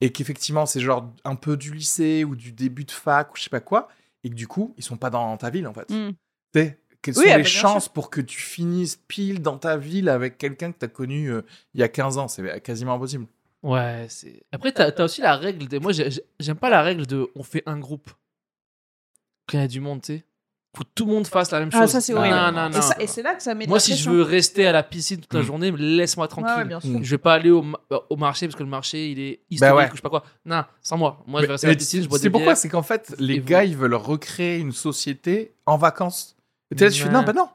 et 0.01 0.12
qu'effectivement, 0.12 0.66
c'est 0.66 0.81
genre 0.81 1.12
un 1.24 1.35
peu 1.35 1.57
du 1.57 1.74
lycée 1.74 2.24
ou 2.24 2.37
du 2.37 2.53
début 2.53 2.85
de 2.85 2.91
fac 2.91 3.33
ou 3.33 3.37
je 3.37 3.43
sais 3.43 3.51
pas 3.51 3.61
quoi, 3.61 3.89
et 4.24 4.31
que 4.31 4.35
du 4.35 4.47
coup, 4.49 4.74
ils 4.78 4.85
sont 4.85 4.97
pas 4.97 5.11
dans 5.11 5.37
ta 5.37 5.51
ville, 5.51 5.66
en 5.66 5.74
fait. 5.74 5.91
Mm. 5.91 6.12
Tu 6.55 6.61
sais, 6.61 6.81
quelles 7.03 7.18
Oui, 7.18 7.24
sont 7.24 7.31
ah 7.33 7.37
les 7.39 7.43
bah, 7.43 7.49
chances 7.49 7.89
pour 7.89 8.09
que 8.11 8.20
tu 8.20 8.39
finisses 8.41 8.97
pile 9.09 9.43
dans 9.43 9.59
ta 9.59 9.76
ville 9.76 10.09
avec 10.09 10.39
quelqu'un 10.39 10.72
que 10.72 10.78
tu 10.78 10.85
as 10.85 10.89
connu 10.89 11.31
euh, 11.31 11.43
il 11.74 11.81
y 11.81 11.83
a 11.83 11.89
15 11.89 12.18
ans? 12.18 12.28
C'est 12.28 12.62
quasiment 12.62 12.95
impossible. 12.95 13.26
Ouais, 13.62 14.07
c'est. 14.09 14.43
Après, 14.53 14.72
t'as 14.72 14.91
as 14.91 15.05
aussi 15.05 15.20
la 15.20 15.37
règle 15.37 15.68
de. 15.68 15.78
Moi, 15.78 15.93
j'ai- 15.93 16.11
j'ai- 16.11 16.24
j'aime 16.39 16.57
pas 16.57 16.70
la 16.70 16.83
règle 16.83 17.07
de 17.07 17.31
on 17.35 17.43
fait 17.43 17.62
un 17.66 17.78
groupe. 17.78 18.11
Quand 19.47 19.59
il 19.59 19.61
y 19.61 19.64
a 19.64 19.68
du 19.68 19.81
monde, 19.81 20.01
tu 20.03 20.16
sais. 20.18 20.24
Faut 20.76 20.84
que 20.84 20.88
tout 20.94 21.04
le 21.04 21.10
monde 21.12 21.26
fasse 21.26 21.50
la 21.50 21.58
même 21.58 21.72
chose. 21.72 21.80
Ah, 21.82 21.86
ça 21.88 22.00
c'est 22.00 22.12
Non, 22.12 22.20
horrible. 22.20 22.36
Non, 22.36 22.52
non, 22.52 22.68
Et 22.68 22.74
non. 22.74 22.80
ça- 22.82 22.94
Et 23.00 23.06
c'est 23.08 23.22
là 23.22 23.34
que 23.34 23.42
ça 23.42 23.54
met 23.54 23.64
de 23.64 23.68
Moi, 23.70 23.78
la 23.78 23.80
si 23.80 23.96
je 23.96 24.08
veux 24.08 24.22
rester 24.22 24.68
à 24.68 24.72
la 24.72 24.84
piscine 24.84 25.20
toute 25.20 25.34
la 25.34 25.40
Mm. 25.40 25.44
journée, 25.44 25.72
laisse-moi 25.76 26.26
Ouais, 26.26 26.28
tranquille. 26.28 26.52
ouais, 26.58 26.64
bien 26.64 26.78
sûr. 26.78 26.90
Mm. 26.90 27.02
Je 27.02 27.10
vais 27.10 27.18
pas 27.18 27.34
aller 27.34 27.50
au, 27.50 27.62
ma- 27.62 27.78
au 28.08 28.16
marché 28.16 28.46
parce 28.46 28.56
que 28.56 28.62
le 28.62 28.68
marché 28.68 29.10
il 29.10 29.18
est 29.18 29.40
historique 29.50 29.76
ouais. 29.78 29.86
ou 29.86 29.90
je 29.90 29.96
sais 29.96 30.02
pas 30.02 30.10
quoi. 30.10 30.22
Non, 30.44 30.62
sans 30.80 30.96
moi. 30.96 31.24
Moi, 31.26 31.40
je 31.40 31.46
vais 31.46 31.52
rester 31.52 31.66
à 31.66 31.70
la 31.70 31.76
piscine, 31.76 32.04
je 32.04 32.08
bois 32.08 32.18
c'est 32.18 32.22
des 32.24 32.30
pourquoi 32.30 32.52
bières. 32.52 32.56
C'est 32.56 32.68
qu'en 32.68 32.82
fait, 32.84 33.12
les 33.18 33.40
vous- 33.40 33.46
gars, 33.46 33.64
ils 33.64 33.76
veulent 33.76 33.94
recréer 33.94 34.58
une 34.58 34.70
société 34.70 35.54
en 35.66 35.76
vacances. 35.76 36.36
Et 36.70 36.76
t'es 36.76 36.84
là, 36.84 36.90
tu 36.92 37.00
fais 37.00 37.08
Ouais. 37.08 37.14
non, 37.14 37.22
bah 37.24 37.32
non. 37.32 37.48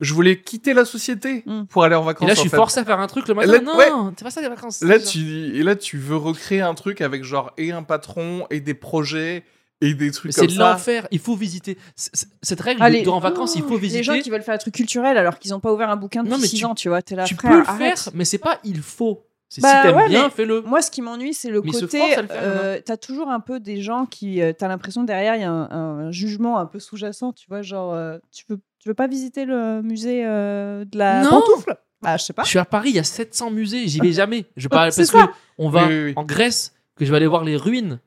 Je 0.00 0.12
voulais 0.14 0.40
quitter 0.40 0.72
la 0.74 0.84
société 0.86 1.44
Mm. 1.46 1.66
pour 1.66 1.84
aller 1.84 1.94
en 1.94 2.02
vacances. 2.02 2.24
Et 2.24 2.28
là, 2.30 2.34
je 2.34 2.40
suis 2.40 2.48
fait. 2.48 2.56
forcé 2.56 2.80
à 2.80 2.84
faire 2.84 2.98
un 2.98 3.06
truc 3.06 3.28
le 3.28 3.34
matin. 3.34 3.52
Là- 3.52 3.60
non, 3.60 3.76
ouais. 3.76 3.86
c'est 4.16 4.24
pas 4.24 4.30
ça 4.30 4.40
les 4.40 4.48
vacances. 4.48 4.80
Là 4.82 4.98
tu, 4.98 5.56
et 5.56 5.62
là, 5.62 5.76
tu 5.76 5.98
veux 5.98 6.16
recréer 6.16 6.62
un 6.62 6.74
truc 6.74 7.00
avec 7.00 7.22
genre 7.22 7.52
et 7.58 7.70
un 7.70 7.84
patron 7.84 8.46
et 8.50 8.58
des 8.60 8.74
projets 8.74 9.44
et 9.80 9.94
des 9.94 10.10
trucs 10.10 10.32
c'est 10.32 10.42
comme 10.46 10.50
ça. 10.50 10.72
l'enfer. 10.72 11.08
Il 11.10 11.18
faut 11.18 11.34
visiter. 11.36 11.78
C- 11.96 12.10
c- 12.12 12.26
Cette 12.42 12.60
règle 12.60 12.82
Allez. 12.82 13.02
de, 13.02 13.08
en 13.08 13.18
vacances, 13.20 13.54
il 13.56 13.62
faut 13.62 13.76
visiter. 13.76 13.98
Les 13.98 14.04
gens 14.04 14.20
qui 14.20 14.30
veulent 14.30 14.42
faire 14.42 14.54
un 14.54 14.58
truc 14.58 14.74
culturel 14.74 15.16
alors 15.16 15.38
qu'ils 15.38 15.50
n'ont 15.52 15.60
pas 15.60 15.72
ouvert 15.72 15.90
un 15.90 15.96
bouquin 15.96 16.22
Non, 16.22 16.30
depuis 16.30 16.42
mais 16.42 16.46
6 16.48 16.56
tu- 16.58 16.64
ans, 16.66 16.74
tu 16.74 16.88
vois, 16.88 17.02
t'es 17.02 17.16
là, 17.16 17.24
tu 17.24 17.34
frère, 17.34 17.50
peux 17.50 17.56
le 17.58 17.68
arrête. 17.68 17.98
faire, 17.98 18.12
mais 18.14 18.24
c'est 18.24 18.38
pas 18.38 18.58
il 18.64 18.80
faut. 18.80 19.24
C'est 19.48 19.62
Bah 19.62 19.82
si 19.82 19.88
t'aimes 19.88 19.96
ouais, 19.96 20.08
bien, 20.08 20.30
fais-le. 20.30 20.60
Moi, 20.62 20.80
ce 20.80 20.92
qui 20.92 21.02
m'ennuie, 21.02 21.34
c'est 21.34 21.50
le 21.50 21.60
Mais 21.60 21.72
côté. 21.72 22.00
à 22.14 22.22
le 22.22 22.28
faire, 22.28 22.36
euh, 22.40 22.80
T'as 22.84 22.96
toujours 22.96 23.30
un 23.30 23.40
peu 23.40 23.58
des 23.58 23.80
gens 23.82 24.06
qui. 24.06 24.40
euh, 24.42 24.52
T'as 24.56 24.68
l'impression 24.68 25.02
derrière, 25.02 25.34
il 25.34 25.40
y 25.40 25.44
a 25.44 25.50
un, 25.50 25.68
un 26.06 26.10
jugement 26.12 26.58
un 26.58 26.66
peu 26.66 26.78
sous-jacent, 26.78 27.32
tu 27.32 27.46
vois, 27.48 27.60
genre, 27.62 27.92
euh, 27.92 28.18
tu, 28.30 28.44
veux, 28.48 28.60
tu 28.78 28.88
veux 28.88 28.94
pas 28.94 29.08
visiter 29.08 29.44
le 29.46 29.82
musée 29.82 30.22
euh, 30.24 30.84
de 30.84 30.96
la 30.98 31.22
Non. 31.24 31.30
pantoufle? 31.30 31.76
Bah, 32.00 32.16
je 32.16 32.22
sais 32.22 32.32
pas. 32.32 32.44
Je 32.44 32.48
suis 32.50 32.58
à 32.60 32.64
Paris, 32.64 32.90
il 32.90 32.96
y 32.96 33.00
a 33.00 33.04
700 33.04 33.50
musées, 33.50 33.88
j'y 33.88 33.98
vais 33.98 34.12
jamais. 34.12 34.44
Je 34.56 34.62
C'est 34.62 34.68
parce 34.68 34.96
que 34.96 35.04
ça. 35.04 35.32
on 35.58 35.68
va 35.68 35.88
Oui, 35.88 35.94
oui, 35.94 36.04
oui. 36.04 36.12
en 36.14 36.22
Grèce, 36.22 36.72
que 36.94 37.04
je 37.04 37.10
vais 37.10 37.16
aller 37.16 37.26
voir 37.26 37.42
les 37.42 37.56
ruines. 37.56 37.98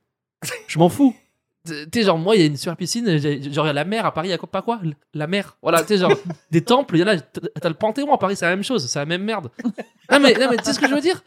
Je 0.67 0.79
m'en 0.79 0.87
fous. 0.89 1.13
Tu 1.65 1.73
sais, 1.93 2.03
genre, 2.03 2.17
moi, 2.17 2.35
il 2.35 2.41
y 2.41 2.43
a 2.43 2.47
une 2.47 2.57
super 2.57 2.75
piscine, 2.75 3.05
genre, 3.17 3.65
il 3.65 3.67
y 3.67 3.69
a 3.69 3.73
la 3.73 3.85
mer 3.85 4.05
à 4.05 4.13
Paris, 4.13 4.27
il 4.27 4.31
y 4.31 4.33
a 4.33 4.37
quoi, 4.37 4.51
pas 4.51 4.61
quoi 4.61 4.81
La 5.13 5.27
mer. 5.27 5.55
Voilà, 5.61 5.79
tu 5.81 5.87
sais, 5.89 5.97
genre, 5.97 6.11
des 6.51 6.61
temples, 6.61 6.97
il 6.97 6.99
y 6.99 7.03
en 7.03 7.07
a, 7.07 7.17
t'as 7.17 7.69
le 7.69 7.75
Panthéon 7.75 8.13
à 8.13 8.17
Paris, 8.17 8.35
c'est 8.35 8.45
la 8.45 8.51
même 8.55 8.63
chose, 8.65 8.85
c'est 8.85 8.99
la 8.99 9.05
même 9.05 9.23
merde. 9.23 9.49
Non, 10.11 10.19
mais, 10.19 10.33
non, 10.33 10.47
mais 10.51 10.57
tu 10.57 10.65
sais 10.65 10.73
ce 10.73 10.79
que 10.79 10.87
je 10.89 10.93
veux 10.93 10.99
dire? 11.01 11.23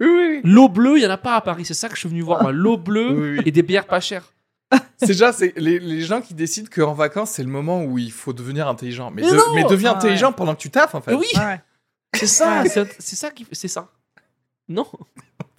Oui, 0.00 0.08
oui. 0.08 0.40
L'eau 0.44 0.68
bleue, 0.68 0.98
il 0.98 1.02
y 1.02 1.06
en 1.06 1.10
a 1.10 1.16
pas 1.16 1.34
à 1.36 1.40
Paris, 1.40 1.64
c'est 1.64 1.74
ça 1.74 1.88
que 1.88 1.94
je 1.94 2.00
suis 2.00 2.08
venu 2.08 2.22
voir, 2.22 2.42
moi. 2.42 2.52
L'eau 2.52 2.76
bleue 2.76 3.10
Oui, 3.10 3.38
oui. 3.38 3.42
et 3.46 3.50
des 3.50 3.62
bières 3.62 3.86
pas 3.86 4.00
chères. 4.00 4.32
C'est 4.98 5.08
déjà 5.08 5.32
c'est 5.32 5.52
les, 5.58 5.78
les 5.80 6.00
gens 6.00 6.20
qui 6.22 6.32
décident 6.32 6.68
qu'en 6.72 6.94
vacances, 6.94 7.32
c'est 7.32 7.42
le 7.42 7.48
moment 7.50 7.82
où 7.84 7.98
il 7.98 8.10
faut 8.12 8.32
devenir 8.32 8.68
intelligent. 8.68 9.10
Mais, 9.10 9.22
Mais 9.22 9.30
de- 9.32 9.36
non 9.36 9.42
mais 9.54 9.64
deviens 9.64 9.90
Ah, 9.92 9.96
intelligent 9.98 10.32
pendant 10.32 10.54
que 10.54 10.60
tu 10.60 10.70
taffes, 10.70 10.94
en 10.94 11.00
fait. 11.02 11.12
Oui, 11.14 11.26
ouais. 11.36 11.60
c'est 12.14 12.26
ça, 12.28 12.64
c'est 12.66 12.88
c'est 13.00 13.16
ça 13.16 13.30
qui 13.30 13.46
c'est 13.52 13.68
ça. 13.68 13.88
Non 14.68 14.86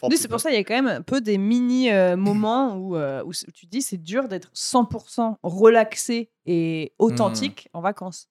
Oui, 0.10 0.18
c'est 0.18 0.28
pour 0.28 0.40
ça 0.40 0.50
qu'il 0.50 0.58
y 0.58 0.62
a 0.62 0.64
quand 0.64 0.74
même 0.76 0.88
un 0.88 1.02
peu 1.02 1.22
des 1.22 1.38
mini 1.38 1.92
euh, 1.92 2.16
moments 2.18 2.76
où, 2.76 2.96
euh, 2.96 3.24
où 3.24 3.32
tu 3.34 3.66
te 3.66 3.72
dis 3.72 3.82
c'est 3.82 3.98
dur 3.98 4.28
d'être 4.28 4.50
100% 4.54 5.36
relaxé 5.44 6.30
et 6.46 6.94
authentique 7.00 7.70
Hmm. 7.74 7.78
en 7.78 7.82
vacances. 7.82 8.28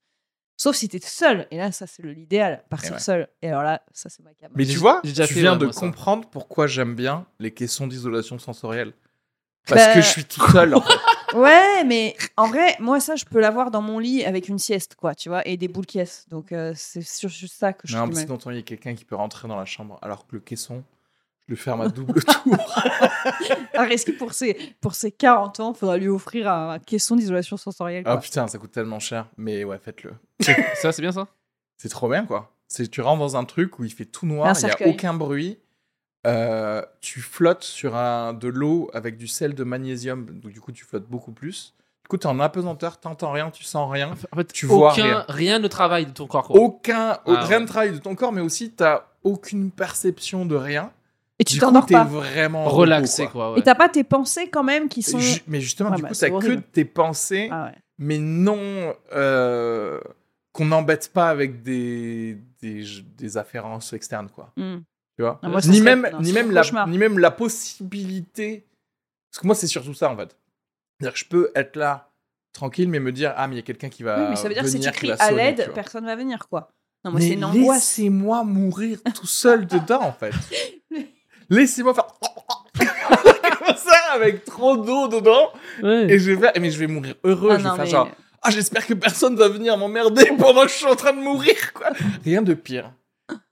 Sauf 0.59 0.77
si 0.77 0.89
tu 0.89 0.99
es 0.99 1.01
seul. 1.01 1.49
Et 1.51 1.57
là, 1.57 1.73
ça, 1.73 1.87
c'est 1.89 2.03
le- 2.03 2.13
l'idéal, 2.13 2.63
partir 2.71 2.93
ouais. 2.93 2.99
seul. 3.01 3.29
Et 3.41 3.49
alors 3.49 3.63
là, 3.63 3.83
ça, 3.93 4.09
c'est 4.09 4.23
ma 4.23 4.33
cam. 4.35 4.53
Mais 4.55 4.65
tu 4.67 4.77
vois, 4.79 5.01
déjà 5.03 5.27
tu 5.27 5.35
viens 5.35 5.57
de 5.57 5.65
moi, 5.65 5.75
comprendre 5.75 6.29
pourquoi 6.29 6.67
j'aime 6.69 6.95
bien 6.95 7.27
les 7.41 7.51
caissons 7.53 7.87
d'isolation 7.89 8.39
sensorielle. 8.39 8.93
Parce 9.67 9.81
Bah- 9.87 9.95
que 9.95 10.01
je 10.03 10.07
suis 10.09 10.25
tout 10.25 10.47
seul. 10.51 10.75
en 10.75 10.81
fait. 10.81 10.93
Ouais, 11.35 11.83
mais 11.85 12.15
en 12.37 12.47
vrai, 12.47 12.77
moi, 12.79 13.01
ça, 13.01 13.17
je 13.17 13.25
peux 13.25 13.41
l'avoir 13.41 13.71
dans 13.71 13.81
mon 13.81 13.99
lit 13.99 14.23
avec 14.23 14.49
une 14.49 14.59
sieste, 14.59 14.97
quoi, 14.97 15.15
tu 15.15 15.31
vois, 15.31 15.49
et 15.49 15.57
des 15.57 15.67
boules 15.67 15.87
caisses. 15.87 16.27
Donc, 16.29 16.53
euh, 16.53 16.75
c'est 16.77 17.01
sur 17.01 17.31
juste 17.31 17.55
ça 17.59 17.73
que 17.73 17.89
je 17.89 17.97
Non, 17.97 18.05
parce 18.05 18.17
mal. 18.17 18.27
que 18.27 18.31
quand 18.45 18.51
il 18.51 18.57
y 18.57 18.59
a 18.59 18.63
quelqu'un 18.63 18.95
qui 18.95 19.07
peut 19.07 19.17
rentrer 19.17 19.49
dans 19.49 19.57
la 19.57 19.65
chambre, 19.65 19.99
alors 20.03 20.27
que 20.27 20.35
le 20.37 20.41
caisson, 20.41 20.85
je 21.49 21.53
le 21.53 21.57
ferme 21.57 21.81
à 21.81 21.89
double 21.89 22.23
tour. 22.45 22.57
Ah, 23.75 23.87
est-ce 23.89 24.05
que 24.07 24.13
pour 24.13 24.33
ses, 24.35 24.57
pour 24.81 24.95
ses 24.95 25.11
40 25.11 25.61
ans, 25.61 25.73
il 25.75 25.79
faudra 25.79 25.97
lui 25.97 26.09
offrir 26.09 26.51
un, 26.51 26.79
caisson 26.79 27.17
d'isolation 27.17 27.57
sensorielle 27.57 28.03
Ah 28.07 28.13
quoi. 28.13 28.21
putain, 28.21 28.47
ça 28.49 28.59
coûte 28.59 28.73
tellement 28.73 28.99
cher. 29.01 29.27
Mais 29.37 29.65
ouais, 29.65 29.79
faites-le. 29.79 30.13
Ça, 30.75 30.93
c'est 30.93 31.03
bien 31.03 31.13
ça? 31.13 31.27
C'est 31.79 31.89
trop 31.89 32.09
bien, 32.09 32.25
quoi. 32.27 32.53
C'est 32.69 32.89
tu 32.89 33.01
rentres 33.01 33.21
dans 33.21 33.37
un 33.37 33.45
truc 33.45 33.79
où 33.79 33.85
il 33.85 33.93
fait 33.93 34.05
tout 34.05 34.27
noir, 34.27 34.55
il 34.61 34.65
n'y 34.65 34.71
a 34.71 34.89
aucun 34.89 35.15
bruit. 35.15 35.59
euh, 36.27 36.83
tu 37.01 37.21
flottes 37.21 37.65
sur 37.65 37.97
un, 37.97 38.33
de 38.35 38.49
l'eau 38.49 38.91
avec 38.95 39.17
du 39.17 39.27
sel 39.27 39.55
de 39.55 39.65
magnésium, 39.65 40.25
donc 40.41 40.53
du 40.53 40.61
coup 40.61 40.73
tu 40.73 40.85
flottes 40.85 41.09
beaucoup 41.09 41.33
plus. 41.33 41.75
Du 42.05 42.09
coup, 42.09 42.17
tu 42.19 42.27
es 42.27 42.31
en 42.31 42.41
apesanteur, 42.41 42.99
t'entends 42.99 43.33
rien, 43.33 43.51
tu 43.51 43.65
sens 43.65 43.91
rien. 43.91 44.13
En 44.33 44.37
fait, 44.37 44.53
Tu 44.53 44.67
vois 44.67 44.93
aucun, 44.93 45.03
rien. 45.03 45.25
rien 45.29 45.59
ne 45.59 45.69
travaille 45.69 46.07
de 46.07 46.13
ton 46.13 46.27
corps. 46.27 46.47
quoi. 46.49 46.61
Aucun, 46.61 47.19
Ah 47.27 47.45
rien 47.45 47.57
ouais. 47.59 47.61
ne 47.63 47.67
travaille 47.67 47.93
de 47.93 47.99
ton 47.99 48.15
corps, 48.15 48.33
mais 48.33 48.41
aussi 48.41 48.71
t'as 48.73 49.07
aucune 49.25 49.71
perception 49.71 50.45
de 50.47 50.57
rien. 50.57 50.93
Et 51.43 51.45
tu 51.45 51.59
t'endors 51.59 51.87
pas. 51.87 52.05
vraiment 52.05 52.65
en 52.67 52.69
Relaxé, 52.69 53.23
repos, 53.25 53.33
quoi. 53.33 53.53
ouais. 53.53 53.59
Et 53.61 53.63
t'as 53.63 53.75
pas 53.75 53.89
tes 53.89 54.05
pensées 54.05 54.49
quand 54.49 54.63
même 54.65 54.89
qui 54.89 55.03
sont. 55.03 55.19
Ju- 55.19 55.43
Mais 55.47 55.61
justement, 55.61 55.91
Ouais, 55.91 55.97
du 55.97 56.03
bah, 56.03 56.09
coup, 56.09 56.15
t'as 56.15 56.31
que 56.31 56.55
tes 56.55 56.85
pensées, 56.85 57.49
Ah 57.51 57.67
ouais. 57.67 57.75
mais 57.99 58.19
non 58.19 58.95
euh, 59.15 60.01
qu'on 60.53 60.67
n'embête 60.67 61.11
pas 61.13 61.29
avec 61.31 61.63
des, 61.63 62.39
des, 62.61 62.85
des 63.17 63.37
afférences 63.37 63.93
externes, 63.93 64.29
quoi. 64.29 64.53
Hmm. 64.57 64.79
Tu 65.17 65.23
vois 65.23 65.39
Ah, 65.43 65.49
moi, 65.49 65.61
ni, 65.67 65.79
serait- 65.79 65.81
même, 65.97 66.09
non, 66.13 66.21
ni, 66.21 66.33
même 66.33 66.51
la, 66.53 66.63
ni 66.87 66.99
même 66.99 67.19
la 67.19 67.31
possibilité. 67.31 68.65
Parce 69.31 69.41
que 69.43 69.47
moi, 69.47 69.55
c'est 69.55 69.67
surtout 69.67 69.95
ça, 69.95 70.11
en 70.11 70.17
fait. 70.17 70.37
C'est-à-dire 71.01 71.13
que 71.15 71.19
je 71.19 71.25
peux 71.27 71.51
être 71.55 71.77
là 71.77 72.11
tranquille, 72.53 72.89
mais 72.89 73.01
me 73.01 73.13
dire 73.13 73.33
ah 73.37 73.49
mais 73.49 73.55
il 73.55 73.59
y 73.59 73.61
a 73.61 73.65
quelqu'un 73.65 73.89
qui 73.89 74.03
va 74.03 74.21
Oui, 74.23 74.27
mais 74.31 74.37
ça 74.37 74.47
veut 74.47 74.55
dire 74.55 74.63
que 74.63 74.69
si 74.69 74.79
tu 74.79 74.91
cries 74.91 75.11
à 75.13 75.31
l'aide, 75.33 75.71
personne 75.75 76.05
va 76.05 76.15
venir, 76.17 76.47
quoi. 76.49 76.69
Non, 77.05 77.11
moi, 77.13 77.21
c'est 77.21 77.31
une 77.31 77.45
angoisse. 77.45 77.79
laissez-moi 77.99 78.45
mourir 78.45 78.99
tout 79.15 79.27
seul 79.27 79.67
dedans, 79.67 80.03
en 80.03 80.13
fait. 80.13 80.33
Laissez-moi 81.57 81.95
faire 81.95 82.07
comme 83.59 83.77
ça 83.77 83.97
avec 84.15 84.45
trop 84.45 84.77
d'eau 84.77 85.09
dedans 85.09 85.51
Ouais. 85.83 86.07
et 86.11 86.19
je 86.19 86.31
vais 86.33 86.41
faire, 86.41 86.53
mais 86.61 86.71
je 86.71 86.79
vais 86.79 86.87
mourir 86.87 87.15
heureux. 87.25 87.51
Ah 87.53 87.59
je 87.59 87.63
vais 87.63 87.69
non, 87.69 87.77
faire 87.77 87.85
mais- 87.85 87.91
genre 87.91 88.09
ah 88.43 88.51
j'espère 88.51 88.87
que 88.87 88.95
personne 88.95 89.37
va 89.37 89.49
venir 89.49 89.77
m'emmerder 89.77 90.27
pendant 90.39 90.63
que 90.63 90.69
je 90.69 90.75
suis 90.75 90.87
en 90.87 90.97
train 90.97 91.13
de 91.13 91.21
mourir 91.21 91.73
quoi. 91.75 91.91
Rien 92.25 92.43
de 92.43 92.55
pire 92.55 92.91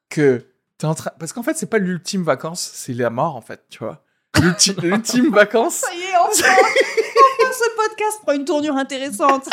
que 0.08 0.44
t'es 0.78 0.86
en 0.86 0.94
train 0.94 1.12
parce 1.18 1.32
qu'en 1.32 1.42
fait 1.42 1.56
c'est 1.56 1.70
pas 1.70 1.78
l'ultime 1.78 2.22
vacances, 2.24 2.70
c'est 2.74 2.92
la 2.94 3.10
mort 3.10 3.36
en 3.36 3.40
fait, 3.40 3.62
tu 3.70 3.78
vois. 3.80 4.02
L'ulti- 4.40 4.74
L'ultime 4.82 5.30
vacances. 5.30 5.74
Ça 5.76 5.94
y 5.94 6.00
est, 6.00 6.16
enfin, 6.16 6.48
enfin, 6.48 7.52
ce 7.52 7.76
podcast 7.76 8.18
prend 8.22 8.32
une 8.32 8.44
tournure 8.44 8.76
intéressante. 8.76 9.48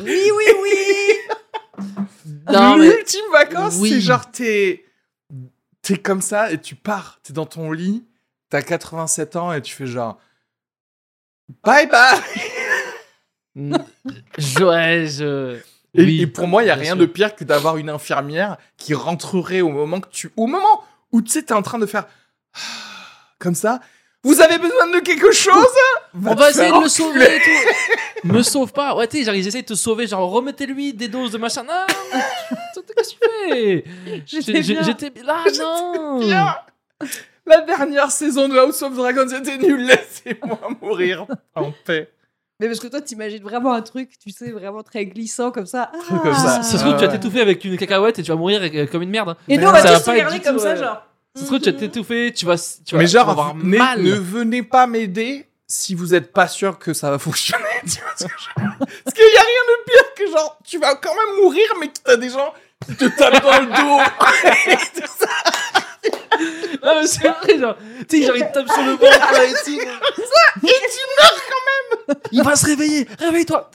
Oui, 0.00 0.30
oui, 0.36 0.44
oui. 0.62 1.84
Non, 2.52 2.76
mais- 2.76 2.86
L'ultime 2.90 3.24
vacances, 3.32 3.76
Oui. 3.80 3.90
c'est 3.90 4.00
genre 4.00 4.30
t'es 4.30 4.84
t'es 5.82 5.96
comme 5.98 6.22
ça 6.22 6.50
et 6.52 6.60
tu 6.60 6.74
pars, 6.74 7.18
t'es 7.22 7.32
dans 7.32 7.46
ton 7.46 7.72
lit, 7.72 8.04
t'as 8.48 8.62
87 8.62 9.36
ans 9.36 9.52
et 9.52 9.60
tu 9.60 9.74
fais 9.74 9.86
genre 9.86 10.18
bye 11.64 11.86
bye. 11.86 12.18
Je, 14.38 14.64
ouais, 14.64 15.06
je... 15.08 15.56
Et, 15.94 16.02
Oui, 16.04 16.22
et 16.22 16.26
pour 16.26 16.46
moi, 16.48 16.62
il 16.62 16.68
y 16.68 16.70
a 16.70 16.74
rien 16.74 16.92
sûr. 16.94 16.96
de 16.96 17.04
pire 17.06 17.36
que 17.36 17.44
d'avoir 17.44 17.76
une 17.76 17.90
infirmière 17.90 18.56
qui 18.78 18.94
rentrerait 18.94 19.60
au 19.60 19.68
moment 19.68 20.00
que 20.00 20.08
tu, 20.08 20.32
au 20.38 20.46
moment 20.46 20.82
où 21.10 21.20
tu 21.20 21.30
sais 21.30 21.42
t'es 21.42 21.52
en 21.52 21.60
train 21.60 21.78
de 21.78 21.84
faire 21.84 22.06
comme 23.38 23.54
ça. 23.54 23.80
Vous 24.24 24.40
avez 24.40 24.56
besoin 24.56 24.86
de 24.88 25.00
quelque 25.00 25.32
chose? 25.32 25.66
On 26.14 26.34
va 26.34 26.48
essayer 26.50 26.70
de 26.70 26.80
le 26.80 26.88
sauver 26.88 27.36
et 27.36 27.40
tout. 27.40 28.28
Me 28.28 28.42
sauve 28.42 28.72
pas. 28.72 28.94
Ouais, 28.94 29.08
tu 29.08 29.22
sais, 29.24 29.36
essayent 29.36 29.62
de 29.62 29.66
te 29.66 29.74
sauver. 29.74 30.06
Genre, 30.06 30.30
remettez-lui 30.30 30.94
des 30.94 31.08
doses 31.08 31.32
de 31.32 31.38
machin. 31.38 31.64
Non, 31.64 31.72
que 33.10 33.14
tu 33.14 33.18
fais 33.50 33.84
J'étais 34.26 34.60
bien. 34.60 34.82
J'étais 34.82 35.12
là, 35.22 35.44
non. 35.58 36.18
Bien. 36.20 36.54
La 37.46 37.60
dernière 37.62 38.10
saison 38.10 38.48
de 38.48 38.56
House 38.56 38.80
of 38.82 38.94
Dragons 38.94 39.28
était 39.28 39.58
nulle. 39.58 39.84
Laissez-moi 39.86 40.58
mourir 40.82 41.26
en 41.54 41.72
paix. 41.84 42.08
Mais 42.60 42.68
parce 42.68 42.78
que 42.78 42.86
toi, 42.86 43.00
t'imagines 43.00 43.42
vraiment 43.42 43.72
un 43.72 43.82
truc, 43.82 44.10
tu 44.22 44.30
sais, 44.30 44.52
vraiment 44.52 44.84
très 44.84 45.04
glissant 45.06 45.50
comme 45.50 45.66
ça. 45.66 45.90
Truc 46.06 46.22
comme 46.22 46.32
Ah. 46.32 46.38
ça. 46.38 46.62
Ça 46.62 46.78
se 46.78 46.84
trouve, 46.84 46.94
tu 46.96 47.04
vas 47.04 47.10
t'étouffer 47.10 47.40
avec 47.40 47.64
une 47.64 47.76
cacahuète 47.76 48.20
et 48.20 48.22
tu 48.22 48.30
vas 48.30 48.36
mourir 48.36 48.60
euh, 48.62 48.86
comme 48.86 49.02
une 49.02 49.10
merde. 49.10 49.30
hein. 49.30 49.36
Et 49.48 49.56
nous, 49.58 49.64
on 49.64 49.66
non, 49.66 49.72
va 49.72 49.98
tous 49.98 50.08
regarder 50.08 50.38
comme 50.40 50.60
ça, 50.60 50.74
ouais. 50.74 50.76
genre. 50.76 51.02
Ça 51.34 51.40
se 51.42 51.46
trouve, 51.46 51.58
tu 51.60 51.72
vas 51.72 51.78
t'étouffer, 51.78 52.32
tu 52.32 52.46
vas, 52.46 52.56
tu 52.84 52.94
vas, 52.94 53.00
Mais 53.00 53.06
genre, 53.08 53.28
avoir 53.30 53.56
ne, 53.56 53.76
mal. 53.76 54.00
ne 54.02 54.12
venez 54.12 54.62
pas 54.62 54.86
m'aider 54.86 55.46
si 55.66 55.94
vous 55.96 56.14
êtes 56.14 56.30
pas 56.32 56.46
sûr 56.46 56.78
que 56.78 56.92
ça 56.92 57.10
va 57.10 57.18
fonctionner. 57.18 57.64
Parce 57.82 59.14
qu'il 59.14 59.24
y 59.24 59.38
a 59.38 59.40
rien 59.40 59.62
de 59.68 59.84
pire 59.84 60.14
que 60.14 60.30
genre, 60.30 60.58
tu 60.62 60.78
vas 60.78 60.94
quand 60.96 61.14
même 61.14 61.42
mourir, 61.42 61.64
mais 61.80 61.88
que 61.88 61.94
t'as 62.04 62.16
des 62.16 62.28
gens 62.28 62.52
te 62.84 63.04
tapent 63.16 63.42
dans 63.42 63.60
le 63.60 63.66
dos. 63.66 64.00
Non, 66.82 67.00
mais 67.00 67.06
c'est 67.06 67.28
vrai, 67.28 67.58
genre, 67.58 67.76
tu 68.08 68.20
sais, 68.20 68.26
genre, 68.26 68.36
il 68.36 68.44
te 68.44 68.52
tape 68.52 68.68
sur 68.68 68.82
le 68.82 68.92
ventre, 68.92 69.32
là, 69.32 69.44
et 69.44 69.52
tout. 69.64 69.70
et 69.70 69.86
tu 70.60 71.02
meurs 71.20 71.40
quand 71.48 71.64
même. 72.08 72.16
Il 72.32 72.42
va 72.42 72.56
se 72.56 72.66
réveiller, 72.66 73.06
réveille-toi. 73.18 73.70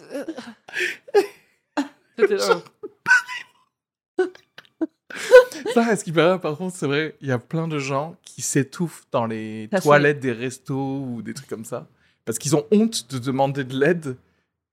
Ça, 5.74 5.96
ce 5.96 6.04
qui 6.04 6.12
paraît, 6.12 6.40
par 6.40 6.58
contre, 6.58 6.76
c'est 6.76 6.88
vrai, 6.88 7.16
il 7.22 7.28
y 7.28 7.32
a 7.32 7.40
plein 7.40 7.68
de 7.68 7.80
gens 7.80 8.16
qui 8.24 8.42
s'étouffent 8.42 9.06
dans 9.12 9.26
les 9.26 9.70
toilettes 9.82 10.20
des 10.20 10.32
restos 10.32 11.00
ou 11.00 11.22
des 11.22 11.34
trucs 11.34 11.50
comme 11.50 11.66
ça. 11.66 11.88
Parce 12.26 12.38
qu'ils 12.38 12.56
ont 12.56 12.66
honte 12.72 13.10
de 13.10 13.20
demander 13.20 13.64
de 13.64 13.80
l'aide. 13.80 14.18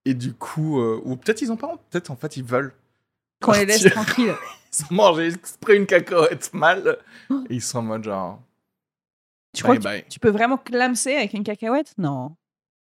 Et 0.04 0.12
du 0.14 0.34
coup, 0.34 0.80
euh, 0.80 1.00
ou 1.04 1.16
peut-être 1.16 1.40
ils 1.40 1.50
ont 1.50 1.56
pas 1.56 1.68
honte, 1.68 1.80
peut-être 1.90 2.10
en 2.10 2.16
fait 2.16 2.36
ils 2.36 2.44
veulent. 2.44 2.74
Qu'on 3.40 3.52
les 3.52 3.66
laisse 3.66 3.84
tranquilles. 3.90 4.34
Ils 4.78 4.84
ont 4.90 4.94
mangé 4.94 5.28
exprès 5.28 5.76
une 5.76 5.86
cacahuète 5.86 6.52
mal. 6.52 6.98
Et 7.48 7.54
ils 7.54 7.62
sont 7.62 7.78
en 7.78 7.82
mode 7.82 8.02
genre. 8.04 8.40
Tu 9.54 9.62
crois 9.62 9.76
bye 9.76 9.78
que 9.78 9.82
tu, 9.98 10.02
bye. 10.02 10.08
tu 10.10 10.18
peux 10.18 10.30
vraiment 10.30 10.58
clamser 10.58 11.14
avec 11.14 11.32
une 11.32 11.44
cacahuète? 11.44 11.94
Non. 11.96 12.34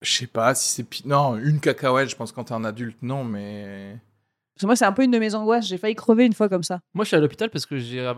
Je 0.01 0.11
sais 0.11 0.27
pas 0.27 0.55
si 0.55 0.71
c'est. 0.73 0.85
pi- 0.85 1.03
Non, 1.07 1.37
une 1.37 1.61
cacahuète, 1.61 2.09
je 2.09 2.17
pense 2.17 2.33
quand 2.33 2.45
t'es 2.45 2.55
un 2.55 2.65
adulte, 2.65 2.97
non, 3.03 3.25
mais. 3.25 3.99
Parce 4.55 4.63
que 4.63 4.67
moi, 4.67 4.77
c'est 4.77 4.87
un 4.87 4.93
peu 4.93 5.03
une 5.03 5.11
de 5.11 5.19
mes 5.19 5.35
angoisses. 5.35 5.67
J'ai 5.67 5.77
failli 5.77 5.95
crever 5.95 6.25
une 6.25 6.33
fois 6.33 6.49
comme 6.49 6.63
ça. 6.63 6.81
Moi, 6.95 7.05
je 7.05 7.09
suis 7.09 7.17
à 7.17 7.21
l'hôpital 7.21 7.51
parce 7.51 7.67
que 7.67 7.77
j'ai 7.77 8.01
euh, 8.01 8.15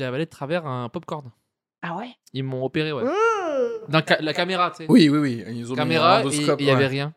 avalé, 0.00 0.24
de 0.24 0.30
travers 0.30 0.64
un 0.66 0.88
popcorn. 0.88 1.30
Ah 1.82 1.96
ouais? 1.98 2.08
Ils 2.32 2.44
m'ont 2.44 2.64
opéré, 2.64 2.92
ouais. 2.94 3.04
Dans 3.88 4.00
ca- 4.06 4.22
la 4.22 4.32
caméra, 4.32 4.70
tu 4.70 4.78
sais. 4.78 4.86
Oui, 4.88 5.10
oui, 5.10 5.18
oui. 5.18 5.44
Ils 5.48 5.70
ont 5.70 5.74
Caméra, 5.76 6.22
mis 6.22 6.28
un 6.28 6.30
et 6.30 6.34
endoscope, 6.36 6.60
il 6.62 6.66
y 6.66 6.70
avait 6.70 6.86
rien. 6.86 7.12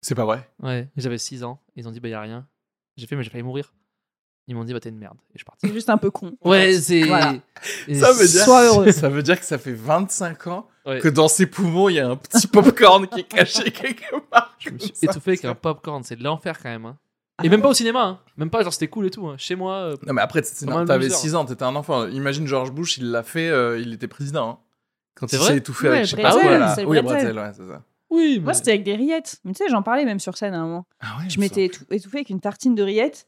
C'est 0.00 0.14
pas 0.14 0.24
vrai. 0.24 0.48
Ouais, 0.62 0.88
j'avais 0.96 1.18
6 1.18 1.44
ans. 1.44 1.60
Ils 1.76 1.86
ont 1.86 1.90
dit, 1.90 2.00
bah, 2.00 2.08
il 2.08 2.12
y 2.12 2.14
a 2.14 2.20
rien. 2.22 2.46
J'ai 2.98 3.06
fait, 3.06 3.16
mais 3.16 3.22
j'ai 3.22 3.30
failli 3.30 3.44
mourir. 3.44 3.72
Ils 4.48 4.54
m'ont 4.56 4.64
dit, 4.64 4.72
bah, 4.72 4.80
t'es 4.80 4.88
une 4.88 4.98
merde. 4.98 5.16
Et 5.30 5.32
je 5.34 5.38
suis 5.38 5.44
parti. 5.44 5.66
C'est 5.66 5.72
juste 5.74 5.88
un 5.90 5.98
peu 5.98 6.10
con. 6.10 6.32
Ouais, 6.44 6.72
c'est. 6.80 7.04
Voilà. 7.04 7.34
Ça 7.94 8.12
veut 8.12 8.26
dire. 8.26 8.44
Sois 8.44 8.64
heureux. 8.64 8.90
Ça 8.92 9.08
veut 9.08 9.22
dire 9.22 9.38
que 9.38 9.44
ça 9.46 9.56
fait 9.58 9.72
25 9.72 10.46
ans 10.48 10.68
Ouais. 10.86 11.00
que 11.00 11.08
dans 11.08 11.28
ses 11.28 11.44
poumons, 11.46 11.90
il 11.90 11.96
y 11.96 12.00
a 12.00 12.08
un 12.08 12.16
petit 12.16 12.46
popcorn 12.46 13.06
qui 13.08 13.20
est 13.20 13.24
caché 13.28 13.70
quelque 13.70 14.18
part. 14.30 14.56
Je 14.58 14.70
me 14.70 14.78
suis 14.78 14.92
étouffé 15.02 15.32
avec 15.32 15.44
un 15.44 15.54
popcorn. 15.54 16.02
C'est 16.02 16.16
de 16.16 16.24
l'enfer 16.24 16.58
quand 16.62 16.70
même. 16.70 16.86
hein. 16.86 16.96
Et 17.44 17.48
même 17.50 17.60
pas 17.60 17.68
au 17.68 17.74
cinéma. 17.74 18.02
hein. 18.04 18.20
Même 18.38 18.48
pas, 18.50 18.62
genre, 18.62 18.72
c'était 18.72 18.88
cool 18.88 19.06
et 19.06 19.10
tout. 19.10 19.26
hein. 19.28 19.34
Chez 19.38 19.54
moi. 19.54 19.74
euh, 19.74 19.96
Non, 20.06 20.14
mais 20.14 20.22
après, 20.22 20.40
t'avais 20.42 21.04
loser. 21.08 21.10
6 21.14 21.34
ans, 21.34 21.44
t'étais 21.44 21.62
un 21.64 21.76
enfant. 21.76 22.08
Imagine 22.08 22.46
George 22.46 22.72
Bush, 22.72 22.96
il 22.96 23.10
l'a 23.10 23.22
fait, 23.22 23.48
euh, 23.50 23.78
il 23.78 23.92
était 23.92 24.08
président. 24.08 24.48
hein. 24.48 24.58
Quand 25.14 25.30
il 25.32 25.38
s'est 25.38 25.56
étouffé 25.58 25.88
Ouais, 25.88 25.96
avec, 25.96 26.06
je 26.06 26.16
sais 26.16 26.22
pas 26.22 26.30
quoi, 26.32 26.56
là. 26.58 26.74
Oui. 26.86 27.00
Bretzel, 27.02 27.38
ouais, 27.38 27.50
c'est 27.54 27.66
ça. 27.68 27.82
Oui, 28.10 28.36
mais. 28.38 28.44
Moi, 28.44 28.54
c'était 28.54 28.70
avec 28.70 28.84
des 28.84 28.94
rillettes. 28.94 29.36
Mais 29.44 29.52
tu 29.52 29.62
sais, 29.62 29.68
j'en 29.70 29.82
parlais 29.82 30.04
même 30.04 30.18
sur 30.20 30.36
scène 30.36 30.54
à 30.54 30.58
un 30.58 30.62
moment. 30.66 30.86
Ah 31.00 31.18
ouais, 31.18 31.28
Je 31.28 31.38
m'étais 31.40 31.66
étou- 31.66 31.84
étouffée 31.90 32.18
avec 32.18 32.30
une 32.30 32.40
tartine 32.40 32.74
de 32.74 32.82
rillettes. 32.82 33.26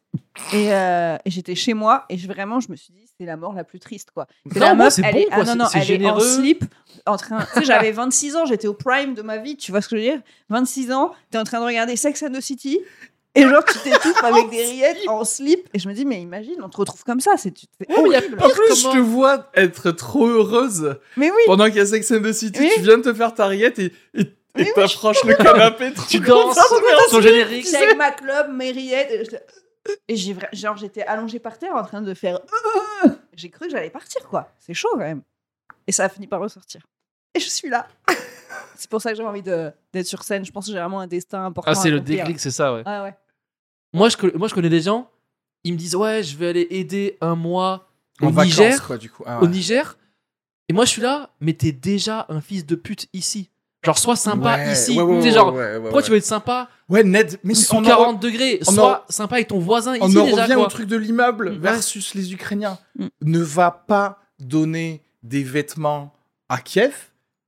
Et, 0.54 0.72
euh, 0.72 1.16
et 1.24 1.30
j'étais 1.30 1.54
chez 1.54 1.74
moi. 1.74 2.06
Et 2.08 2.16
je- 2.16 2.26
vraiment, 2.26 2.60
je 2.60 2.70
me 2.70 2.76
suis 2.76 2.92
dit, 2.92 3.06
c'est 3.18 3.26
la 3.26 3.36
mort 3.36 3.52
la 3.52 3.64
plus 3.64 3.78
triste, 3.78 4.10
quoi. 4.14 4.26
C'est 4.50 4.58
la 4.58 4.74
meuf, 4.74 4.98
elle 4.98 5.12
bon, 5.12 5.20
est, 5.20 5.24
quoi, 5.26 5.36
ah 5.40 5.44
non, 5.44 5.54
non, 5.56 5.64
elle 5.74 5.80
est 5.80 5.82
en 5.82 5.86
généreux. 5.86 6.20
slip, 6.36 6.64
en 7.04 7.16
train. 7.18 7.44
Tu 7.52 7.60
sais, 7.60 7.64
j'avais 7.66 7.92
26 7.92 8.36
ans, 8.36 8.46
j'étais 8.46 8.68
au 8.68 8.74
prime 8.74 9.12
de 9.14 9.20
ma 9.22 9.36
vie, 9.36 9.56
tu 9.56 9.70
vois 9.70 9.82
ce 9.82 9.88
que 9.88 9.96
je 9.96 10.02
veux 10.02 10.08
dire? 10.12 10.22
26 10.48 10.90
ans, 10.92 11.12
t'es 11.30 11.36
en 11.38 11.44
train 11.44 11.60
de 11.60 11.66
regarder 11.66 11.96
Sex 11.96 12.22
and 12.22 12.30
the 12.32 12.40
City, 12.40 12.78
et 13.34 13.42
genre, 13.42 13.62
tu 13.64 13.78
t'étouffes 13.80 14.24
avec 14.24 14.48
des 14.50 14.64
rillettes 14.70 15.06
en 15.08 15.24
slip, 15.24 15.68
et 15.74 15.78
je 15.78 15.88
me 15.88 15.94
dis, 15.94 16.04
mais 16.06 16.22
imagine, 16.22 16.56
on 16.64 16.68
te 16.70 16.78
retrouve 16.78 17.04
comme 17.04 17.20
ça, 17.20 17.32
c'est 17.36 17.52
a 17.88 17.98
horrible. 18.00 18.36
En 18.40 18.48
plus, 18.48 18.56
Comment- 18.68 18.74
je 18.94 18.98
te 18.98 19.02
vois 19.02 19.50
être 19.54 19.90
trop 19.90 20.26
heureuse 20.26 20.96
Mais 21.18 21.30
oui, 21.30 21.36
pendant 21.46 21.66
qu'il 21.66 21.76
y 21.76 21.80
a 21.80 21.86
Sex 21.86 22.10
and 22.12 22.22
the 22.22 22.32
City. 22.32 22.60
Oui. 22.60 22.70
Tu 22.76 22.80
viens 22.80 22.96
de 22.98 23.02
te 23.02 23.12
faire 23.12 23.34
ta 23.34 23.46
rillette 23.46 23.78
et 23.78 23.92
et- 24.14 24.34
et 24.56 24.62
Oui, 24.62 24.66
oui, 24.66 24.72
t'approches 24.74 25.24
le 25.24 25.34
canapé. 25.34 25.92
Tu 26.08 26.20
danses 26.20 26.58
ton 27.10 27.20
générique. 27.20 27.72
avec 27.74 27.96
ma 27.96 28.10
club, 28.10 28.52
mes 28.52 28.70
rillettes, 28.72 29.38
et 30.08 30.16
j'ai 30.16 30.34
vra- 30.34 30.54
genre, 30.54 30.76
j'étais 30.76 31.02
allongée 31.02 31.38
par 31.38 31.58
terre 31.58 31.74
en 31.74 31.84
train 31.84 32.02
de 32.02 32.12
faire. 32.14 32.38
J'ai 33.34 33.48
cru 33.50 33.66
que 33.66 33.70
j'allais 33.72 33.90
partir, 33.90 34.26
quoi. 34.28 34.52
C'est 34.58 34.74
chaud 34.74 34.88
quand 34.92 34.98
même. 34.98 35.22
Et 35.86 35.92
ça 35.92 36.04
a 36.04 36.08
fini 36.08 36.26
par 36.26 36.40
ressortir. 36.40 36.82
Et 37.34 37.40
je 37.40 37.48
suis 37.48 37.68
là. 37.70 37.88
c'est 38.76 38.90
pour 38.90 39.00
ça 39.00 39.10
que 39.10 39.16
j'avais 39.16 39.28
envie 39.28 39.42
de- 39.42 39.72
d'être 39.92 40.06
sur 40.06 40.22
scène. 40.22 40.44
Je 40.44 40.52
pense 40.52 40.66
que 40.66 40.72
j'ai 40.72 40.78
vraiment 40.78 41.00
un 41.00 41.06
destin 41.06 41.46
important. 41.46 41.70
Ah, 41.70 41.74
c'est 41.74 41.90
le 41.90 42.00
déclic, 42.00 42.38
c'est 42.40 42.50
ça, 42.50 42.74
ouais. 42.74 42.82
Ah 42.84 43.02
ouais. 43.04 43.14
Moi 43.92 44.08
je, 44.08 44.36
moi, 44.36 44.48
je 44.48 44.54
connais 44.54 44.68
des 44.68 44.82
gens, 44.82 45.10
ils 45.64 45.72
me 45.72 45.78
disent, 45.78 45.96
ouais, 45.96 46.22
je 46.22 46.36
vais 46.36 46.48
aller 46.48 46.66
aider 46.70 47.16
un 47.20 47.34
mois 47.34 47.88
au 48.20 48.28
vacances, 48.30 48.44
Niger. 48.58 48.86
quoi, 48.86 48.98
du 48.98 49.10
coup. 49.10 49.22
Ah 49.26 49.40
Au. 49.42 49.46
Niger. 49.46 49.96
Et 50.68 50.72
moi, 50.72 50.84
je 50.84 50.90
suis 50.90 51.02
là, 51.02 51.30
mais 51.40 51.54
t'es 51.54 51.72
déjà 51.72 52.26
un 52.28 52.40
fils 52.40 52.66
de 52.66 52.74
pute 52.76 53.08
ici. 53.12 53.50
Genre, 53.82 53.96
sois 53.98 54.16
sympa 54.16 54.56
Ouais, 54.56 54.72
ici. 54.72 54.96
ouais, 54.96 55.02
ouais, 55.02 55.16
Tu 55.16 55.22
sais, 55.22 55.28
ouais, 55.28 55.34
genre, 55.34 55.54
ouais, 55.54 55.58
ouais, 55.72 55.80
pourquoi 55.80 55.96
ouais. 55.98 56.02
tu 56.04 56.10
veux 56.10 56.16
être 56.18 56.24
sympa? 56.24 56.68
Ouais, 56.90 57.02
Ned, 57.02 57.38
mais 57.44 57.54
sous 57.54 57.74
on 57.74 57.78
en- 57.78 57.82
40 57.82 58.20
degrés 58.20 58.60
on 58.66 58.72
en- 58.72 58.74
Sois 58.74 59.04
sympa 59.08 59.36
avec 59.36 59.48
ton 59.48 59.58
voisin 59.58 59.94
ici 59.94 60.02
On 60.02 60.20
en 60.20 60.24
déjà, 60.26 60.42
revient 60.42 60.54
quoi. 60.54 60.64
au 60.64 60.68
truc 60.68 60.86
de 60.86 60.96
l'immeuble 60.96 61.48
Ouais. 61.50 61.56
versus 61.58 62.14
les 62.14 62.32
Ukrainiens. 62.34 62.78
Mm. 62.98 63.06
Ne 63.22 63.38
va 63.38 63.70
pas 63.70 64.18
donner 64.38 65.02
des 65.22 65.42
vêtements 65.42 66.12
à 66.48 66.58
Kiev. 66.58 66.92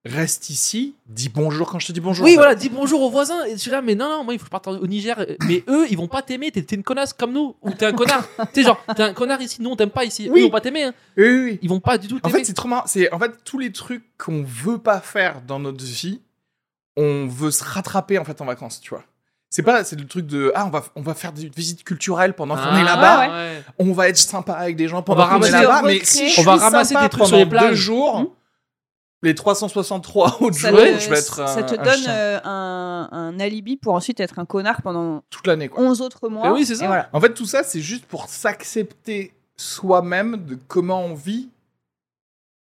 Reste 0.04 0.50
ici. 0.50 0.96
Dis 1.06 1.28
bonjour 1.28 1.70
quand 1.70 1.78
je 1.78 1.86
te 1.86 1.92
dis 1.92 2.00
bonjour. 2.00 2.24
Oui, 2.24 2.32
en 2.32 2.38
voilà, 2.38 2.56
dis 2.56 2.68
bonjour 2.68 3.02
aux 3.02 3.10
voisins. 3.10 3.44
Et 3.46 3.52
je 3.52 3.56
suis 3.58 3.70
là, 3.70 3.82
mais 3.82 3.94
non, 3.94 4.08
non, 4.08 4.24
moi, 4.24 4.34
il 4.34 4.38
faut 4.38 4.42
que 4.44 4.48
je 4.48 4.50
parte 4.50 4.66
au 4.66 4.86
Niger. 4.88 5.24
Mais 5.46 5.62
eux, 5.68 5.86
ils 5.90 5.96
vont 5.96 6.08
pas 6.08 6.22
t'aimer. 6.22 6.50
T'es 6.50 6.62
t'es 6.62 6.74
une 6.74 6.82
connasse 6.82 7.12
comme 7.12 7.32
nous. 7.32 7.54
Ou 7.62 7.70
t'es 7.70 7.86
un 7.86 7.92
connard. 7.92 8.24
tu 8.52 8.60
sais, 8.60 8.62
genre, 8.64 8.82
t'es 8.96 9.02
un 9.04 9.12
connard 9.14 9.40
ici. 9.40 9.62
Nous, 9.62 9.70
on 9.70 9.76
t'aime 9.76 9.90
pas 9.90 10.04
ici. 10.04 10.26
Eux, 10.26 10.32
Oui. 10.32 10.40
ils 10.40 10.44
vont 10.44 10.50
pas 10.50 10.60
t'aimer. 10.60 10.82
hein. 10.84 10.94
Oui, 11.16 11.24
oui, 11.28 11.40
oui. 11.44 11.58
Ils 11.62 11.68
vont 11.68 11.78
pas 11.78 11.98
du 11.98 12.08
tout 12.08 12.16
En 12.16 12.18
t'aimer. 12.18 12.38
fait, 12.40 12.44
c'est 12.46 12.52
trop 12.52 12.66
marrant. 12.68 12.82
C'est 12.86 13.12
en 13.12 13.18
fait 13.20 13.30
tous 13.44 13.60
les 13.60 13.70
trucs 13.70 14.02
qu'on 14.18 14.42
veut 14.42 14.78
pas 14.78 15.00
faire 15.00 15.40
dans 15.46 15.60
notre 15.60 15.84
vie, 15.84 16.20
on 16.96 17.28
veut 17.28 17.52
se 17.52 17.62
rattraper 17.62 18.18
en 18.18 18.24
fait 18.24 18.40
en 18.40 18.44
vacances, 18.44 18.80
tu 18.80 18.90
vois. 18.90 19.04
C'est 19.50 19.62
pas, 19.62 19.84
c'est 19.84 19.96
le 20.00 20.06
truc 20.06 20.26
de 20.26 20.50
ah 20.56 20.64
on 20.66 20.70
va 20.70 20.82
on 20.96 21.02
va 21.02 21.14
faire 21.14 21.32
des 21.32 21.48
visites 21.54 21.84
culturelles 21.84 22.32
pendant 22.34 22.56
qu'on 22.56 22.74
est 22.74 22.80
Ah, 22.80 22.96
là-bas. 22.96 23.20
ouais. 23.20 23.62
On 23.78 23.92
va 23.92 24.08
être 24.08 24.16
sympa 24.16 24.54
avec 24.54 24.74
des 24.76 24.88
gens 24.88 25.02
pendant 25.02 25.28
qu'on 25.28 25.42
est 25.42 25.50
là-bas. 25.50 25.82
Mais 25.84 26.00
si 26.02 26.34
On 26.38 26.42
va 26.42 26.56
ramasser 26.56 26.96
des 26.96 27.08
trucs 27.08 27.26
sur 27.26 27.36
les 27.36 27.46
plages. 27.46 27.76
jours, 27.76 28.20
Hmm. 28.22 28.26
Les 29.22 29.34
363 29.34 30.38
autres 30.42 30.56
Ça, 30.56 30.70
jours, 30.70 30.78
te- 30.80 30.98
je 30.98 31.08
vais 31.10 31.18
être 31.18 31.40
un, 31.40 31.46
ça 31.46 31.62
te 31.62 31.74
un 31.78 31.82
donne 31.82 31.94
chien. 31.98 32.12
euh, 32.12 32.40
un, 32.44 33.08
un 33.12 33.40
alibi 33.40 33.76
pour 33.76 33.94
ensuite 33.94 34.18
être 34.20 34.38
un 34.38 34.44
connard 34.44 34.82
pendant 34.82 35.22
toute 35.30 35.46
l'année 35.46 35.68
quoi. 35.68 35.82
11 35.82 36.00
autres 36.00 36.28
mois. 36.28 36.48
Eh 36.48 36.50
oui, 36.50 36.66
c'est 36.66 36.74
ça. 36.76 36.86
Voilà. 36.86 37.08
En 37.12 37.20
fait, 37.20 37.32
tout 37.34 37.46
ça, 37.46 37.62
c'est 37.62 37.80
juste 37.80 38.04
pour 38.06 38.28
s'accepter 38.28 39.32
soi-même 39.56 40.44
de 40.44 40.58
comment 40.68 41.02
on 41.04 41.14
vit 41.14 41.48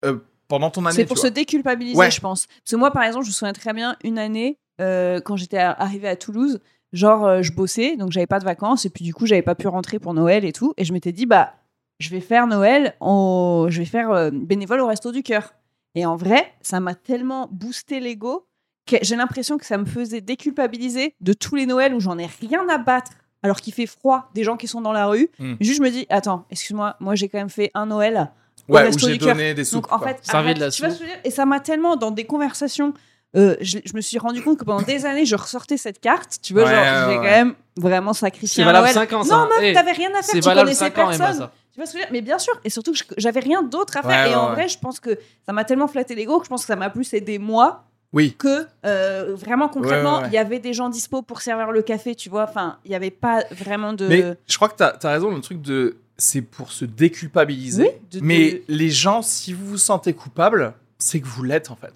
euh, 0.04 0.18
pendant 0.48 0.70
ton 0.70 0.84
année. 0.86 0.94
C'est 0.94 1.04
pour 1.06 1.18
se 1.18 1.26
déculpabiliser, 1.26 1.98
Ouais. 1.98 2.10
je 2.10 2.20
pense. 2.20 2.46
Parce 2.46 2.70
que 2.70 2.76
moi, 2.76 2.90
par 2.90 3.02
exemple, 3.02 3.24
je 3.24 3.30
me 3.30 3.34
souviens 3.34 3.52
très 3.52 3.72
bien 3.72 3.96
une 4.04 4.18
année, 4.18 4.58
euh, 4.80 5.20
quand 5.20 5.36
j'étais 5.36 5.58
arrivée 5.58 6.08
à 6.08 6.16
Toulouse, 6.16 6.60
genre 6.92 7.42
je 7.42 7.50
bossais, 7.52 7.96
donc 7.96 8.12
j'avais 8.12 8.26
pas 8.28 8.38
de 8.38 8.44
vacances 8.44 8.84
et 8.84 8.90
puis 8.90 9.04
du 9.04 9.12
coup 9.12 9.26
j'avais 9.26 9.42
pas 9.42 9.54
pu 9.56 9.66
rentrer 9.66 9.98
pour 9.98 10.14
Noël 10.14 10.44
et 10.44 10.52
tout, 10.52 10.72
et 10.76 10.84
je 10.84 10.92
m'étais 10.92 11.12
dit 11.12 11.26
bah 11.26 11.54
je 11.98 12.08
vais 12.10 12.20
faire 12.20 12.46
Noël, 12.46 12.94
je 13.00 13.76
vais 13.78 13.84
faire 13.84 14.30
bénévole 14.32 14.80
au 14.80 14.86
Resto 14.86 15.10
du 15.10 15.22
Cœur. 15.22 15.52
Et 15.96 16.06
en 16.06 16.14
vrai, 16.14 16.52
ça 16.62 16.78
m'a 16.78 16.94
tellement 16.94 17.48
boosté 17.50 17.98
l'ego 18.00 18.46
que 18.86 18.96
j'ai 19.02 19.16
l'impression 19.16 19.58
que 19.58 19.66
ça 19.66 19.78
me 19.78 19.84
faisait 19.86 20.20
déculpabiliser 20.20 21.14
de 21.20 21.32
tous 21.32 21.56
les 21.56 21.66
Noëls 21.66 21.94
où 21.94 22.00
j'en 22.00 22.18
ai 22.18 22.26
rien 22.40 22.68
à 22.68 22.78
battre 22.78 23.10
alors 23.42 23.60
qu'il 23.60 23.72
fait 23.74 23.86
froid, 23.86 24.30
des 24.34 24.44
gens 24.44 24.56
qui 24.56 24.68
sont 24.68 24.80
dans 24.80 24.92
la 24.92 25.06
rue. 25.06 25.28
Hmm. 25.38 25.54
Juste 25.60 25.78
je 25.78 25.82
me 25.82 25.90
dis 25.90 26.06
attends, 26.10 26.44
excuse-moi, 26.50 26.96
moi 27.00 27.14
j'ai 27.16 27.28
quand 27.28 27.38
même 27.38 27.50
fait 27.50 27.70
un 27.74 27.86
Noël 27.86 28.30
au 28.68 28.74
Ouais, 28.74 28.82
où 28.82 28.86
Resto 28.86 29.08
j'ai 29.08 29.18
Cœur. 29.18 29.34
donné 29.34 29.54
des 29.54 29.64
soupes. 29.64 29.82
Donc 29.84 29.92
en 29.92 29.98
quoi. 29.98 30.08
fait, 30.08 30.18
Servi 30.22 30.46
arrête, 30.48 30.56
de 30.58 30.64
la 30.64 30.70
tu 30.70 30.82
veux 30.82 30.88
dire? 30.88 31.06
Et 31.24 31.30
ça 31.30 31.46
m'a 31.46 31.60
tellement 31.60 31.96
dans 31.96 32.10
des 32.10 32.24
conversations, 32.24 32.92
euh, 33.36 33.56
je, 33.60 33.78
je 33.84 33.94
me 33.94 34.00
suis 34.00 34.18
rendu 34.18 34.42
compte 34.42 34.58
que 34.58 34.64
pendant 34.64 34.82
des 34.82 35.04
années, 35.06 35.24
je 35.26 35.36
ressortais 35.36 35.76
cette 35.76 36.00
carte. 36.00 36.38
Tu 36.42 36.52
vois, 36.52 36.64
Ouais, 36.64 36.70
genre 36.70 36.78
ouais, 36.78 37.00
j'ai 37.04 37.08
ouais. 37.08 37.16
quand 37.16 37.22
même 37.36 37.54
vraiment 37.76 38.12
sacrifié 38.12 38.48
C'est 38.48 38.62
un 38.62 38.66
valable 38.72 38.84
Noël. 38.86 38.94
5 39.08 39.12
ans, 39.12 39.22
ça. 39.24 39.36
Non, 39.36 39.44
meuf, 39.46 39.58
Eh, 39.62 39.72
t'avais 39.72 39.92
rien 39.92 40.10
à 40.18 40.22
faire. 40.22 40.34
Tu 40.34 40.40
connaissais 40.40 40.74
5 40.74 40.98
ans, 40.98 41.10
Emma, 41.10 41.24
personne. 41.26 41.48
Tu 41.76 41.80
vois 41.82 41.86
ce 41.86 41.92
que 41.92 41.98
je 41.98 42.04
veux 42.04 42.06
dire? 42.06 42.12
Mais 42.12 42.22
bien 42.22 42.38
sûr, 42.38 42.58
et 42.64 42.70
surtout 42.70 42.92
que 42.92 42.98
je- 42.98 43.04
j'avais 43.18 43.40
rien 43.40 43.62
d'autre 43.62 43.98
à 43.98 44.02
faire. 44.02 44.26
Ouais, 44.26 44.32
et 44.32 44.34
en 44.34 44.48
ouais, 44.48 44.54
vrai, 44.54 44.68
je 44.68 44.78
pense 44.78 44.98
que 44.98 45.18
ça 45.44 45.52
m'a 45.52 45.62
tellement 45.64 45.88
flatté 45.88 46.14
l'ego 46.14 46.38
que 46.38 46.44
je 46.46 46.48
pense 46.48 46.62
que 46.62 46.68
ça 46.68 46.76
m'a 46.76 46.88
plus 46.88 47.12
aidé 47.12 47.38
moi 47.38 47.84
Oui. 48.14 48.34
que 48.38 48.66
euh, 48.86 49.34
vraiment 49.36 49.68
concrètement, 49.68 50.12
Ouais, 50.12 50.16
ouais, 50.16 50.22
ouais. 50.22 50.28
il 50.30 50.34
y 50.34 50.38
avait 50.38 50.58
des 50.58 50.72
gens 50.72 50.88
dispo 50.88 51.20
pour 51.20 51.42
servir 51.42 51.70
le 51.72 51.82
café, 51.82 52.14
tu 52.14 52.30
vois. 52.30 52.44
Enfin, 52.44 52.78
il 52.86 52.88
n'y 52.88 52.94
avait 52.94 53.10
pas 53.10 53.44
vraiment 53.50 53.92
de. 53.92 54.06
Mais 54.08 54.24
je 54.46 54.56
crois 54.56 54.70
que 54.70 54.76
t'as 54.76 54.96
as 55.02 55.10
raison, 55.12 55.30
le 55.34 55.40
truc 55.42 55.60
de. 55.60 55.98
C'est 56.16 56.40
pour 56.40 56.72
se 56.72 56.86
déculpabiliser. 56.86 57.82
Oui, 58.12 58.20
de- 58.20 58.24
mais 58.24 58.52
de- 58.52 58.62
les 58.68 58.88
gens, 58.90 59.20
si 59.20 59.52
vous 59.52 59.66
vous 59.66 59.78
sentez 59.78 60.14
coupable, 60.14 60.72
c'est 60.98 61.20
que 61.20 61.26
vous 61.26 61.42
l'êtes 61.42 61.70
en 61.70 61.76
fait. 61.76 61.92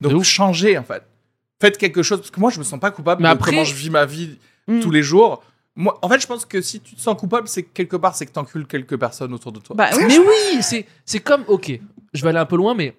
Donc 0.00 0.12
ouf. 0.12 0.24
changez 0.24 0.78
en 0.78 0.84
fait. 0.84 1.02
Faites 1.60 1.76
quelque 1.76 2.04
chose. 2.04 2.20
Parce 2.20 2.30
que 2.30 2.38
moi, 2.38 2.50
je 2.52 2.60
me 2.60 2.64
sens 2.64 2.78
pas 2.78 2.92
coupable 2.92 3.22
Mais 3.22 3.28
de 3.28 3.34
après- 3.34 3.50
comment 3.50 3.64
je 3.64 3.74
vis 3.74 3.90
ma 3.90 4.04
vie 4.06 4.38
Mm. 4.68 4.78
tous 4.80 4.92
les 4.92 5.02
jours. 5.02 5.42
Moi, 5.80 5.96
en 6.02 6.08
fait, 6.08 6.18
je 6.20 6.26
pense 6.26 6.44
que 6.44 6.60
si 6.60 6.80
tu 6.80 6.96
te 6.96 7.00
sens 7.00 7.16
coupable, 7.16 7.46
c'est 7.46 7.62
que 7.62 7.68
quelque 7.72 7.94
part, 7.94 8.16
c'est 8.16 8.26
que 8.26 8.32
t'encules 8.32 8.66
quelques 8.66 8.96
personnes 8.98 9.32
autour 9.32 9.52
de 9.52 9.60
toi. 9.60 9.76
Bah 9.76 9.90
oui, 9.96 10.04
Mais 10.08 10.18
oui, 10.18 10.60
c'est 10.60 10.84
c'est 11.04 11.20
comme. 11.20 11.44
Ok, 11.46 11.70
je 12.12 12.22
vais 12.24 12.30
aller 12.30 12.40
un 12.40 12.46
peu 12.46 12.56
loin, 12.56 12.74
mais. 12.74 12.96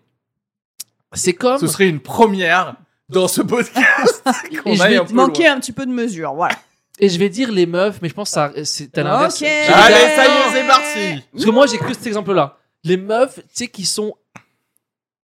C'est 1.12 1.34
comme. 1.34 1.60
Ce 1.60 1.68
serait 1.68 1.90
une 1.90 2.00
première 2.00 2.76
dans 3.10 3.28
ce 3.28 3.42
podcast 3.42 4.24
qu'on 4.64 4.72
Et 4.72 4.76
je 4.78 4.82
aille 4.82 4.94
vais 4.94 5.00
un 5.00 5.04
peu 5.06 5.14
manquer 5.14 5.44
loin. 5.44 5.56
un 5.56 5.60
petit 5.60 5.74
peu 5.74 5.86
de 5.86 5.92
mesure, 5.92 6.34
voilà. 6.34 6.56
Et 7.00 7.10
je 7.10 7.20
vais 7.20 7.28
dire 7.28 7.52
les 7.52 7.66
meufs, 7.66 8.02
mais 8.02 8.08
je 8.08 8.14
pense 8.14 8.30
que 8.30 8.34
ça. 8.34 8.54
C'est 8.64 8.98
à 8.98 9.04
l'inverse. 9.04 9.42
Ok. 9.42 9.48
Allez, 9.48 9.96
ça 10.16 10.26
y 10.26 10.30
est, 10.30 10.52
c'est 10.54 10.68
parti. 10.68 11.24
Parce 11.34 11.46
que 11.46 11.52
moi, 11.52 11.68
j'ai 11.68 11.78
que 11.80 11.94
cet 11.94 12.08
exemple-là. 12.08 12.58
Les 12.86 12.96
meufs, 12.96 13.36
tu 13.36 13.44
sais, 13.52 13.68
qui 13.68 13.86
sont. 13.86 14.16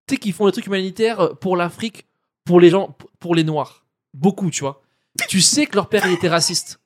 Tu 0.08 0.14
sais, 0.14 0.16
qui 0.16 0.32
font 0.32 0.46
des 0.46 0.52
trucs 0.52 0.66
humanitaires 0.66 1.36
pour 1.40 1.56
l'Afrique, 1.56 2.04
pour 2.44 2.58
les 2.58 2.70
gens, 2.70 2.96
pour 3.20 3.36
les 3.36 3.44
Noirs. 3.44 3.84
Beaucoup, 4.12 4.50
tu 4.50 4.62
vois. 4.62 4.82
Tu 5.28 5.40
sais 5.40 5.66
que 5.66 5.76
leur 5.76 5.88
père, 5.88 6.04
il 6.08 6.14
était 6.14 6.28
raciste. 6.28 6.80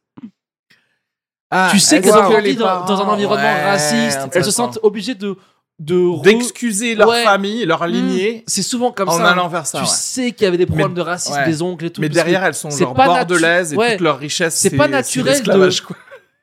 Ah, 1.50 1.68
tu 1.70 1.78
sais 1.78 2.00
qu'elles 2.00 2.12
ont 2.14 2.28
grandi 2.30 2.56
dans, 2.56 2.66
un 2.66 3.08
environnement 3.08 3.42
Ouais, 3.42 3.64
raciste. 3.70 4.20
Elles 4.32 4.44
se 4.44 4.50
sentent 4.50 4.78
obligées 4.82 5.14
de. 5.14 5.36
de 5.78 5.94
re- 5.94 6.22
d'excuser 6.22 6.94
leur 6.94 7.08
Ouais. 7.08 7.22
famille, 7.24 7.64
leur 7.64 7.86
lignée, 7.86 8.42
C'est 8.46 8.62
souvent 8.62 8.90
comme 8.92 9.08
en 9.08 9.16
ça. 9.16 9.30
allant 9.30 9.48
vers 9.48 9.64
ça. 9.66 9.78
tu 9.78 9.84
ouais. 9.84 9.90
sais 9.90 10.32
qu'il 10.32 10.44
y 10.44 10.48
avait 10.48 10.56
des 10.58 10.66
problèmes 10.66 10.88
Mais- 10.88 10.94
de 10.94 11.00
racisme 11.00 11.44
des 11.44 11.62
oncles 11.62 11.84
et 11.86 11.90
tout. 11.90 12.00
Mais 12.00 12.08
derrière, 12.08 12.44
elles 12.44 12.54
sont 12.54 12.68
genre 12.70 12.94
bordelaises 12.94 13.72
et 13.72 13.76
toute 13.76 14.00
leur 14.00 14.18
richesse, 14.18 14.56
C'est 14.56 14.76
pas 14.76 14.88
naturel 14.88 15.40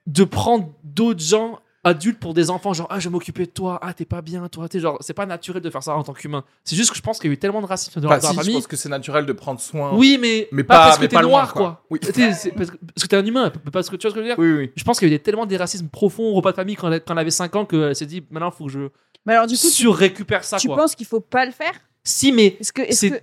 de 0.07 0.23
prendre 0.23 0.69
d'autres 0.83 1.23
gens 1.23 1.59
adultes 1.85 2.19
pour 2.19 2.33
des 2.33 2.49
enfants, 2.49 2.73
genre 2.73 2.87
ah 2.89 2.99
je 2.99 3.07
vais 3.07 3.11
m'occuper 3.13 3.45
de 3.45 3.51
toi, 3.51 3.79
ah 3.81 3.93
t'es 3.93 4.03
pas 4.03 4.21
bien 4.21 4.47
toi, 4.49 4.67
t'es 4.67 4.79
genre 4.81 4.97
c'est 4.99 5.13
pas 5.13 5.25
naturel 5.25 5.61
de 5.61 5.69
faire 5.69 5.81
ça 5.83 5.95
en 5.95 6.03
tant 6.03 6.11
qu'humain. 6.13 6.43
C'est 6.65 6.75
juste 6.75 6.89
que 6.91 6.97
je 6.97 7.01
pense 7.01 7.19
qu'il 7.19 7.29
y 7.29 7.31
a 7.31 7.35
eu 7.35 7.37
tellement 7.37 7.61
de 7.61 7.67
racisme 7.67 8.01
dans, 8.01 8.09
Bah, 8.09 8.17
dans 8.19 8.27
la 8.27 8.29
si, 8.33 8.35
je 8.35 8.41
famille. 8.41 8.55
pense 8.55 8.67
que 8.67 8.75
c'est 8.75 8.89
naturel 8.89 9.25
de 9.25 9.31
prendre 9.33 9.59
soin. 9.61 9.93
Oui, 9.95 10.17
mais, 10.19 10.49
Mais 10.51 10.63
pas, 10.63 10.77
pas- 10.79 10.85
parce 10.87 10.97
que 10.97 11.05
t'es 11.05 11.21
noir 11.21 11.53
quoi. 11.53 11.85
Oui. 11.89 11.99
Parce, 11.99 12.11
que, 12.11 13.07
t'es 13.07 13.15
un 13.15 13.25
humain, 13.25 13.49
pas 13.51 13.71
parce 13.71 13.89
que 13.89 13.95
tu 13.95 14.07
vois 14.07 14.11
ce 14.11 14.15
que 14.15 14.21
je 14.21 14.27
veux 14.27 14.35
dire? 14.35 14.39
Oui, 14.39 14.51
oui. 14.51 14.71
Je 14.75 14.83
pense 14.83 14.99
qu'il 14.99 15.07
y 15.07 15.11
a 15.13 15.15
eu 15.15 15.19
tellement 15.19 15.45
des 15.45 15.55
racismes 15.57 15.87
profonds 15.87 16.23
au 16.23 16.33
repas 16.33 16.51
de 16.51 16.55
famille 16.57 16.75
quand 16.75 16.91
elle, 16.91 17.01
quand 17.01 17.13
elle 17.13 17.19
avait 17.19 17.31
5 17.31 17.55
ans 17.55 17.65
qu'elle 17.65 17.95
s'est 17.95 18.05
dit 18.05 18.23
maintenant 18.31 18.51
faut 18.51 18.65
que 18.65 18.71
je 18.71 18.79
Mais 19.25 19.33
alors, 19.33 19.47
du 19.47 19.55
coup, 19.55 19.61
tu, 19.61 19.67
surrécupère 19.69 20.43
ça 20.43 20.57
tu 20.57 20.67
quoi. 20.67 20.77
penses 20.77 20.95
qu'il 20.95 21.05
faut 21.05 21.21
pas 21.21 21.45
le 21.45 21.51
faire? 21.51 21.73
Si 22.03 22.31
mais 22.31 22.57
Est-ce 22.59 22.73
que. 22.73 22.81
que- 22.81 23.21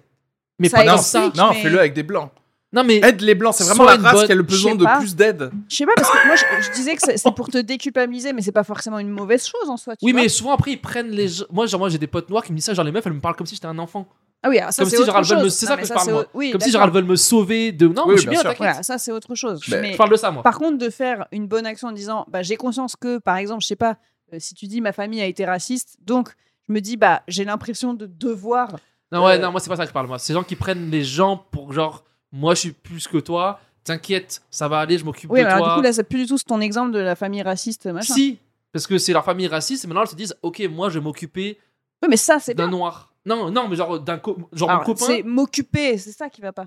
mais 0.59 0.69
Ça 0.69 0.79
pas 0.79 0.85
Non, 0.85 0.93
comme 0.95 1.01
ça. 1.03 1.19
explique. 1.27 1.43
non 1.43 1.51
mais- 1.53 1.63
fais-le 1.63 1.79
avec 1.81 1.95
des 1.95 2.03
blancs. 2.05 2.31
Non 2.73 2.85
mais 2.85 2.97
Aide 3.05 3.21
les 3.21 3.35
blancs, 3.35 3.55
c'est 3.55 3.65
vraiment 3.65 3.85
la 3.85 3.97
une 3.97 4.01
race 4.01 4.15
bonne- 4.15 4.27
qui 4.27 4.33
a 4.33 4.35
le 4.35 4.43
besoin 4.43 4.75
de 4.75 4.87
plus 4.99 5.15
d'aide. 5.15 5.51
Je 5.69 5.77
sais 5.77 5.85
pas, 5.85 5.93
parce 5.95 6.11
que 6.11 6.27
moi, 6.27 6.37
je, 6.37 6.67
je 6.67 6.73
disais 6.73 6.97
que 6.97 7.03
c'est 7.19 7.35
pour 7.35 7.49
te 7.49 7.59
déculpabiliser, 7.59 8.33
mais 8.33 8.41
c'est 8.41 8.51
pas 8.53 8.65
forcément 8.65 8.99
une 8.99 9.11
mauvaise 9.11 9.47
chose 9.47 9.69
en 9.69 9.77
soi. 9.77 9.95
tu 9.97 10.05
oui 10.07 10.13
vois. 10.13 10.23
mais 10.23 10.29
souvent 10.31 10.53
après 10.53 10.73
ils 10.73 10.81
prennent 10.81 11.11
les 11.11 11.29
gens- 11.29 11.45
moi 11.51 11.67
genre 11.67 11.81
moi 11.81 11.89
j'ai 11.91 11.99
des 11.99 12.07
potes 12.07 12.31
noirs 12.31 12.43
qui 12.45 12.53
me 12.53 12.57
disent 12.57 12.65
ça 12.65 12.75
genre 12.75 12.85
les 12.85 12.93
meufs 12.93 13.07
elles 13.07 13.13
me 13.13 13.21
parlent 13.21 13.37
comme 13.37 13.47
si 13.47 13.55
j'étais 13.57 13.67
un 13.67 13.79
enfant. 13.79 14.09
Ah 14.43 14.49
oui, 14.49 14.59
alors 14.59 14.73
ça, 14.73 14.83
comme 14.83 14.91
c'est 14.91 14.97
si, 14.97 15.03
autre 15.03 15.13
genre, 15.23 15.37
veulent 15.39 15.45
me- 15.45 15.51
c'est 15.51 15.67
ça 15.67 15.77
mais 15.77 15.83
que 15.83 15.89
je 15.89 15.93
parle, 15.95 16.11
moi. 16.11 16.25
oui, 16.35 16.51
comme 16.51 16.61
si 16.63 16.71
genre 16.71 16.83
elles 16.85 16.91
veulent 16.91 17.05
me 17.05 17.15
sauver 17.17 17.73
de 17.73 17.87
non 17.89 18.05
Oui, 18.07 18.15
je 18.17 18.21
suis 18.23 18.31
bien 18.31 18.43
bien. 18.43 18.55
Voilà, 18.57 18.83
ça, 18.83 18.97
c'est 18.99 19.13
autre 19.13 19.35
chose. 19.35 19.61
Mais- 19.71 19.81
Mais 19.81 19.93
Je 19.93 19.97
parle 19.99 20.11
de 20.11 20.17
ça 20.17 20.31
moi. 20.31 20.43
par 20.43 20.59
contre, 20.59 20.79
de 20.79 20.89
faire 20.91 21.27
une 21.31 21.47
bonne 21.47 21.67
action 21.67 21.89
en 21.89 21.93
disant 21.93 22.25
bah, 22.29 22.43
j'ai 22.43 22.57
conscience 22.57 22.97
que, 22.97 23.19
par 23.19 23.37
exemple, 23.37 23.63
je 23.63 23.67
sais 23.69 23.77
pas, 23.77 23.99
euh, 24.33 24.39
si 24.41 24.55
tu 24.55 24.67
dis 24.67 24.81
ma 24.81 24.93
famille 24.93 25.21
a 25.21 25.27
été 25.27 25.45
raciste, 25.45 25.97
donc 26.05 26.31
je 26.67 26.73
me 26.73 26.81
dis 26.81 26.97
bah 26.97 27.23
j'ai 27.29 27.45
l'impression 27.45 27.93
de 27.95 28.07
devoir. 28.07 28.77
Non, 29.13 29.25
ouais, 29.27 29.35
Euh, 29.35 29.39
non, 29.39 29.51
moi, 29.53 29.61
c'est 29.61 29.69
pas 29.69 29.77
ça 29.77 29.83
que 29.85 29.91
je 29.91 29.93
parle, 29.95 30.07
moi. 30.07 30.19
C'est 30.19 30.33
les 30.33 30.39
gens 30.41 30.45
qui 30.45 30.57
prennent 30.57 30.91
les 30.91 31.05
gens 31.05 31.37
pour 31.37 31.73
genre, 31.73 32.03
moi, 32.33 32.55
je 32.55 32.61
suis 32.61 32.73
plus 32.73 33.07
que 33.09 33.19
toi, 33.19 33.61
t'inquiète, 33.85 34.43
ça 34.51 34.69
va 34.69 34.79
aller, 34.81 34.99
je 34.99 35.05
m'occupe 35.05 35.31
Oui, 35.31 35.41
de 35.41 35.45
alors 35.45 35.59
toi. 35.59 35.69
du 35.69 35.75
coup, 35.77 35.83
là, 35.83 35.93
c'est 35.93 36.05
plus 36.05 36.19
du 36.23 36.27
tout 36.27 36.39
ton 36.47 36.61
exemple 36.61 36.93
de 36.93 36.99
la 36.99 37.15
famille 37.15 37.43
raciste, 37.43 37.87
machin. 37.87 38.15
si, 38.15 38.39
parce 38.73 38.87
que 38.87 38.99
c'est 38.99 39.13
leur 39.13 39.25
famille 39.25 39.47
raciste, 39.49 39.85
et 39.85 39.89
maintenant, 39.89 40.03
elles 40.03 40.09
se 40.09 40.17
disent, 40.17 40.37
ok, 40.43 40.61
moi, 40.71 40.89
je 40.89 40.99
vais 40.99 41.05
m'occuper 41.05 41.59
Oui, 42.03 42.09
mais 42.09 42.17
ça, 42.17 42.39
c'est 42.41 42.55
d'un 42.55 42.69
noir. 42.69 43.13
Non, 43.25 43.51
non, 43.51 43.69
mais 43.69 43.77
genre, 43.77 44.01
d'un 44.01 44.19
co- 44.19 44.37
genre 44.53 44.71
Alors, 44.71 44.81
mon 44.81 44.87
copain. 44.87 45.07
C'est 45.07 45.23
m'occuper, 45.23 45.97
c'est 45.99 46.13
ça 46.13 46.29
qui 46.29 46.41
va 46.41 46.53
pas. 46.53 46.67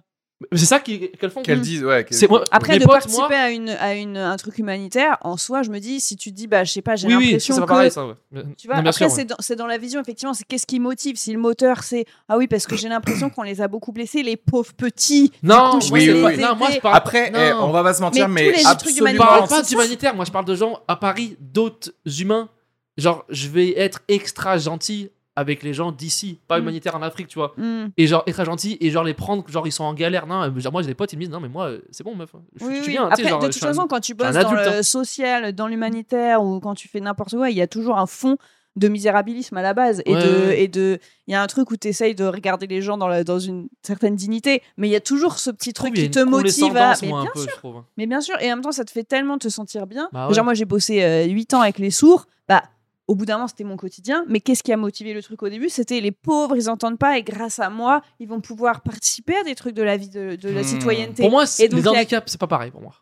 C'est 0.52 0.66
ça 0.66 0.80
qu'elles 0.82 1.10
font. 1.32 1.42
Qu'elles 1.44 1.62
disent, 1.62 1.84
ouais. 1.86 2.06
moi- 2.28 2.44
Après, 2.52 2.74
mes 2.74 2.80
de 2.80 2.84
potes, 2.84 2.92
participer 2.94 3.22
moi- 3.30 3.38
à, 3.38 3.50
une, 3.52 3.70
à 3.70 3.94
une, 3.96 4.18
un 4.18 4.36
truc 4.36 4.58
humanitaire, 4.58 5.18
en 5.22 5.38
soi, 5.38 5.64
je 5.64 5.70
me 5.70 5.80
dis, 5.80 6.02
si 6.02 6.18
tu 6.18 6.34
dis, 6.34 6.46
bah, 6.48 6.66
je 6.66 6.74
sais 6.74 6.82
pas, 6.82 6.98
j'ai 6.98 7.08
Oui, 7.08 7.16
oui, 7.16 7.24
ça, 7.26 7.32
l'impression 7.32 7.54
c'est 7.56 7.60
pas 7.62 7.66
que. 7.66 7.72
pareil, 7.72 7.92
ça, 7.92 8.06
ouais. 8.06 8.14
Tu 8.58 8.68
vois, 8.68 8.82
Non, 8.82 8.90
après, 8.90 9.06
ouais. 9.06 9.10
c'est 9.12 9.26
dans, 9.26 9.38
c'est 9.40 9.56
dans 9.56 9.66
la 9.66 9.78
vision, 9.78 10.02
effectivement, 10.02 10.34
c'est 10.34 10.44
qu'est-ce 10.46 10.68
qui 10.68 10.82
motive. 10.82 11.16
Si 11.16 11.32
le 11.32 11.40
moteur, 11.40 11.84
c'est 11.84 12.06
Ah 12.28 12.38
oui, 12.38 12.48
parce 12.48 12.68
que 12.68 12.76
j'ai 12.76 12.90
l'impression 12.90 13.30
qu'on 13.30 13.44
les 13.44 13.62
a 13.62 13.70
beaucoup 13.70 13.94
blessés, 13.94 14.24
les 14.24 14.36
pauvres 14.36 14.74
petits. 14.74 15.32
Non, 15.42 15.80
coup, 15.80 16.24
pas- 16.24 16.34
aider. 16.34 16.42
non, 16.44 16.56
moi, 16.58 16.70
je 16.70 16.80
parle 16.82 16.98
Après, 16.98 17.32
non. 17.32 17.40
eh, 17.40 17.54
on 17.54 17.72
va 17.72 17.82
pas 17.84 17.94
se 17.94 18.02
mentir, 18.02 18.28
Mais 18.28 18.52
mais, 18.52 18.66
absolument. 18.66 19.12
Je 19.12 19.18
parle 19.18 19.48
pas 19.48 19.62
d'humanitaire, 19.62 20.16
moi 20.16 20.26
je 20.26 20.32
parle 20.32 20.46
de 20.46 20.56
gens 20.56 20.80
à 20.90 20.98
Paris, 20.98 21.38
d'autres 21.40 21.92
humains. 22.20 22.50
Genre, 22.98 23.26
je 23.30 23.48
vais 23.50 23.78
être 23.78 24.02
extra 24.10 24.58
gentil 24.58 25.10
avec 25.36 25.64
les 25.64 25.74
gens 25.74 25.92
d'ici, 25.92 26.40
pas 26.48 26.58
Mm. 26.58 26.62
humanitaire 26.62 26.96
en 26.96 27.02
Afrique, 27.02 27.28
tu 27.28 27.40
vois. 27.40 27.54
Hmm. 27.58 27.88
Et 27.98 28.08
genre, 28.08 28.24
extra 28.26 28.46
gentil, 28.46 28.78
et 28.80 28.90
genre 28.90 29.04
les 29.04 29.14
prendre, 29.14 29.46
genre 29.50 29.68
ils 29.68 29.72
sont 29.72 29.84
en 29.84 29.94
galère. 29.94 30.28
Non, 30.28 30.44
euh, 30.44 30.60
genre, 30.60 30.72
moi 30.72 30.82
j'ai 30.82 30.88
des 30.88 30.94
potes, 30.96 31.12
ils 31.14 31.18
me 31.18 31.22
disent, 31.24 31.30
non, 31.32 31.40
mais 31.42 31.50
moi 31.50 31.66
euh, 31.68 31.82
c'est 31.92 32.04
bon, 32.04 32.16
meuf. 32.16 32.30
Je, 32.56 32.66
Oui, 32.66 32.76
je 32.78 32.82
suis 32.82 32.86
oui. 32.88 32.92
bien, 32.94 33.08
Après, 33.10 33.28
genre, 33.28 33.40
de 33.40 33.48
toute 33.48 33.64
un- 33.64 33.68
façon, 33.68 33.88
quand 33.88 34.00
tu 34.00 34.14
bosses 34.14 34.34
dans 34.34 34.52
le 34.54 34.60
hein. 34.80 34.84
social, 34.84 35.54
dans 35.54 35.68
l'humanitaire 35.68 36.42
ou 36.44 36.60
quand 36.60 36.76
tu 36.76 36.88
fais 36.88 37.00
n'importe 37.02 37.32
quoi, 37.36 37.50
il 37.50 37.58
y 37.58 37.62
a 37.62 37.68
toujours 37.68 37.98
un 37.98 38.06
fond 38.08 38.38
de 38.78 38.90
misérabilisme 38.90 39.56
à 39.56 39.62
la 39.62 39.74
base. 39.74 40.02
Et 40.06 40.14
Ouais, 40.14 40.22
de, 40.22 40.28
ouais. 40.48 40.64
et 40.64 40.68
de, 40.68 41.00
il 41.28 41.32
y 41.32 41.36
a 41.36 41.42
un 41.42 41.48
truc 41.48 41.72
où 41.72 41.78
tu 41.78 41.88
essayes 41.88 42.14
de 42.14 42.26
regarder 42.26 42.68
les 42.68 42.82
gens 42.82 42.98
dans, 42.98 43.08
la- 43.08 43.24
dans 43.24 43.40
une 43.40 43.70
certaine 43.82 44.16
dignité, 44.18 44.62
mais 44.76 44.90
il 44.90 44.92
y 44.92 44.98
a 44.98 45.00
toujours 45.02 45.40
ce 45.40 45.50
petit 45.50 45.72
truc 45.72 45.94
qui 45.94 46.10
te 46.12 46.20
motive 46.20 46.76
à. 46.78 46.94
condescendance, 46.94 47.02
Mais 47.02 47.08
moi, 47.08 47.20
un 47.20 47.24
bien 47.24 47.32
peu, 47.34 47.40
sûr. 47.42 47.52
je 47.52 47.56
trouve. 47.58 47.78
hein. 47.78 47.86
Mais 47.98 48.06
bien 48.06 48.20
sûr, 48.20 48.36
et 48.42 48.52
en 48.52 48.56
même 48.58 48.62
temps, 48.64 48.74
ça 48.74 48.84
te 48.84 48.92
fait 48.92 49.06
tellement 49.06 49.38
te 49.38 49.48
sentir 49.48 49.88
bien. 49.88 50.10
Bah 50.12 50.28
ouais. 50.28 50.34
Genre, 50.34 50.44
moi, 50.44 50.54
j'ai 50.56 50.66
bossé 50.66 51.26
8 51.30 51.54
ans 51.54 51.62
avec 51.62 51.78
les 51.80 51.90
sourds. 51.92 52.26
Bah, 52.50 52.64
au 53.08 53.16
bout 53.16 53.26
d'un 53.26 53.36
moment, 53.36 53.48
c'était 53.48 53.64
mon 53.64 53.78
quotidien. 53.78 54.26
Mais 54.28 54.40
qu'est-ce 54.40 54.64
qui 54.64 54.72
a 54.74 54.78
motivé 54.78 55.14
le 55.14 55.22
truc 55.22 55.42
au 55.44 55.50
début? 55.50 55.70
C'était 55.70 56.02
les 56.02 56.12
pauvres, 56.12 56.56
ils 56.56 56.70
entendent 56.70 56.98
pas, 56.98 57.18
et 57.18 57.24
grâce 57.24 57.60
à 57.60 57.70
moi, 57.70 58.02
ils 58.20 58.28
vont 58.28 58.42
pouvoir 58.42 58.82
participer 58.82 59.36
à 59.38 59.44
des 59.44 59.56
trucs 59.56 59.76
de 59.76 59.84
la 59.84 59.98
vie 59.98 60.10
de, 60.10 60.36
de 60.36 60.50
la 60.50 60.62
Hmm. 60.62 60.64
citoyenneté. 60.64 61.22
Pour 61.24 61.32
moi, 61.32 61.46
c'est- 61.46 61.68
donc, 61.68 61.82
les 61.82 61.88
a- 61.88 61.92
handicaps, 61.92 62.32
c'est 62.32 62.40
pas 62.40 62.48
pareil 62.48 62.72
pour 62.72 62.82
moi. 62.82 62.94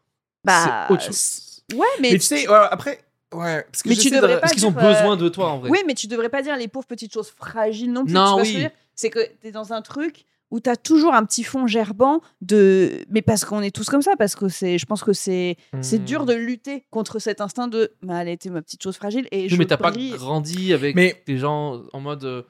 Bah, 0.43 0.85
c'est 0.87 0.93
autre 0.93 1.03
chose. 1.03 1.61
Ouais, 1.73 1.79
mais, 2.01 2.11
Mais 2.11 2.17
tu 2.19 2.25
sais, 2.25 2.47
ouais, 2.47 2.55
après, 2.69 2.99
ouais. 3.33 3.65
Parce 3.71 3.81
que 3.83 3.89
Mais 3.89 3.95
tu 3.95 4.09
de- 4.11 4.19
pas 4.19 4.37
Parce 4.39 4.51
qu'ils 4.53 4.65
ont 4.67 4.71
dire, 4.71 4.83
euh, 4.83 4.93
besoin 4.93 5.15
de 5.15 5.29
toi 5.29 5.49
en 5.51 5.59
vrai. 5.59 5.69
Oui, 5.69 5.79
mais 5.87 5.93
tu 5.93 6.07
devrais 6.07 6.27
pas 6.29 6.41
dire 6.41 6.57
les 6.57 6.67
pauvres 6.67 6.85
petites 6.87 7.13
choses 7.13 7.29
fragiles 7.29 7.91
non 7.93 8.03
plus. 8.03 8.13
Non, 8.13 8.39
oui. 8.41 8.67
C'est 8.95 9.09
que 9.09 9.19
tu 9.41 9.47
es 9.47 9.51
dans 9.51 9.71
un 9.73 9.81
truc 9.81 10.25
où 10.53 10.59
tu 10.59 10.69
as 10.69 10.77
toujours 10.77 11.13
un 11.15 11.25
petit 11.25 11.43
fond 11.43 11.65
gerbant 11.67 12.21
de. 12.41 13.03
Mais 13.09 13.21
parce 13.21 13.43
qu'on 13.43 13.61
est 13.61 13.75
tous 13.75 13.89
comme 13.89 14.01
ça, 14.03 14.15
parce 14.17 14.35
que 14.35 14.47
c'est. 14.49 14.77
Je 14.77 14.85
pense 14.85 15.03
que 15.03 15.11
c'est. 15.13 15.57
C'est 15.81 15.99
Hmm. 15.99 16.05
dur 16.05 16.25
de 16.25 16.33
lutter 16.33 16.85
contre 16.91 17.17
cet 17.19 17.41
instinct 17.41 17.67
de. 17.67 17.91
Mais 18.03 18.13
elle 18.13 18.29
était 18.29 18.49
ma 18.49 18.61
petite 18.61 18.81
chose 18.83 18.95
fragile 18.95 19.27
et 19.31 19.49
je. 19.49 19.55
Mais 19.57 19.65
t'as 19.65 19.77
pas 19.77 19.91
grandi 19.91 20.71
avec 20.73 20.95
Mais- 20.95 21.21
des 21.25 21.37
gens 21.39 21.81
en 21.91 21.99
mode. 21.99 22.23
euh, 22.23 22.43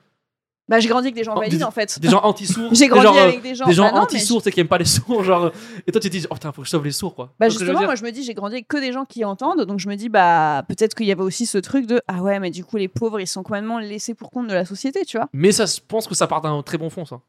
Bah, 0.69 0.79
j'ai 0.79 0.87
grandi 0.87 1.07
avec 1.07 1.15
des 1.15 1.25
gens 1.25 1.35
valides 1.35 1.57
des- 1.57 1.63
en 1.65 1.71
fait. 1.71 1.99
des 1.99 2.07
gens 2.09 2.21
anti-sourds. 2.23 2.69
J'ai 2.73 2.85
des 2.85 2.87
grandi 2.87 3.05
gens, 3.07 3.15
euh, 3.17 3.23
avec 3.27 3.41
des 3.41 3.53
gens. 3.53 3.65
Des 3.65 3.73
gens 3.73 3.83
Bah 3.83 3.91
mais 3.95 3.99
anti-sourds, 3.99 4.41
tu 4.41 4.45
sais, 4.45 4.51
qui 4.53 4.61
aiment 4.61 4.67
pas 4.69 4.77
les 4.77 4.85
sourds, 4.85 5.21
genre. 5.29 5.51
Et 5.85 5.91
toi, 5.91 5.99
tu 5.99 6.09
te 6.09 6.15
dis, 6.17 6.25
oh 6.29 6.33
putain, 6.35 6.53
faut 6.53 6.61
que 6.61 6.65
je 6.65 6.71
sauve 6.71 6.85
les 6.85 6.91
sourds, 6.93 7.15
quoi. 7.15 7.33
Bah 7.37 7.49
je 7.49 7.53
justement, 7.59 7.79
dire 7.79 7.87
moi 7.87 7.95
je 7.95 8.03
me 8.03 8.11
dis, 8.11 8.23
j'ai 8.23 8.33
grandi 8.33 8.55
avec 8.55 8.69
que 8.69 8.77
des 8.77 8.93
gens 8.93 9.03
qui 9.03 9.25
entendent, 9.25 9.65
donc 9.65 9.79
je 9.79 9.89
me 9.89 9.95
dis, 9.95 10.07
bah 10.07 10.63
peut-être 10.69 10.95
qu'il 10.95 11.05
y 11.05 11.11
avait 11.11 11.21
aussi 11.21 11.45
ce 11.45 11.57
truc 11.57 11.85
de 11.85 12.01
ah 12.07 12.21
ouais, 12.23 12.39
mais 12.39 12.49
du 12.49 12.63
coup 12.63 12.77
les 12.77 12.87
pauvres 12.87 13.19
ils 13.19 13.27
sont 13.27 13.43
complètement 13.43 13.77
laissés 13.77 14.13
pour 14.13 14.31
compte 14.31 14.47
de 14.47 14.53
la 14.53 14.63
société, 14.65 15.03
tu 15.05 15.17
vois. 15.17 15.27
Mais 15.33 15.51
ça, 15.51 15.65
je 15.65 15.79
pense 15.85 16.07
que 16.07 16.15
ça 16.15 16.27
part 16.27 16.39
d'un 16.39 16.61
très 16.63 16.77
bon 16.77 16.89
fond, 16.89 17.03
ça. 17.05 17.19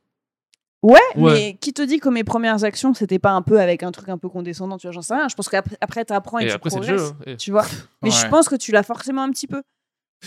Ouais, 0.85 1.01
Ouais. 1.16 1.32
mais 1.32 1.55
qui 1.61 1.72
te 1.72 1.80
dit 1.82 1.99
que 1.99 2.09
mes 2.11 2.24
premières 2.24 2.62
actions 2.62 2.93
c'était 2.93 3.18
pas 3.18 3.30
un 3.32 3.41
peu 3.43 3.59
avec 3.61 3.82
un 3.82 3.91
truc 3.91 4.09
un 4.11 4.18
peu 4.18 4.28
condescendant, 4.28 4.76
tu 4.76 4.87
vois, 4.87 4.93
j'en 4.93 5.01
sais 5.03 5.14
rien. 5.14 5.28
Je 5.28 5.35
pense 5.35 5.49
qu'après 5.49 5.76
après 5.80 6.05
t'apprends 6.05 6.39
et, 6.41 6.45
Et 6.45 6.49
tu 6.49 6.53
après, 6.53 6.68
jeu. 6.70 6.76
progresses, 6.76 7.11
hein. 7.11 7.16
Et- 7.26 7.37
tu 7.39 7.51
vois. 7.53 7.64
Mais 8.03 8.11
je 8.11 8.26
pense 8.28 8.49
que 8.51 8.55
tu 8.57 8.70
l'as 8.70 8.82
forcément 8.82 9.22
un 9.22 9.30
petit 9.30 9.47
peu. 9.47 9.62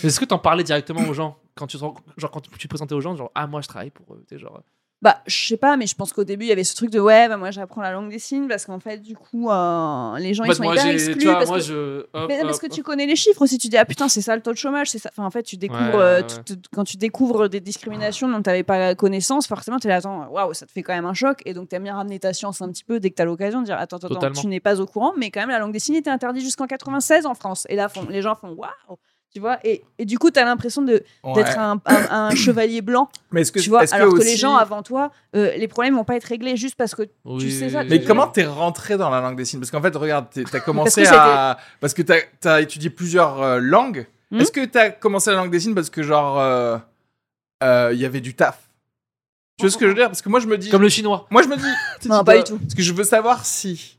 Est-ce 0.04 0.20
que 0.20 0.26
t'en 0.26 0.40
parlais 0.40 0.64
directement 0.64 1.08
aux 1.08 1.14
gens? 1.14 1.38
Quand 1.56 1.68
tu, 1.68 1.78
te 1.78 1.84
rends- 1.84 1.96
genre, 2.18 2.32
quand 2.32 2.42
tu 2.42 2.50
te 2.50 2.68
présentais 2.68 2.94
aux 2.94 3.02
gens, 3.02 3.16
genre, 3.16 3.32
ah, 3.36 3.48
moi, 3.48 3.62
je 3.62 3.68
travaille 3.68 3.90
pour 3.92 4.14
eux, 4.14 4.24
tu 4.28 4.36
sais, 4.36 4.40
genre. 4.42 4.62
Bah, 5.00 5.22
je 5.28 5.48
sais 5.50 5.58
pas, 5.58 5.78
mais 5.78 5.86
je 5.86 5.94
pense 5.94 6.12
qu'au 6.12 6.24
début, 6.24 6.46
il 6.46 6.48
y 6.48 6.52
avait 6.52 6.64
ce 6.64 6.74
truc 6.76 6.90
de 6.90 7.00
ouais, 7.00 7.28
bah, 7.28 7.38
moi 7.38 7.52
j'apprends 7.52 7.82
la 7.82 7.92
langue 7.92 8.10
des 8.10 8.18
signes 8.18 8.48
parce 8.48 8.66
qu'en 8.66 8.80
fait, 8.80 8.98
du 8.98 9.16
coup, 9.16 9.48
euh, 9.52 10.18
les 10.18 10.34
gens 10.34 10.44
ils 10.44 10.56
sont 10.56 10.64
moi, 10.64 10.74
hyper 10.74 10.88
exclus. 10.88 11.24
vois, 11.24 11.34
parce 11.36 11.50
moi, 11.50 11.58
que... 11.60 11.64
je. 11.64 12.00
hop, 12.14 12.26
Mais 12.28 12.42
parce 12.42 12.56
hop, 12.58 12.62
que 12.64 12.74
tu 12.74 12.82
connais 12.82 13.06
les 13.06 13.16
chiffres 13.16 13.44
aussi, 13.44 13.60
tu 13.60 13.68
dis 13.68 13.78
ah 13.78 13.86
putain, 13.86 14.10
c'est 14.10 14.22
ça 14.22 14.36
le 14.36 14.42
taux 14.42 14.54
de 14.54 14.58
chômage, 14.58 14.90
c'est 14.90 14.98
ça. 14.98 15.10
Enfin, 15.14 15.24
en 15.24 15.30
fait, 15.30 15.44
tu 15.44 15.56
découvres 15.56 15.80
Ouais, 15.80 16.02
euh, 16.02 16.22
ouais, 16.24 16.56
quand 16.74 16.84
tu 16.84 16.98
découvres 16.98 17.48
des 17.48 17.60
discriminations 17.60 18.28
dont 18.28 18.42
tu 18.42 18.50
n'avais 18.50 18.64
pas 18.64 18.96
connaissance, 18.96 19.46
forcément, 19.46 19.78
tu 19.78 19.86
es 19.86 19.92
là, 19.92 19.98
attends, 19.98 20.30
waouh, 20.30 20.56
ça 20.56 20.66
te 20.66 20.72
fait 20.72 20.82
quand 20.82 20.96
même 20.96 21.06
un 21.06 21.14
choc. 21.14 21.44
Et 21.46 21.54
donc, 21.54 21.70
tu 21.70 21.76
aimes 21.76 21.84
bien 21.84 21.96
ramener 21.96 22.18
ta 22.18 22.34
science 22.34 22.60
un 22.64 22.70
petit 22.70 22.84
peu 22.84 23.00
dès 23.00 23.12
que 23.12 23.16
tu 23.16 23.22
as 23.22 23.26
l'occasion 23.26 23.60
de 23.62 23.66
dire 23.66 23.76
attends, 23.78 23.98
attends, 23.98 24.08
attends, 24.08 24.16
Totalement. 24.16 24.42
tu 24.42 24.48
n'es 24.48 24.60
pas 24.60 24.82
au 24.82 24.88
courant, 24.88 25.14
mais 25.16 25.30
quand 25.30 25.42
même, 25.42 25.50
la 25.50 25.60
langue 25.60 25.74
des 25.74 25.80
signes 25.80 25.96
était 25.98 26.10
interdite 26.10 26.42
jusqu'en 26.42 26.66
96 26.66 27.28
en 27.28 27.36
France. 27.36 27.68
Et 27.70 27.76
là, 27.76 27.88
font- 27.88 28.08
les 28.10 28.24
gens 28.24 28.34
font 28.34 28.50
waouh, 28.50 28.98
tu 29.38 29.42
vois. 29.42 29.60
Et, 29.64 29.84
et 30.00 30.06
du 30.06 30.18
coup, 30.18 30.32
tu 30.32 30.40
as 30.40 30.46
l'impression 30.46 30.82
de- 30.82 31.04
d'être 31.36 31.60
un, 31.60 31.80
un- 31.86 32.08
un 32.10 32.30
chevalier 32.36 32.82
blanc, 32.82 33.08
Mais 33.32 33.42
est-ce 33.42 33.52
que 33.52 33.60
tu 33.60 33.70
vois. 33.70 33.84
est-ce 33.84 33.94
alors 33.94 34.10
que, 34.14 34.18
aussi- 34.20 34.32
les 34.32 34.36
gens 34.36 34.56
avant 34.56 34.82
toi, 34.82 35.12
euh, 35.36 35.56
les 35.56 35.68
problèmes 35.68 35.94
vont 35.96 36.04
pas 36.04 36.16
être 36.16 36.24
réglés 36.24 36.58
juste 36.58 36.74
parce 36.76 36.96
que 36.96 37.04
Oui, 37.24 37.52
sais 37.52 37.70
ça, 37.70 37.82
oui, 37.82 37.88
Mais 37.90 38.04
comment 38.04 38.26
t'es 38.28 38.46
rentré 38.46 38.98
dans 38.98 39.12
la 39.12 39.22
langue 39.22 39.38
des 39.38 39.46
signes? 39.46 39.60
Parce 39.60 39.70
qu'en 39.70 39.82
fait, 39.82 39.96
regarde, 39.96 40.26
t'as 40.52 40.60
commencé 40.60 41.04
que 41.04 41.08
à. 41.14 41.58
Parce 41.80 41.94
que 41.94 42.02
t'as 42.02 42.18
as 42.46 42.62
étudié 42.62 42.90
plusieurs 42.90 43.42
euh, 43.44 43.60
langues. 43.60 44.08
Hmm. 44.32 44.42
Est-ce 44.42 44.52
que 44.52 44.66
t'as 44.66 44.90
commencé 44.90 45.30
la 45.30 45.38
langue 45.38 45.52
des 45.52 45.60
signes 45.60 45.76
parce 45.76 45.92
que, 45.92 46.02
genre, 46.02 46.40
euh, 46.40 46.78
euh, 47.64 47.92
il 47.94 48.00
y 48.00 48.06
avait 48.06 48.22
du 48.22 48.34
taf? 48.34 48.60
Tu 49.58 49.66
vois 49.66 49.72
ce 49.72 49.78
que 49.78 49.86
je 49.86 49.90
veux 49.90 49.96
dire? 49.96 50.08
Parce 50.08 50.22
que 50.22 50.30
moi, 50.30 50.40
je 50.40 50.48
me 50.48 50.58
dis. 50.58 50.70
Comme 50.70 50.82
le 50.82 50.90
chinois. 50.90 51.26
Moi, 51.32 51.42
je 51.44 51.48
me 51.48 51.56
dis. 51.58 51.64
tu 52.02 52.08
Non, 52.10 52.20
tu 52.20 52.26
pas 52.26 52.38
du 52.38 52.44
tout. 52.44 52.58
Parce 52.58 52.74
que 52.76 52.82
je 52.84 52.94
veux 52.94 53.04
savoir 53.04 53.46
si 53.46 53.97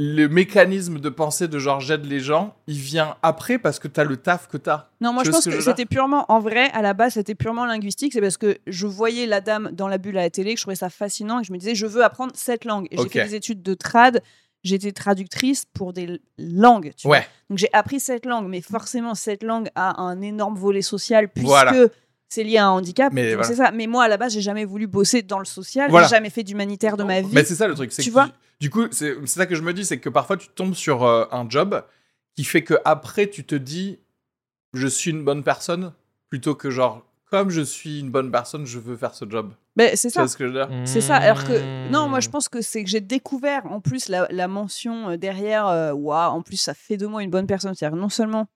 le 0.00 0.28
mécanisme 0.28 1.00
de 1.00 1.08
pensée 1.08 1.48
de 1.48 1.58
genre 1.58 1.80
j'aide 1.80 2.06
les 2.06 2.20
gens, 2.20 2.54
il 2.68 2.78
vient 2.78 3.16
après 3.22 3.58
parce 3.58 3.80
que 3.80 3.88
t'as 3.88 4.04
le 4.04 4.16
taf 4.16 4.46
que 4.46 4.56
t'as. 4.56 4.90
Non, 5.00 5.12
moi 5.12 5.24
Tu 5.24 5.26
je 5.26 5.30
vois 5.32 5.40
pense 5.40 5.52
que 5.52 5.60
c'était 5.60 5.86
purement, 5.86 6.24
en 6.28 6.38
vrai, 6.38 6.70
à 6.70 6.82
la 6.82 6.94
base, 6.94 7.14
c'était 7.14 7.34
purement 7.34 7.66
linguistique. 7.66 8.12
C'est 8.12 8.20
parce 8.20 8.36
que 8.36 8.58
je 8.68 8.86
voyais 8.86 9.26
la 9.26 9.40
dame 9.40 9.70
dans 9.72 9.88
la 9.88 9.98
bulle 9.98 10.16
à 10.16 10.22
la 10.22 10.30
télé, 10.30 10.54
que 10.54 10.58
je 10.60 10.62
trouvais 10.62 10.76
ça 10.76 10.88
fascinant, 10.88 11.40
et 11.40 11.42
que 11.42 11.48
je 11.48 11.52
me 11.52 11.58
disais, 11.58 11.74
je 11.74 11.84
veux 11.86 12.04
apprendre 12.04 12.30
cette 12.36 12.64
langue. 12.64 12.86
Et 12.92 12.96
j'ai 12.96 13.08
fait 13.08 13.24
des 13.24 13.34
études 13.34 13.60
de 13.60 13.74
trad, 13.74 14.22
j'étais 14.62 14.92
traductrice 14.92 15.64
pour 15.64 15.92
des 15.92 16.20
langues. 16.38 16.92
Tu 16.96 17.08
vois. 17.08 17.16
Ouais. 17.16 17.26
Donc 17.50 17.58
j'ai 17.58 17.68
appris 17.72 17.98
cette 17.98 18.24
langue, 18.24 18.46
mais 18.46 18.60
forcément, 18.60 19.16
cette 19.16 19.42
langue 19.42 19.68
a 19.74 20.00
un 20.00 20.20
énorme 20.20 20.54
volet 20.54 20.82
social, 20.82 21.28
puisque 21.28 21.48
Voilà. 21.48 21.72
C'est 22.28 22.44
lié 22.44 22.58
à 22.58 22.66
un 22.66 22.70
handicap. 22.70 23.12
Mais 23.12 23.34
voilà. 23.34 23.46
c'est 23.48 23.56
ça. 23.56 23.70
Mais 23.72 23.86
moi, 23.86 24.04
à 24.04 24.08
la 24.08 24.16
base, 24.16 24.32
j'ai 24.34 24.40
jamais 24.40 24.64
voulu 24.64 24.86
bosser 24.86 25.22
dans 25.22 25.38
le 25.38 25.44
social, 25.44 25.90
Voilà. 25.90 26.06
j'ai 26.06 26.14
jamais 26.16 26.30
fait 26.30 26.42
d'humanitaire 26.44 26.96
de 26.96 27.04
ma 27.04 27.20
vie. 27.20 27.30
Mais 27.32 27.44
c'est 27.44 27.54
ça 27.54 27.66
le 27.68 27.74
truc. 27.74 27.92
c'est 27.92 28.02
Tu 28.02 28.10
que 28.10 28.14
vois 28.14 28.28
Du 28.60 28.70
coup, 28.70 28.82
c'est 28.90 29.14
c'est 29.26 29.38
ça 29.40 29.46
que 29.46 29.54
je 29.54 29.62
me 29.62 29.72
dis, 29.72 29.84
c'est 29.84 29.98
que 29.98 30.08
parfois 30.08 30.36
tu 30.36 30.48
tombes 30.48 30.74
sur 30.74 31.04
euh, 31.04 31.24
un 31.32 31.48
job 31.48 31.82
qui 32.36 32.44
fait 32.44 32.62
que 32.62 32.74
après 32.84 33.28
tu 33.28 33.44
te 33.44 33.54
dis 33.54 33.98
je 34.74 34.86
suis 34.86 35.10
une 35.10 35.24
bonne 35.24 35.42
personne 35.42 35.92
plutôt 36.28 36.54
que 36.54 36.70
genre 36.70 37.02
comme 37.30 37.50
je 37.50 37.60
suis 37.60 38.00
une 38.00 38.10
bonne 38.10 38.30
personne, 38.30 38.64
je 38.64 38.78
veux 38.78 38.96
faire 38.96 39.14
ce 39.14 39.24
job. 39.28 39.52
Mais 39.76 39.96
c'est 39.96 40.08
Tu 40.08 40.14
ça. 40.14 40.20
vois 40.22 40.28
ce 40.28 40.36
que 40.36 40.44
je 40.46 40.52
veux 40.52 40.66
dire? 40.66 40.70
C'est 40.86 41.00
ça. 41.02 41.16
Alors 41.16 41.44
que 41.44 41.52
Mmh. 41.52 41.90
non, 41.90 42.08
moi 42.08 42.20
je 42.20 42.28
pense 42.30 42.48
que 42.48 42.60
c'est 42.62 42.82
que 42.84 42.88
j'ai 42.90 43.00
découvert 43.02 43.66
en 43.70 43.80
plus 43.80 44.08
la, 44.08 44.26
la 44.30 44.48
mention 44.48 45.10
euh, 45.10 45.16
derrière. 45.16 45.66
euh, 45.68 45.92
Waouh, 45.92 46.32
en 46.32 46.42
plus 46.42 46.56
ça 46.56 46.74
fait 46.74 46.96
de 46.96 47.06
moi 47.06 47.22
une 47.22 47.30
bonne 47.30 47.46
personne. 47.46 47.74
C'est-à-dire 47.74 47.96
non 47.98 48.08
seulement 48.08 48.46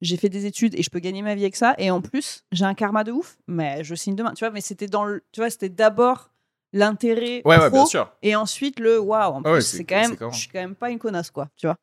j'ai 0.00 0.16
fait 0.16 0.28
des 0.28 0.46
études 0.46 0.74
et 0.78 0.82
je 0.82 0.90
peux 0.90 0.98
gagner 1.00 1.22
ma 1.22 1.34
vie 1.34 1.42
avec 1.42 1.56
ça, 1.56 1.74
et 1.78 1.90
en 1.90 2.00
plus 2.00 2.44
j'ai 2.52 2.64
un 2.64 2.74
karma 2.74 3.04
de 3.04 3.12
ouf. 3.12 3.36
Mais 3.48 3.82
je 3.84 3.94
signe 3.94 4.14
demain. 4.16 4.32
Tu 4.34 4.44
vois, 4.44 4.50
mais 4.52 4.60
c'était 4.60 4.86
dans 4.86 5.04
le, 5.04 5.22
tu 5.32 5.40
vois, 5.40 5.50
c'était 5.50 5.68
d'abord 5.68 6.30
l'intérêt 6.72 7.42
Ouais, 7.44 7.56
ouais, 7.58 7.68
pro 7.68 7.78
bien 7.78 7.86
sûr. 7.86 8.12
et 8.22 8.36
ensuite 8.36 8.78
le 8.80 8.98
waouh. 9.00 9.34
En 9.34 9.42
Ah 9.44 9.48
ouais, 9.50 9.58
plus 9.58 9.62
c'est- 9.62 9.76
c'est 9.78 9.84
quand 9.84 10.00
même, 10.00 10.16
je 10.32 10.38
suis 10.38 10.48
quand 10.48 10.60
même 10.60 10.74
pas 10.74 10.90
une 10.90 10.98
connasse 10.98 11.30
quoi. 11.30 11.48
Tu 11.56 11.66
vois. 11.66 11.76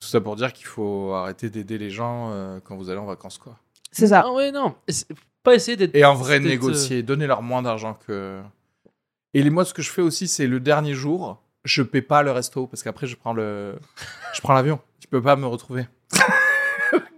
Tout 0.00 0.08
ça 0.08 0.20
pour 0.20 0.36
dire 0.36 0.52
qu'il 0.52 0.66
faut 0.66 1.12
arrêter 1.12 1.48
d'aider 1.50 1.78
les 1.78 1.90
gens 1.90 2.30
euh, 2.32 2.58
quand 2.64 2.76
vous 2.76 2.90
allez 2.90 2.98
en 2.98 3.06
vacances, 3.06 3.38
quoi. 3.38 3.56
C'est 3.92 4.08
ça. 4.08 4.22
Ah 4.26 4.32
ouais, 4.32 4.50
non. 4.50 4.74
Pas 5.42 5.54
essayer 5.54 5.76
d'être. 5.76 5.94
Et 5.94 6.04
en 6.04 6.14
vrai, 6.14 6.38
d'être, 6.40 6.46
euh, 6.46 6.50
négocier, 6.50 7.02
donner 7.02 7.26
leur 7.26 7.42
moins 7.42 7.62
d'argent 7.62 7.94
que. 8.06 8.40
Et 9.34 9.42
les- 9.42 9.50
moi, 9.50 9.64
ce 9.64 9.74
que 9.74 9.82
je 9.82 9.90
fais 9.90 10.02
aussi, 10.02 10.28
c'est 10.28 10.46
le 10.46 10.60
dernier 10.60 10.94
jour, 10.94 11.40
je 11.64 11.82
paie 11.82 12.02
pas 12.02 12.22
le 12.22 12.30
resto 12.32 12.66
parce 12.66 12.82
qu'après, 12.82 13.06
je 13.06 13.16
prends 13.16 13.32
le, 13.32 13.76
je 14.34 14.40
prends 14.40 14.54
l'avion. 14.54 14.80
Tu 15.00 15.08
peux 15.08 15.22
pas 15.22 15.36
me 15.36 15.46
retrouver. 15.46 15.86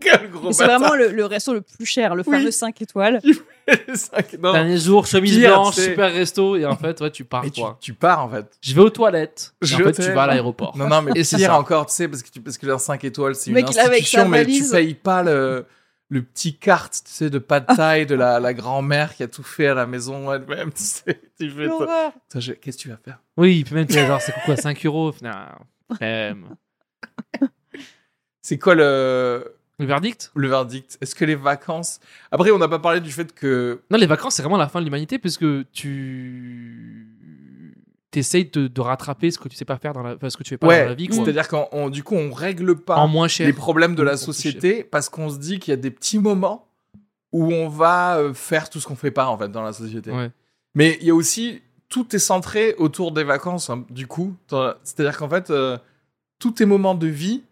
Quel 0.05 0.31
gros 0.31 0.53
C'est 0.53 0.65
vraiment 0.67 0.95
le, 0.95 1.09
le 1.09 1.25
resto 1.25 1.53
le 1.55 1.63
plus 1.63 1.87
cher, 1.87 2.15
le 2.15 2.23
Oui. 2.27 2.37
fameux 2.37 2.51
5 2.51 2.81
étoiles. 2.83 3.21
Dernier 4.39 4.77
jour, 4.79 5.07
chemise 5.07 5.39
Pire, 5.39 5.51
blanche, 5.55 5.75
c'est- 5.77 5.91
super 5.91 6.13
resto, 6.13 6.57
et 6.57 6.67
en 6.67 6.77
fait, 6.77 7.01
ouais, 7.01 7.11
tu 7.11 7.25
pars, 7.25 7.45
Et 7.45 7.51
tu, 7.51 7.61
quoi. 7.63 7.79
tu 7.81 7.95
pars 7.95 8.23
en 8.25 8.29
fait. 8.29 8.47
Je 8.61 8.75
vais 8.75 8.81
aux 8.83 8.91
toilettes. 8.91 9.55
Je 9.63 9.73
et 9.73 9.83
en 9.83 9.87
fait, 9.93 10.03
tu 10.03 10.13
vas 10.13 10.25
à 10.25 10.27
l'aéroport. 10.27 10.77
Non, 10.77 10.87
non, 10.89 11.01
mais 11.03 11.13
Et 11.15 11.25
c'est 11.25 11.37
pire 11.39 11.51
ça. 11.51 11.59
encore, 11.59 11.87
tu 11.87 11.95
sais, 11.95 12.07
parce 12.09 12.23
que, 12.23 12.29
tu, 12.31 12.41
parce 12.41 12.59
que 12.59 12.67
les 12.67 12.79
5 12.79 13.03
étoiles, 13.05 13.35
c'est 13.35 13.51
Le 13.51 13.59
une 13.59 13.65
mec, 13.65 13.73
il 13.75 13.79
est 13.79 13.81
avec 13.81 13.93
institution, 14.03 14.23
sa 14.23 14.29
mais 14.29 14.45
tu 14.45 14.51
valise. 14.53 14.71
payes 14.71 14.95
pas 14.95 15.23
le, 15.23 15.65
le 16.11 16.23
petit 16.23 16.57
carte, 16.59 16.93
tu 17.07 17.11
sais, 17.13 17.31
de 17.31 17.39
pas 17.39 17.61
de 17.61 17.75
taille 17.75 18.05
de 18.05 18.15
la, 18.15 18.39
la 18.39 18.53
grand-mère 18.53 19.15
qui 19.15 19.23
a 19.23 19.29
tout 19.29 19.43
fait 19.43 19.69
à 19.69 19.75
la 19.75 19.87
maison 19.87 20.31
elle-même, 20.33 20.71
tu 20.75 20.83
sais. 20.83 21.21
Tu 21.41 21.49
fais, 21.51 21.67
toi, 21.69 21.79
L'horreur. 21.87 22.13
toi, 22.31 22.41
je- 22.41 22.53
qu'est-ce 22.53 22.77
que 22.77 22.83
tu 22.83 22.89
vas 22.91 22.99
faire? 23.03 23.19
Oui, 23.39 23.65
puis 23.65 23.75
même, 23.75 23.87
tu 23.87 23.95
sais, 23.95 24.07
genre, 24.07 24.21
c'est 24.21 24.35
quoi, 24.45 24.57
5 24.57 24.85
euros 24.85 25.13
Non. 25.23 25.31
C'est 28.43 28.59
quoi 28.59 28.75
le, 28.75 29.54
Le 29.81 29.87
verdict 29.87 30.31
le 30.37 30.49
verdict 30.49 30.99
Est-ce 31.01 31.15
que 31.15 31.25
les 31.25 31.35
vacances? 31.35 31.99
Après, 32.31 32.51
on 32.53 32.59
n'a 32.59 32.69
pas 32.69 32.79
parlé 32.79 33.01
du 33.01 33.11
fait 33.11 33.35
que. 33.35 33.81
Non, 33.91 33.99
les 33.99 34.07
vacances, 34.07 34.35
c'est 34.37 34.43
vraiment 34.43 34.57
la 34.57 34.69
fin 34.69 34.81
de 34.81 34.85
l'humanité, 34.85 35.19
puisque 35.19 35.45
tu. 35.73 37.09
T'essayes 38.11 38.45
de, 38.45 38.69
de 38.69 38.81
rattraper 38.81 39.33
ce 39.33 39.41
que 39.41 39.49
tu 39.49 39.57
sais 39.57 39.65
pas 39.65 39.77
faire 39.77 39.93
dans 39.93 40.03
la, 40.05 40.15
enfin, 40.15 40.31
ce 40.31 40.37
que 40.37 40.45
tu 40.45 40.51
fais 40.51 40.57
pas 40.57 40.69
dans 40.69 40.73
la 40.73 40.89
Ouais, 40.91 40.95
vie, 40.95 41.09
quoi. 41.09 41.17
c'est-à-dire 41.17 41.49
qu'en 41.49 41.91
du 41.91 42.05
coup, 42.05 42.15
on 42.15 42.33
règle 42.33 42.77
pas 42.77 42.95
En 42.95 43.09
moins 43.09 43.27
cher. 43.27 43.45
les 43.45 43.53
problèmes 43.53 43.97
de 43.97 44.05
la 44.05 44.17
société 44.17 44.85
parce 44.85 45.09
qu'on 45.09 45.29
se 45.31 45.39
dit 45.39 45.59
qu'il 45.59 45.73
y 45.73 45.75
a 45.77 45.77
des 45.81 45.91
petits 45.91 46.21
moments 46.21 46.69
où 47.33 47.53
on 47.53 47.69
va 47.69 48.19
euh, 48.19 48.33
faire 48.33 48.71
tout 48.71 48.79
ce 48.79 48.87
qu'on 48.87 48.95
fait 48.95 49.11
pas 49.11 49.27
en 49.27 49.37
fait 49.37 49.49
dans 49.51 49.63
la 49.65 49.73
société. 49.73 50.13
Ouais. 50.13 50.31
Mais 50.77 50.97
il 51.01 51.09
y 51.09 51.11
a 51.11 51.15
aussi 51.17 51.61
tout 51.89 52.15
est 52.15 52.21
centré 52.21 52.77
autour 52.79 53.11
des 53.11 53.25
vacances 53.25 53.69
hein, 53.69 53.85
du 53.91 54.07
coup. 54.07 54.37
C'est-à-dire 54.85 55.19
qu'en 55.19 55.29
fait 55.29 55.51
euh, 55.51 55.77
tous 56.39 56.53
tes 56.53 56.67
moments 56.67 56.95
de 56.95 57.09
vie, 57.09 57.43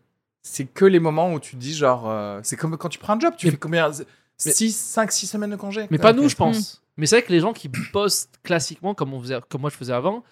c'est 0.43 0.64
que 0.66 0.84
les 0.84 0.99
moments 1.01 1.32
où 1.32 1.40
tu 1.40 1.57
dis 1.57 1.74
genre 1.74 2.09
euh, 2.11 2.40
c'est 2.43 2.57
comme 2.57 2.76
quand 2.76 2.88
tu 2.88 2.99
prends 2.99 3.14
un 3.14 3.20
job, 3.20 3.34
tu 3.36 3.47
Mais- 3.47 3.53
fais 3.53 3.59
combien 3.59 3.90
6 4.36 4.72
5 4.76 5.12
6 5.12 5.26
semaines 5.26 5.51
de 5.51 5.57
congé? 5.57 5.86
Mais 5.90 5.99
pas 5.99 6.12
nous, 6.12 6.28
je 6.28 6.34
pense. 6.36 6.82
Mais 6.97 7.07
c'est 7.07 7.16
vrai 7.16 7.22
que 7.26 7.32
les 7.32 7.40
gens 7.40 7.53
qui 7.53 7.70
bossent 7.93 8.28
classiquement, 8.43 8.95
comme, 8.95 9.14
on 9.14 9.20
faisait, 9.20 9.38
comme 9.49 9.61
moi 9.62 9.70
je 9.70 9.76
faisais 9.76 9.93
avant, 9.95 10.22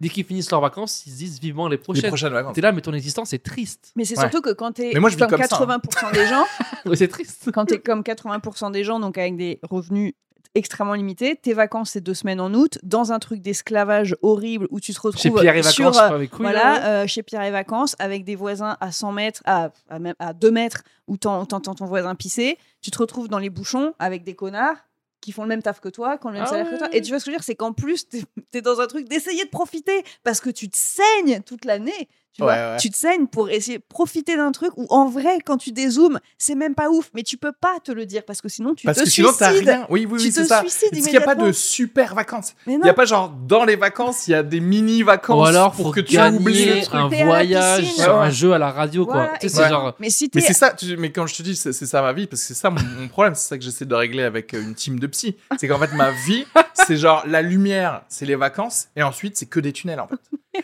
dès 0.00 0.08
qu'ils 0.08 0.24
finissent 0.24 0.50
leurs 0.50 0.60
vacances, 0.60 1.06
ils 1.06 1.12
se 1.12 1.16
disent 1.18 1.38
vivement 1.40 1.68
les 1.68 1.76
Les 1.76 1.82
prochaines. 1.82 2.08
prochaines 2.08 2.32
vacances. 2.32 2.54
T'es 2.54 2.60
là, 2.60 2.72
mais 2.72 2.80
ton 2.80 2.92
existence 2.92 3.32
est 3.34 3.44
triste. 3.44 3.92
Mais 3.94 4.04
c'est 4.04 4.16
Ouais. 4.18 4.22
surtout 4.22 4.40
que 4.40 4.50
quand 4.52 4.72
t'es 4.72 4.92
comme 4.92 5.02
comme 5.02 5.10
ça, 5.12 5.26
hein. 5.60 5.78
80% 5.78 6.12
des 6.12 6.26
gens, 6.26 6.44
c'est 6.94 7.08
triste. 7.08 7.50
quand 7.52 7.66
tu 7.66 7.74
es 7.74 7.78
comme 7.80 8.02
80% 8.02 8.72
des 8.72 8.82
gens, 8.84 8.98
donc 8.98 9.16
avec 9.18 9.36
des 9.36 9.60
revenus 9.62 10.14
extrêmement 10.54 10.94
limités, 10.94 11.36
tes 11.36 11.54
vacances, 11.54 11.90
c'est 11.90 12.00
deux 12.00 12.14
semaines 12.14 12.40
en 12.40 12.52
août, 12.54 12.78
dans 12.82 13.12
un 13.12 13.18
truc 13.18 13.40
d'esclavage 13.40 14.16
horrible 14.22 14.66
où 14.70 14.80
tu 14.80 14.92
te 14.92 15.00
retrouves 15.00 15.20
Chez 15.22 15.30
Pierre 15.30 15.56
et 15.56 15.62
sur, 15.62 15.90
Vacances, 15.90 16.12
euh, 16.12 16.18
là, 16.18 16.26
voilà, 16.32 16.72
ouais. 16.74 16.80
euh, 16.86 17.06
chez 17.06 17.22
Pierre 17.22 17.42
et 17.42 17.50
Vacances, 17.50 17.96
avec 17.98 18.24
des 18.24 18.36
voisins 18.36 18.76
à 18.80 18.92
100 18.92 19.12
mètres, 19.12 19.42
à, 19.46 19.70
à, 19.88 19.98
même 19.98 20.14
à 20.18 20.32
2 20.32 20.50
mètres, 20.50 20.82
où 21.08 21.16
t'en- 21.16 21.46
t'entends 21.46 21.74
ton 21.74 21.86
voisin 21.86 22.14
pisser. 22.14 22.58
Tu 22.80 22.90
te 22.90 22.98
retrouves 22.98 23.28
dans 23.28 23.38
les 23.38 23.50
bouchons 23.50 23.94
avec 23.98 24.24
des 24.24 24.34
connards 24.34 24.76
qui 25.20 25.30
font 25.30 25.42
le 25.42 25.48
même 25.48 25.62
taf 25.62 25.78
que 25.80 25.88
toi, 25.88 26.18
qui 26.18 26.26
ont 26.26 26.30
le 26.30 26.34
même 26.34 26.44
Ah 26.46 26.50
salaire 26.50 26.68
que 26.70 26.76
toi. 26.78 26.88
Et 26.92 27.00
tu 27.00 27.10
vois 27.10 27.20
ce 27.20 27.24
que 27.26 27.30
je 27.30 27.34
veux 27.34 27.38
dire? 27.38 27.44
C'est 27.44 27.54
qu'en 27.54 27.72
plus, 27.72 28.08
t'es 28.08 28.22
es 28.54 28.60
dans 28.60 28.80
un 28.80 28.88
truc 28.88 29.08
d'essayer 29.08 29.44
de 29.44 29.50
profiter 29.50 30.02
parce 30.24 30.40
que 30.40 30.50
tu 30.50 30.68
te 30.68 30.76
saignes 30.76 31.40
toute 31.46 31.64
l'année. 31.64 32.08
Tu, 32.34 32.42
vois 32.42 32.52
Ouais, 32.52 32.58
ouais. 32.58 32.76
tu 32.80 32.88
te 32.88 32.96
saignes 32.96 33.26
pour 33.26 33.50
essayer 33.50 33.76
de 33.76 33.82
profiter 33.86 34.36
d'un 34.38 34.52
truc 34.52 34.70
où, 34.78 34.86
en 34.88 35.06
vrai, 35.06 35.38
quand 35.44 35.58
tu 35.58 35.70
dézoomes, 35.70 36.18
c'est 36.38 36.54
même 36.54 36.74
pas 36.74 36.88
ouf, 36.88 37.10
mais 37.14 37.22
tu 37.22 37.36
peux 37.36 37.52
pas 37.52 37.78
te 37.84 37.92
le 37.92 38.06
dire 38.06 38.24
parce 38.24 38.40
que 38.40 38.48
sinon, 38.48 38.74
tu 38.74 38.86
Parce 38.86 38.96
te 38.98 39.04
que 39.04 39.10
sinon 39.10 39.28
suicides. 39.32 39.68
rien. 39.68 39.86
Oui 39.90 40.06
oui 40.10 40.18
Tu 40.18 40.24
oui 40.26 40.32
c'est 40.32 40.44
ça. 40.46 40.60
suicides 40.60 40.88
Parce 40.92 41.02
qu'il 41.04 41.10
n'y 41.12 41.16
a 41.18 41.20
pas 41.20 41.34
de 41.34 41.52
super 41.52 42.14
vacances? 42.14 42.54
Il 42.66 42.78
n'y 42.80 42.88
a 42.88 42.94
pas 42.94 43.04
genre 43.04 43.28
dans 43.28 43.64
les 43.66 43.76
vacances, 43.76 44.28
il 44.28 44.30
y 44.30 44.34
a 44.34 44.42
des 44.42 44.60
mini 44.60 45.02
vacances 45.02 45.38
Ou 45.38 45.44
alors 45.44 45.72
pour 45.72 45.84
pour 45.86 45.94
que 45.94 46.00
tu 46.00 46.18
oublies 46.18 46.64
le 46.64 46.80
truc. 46.82 46.94
un 46.94 47.08
voyage 47.08 47.80
piscine. 47.82 48.02
sur 48.04 48.12
Ouais, 48.14 48.18
un 48.20 48.30
jeu 48.30 48.52
à 48.54 48.58
la 48.58 48.70
radio, 48.70 49.04
quoi. 49.04 49.14
Voilà, 49.14 49.38
Tu 49.38 49.40
sais, 49.40 49.46
et 49.46 49.48
c'est 49.56 49.62
Ouais. 49.64 49.68
genre. 49.68 49.94
Mais 49.98 50.08
si 50.08 50.30
Mais 50.34 50.40
t'es 50.40 50.46
c'est 50.46 50.52
ça, 50.54 50.72
tu- 50.72 50.96
mais 50.96 51.12
quand 51.12 51.26
je 51.26 51.34
te 51.34 51.42
dis 51.42 51.54
c'est 51.54 51.72
c'est 51.74 51.84
ça 51.86 52.00
ma 52.00 52.14
vie, 52.14 52.26
parce 52.26 52.40
que 52.40 52.48
c'est 52.48 52.54
ça 52.54 52.70
mon, 52.70 52.80
mon 52.98 53.08
problème, 53.08 53.34
c'est 53.34 53.48
ça 53.48 53.58
que 53.58 53.64
j'essaie 53.64 53.84
de 53.84 53.94
régler 53.94 54.22
avec 54.22 54.54
euh, 54.54 54.62
une 54.62 54.74
team 54.74 54.98
de 54.98 55.06
psy. 55.08 55.36
C'est 55.58 55.68
qu'en 55.68 55.78
fait 55.78 55.92
ma 55.94 56.10
vie, 56.12 56.46
c'est 56.72 56.96
genre 56.96 57.24
la 57.26 57.42
lumière, 57.42 58.02
c'est 58.08 58.24
les 58.24 58.36
vacances, 58.36 58.88
et 58.96 59.02
ensuite 59.02 59.36
c'est 59.36 59.44
que 59.46 59.60
des 59.60 59.72
tunnels 59.72 60.00
en 60.00 60.06
fait. 60.08 60.16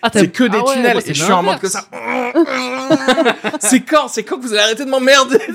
Ah, 0.02 0.10
C'est 0.12 0.28
que 0.30 0.44
des 0.44 0.58
ah 0.58 0.64
ouais, 0.66 0.72
tunnels, 0.74 0.92
moi, 0.92 1.02
et 1.06 1.14
je 1.14 1.24
suis 1.24 1.32
en 1.32 1.42
mode 1.42 1.57
que 1.60 1.66
l'inverse. 1.66 3.42
ça. 3.50 3.58
c'est 3.60 3.80
quand 3.80 4.08
C'est 4.08 4.24
quand 4.24 4.38
que 4.38 4.42
vous 4.42 4.52
allez 4.52 4.62
arrêter 4.62 4.84
de 4.84 4.90
m'emmerder 4.90 5.38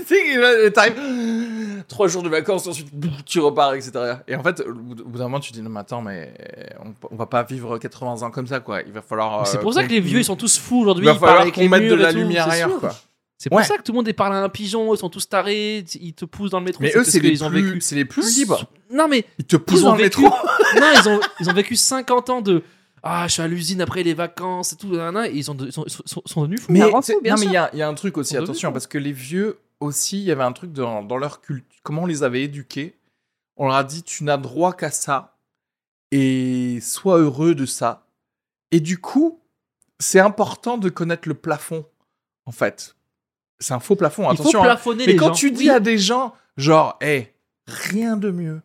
trois 1.88 2.07
jours 2.07 2.23
de 2.23 2.30
vacances, 2.30 2.68
ensuite 2.68 2.90
tu 3.26 3.40
repars, 3.40 3.73
etc. 3.73 3.91
Et 4.27 4.36
en 4.36 4.44
fait, 4.44 4.61
au 4.61 4.73
bout 4.73 5.18
d'un 5.18 5.26
moment, 5.26 5.40
tu 5.40 5.52
te 5.52 5.57
dis 5.57 5.61
non 5.61 5.69
mais 5.69 5.82
attends, 5.82 6.02
mais 6.02 6.34
on, 7.11 7.15
va 7.15 7.26
pas 7.26 7.44
vivre 7.44 7.77
80 7.77 8.26
ans 8.26 8.32
comme 8.32 8.48
ça 8.48 8.60
quoi. 8.60 8.82
Il 8.82 8.91
va 8.91 9.02
falloir. 9.02 9.45
C'est 9.48 9.57
euh, 9.57 9.61
pour 9.61 9.73
ça 9.73 9.84
que 9.84 9.90
les 9.90 9.99
vieux, 9.99 10.19
ils 10.19 10.26
sont 10.26 10.36
tous 10.36 10.57
fous 10.57 10.82
aujourd'hui. 10.82 11.06
Il 11.06 11.11
va 11.11 11.15
falloir 11.15 11.52
qu'on 11.52 11.69
mette 11.69 11.90
de 11.90 11.95
la 11.95 12.11
tout, 12.11 12.19
lumière 12.19 12.49
ailleurs 12.49 12.80
quoi. 12.80 12.91
C'est 13.38 13.49
pour 13.49 13.57
Ouais. 13.57 13.65
ça 13.65 13.77
que 13.77 13.84
tout 13.84 13.91
le 13.91 13.98
monde 13.98 14.07
est 14.07 14.14
parlé 14.14 14.38
à 14.38 14.40
un 14.40 14.48
pigeon, 14.48 14.94
ils 14.94 14.98
sont 14.98 15.10
tous 15.10 15.27
tarés, 15.27 15.84
ils 15.99 16.14
te 16.14 16.23
poussent 16.23 16.52
dans 16.52 16.60
le 16.60 16.65
métro. 16.65 16.82
Mais 16.82 16.94
eux, 16.95 17.03
c'est 17.03 17.19
les 17.19 17.44
ont 17.44 17.49
plus, 17.49 17.61
vécu. 17.61 17.82
c'est 17.82 17.95
les 17.95 18.06
plus 18.06 18.38
libres. 18.38 18.64
Non, 18.90 19.10
mais 19.10 19.26
Ils 19.38 19.44
te 19.44 19.57
poussent 19.57 19.82
ils 19.82 19.84
dans 19.84 19.95
le 19.95 20.03
vécu. 20.03 20.22
métro. 20.22 20.34
non, 20.80 20.88
ils 20.95 21.10
ont, 21.10 21.19
ils 21.41 21.49
ont 21.49 21.53
vécu 21.53 21.76
50 21.76 22.30
ans 22.30 22.41
de. 22.41 22.64
Ah, 23.03 23.27
je 23.27 23.34
suis 23.34 23.41
à 23.41 23.47
l'usine 23.47 23.81
après 23.81 24.01
les 24.03 24.13
vacances 24.13 24.71
et 24.73 24.77
tout. 24.77 24.93
et 24.95 25.31
ils, 25.34 25.51
ont, 25.51 25.57
ils 25.57 25.71
sont, 25.73 25.84
ils 25.85 25.91
sont, 25.91 26.21
sont 26.25 26.41
devenus 26.41 26.61
fous. 26.61 26.71
Mais- 26.71 26.80
non, 26.80 27.01
mais 27.38 27.45
il 27.45 27.51
y 27.51 27.57
a, 27.57 27.69
il 27.73 27.80
y 27.80 27.81
a 27.81 27.88
un 27.88 27.93
truc 27.95 28.17
aussi, 28.17 28.38
On 28.38 28.43
attention, 28.43 28.71
parce 28.71 28.88
que 28.88 28.97
les 28.97 29.11
vieux 29.11 29.59
aussi, 29.81 30.19
il 30.19 30.23
y 30.23 30.31
avait 30.31 30.43
un 30.43 30.53
truc 30.53 30.71
dans, 30.71 31.03
dans 31.03 31.17
leur 31.17 31.41
culte. 31.41 31.65
Comment 31.84 32.03
on 32.03 32.05
les 32.05 32.23
avait 32.23 32.43
éduqués 32.43 32.97
On 33.57 33.67
leur 33.67 33.75
a 33.75 33.84
dit, 33.84 34.03
tu 34.03 34.23
n'as 34.23 34.38
droit 34.38 34.71
qu'à 34.73 34.89
ça. 34.91 35.35
et 36.11 36.80
sois 36.81 37.17
heureux 37.19 37.55
de 37.55 37.65
ça. 37.65 38.07
Et 38.71 38.80
du 38.80 38.97
coup, 38.99 39.39
c'est 39.99 40.19
important 40.19 40.77
de 40.77 40.89
connaître 40.89 41.27
le 41.27 41.34
plafond, 41.35 41.85
en 42.45 42.51
fait. 42.51 42.95
C'est 43.59 43.73
un 43.73 43.80
faux 43.80 43.95
plafond, 43.95 44.23
Il 44.31 44.38
faut 44.38 44.41
attention. 44.43 44.59
hein. 44.61 44.65
plafonner 44.65 45.05
Mais 45.07 45.15
quand 45.15 45.27
gens. 45.27 45.34
tu 45.34 45.51
dis 45.51 45.63
Oui. 45.65 45.69
à 45.69 45.80
des 45.80 45.97
gens, 45.97 46.34
genre, 46.57 46.97
hé, 47.01 47.34
rien 47.67 48.15
de 48.17 48.31
mieux 48.31 48.61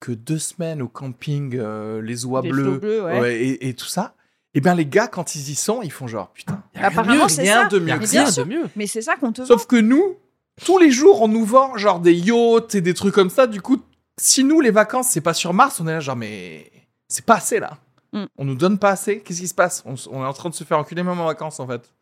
que 0.00 0.12
deux 0.12 0.38
semaines 0.38 0.82
au 0.82 0.88
camping, 0.88 1.56
euh, 1.56 2.00
les 2.02 2.24
oies 2.24 2.40
Les 2.42 2.50
bleues, 2.50 2.64
flots 2.64 2.78
bleus, 2.80 3.04
ouais. 3.04 3.20
ouais, 3.20 3.36
et, 3.36 3.68
et 3.68 3.74
tout 3.74 3.86
ça, 3.86 4.14
et 4.54 4.60
bien 4.60 4.74
les 4.74 4.86
gars, 4.86 5.06
quand 5.06 5.34
ils 5.34 5.50
y 5.50 5.54
sont, 5.54 5.80
ils 5.82 5.92
font 5.92 6.06
genre, 6.06 6.32
putain, 6.32 6.62
y 6.74 6.78
a 6.78 6.80
rien 6.80 6.88
de 6.88 6.92
Apparemment, 6.92 7.22
mieux, 7.24 7.28
c'est 7.28 7.42
rien 7.42 7.62
ça. 7.62 7.68
de 7.68 7.78
mieux 7.78 7.94
rien 7.94 8.30
de 8.30 8.44
mieux. 8.44 8.68
Mais 8.74 8.86
c'est 8.86 9.02
ça 9.02 9.16
qu'on 9.16 9.32
te 9.32 9.42
vend. 9.42 9.46
Sauf 9.46 9.66
que 9.66 9.76
nous, 9.76 10.16
tous 10.64 10.78
les 10.78 10.90
jours, 10.90 11.22
on 11.22 11.28
nous 11.28 11.44
vend 11.44 11.76
genre 11.76 12.00
des 12.00 12.14
yachts 12.14 12.74
et 12.74 12.80
des 12.80 12.94
trucs 12.94 13.14
comme 13.14 13.30
ça. 13.30 13.46
Du 13.46 13.60
coup, 13.60 13.80
si 14.16 14.42
nous, 14.42 14.60
les 14.60 14.72
vacances, 14.72 15.08
c'est 15.08 15.20
pas 15.20 15.34
sur 15.34 15.54
Mars, 15.54 15.80
on 15.80 15.86
est 15.86 15.92
là 15.92 16.00
genre, 16.00 16.16
mais 16.16 16.70
c'est 17.06 17.24
pas 17.24 17.36
assez 17.36 17.60
là. 17.60 17.78
Mm. 18.12 18.24
On 18.38 18.44
nous 18.44 18.56
donne 18.56 18.78
pas 18.78 18.90
assez. 18.90 19.20
Qu'est-ce 19.20 19.40
qui 19.40 19.48
se 19.48 19.54
passe? 19.54 19.84
On, 19.86 19.94
est 19.94 20.26
en 20.26 20.32
train 20.32 20.48
de 20.48 20.54
se 20.54 20.64
faire 20.64 20.78
enculer 20.78 21.04
même 21.04 21.20
en 21.20 21.26
vacances 21.26 21.60
en 21.60 21.66
fait. 21.66 21.92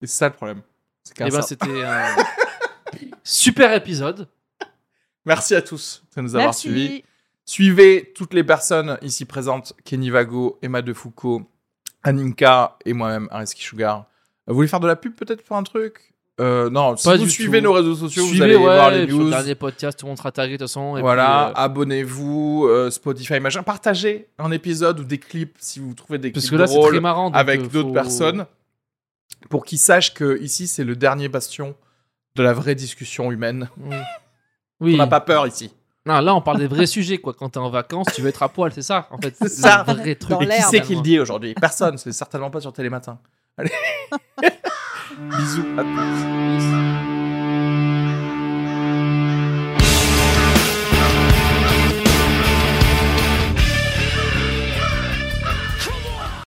Et 0.00 0.06
c'est 0.06 0.18
ça 0.18 0.28
le 0.28 0.34
problème. 0.34 0.62
C'est 1.04 1.14
qu'un 1.14 1.26
Et 1.26 1.30
ben 1.30 1.42
c'était 1.42 1.84
un 1.84 2.16
super 3.22 3.72
épisode. 3.74 4.28
Merci 5.26 5.54
à 5.54 5.62
tous 5.62 6.02
de 6.16 6.22
nous 6.22 6.34
avoir 6.36 6.54
suivis. 6.54 7.04
Suivez 7.44 8.12
toutes 8.14 8.34
les 8.34 8.44
personnes 8.44 8.98
ici 9.02 9.24
présentes 9.24 9.74
Kenny 9.84 10.10
Vago, 10.10 10.58
Emma 10.62 10.80
Defoucault, 10.82 11.42
Aninka 12.02 12.76
et 12.84 12.92
moi-même, 12.92 13.28
Areski 13.30 13.62
Sugar. 13.62 14.06
Vous 14.46 14.54
voulez 14.54 14.68
faire 14.68 14.80
de 14.80 14.86
la 14.86 14.96
pub 14.96 15.14
peut-être 15.14 15.42
pour 15.42 15.56
un 15.56 15.62
truc? 15.62 16.14
Euh, 16.40 16.70
Non, 16.70 16.96
si 16.96 17.04
Pas 17.06 17.16
vous 17.16 17.28
suivez 17.28 17.58
tout. 17.58 17.64
nos 17.64 17.72
réseaux 17.72 17.94
sociaux, 17.94 18.22
vous 18.22 18.30
Suivez 18.30 18.44
allez 18.44 18.56
ouais, 18.56 18.62
voir 18.62 18.90
les 18.90 19.06
sur 19.06 19.18
le 19.18 19.24
news. 19.24 19.30
dernier 19.30 19.54
podcast, 19.54 19.98
tout 19.98 20.06
le 20.06 20.10
monde 20.10 20.18
sera 20.18 20.32
tagué 20.32 20.52
de 20.54 20.56
toute 20.58 20.68
façon. 20.68 20.96
et 20.96 21.00
Voilà, 21.00 21.48
euh, 21.48 21.52
abonnez-vous, 21.56 22.66
euh, 22.68 22.90
Spotify, 22.90 23.38
machin. 23.38 23.62
Partagez 23.62 24.28
un 24.38 24.50
épisode 24.50 25.00
ou 25.00 25.04
des 25.04 25.18
clips 25.18 25.56
si 25.60 25.78
vous 25.78 25.94
trouvez 25.94 26.18
des 26.18 26.30
parce 26.30 26.46
clips 26.46 26.56
que 26.58 26.62
là 26.62 26.66
drôles 26.66 27.00
marrant. 27.00 27.30
avec 27.32 27.60
euh, 27.60 27.66
d'autres 27.68 27.88
faut- 27.88 27.94
personnes 27.94 28.46
pour 29.50 29.64
qu'ils 29.64 29.78
sachent 29.78 30.14
que 30.14 30.40
ici 30.40 30.66
c'est 30.66 30.84
le 30.84 30.96
dernier 30.96 31.28
bastion 31.28 31.74
de 32.36 32.42
la 32.42 32.52
vraie 32.54 32.74
discussion 32.74 33.30
humaine. 33.30 33.68
Oui. 34.80 34.94
On 34.94 34.98
n'a 34.98 35.06
pas 35.06 35.20
peur 35.20 35.46
ici. 35.46 35.72
Non, 36.04 36.20
là 36.20 36.34
on 36.34 36.40
parle 36.40 36.58
des 36.58 36.66
vrais 36.66 36.86
sujets 36.96 37.18
quoi. 37.18 37.32
Quand 37.32 37.50
t'es 37.50 37.58
en 37.58 37.70
vacances, 37.70 38.08
tu 38.14 38.22
veux 38.22 38.28
être 38.28 38.42
à 38.42 38.48
poil, 38.48 38.72
c'est 38.72 38.82
ça 38.82 39.08
en 39.10 39.18
fait. 39.18 39.34
C'est 39.36 39.48
ça. 39.48 39.84
vrai 39.84 40.14
truc. 40.14 40.42
Et 40.42 40.46
qui 40.46 40.62
c'est 40.62 40.80
qui 40.80 40.94
le 40.96 41.02
dit 41.02 41.20
aujourd'hui? 41.20 41.54
Personne, 41.54 41.98
c'est 41.98 42.12
certainement 42.12 42.50
pas 42.50 42.60
sur 42.60 42.72
Télématin. 42.72 43.18
Allez. 43.56 43.70
Bisous 45.18 45.66
à 45.78 45.82
tous. 45.82 47.11